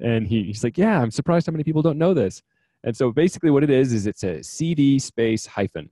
And 0.00 0.26
he, 0.26 0.44
he's 0.44 0.64
like, 0.64 0.76
yeah, 0.76 1.00
I'm 1.00 1.10
surprised 1.10 1.46
how 1.46 1.52
many 1.52 1.64
people 1.64 1.82
don't 1.82 1.98
know 1.98 2.14
this. 2.14 2.42
And 2.84 2.96
so 2.96 3.12
basically, 3.12 3.50
what 3.50 3.62
it 3.62 3.70
is 3.70 3.92
is 3.92 4.06
it's 4.06 4.24
a 4.24 4.42
CD 4.42 4.98
space 4.98 5.46
hyphen, 5.46 5.88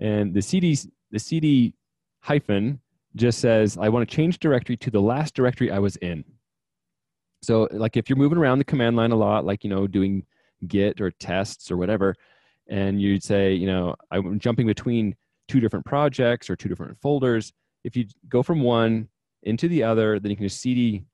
and 0.00 0.34
the 0.34 0.42
CD 0.42 0.76
the 1.10 1.18
CD 1.18 1.74
hyphen 2.20 2.80
just 3.16 3.38
says 3.38 3.78
I 3.78 3.88
want 3.88 4.08
to 4.08 4.14
change 4.14 4.38
directory 4.38 4.76
to 4.78 4.90
the 4.90 5.00
last 5.00 5.34
directory 5.34 5.70
I 5.70 5.78
was 5.78 5.96
in. 5.96 6.24
So 7.42 7.68
like 7.70 7.96
if 7.96 8.08
you're 8.08 8.18
moving 8.18 8.38
around 8.38 8.58
the 8.58 8.64
command 8.64 8.96
line 8.96 9.12
a 9.12 9.16
lot, 9.16 9.44
like 9.44 9.62
you 9.62 9.70
know 9.70 9.86
doing 9.86 10.24
git 10.66 11.00
or 11.00 11.12
tests 11.12 11.70
or 11.70 11.76
whatever, 11.76 12.16
and 12.68 13.00
you'd 13.00 13.22
say 13.22 13.54
you 13.54 13.68
know 13.68 13.94
I'm 14.10 14.40
jumping 14.40 14.66
between 14.66 15.14
two 15.46 15.60
different 15.60 15.86
projects 15.86 16.50
or 16.50 16.56
two 16.56 16.68
different 16.68 17.00
folders. 17.00 17.52
If 17.84 17.96
you 17.96 18.06
go 18.28 18.42
from 18.42 18.60
one 18.60 19.08
into 19.42 19.68
the 19.68 19.82
other, 19.82 20.18
then 20.18 20.30
you 20.30 20.36
can 20.36 20.46
just 20.46 20.60
CD, 20.60 21.04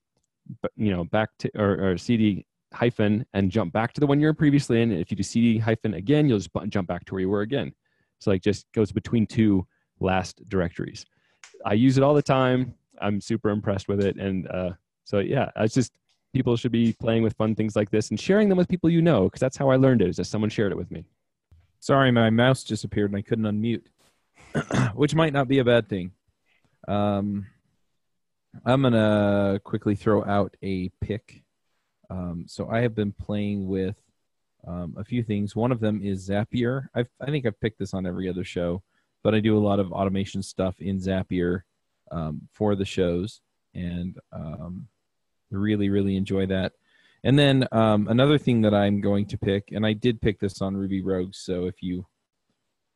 you 0.77 0.91
know, 0.91 1.05
back 1.05 1.31
to 1.39 1.51
or, 1.57 1.93
or 1.93 1.99
CD 1.99 2.47
hyphen 2.73 3.25
and 3.33 3.51
jump 3.51 3.73
back 3.73 3.93
to 3.95 4.01
the 4.01 4.07
one 4.07 4.21
you're 4.21 4.35
previously 4.35 4.83
in. 4.83 4.93
If 4.93 5.11
you 5.11 5.17
do 5.17 5.23
CD 5.23 5.59
hyphen 5.59 5.95
again, 5.95 6.29
you'll 6.29 6.39
just 6.39 6.51
jump 6.69 6.89
back 6.89 7.05
to 7.07 7.15
where 7.15 7.21
you 7.21 7.29
were 7.29 7.43
again. 7.43 7.73
So 8.19 8.31
like 8.31 8.43
just 8.43 8.71
goes 8.73 8.93
between 8.93 9.27
two 9.27 9.67
last 10.01 10.47
directories. 10.49 11.05
I 11.65 11.75
use 11.75 11.97
it 11.99 12.03
all 12.03 12.15
the 12.15 12.23
time. 12.23 12.75
I'm 13.01 13.21
super 13.21 13.51
impressed 13.51 13.89
with 13.89 14.03
it, 14.03 14.17
and 14.17 14.49
uh, 14.49 14.71
so 15.05 15.19
yeah, 15.19 15.51
it's 15.57 15.75
just 15.75 15.93
people 16.33 16.57
should 16.57 16.73
be 16.73 16.95
playing 16.95 17.23
with 17.23 17.35
fun 17.37 17.55
things 17.55 17.77
like 17.77 17.91
this 17.91 18.11
and 18.11 18.21
sharing 18.21 18.49
them 18.49 18.59
with 18.59 18.69
people 18.69 18.91
you 18.91 19.01
know 19.01 19.25
because 19.25 19.41
that's 19.41 19.57
how 19.57 19.71
I 19.71 19.77
learned 19.77 20.03
it. 20.03 20.09
Is 20.09 20.17
just 20.17 20.31
someone 20.31 20.51
shared 20.51 20.73
it 20.73 20.79
with 20.79 20.91
me. 20.91 21.05
Sorry, 21.81 22.11
my 22.11 22.31
mouse 22.31 22.65
disappeared 22.65 23.11
and 23.11 23.19
I 23.19 23.23
couldn't 23.23 23.45
unmute, 23.45 24.95
which 24.95 25.15
might 25.15 25.33
not 25.33 25.49
be 25.49 25.59
a 25.59 25.65
bad 25.65 25.89
thing. 25.89 26.13
Um, 26.87 27.47
I'm 28.65 28.83
gonna 28.83 29.61
quickly 29.65 29.95
throw 29.95 30.25
out 30.25 30.57
a 30.63 30.89
pick. 31.01 31.43
Um, 32.09 32.45
so 32.47 32.69
I 32.69 32.81
have 32.81 32.95
been 32.95 33.13
playing 33.13 33.67
with 33.67 33.97
um, 34.67 34.95
a 34.97 35.05
few 35.05 35.23
things. 35.23 35.57
One 35.57 35.73
of 35.73 35.81
them 35.81 36.01
is 36.03 36.29
Zapier. 36.29 36.89
I've, 36.95 37.09
I 37.21 37.27
think 37.27 37.47
I've 37.47 37.61
picked 37.61 37.79
this 37.79 37.95
on 37.95 38.07
every 38.07 38.29
other 38.29 38.45
show, 38.45 38.83
but 39.23 39.35
I 39.35 39.41
do 39.41 39.57
a 39.57 39.61
lot 39.61 39.81
of 39.81 39.93
automation 39.93 40.43
stuff 40.43 40.81
in 40.81 40.99
Zapier 40.99 41.63
um, 42.11 42.49
for 42.53 42.75
the 42.75 42.85
shows, 42.85 43.41
and 43.75 44.17
um, 44.33 44.87
really, 45.51 45.89
really 45.89 46.17
enjoy 46.17 46.47
that. 46.47 46.73
And 47.25 47.39
then 47.39 47.67
um, 47.73 48.09
another 48.09 48.39
thing 48.39 48.63
that 48.63 48.75
I'm 48.75 49.01
going 49.01 49.27
to 49.27 49.39
pick, 49.39 49.71
and 49.73 49.85
I 49.85 49.93
did 49.93 50.21
pick 50.21 50.39
this 50.39 50.63
on 50.63 50.77
Ruby 50.77 51.03
Rogues, 51.03 51.39
so 51.39 51.67
if 51.67 51.83
you, 51.83 52.07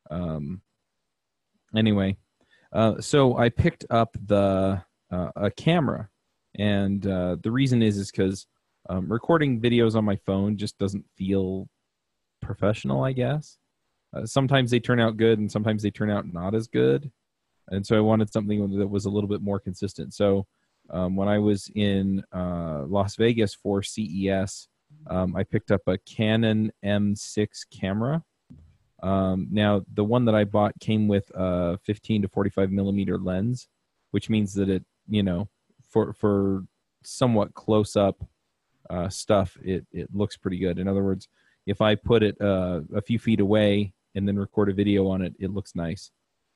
um, 0.09 0.61
anyway, 1.75 2.17
uh, 2.73 2.99
so 3.01 3.37
I 3.37 3.49
picked 3.49 3.85
up 3.89 4.15
the 4.25 4.81
uh, 5.11 5.31
a 5.35 5.51
camera, 5.51 6.09
and 6.57 7.05
uh, 7.05 7.37
the 7.41 7.51
reason 7.51 7.81
is 7.81 7.97
is 7.97 8.11
because 8.11 8.47
um, 8.89 9.11
recording 9.11 9.61
videos 9.61 9.95
on 9.95 10.05
my 10.05 10.15
phone 10.25 10.57
just 10.57 10.77
doesn't 10.77 11.05
feel 11.17 11.67
professional, 12.41 13.03
I 13.03 13.13
guess. 13.13 13.57
Uh, 14.13 14.25
sometimes 14.25 14.71
they 14.71 14.79
turn 14.79 14.99
out 14.99 15.17
good, 15.17 15.39
and 15.39 15.51
sometimes 15.51 15.83
they 15.83 15.91
turn 15.91 16.09
out 16.09 16.31
not 16.31 16.55
as 16.55 16.67
good. 16.67 17.11
And 17.69 17.85
so 17.85 17.95
I 17.95 18.01
wanted 18.01 18.31
something 18.31 18.77
that 18.79 18.87
was 18.87 19.05
a 19.05 19.09
little 19.09 19.29
bit 19.29 19.41
more 19.41 19.59
consistent. 19.59 20.13
So 20.13 20.45
um, 20.89 21.15
when 21.15 21.27
I 21.27 21.39
was 21.39 21.69
in 21.75 22.23
uh, 22.33 22.83
Las 22.87 23.15
Vegas 23.15 23.53
for 23.53 23.81
CES, 23.81 24.67
um, 25.07 25.35
I 25.35 25.43
picked 25.43 25.71
up 25.71 25.81
a 25.87 25.97
Canon 25.99 26.71
M6 26.83 27.47
camera. 27.71 28.23
Um, 29.01 29.47
now, 29.51 29.81
the 29.93 30.03
one 30.03 30.25
that 30.25 30.35
I 30.35 30.43
bought 30.43 30.79
came 30.79 31.07
with 31.07 31.31
a 31.33 31.77
15 31.79 32.23
to 32.23 32.27
45 32.27 32.71
millimeter 32.71 33.17
lens, 33.17 33.67
which 34.11 34.29
means 34.29 34.53
that 34.53 34.69
it, 34.69 34.83
you 35.07 35.23
know, 35.23 35.49
for 35.89 36.13
for 36.13 36.65
somewhat 37.03 37.53
close 37.53 37.95
up 37.95 38.23
uh, 38.89 39.09
stuff, 39.09 39.57
it 39.63 39.85
it 39.91 40.09
looks 40.13 40.37
pretty 40.37 40.59
good. 40.59 40.77
In 40.77 40.87
other 40.87 41.03
words, 41.03 41.27
if 41.65 41.81
I 41.81 41.95
put 41.95 42.23
it 42.23 42.39
uh, 42.41 42.81
a 42.95 43.01
few 43.01 43.19
feet 43.19 43.39
away 43.39 43.93
and 44.15 44.27
then 44.27 44.37
record 44.37 44.69
a 44.69 44.73
video 44.73 45.07
on 45.07 45.21
it, 45.21 45.33
it 45.39 45.51
looks 45.51 45.75
nice. 45.75 46.11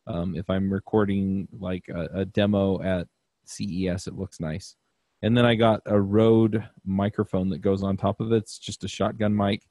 Um, 0.08 0.36
if 0.36 0.50
I'm 0.50 0.72
recording 0.72 1.48
like 1.58 1.86
a, 1.90 2.20
a, 2.20 2.26
demo 2.26 2.82
at 2.84 3.08
CES, 3.46 4.08
it 4.08 4.16
looks 4.16 4.40
nice. 4.40 4.76
And 5.24 5.36
then 5.36 5.46
I 5.46 5.56
got 5.56 5.82
a 5.88 6.00
Rode 6.00 6.64
microphone 6.86 7.50
that 7.50 7.62
goes 7.62 7.82
on 7.82 7.98
top 7.98 8.20
of 8.20 8.32
it. 8.32 8.36
It's 8.36 8.60
just 8.60 8.84
a 8.84 8.88
shotgun 8.88 9.36
mic. 9.36 9.64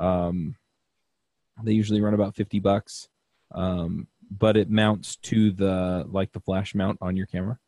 Um, 0.00 0.56
they 1.62 1.72
usually 1.72 2.00
run 2.00 2.14
about 2.14 2.34
50 2.34 2.60
bucks, 2.60 3.08
um, 3.54 4.08
but 4.30 4.56
it 4.56 4.70
mounts 4.70 5.16
to 5.16 5.52
the 5.52 6.04
like 6.08 6.32
the 6.32 6.40
flash 6.40 6.74
mount 6.74 6.98
on 7.00 7.16
your 7.16 7.26
camera. 7.26 7.58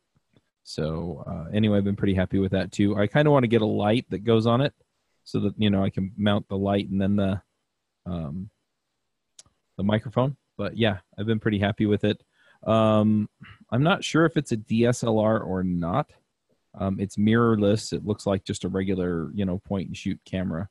So 0.65 1.25
uh, 1.27 1.51
anyway, 1.55 1.79
I've 1.79 1.85
been 1.85 1.97
pretty 1.97 2.15
happy 2.15 2.39
with 2.39 2.53
that 2.53 2.73
too. 2.73 2.97
I 2.97 3.07
kind 3.07 3.27
of 3.27 3.33
want 3.33 3.45
to 3.45 3.49
get 3.49 3.63
a 3.63 3.67
light 3.67 4.07
that 4.11 4.25
goes 4.25 4.47
on 4.47 4.61
it, 4.61 4.75
so 5.25 5.41
that 5.41 5.55
you 5.59 5.71
know 5.71 5.83
I 5.83 5.91
can 5.91 6.13
mount 6.17 6.49
the 6.49 6.59
light 6.59 6.89
and 6.89 7.01
then 7.01 7.17
the 7.17 7.41
um, 8.07 8.51
the 9.77 9.85
microphone. 9.85 10.37
But 10.57 10.77
yeah, 10.77 10.99
I've 11.19 11.27
been 11.27 11.41
pretty 11.41 11.59
happy 11.59 11.87
with 11.87 12.05
it. 12.05 12.23
Um, 12.67 13.29
I'm 13.71 13.83
not 13.83 14.05
sure 14.05 14.27
if 14.27 14.37
it's 14.37 14.53
a 14.53 14.57
DSLR 14.57 15.47
or 15.47 15.63
not. 15.63 16.11
Um, 16.79 16.99
it's 17.01 17.17
mirrorless. 17.17 17.93
It 17.93 18.05
looks 18.05 18.27
like 18.27 18.45
just 18.45 18.65
a 18.65 18.69
regular, 18.69 19.31
you 19.35 19.45
know, 19.45 19.59
point 19.59 19.89
and 19.89 19.97
shoot 19.97 20.21
camera 20.25 20.69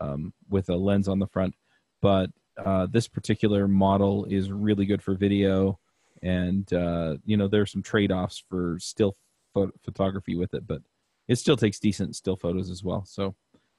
um, 0.00 0.32
with 0.48 0.68
a 0.68 0.76
lens 0.76 1.08
on 1.08 1.18
the 1.18 1.26
front. 1.26 1.54
But 2.00 2.30
uh, 2.64 2.86
this 2.86 3.08
particular 3.08 3.68
model 3.68 4.24
is 4.26 4.50
really 4.50 4.86
good 4.86 5.02
for 5.02 5.14
video, 5.14 5.78
and 6.22 6.72
uh, 6.72 7.16
you 7.24 7.36
know, 7.36 7.48
there's 7.48 7.72
some 7.72 7.82
trade-offs 7.82 8.42
for 8.48 8.78
still 8.80 9.16
photography 9.84 10.36
with 10.36 10.54
it, 10.54 10.66
but 10.66 10.82
it 11.26 11.36
still 11.36 11.56
takes 11.56 11.78
decent 11.78 12.16
still 12.16 12.36
photos 12.36 12.70
as 12.70 12.82
well. 12.84 13.04
So, 13.04 13.34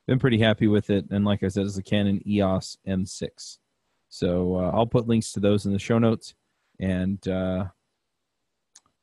been 0.09 0.19
pretty 0.19 0.39
happy 0.39 0.67
with 0.67 0.89
it. 0.89 1.05
And 1.11 1.23
like 1.23 1.43
I 1.43 1.49
said, 1.49 1.67
it's 1.67 1.77
a 1.77 1.83
Canon 1.83 2.27
EOS 2.27 2.77
M6. 2.87 3.59
So 4.09 4.55
uh, 4.55 4.71
I'll 4.73 4.87
put 4.87 5.07
links 5.07 5.31
to 5.33 5.39
those 5.39 5.67
in 5.67 5.71
the 5.71 5.77
show 5.77 5.99
notes. 5.99 6.33
And 6.79 7.25
uh, 7.27 7.65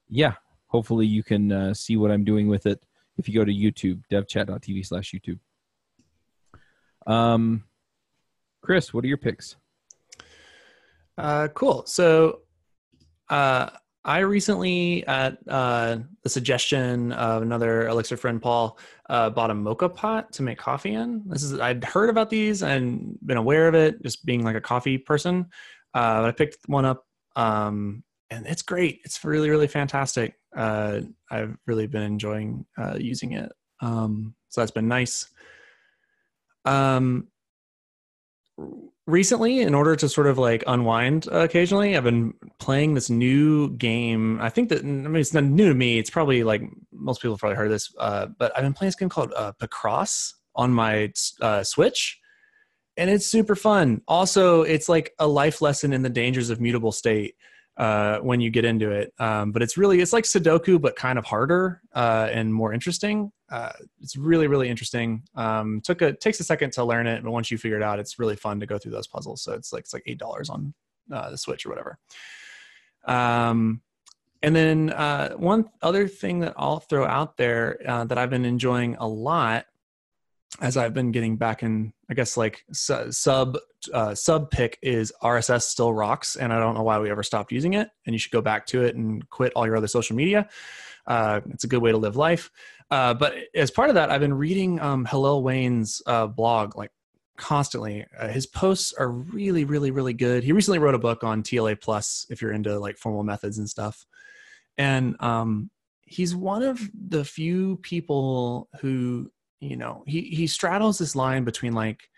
yeah, 0.09 0.35
hopefully 0.66 1.07
you 1.07 1.22
can 1.22 1.53
uh, 1.53 1.74
see 1.74 1.97
what 1.97 2.11
I'm 2.11 2.24
doing 2.24 2.49
with 2.49 2.66
it 2.66 2.83
if 3.16 3.29
you 3.29 3.35
go 3.35 3.45
to 3.45 3.53
YouTube, 3.53 4.03
devchat.tv 4.11 4.85
slash 4.85 5.14
YouTube. 5.14 5.39
Um, 7.07 7.62
Chris, 8.61 8.93
what 8.93 9.05
are 9.05 9.09
your 9.09 9.16
picks? 9.16 9.55
Uh, 11.19 11.49
cool. 11.49 11.85
So 11.87 12.41
uh, 13.29 13.71
I 14.05 14.19
recently, 14.21 15.07
at 15.07 15.39
uh, 15.49 15.99
the 16.23 16.29
suggestion 16.29 17.12
of 17.12 17.43
another 17.43 17.89
Elixir 17.89 18.17
friend, 18.17 18.41
Paul, 18.41 18.79
uh, 19.09 19.31
bought 19.31 19.51
a 19.51 19.55
moka 19.55 19.93
pot 19.93 20.33
to 20.35 20.43
make 20.43 20.59
coffee 20.59 20.95
in. 20.95 21.23
This 21.27 21.43
is 21.43 21.59
I'd 21.59 21.85
heard 21.85 22.11
about 22.11 22.31
these 22.31 22.62
and 22.62 23.19
been 23.25 23.37
aware 23.37 23.67
of 23.67 23.75
it, 23.75 24.03
just 24.03 24.25
being 24.25 24.45
like 24.45 24.57
a 24.57 24.61
coffee 24.61 24.99
person. 24.99 25.47
Uh, 25.95 26.25
I 26.27 26.33
picked 26.33 26.59
one 26.67 26.85
up, 26.85 27.05
um, 27.35 28.05
and 28.31 28.47
it's 28.47 28.62
great. 28.62 29.01
It's 29.05 29.25
really, 29.25 29.51
really 29.51 29.69
fantastic. 29.69 30.35
Uh, 30.55 31.01
I've 31.31 31.57
really 31.67 31.87
been 31.87 32.03
enjoying 32.03 32.64
using 32.99 33.33
it, 33.33 33.51
um, 33.81 34.35
so 34.49 34.61
that's 34.61 34.71
been 34.71 34.89
nice. 34.89 35.29
Um, 36.64 37.29
recently 39.07 39.61
in 39.61 39.75
order 39.75 39.95
to 39.95 40.09
sort 40.09 40.27
of 40.27 40.37
like 40.37 40.65
unwind 40.67 41.29
uh, 41.33 41.39
occasionally 41.39 41.97
i've 41.97 42.05
been 42.05 42.35
playing 42.59 42.95
this 42.95 43.09
new 43.09 43.71
game 43.77 44.41
i 44.41 44.49
think 44.49 44.69
that 44.69 44.81
i 44.81 44.83
mean 44.83 45.17
it's 45.17 45.33
not 45.33 45.45
new 45.45 45.69
to 45.69 45.75
me 45.75 45.99
it's 45.99 46.11
probably 46.11 46.43
like 46.43 46.63
most 46.93 47.23
people 47.23 47.35
have 47.35 47.41
probably 47.41 47.57
heard 47.57 47.67
of 47.67 47.73
this 47.73 47.93
uh, 47.99 48.27
but 48.39 48.53
i've 48.57 48.63
been 48.63 48.73
playing 48.73 48.89
this 48.89 48.97
game 48.97 49.09
called 49.09 49.33
uh, 49.37 49.53
picross 49.61 50.33
on 50.57 50.73
my 50.73 51.13
uh, 51.41 51.63
switch 51.63 52.19
and 52.97 53.09
it's 53.09 53.27
super 53.27 53.55
fun 53.55 54.01
also 54.09 54.63
it's 54.63 54.89
like 54.89 55.13
a 55.19 55.27
life 55.27 55.63
lesson 55.63 55.93
in 55.93 56.03
the 56.03 56.11
dangers 56.11 56.51
of 56.51 56.61
mutable 56.61 56.93
state 56.93 57.37
uh, 57.77 58.19
when 58.19 58.41
you 58.41 58.51
get 58.51 58.65
into 58.65 58.91
it. 58.91 59.13
Um, 59.19 59.53
but 59.53 59.63
it's 59.63 59.77
really 59.77 60.01
it's 60.01 60.13
like 60.13 60.25
Sudoku, 60.25 60.81
but 60.81 60.97
kind 60.97 61.19
of 61.19 61.25
harder 61.25 61.83
uh, 61.95 62.29
and 62.31 62.53
more 62.53 62.73
interesting. 62.73 63.33
Uh, 63.49 63.72
it's 64.01 64.16
really 64.16 64.47
really 64.49 64.68
interesting. 64.68 65.22
Um, 65.34 65.80
took 65.82 66.03
a 66.03 66.12
takes 66.12 66.40
a 66.40 66.44
second 66.44 66.72
to 66.72 66.84
learn 66.84 67.07
it, 67.07 67.22
but 67.22 67.30
once 67.30 67.51
you 67.51 67.59
figure 67.59 67.76
it 67.76 67.82
out, 67.82 67.99
it's 67.99 68.18
really 68.18 68.36
fun 68.36 68.61
to 68.61 68.66
go 68.66 68.78
through 68.78 68.92
those 68.92 69.07
puzzles. 69.07 69.42
So 69.42 69.53
it's 69.53 69.72
like 69.72 69.82
it's 69.82 69.94
like 69.94 70.03
eight 70.07 70.18
dollars 70.18 70.51
on 70.51 70.74
uh, 71.12 71.30
the 71.30 71.38
Switch 71.38 71.64
or 71.64 71.70
whatever. 71.70 71.99
Um, 73.05 73.82
and 74.42 74.55
then 74.55 74.90
uh, 74.90 75.30
one 75.34 75.70
other 75.82 76.09
thing 76.09 76.40
that 76.40 76.55
I'll 76.57 76.80
throw 76.80 77.07
out 77.07 77.36
there 77.36 77.80
uh, 77.86 78.05
that 78.05 78.18
I've 78.18 78.30
been 78.30 78.44
enjoying 78.44 78.97
a 78.97 79.07
lot 79.07 79.66
as 80.61 80.76
I've 80.76 80.94
been 80.94 81.12
getting 81.12 81.36
back 81.36 81.62
in, 81.62 81.92
I 82.09 82.14
guess 82.14 82.36
like 82.36 82.64
sub 82.72 83.59
uh, 83.92 84.14
sub 84.14 84.51
pick 84.51 84.78
is 84.82 85.12
RSS 85.22 85.62
still 85.62 85.92
rocks, 85.92 86.36
and 86.36 86.53
I 86.53 86.59
don't 86.59 86.74
know 86.74 86.82
why 86.82 86.99
we 86.99 87.11
ever 87.11 87.22
stopped 87.22 87.53
using 87.53 87.74
it. 87.74 87.88
And 88.07 88.14
you 88.14 88.18
should 88.18 88.32
go 88.32 88.40
back 88.40 88.66
to 88.66 88.82
it 88.84 88.97
and 88.97 89.28
quit 89.30 89.53
all 89.55 89.66
your 89.66 89.76
other 89.76 89.86
social 89.86 90.16
media. 90.16 90.49
Uh, 91.07 91.40
it's 91.51 91.64
a 91.64 91.68
good 91.68 91.82
way 91.82 91.92
to 91.92 91.99
live 91.99 92.16
life. 92.16 92.51
Uh, 92.91 93.14
but 93.14 93.34
as 93.55 93.70
part 93.70 93.89
of 93.89 93.95
that, 93.97 94.11
I've 94.11 94.20
been 94.20 94.34
reading 94.34 94.80
um, 94.80 95.05
Hillel 95.05 95.43
Wayne's 95.43 96.03
uh, 96.07 96.26
blog 96.26 96.76
like 96.76 96.91
constantly. 97.37 98.07
Uh, 98.18 98.28
his 98.28 98.47
posts 98.47 98.93
are 98.93 99.11
really, 99.11 99.64
really, 99.64 99.91
really 99.91 100.12
good. 100.12 100.45
He 100.45 100.53
recently 100.53 100.78
wrote 100.78 100.95
a 100.95 100.99
book 100.99 101.24
on 101.24 101.43
TLA 101.43 101.80
plus 101.80 102.26
if 102.30 102.41
you're 102.41 102.53
into 102.53 102.78
like 102.78 102.97
formal 102.97 103.24
methods 103.24 103.59
and 103.59 103.68
stuff. 103.68 104.07
And 104.78 105.16
um, 105.20 105.70
he's 106.07 106.34
one 106.34 106.62
of 106.62 106.80
the 107.09 107.24
few 107.24 107.76
people 107.78 108.68
who 108.80 109.30
you 109.61 109.76
know 109.76 110.05
he 110.07 110.22
he 110.22 110.47
straddles 110.47 110.99
this 110.99 111.16
line 111.16 111.45
between 111.45 111.72
like 111.72 112.09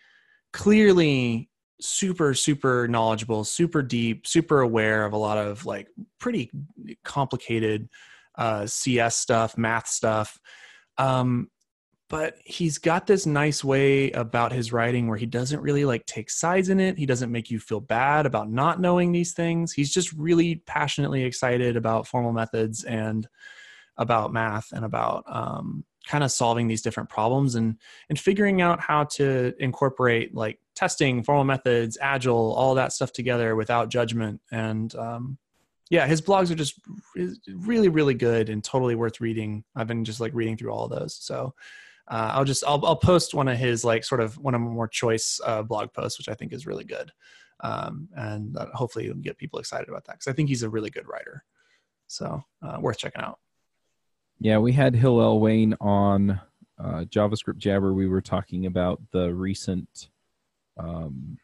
clearly 0.53 1.49
super 1.81 2.35
super 2.35 2.89
knowledgeable 2.89 3.45
super 3.45 3.83
deep 3.83 4.27
super 4.27 4.61
aware 4.61 5.05
of 5.05 5.13
a 5.13 5.17
lot 5.17 5.39
of 5.39 5.65
like 5.65 5.87
pretty 6.19 6.51
complicated 7.05 7.89
uh, 8.39 8.67
cs 8.67 9.17
stuff 9.17 9.59
math 9.59 9.87
stuff. 9.87 10.41
Um, 10.97 11.49
but 12.09 12.37
he's 12.45 12.79
got 12.79 13.07
this 13.07 13.27
nice 13.27 13.63
way 13.63 14.11
about 14.13 14.51
his 14.51 14.73
writing 14.73 15.09
where 15.09 15.19
he 15.19 15.27
doesn't 15.27 15.61
really 15.61 15.85
like 15.85 16.07
take 16.07 16.31
sides 16.31 16.71
in 16.71 16.81
it. 16.81 16.97
He 16.97 17.05
doesn't 17.05 17.31
make 17.31 17.51
you 17.51 17.61
feel 17.61 17.81
bad 17.81 18.25
about 18.25 18.51
not 18.51 18.81
knowing 18.81 19.13
these 19.13 19.35
things. 19.35 19.75
He's 19.75 19.93
just 19.93 20.13
really 20.15 20.63
passionately 20.67 21.25
excited 21.25 21.77
about 21.77 22.07
formal 22.07 22.33
methods 22.33 22.85
and 22.85 23.29
about 23.99 24.33
math 24.33 24.73
and 24.73 24.87
about 24.87 25.25
um, 25.27 25.85
kind 26.07 26.25
of 26.25 26.33
solving 26.33 26.67
these 26.67 26.81
different 26.81 27.11
problems 27.11 27.57
and 27.57 27.77
and 28.09 28.19
figuring 28.19 28.63
out 28.63 28.81
how 28.81 29.05
to 29.05 29.53
incorporate 29.59 30.35
like 30.35 30.59
testing 30.75 31.23
formal 31.23 31.45
methods 31.45 31.99
agile 32.01 32.55
all 32.55 32.75
that 32.75 32.93
stuff 32.93 33.13
together 33.13 33.55
without 33.55 33.91
judgment. 33.91 34.41
And 34.51 34.95
um, 34.95 35.37
yeah 35.91 36.07
his 36.07 36.21
blogs 36.21 36.51
are 36.51 36.55
just 36.55 36.79
really 37.49 37.89
really 37.89 38.15
good 38.15 38.49
and 38.49 38.63
totally 38.65 38.95
worth 38.95 39.21
reading 39.21 39.65
i've 39.77 39.87
been 39.87 40.05
just 40.05 40.21
like 40.21 40.33
reading 40.35 40.57
through 40.57 40.71
all 40.71 40.85
of 40.85 40.91
those 40.91 41.15
so 41.15 41.55
uh, 42.09 42.31
i'll 42.35 42.45
just 42.45 42.65
I'll, 42.67 42.85
I'll 42.85 42.97
post 42.97 43.35
one 43.35 43.49
of 43.49 43.59
his 43.59 43.85
like 43.85 44.05
sort 44.05 44.21
of 44.21 44.37
one 44.39 44.55
of 44.55 44.61
my 44.61 44.69
more 44.69 44.89
choice 44.89 45.41
uh, 45.45 45.63
blog 45.63 45.93
posts 45.93 46.19
which 46.19 46.29
i 46.29 46.35
think 46.35 46.53
is 46.53 46.67
really 46.67 46.85
good 46.85 47.13
um, 47.61 48.09
and 48.17 48.57
hopefully 48.75 49.07
you'll 49.07 49.17
get 49.17 49.37
people 49.37 49.59
excited 49.59 49.89
about 49.89 50.05
that 50.05 50.13
because 50.13 50.29
i 50.29 50.33
think 50.33 50.49
he's 50.49 50.63
a 50.63 50.71
really 50.71 50.91
good 50.91 51.09
writer 51.09 51.45
so 52.07 52.43
uh, 52.63 52.79
worth 52.81 52.99
checking 52.99 53.23
out 53.23 53.39
yeah, 54.41 54.59
we 54.59 54.73
had 54.73 54.95
Hillel 54.95 55.41
Wayne 55.41 55.75
on 55.81 56.41
uh, 56.79 57.05
JavaScript 57.09 57.59
Jabber. 57.59 57.93
We 57.93 58.07
were 58.07 58.21
talking 58.21 58.67
about 58.67 59.01
the 59.11 59.35
recent. 59.35 60.11
Um, 60.77 61.39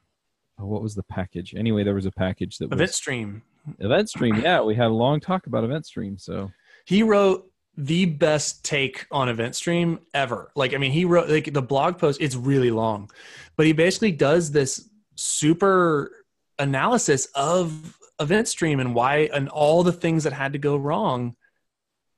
oh, 0.58 0.66
what 0.66 0.82
was 0.82 0.94
the 0.94 1.02
package? 1.04 1.54
Anyway, 1.54 1.84
there 1.84 1.94
was 1.94 2.06
a 2.06 2.12
package 2.12 2.58
that 2.58 2.70
was 2.70 2.76
Event 2.76 2.94
Stream. 2.94 3.42
Event 3.78 4.08
Stream. 4.08 4.36
Yeah, 4.36 4.62
we 4.62 4.74
had 4.74 4.86
a 4.86 4.94
long 4.94 5.20
talk 5.20 5.46
about 5.46 5.64
Event 5.64 5.86
Stream. 5.86 6.18
So 6.18 6.50
he 6.84 7.02
wrote 7.02 7.50
the 7.76 8.04
best 8.06 8.64
take 8.64 9.06
on 9.10 9.28
Event 9.28 9.56
Stream 9.56 10.00
ever. 10.12 10.50
Like, 10.54 10.74
I 10.74 10.78
mean, 10.78 10.92
he 10.92 11.04
wrote 11.04 11.28
like 11.28 11.52
the 11.52 11.62
blog 11.62 11.98
post. 11.98 12.20
It's 12.20 12.36
really 12.36 12.70
long, 12.70 13.10
but 13.56 13.66
he 13.66 13.72
basically 13.72 14.12
does 14.12 14.50
this 14.50 14.88
super 15.16 16.24
analysis 16.58 17.26
of 17.34 17.98
Event 18.20 18.48
Stream 18.48 18.80
and 18.80 18.94
why 18.94 19.28
and 19.32 19.48
all 19.48 19.82
the 19.82 19.92
things 19.92 20.24
that 20.24 20.32
had 20.32 20.52
to 20.52 20.58
go 20.58 20.76
wrong, 20.76 21.34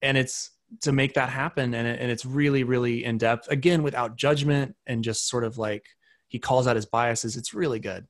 and 0.03 0.19
it's 0.19 0.51
to 0.81 0.93
make 0.93 1.15
that 1.15 1.29
happen 1.29 1.75
and, 1.75 1.87
it, 1.87 2.01
and 2.01 2.11
it's 2.11 2.27
really 2.27 2.65
really 2.65 3.05
in 3.05 3.19
depth 3.19 3.49
again 3.49 3.85
without 3.85 4.17
judgment 4.17 4.75
and 4.85 5.05
just 5.05 5.29
sort 5.29 5.45
of 5.45 5.59
like 5.59 5.87
he 6.27 6.39
calls 6.39 6.67
out 6.67 6.77
his 6.77 6.87
biases. 6.87 7.37
It's 7.37 7.55
really 7.55 7.79
good. 7.79 8.07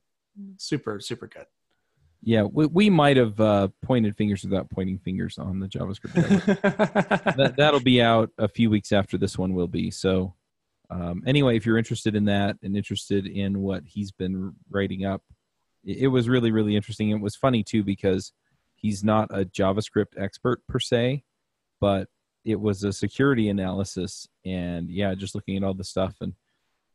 Super, 0.57 0.99
super 0.99 1.27
good. 1.27 1.45
Yeah, 2.21 2.43
we, 2.43 2.65
we 2.65 2.89
might 2.89 3.17
have 3.17 3.39
uh, 3.39 3.67
pointed 3.83 4.17
fingers 4.17 4.43
without 4.43 4.69
pointing 4.69 4.97
fingers 4.97 5.37
on 5.37 5.59
the 5.59 5.67
JavaScript. 5.67 6.15
that, 7.37 7.55
that'll 7.57 7.79
be 7.79 8.01
out 8.01 8.31
a 8.37 8.47
few 8.47 8.69
weeks 8.69 8.91
after 8.91 9.17
this 9.17 9.37
one 9.37 9.53
will 9.53 9.67
be. 9.67 9.91
So, 9.91 10.33
um, 10.89 11.23
anyway, 11.27 11.57
if 11.57 11.65
you're 11.65 11.77
interested 11.77 12.15
in 12.15 12.25
that 12.25 12.57
and 12.63 12.75
interested 12.75 13.27
in 13.27 13.59
what 13.61 13.83
he's 13.85 14.11
been 14.11 14.53
writing 14.69 15.05
up, 15.05 15.21
it, 15.83 15.97
it 15.97 16.07
was 16.07 16.27
really, 16.27 16.51
really 16.51 16.75
interesting. 16.75 17.09
It 17.11 17.21
was 17.21 17.35
funny 17.35 17.63
too 17.63 17.83
because 17.83 18.33
he's 18.75 19.03
not 19.03 19.29
a 19.31 19.45
JavaScript 19.45 20.17
expert 20.17 20.65
per 20.67 20.79
se, 20.79 21.23
but 21.79 22.07
it 22.45 22.59
was 22.59 22.83
a 22.83 22.93
security 22.93 23.49
analysis. 23.49 24.27
And 24.45 24.89
yeah, 24.89 25.13
just 25.13 25.35
looking 25.35 25.57
at 25.57 25.63
all 25.63 25.73
the 25.73 25.83
stuff. 25.83 26.15
And 26.21 26.33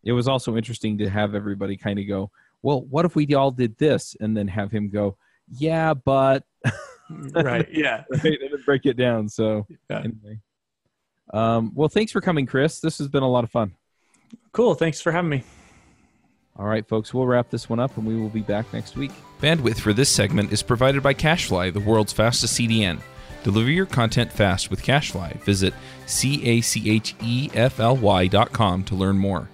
it 0.02 0.12
was 0.12 0.26
also 0.26 0.56
interesting 0.56 0.98
to 0.98 1.08
have 1.08 1.34
everybody 1.34 1.76
kind 1.76 1.98
of 1.98 2.08
go, 2.08 2.30
well, 2.62 2.82
what 2.82 3.04
if 3.04 3.14
we 3.16 3.32
all 3.34 3.50
did 3.50 3.76
this? 3.78 4.16
And 4.20 4.36
then 4.36 4.48
have 4.48 4.70
him 4.70 4.88
go, 4.90 5.16
yeah, 5.48 5.94
but. 5.94 6.44
right. 7.32 7.68
Yeah. 7.70 8.04
right. 8.10 8.24
And 8.24 8.38
then 8.52 8.62
break 8.64 8.86
it 8.86 8.96
down. 8.96 9.28
So, 9.28 9.66
Yeah. 9.90 9.98
anyway. 9.98 10.40
Um, 11.32 11.72
well, 11.74 11.88
thanks 11.88 12.12
for 12.12 12.20
coming, 12.20 12.46
Chris. 12.46 12.80
This 12.80 12.98
has 12.98 13.08
been 13.08 13.22
a 13.22 13.28
lot 13.28 13.44
of 13.44 13.50
fun. 13.50 13.74
Cool. 14.52 14.74
Thanks 14.74 15.00
for 15.00 15.12
having 15.12 15.30
me. 15.30 15.44
All 16.56 16.66
right, 16.66 16.86
folks, 16.86 17.14
we'll 17.14 17.26
wrap 17.26 17.48
this 17.48 17.70
one 17.70 17.80
up 17.80 17.96
and 17.96 18.06
we 18.06 18.14
will 18.14 18.28
be 18.28 18.42
back 18.42 18.70
next 18.74 18.94
week. 18.96 19.10
Bandwidth 19.40 19.80
for 19.80 19.94
this 19.94 20.10
segment 20.10 20.52
is 20.52 20.62
provided 20.62 21.02
by 21.02 21.14
CacheFly, 21.14 21.72
the 21.72 21.80
world's 21.80 22.12
fastest 22.12 22.58
CDN. 22.60 23.00
Deliver 23.42 23.70
your 23.70 23.86
content 23.86 24.30
fast 24.30 24.70
with 24.70 24.82
CacheFly. 24.82 25.40
Visit 25.44 25.72
C 26.06 26.44
A 26.44 26.60
C 26.60 26.90
H 26.90 27.14
E 27.22 27.50
F 27.54 27.80
L 27.80 27.96
Y 27.96 28.26
dot 28.26 28.52
com 28.52 28.84
to 28.84 28.94
learn 28.94 29.16
more. 29.18 29.48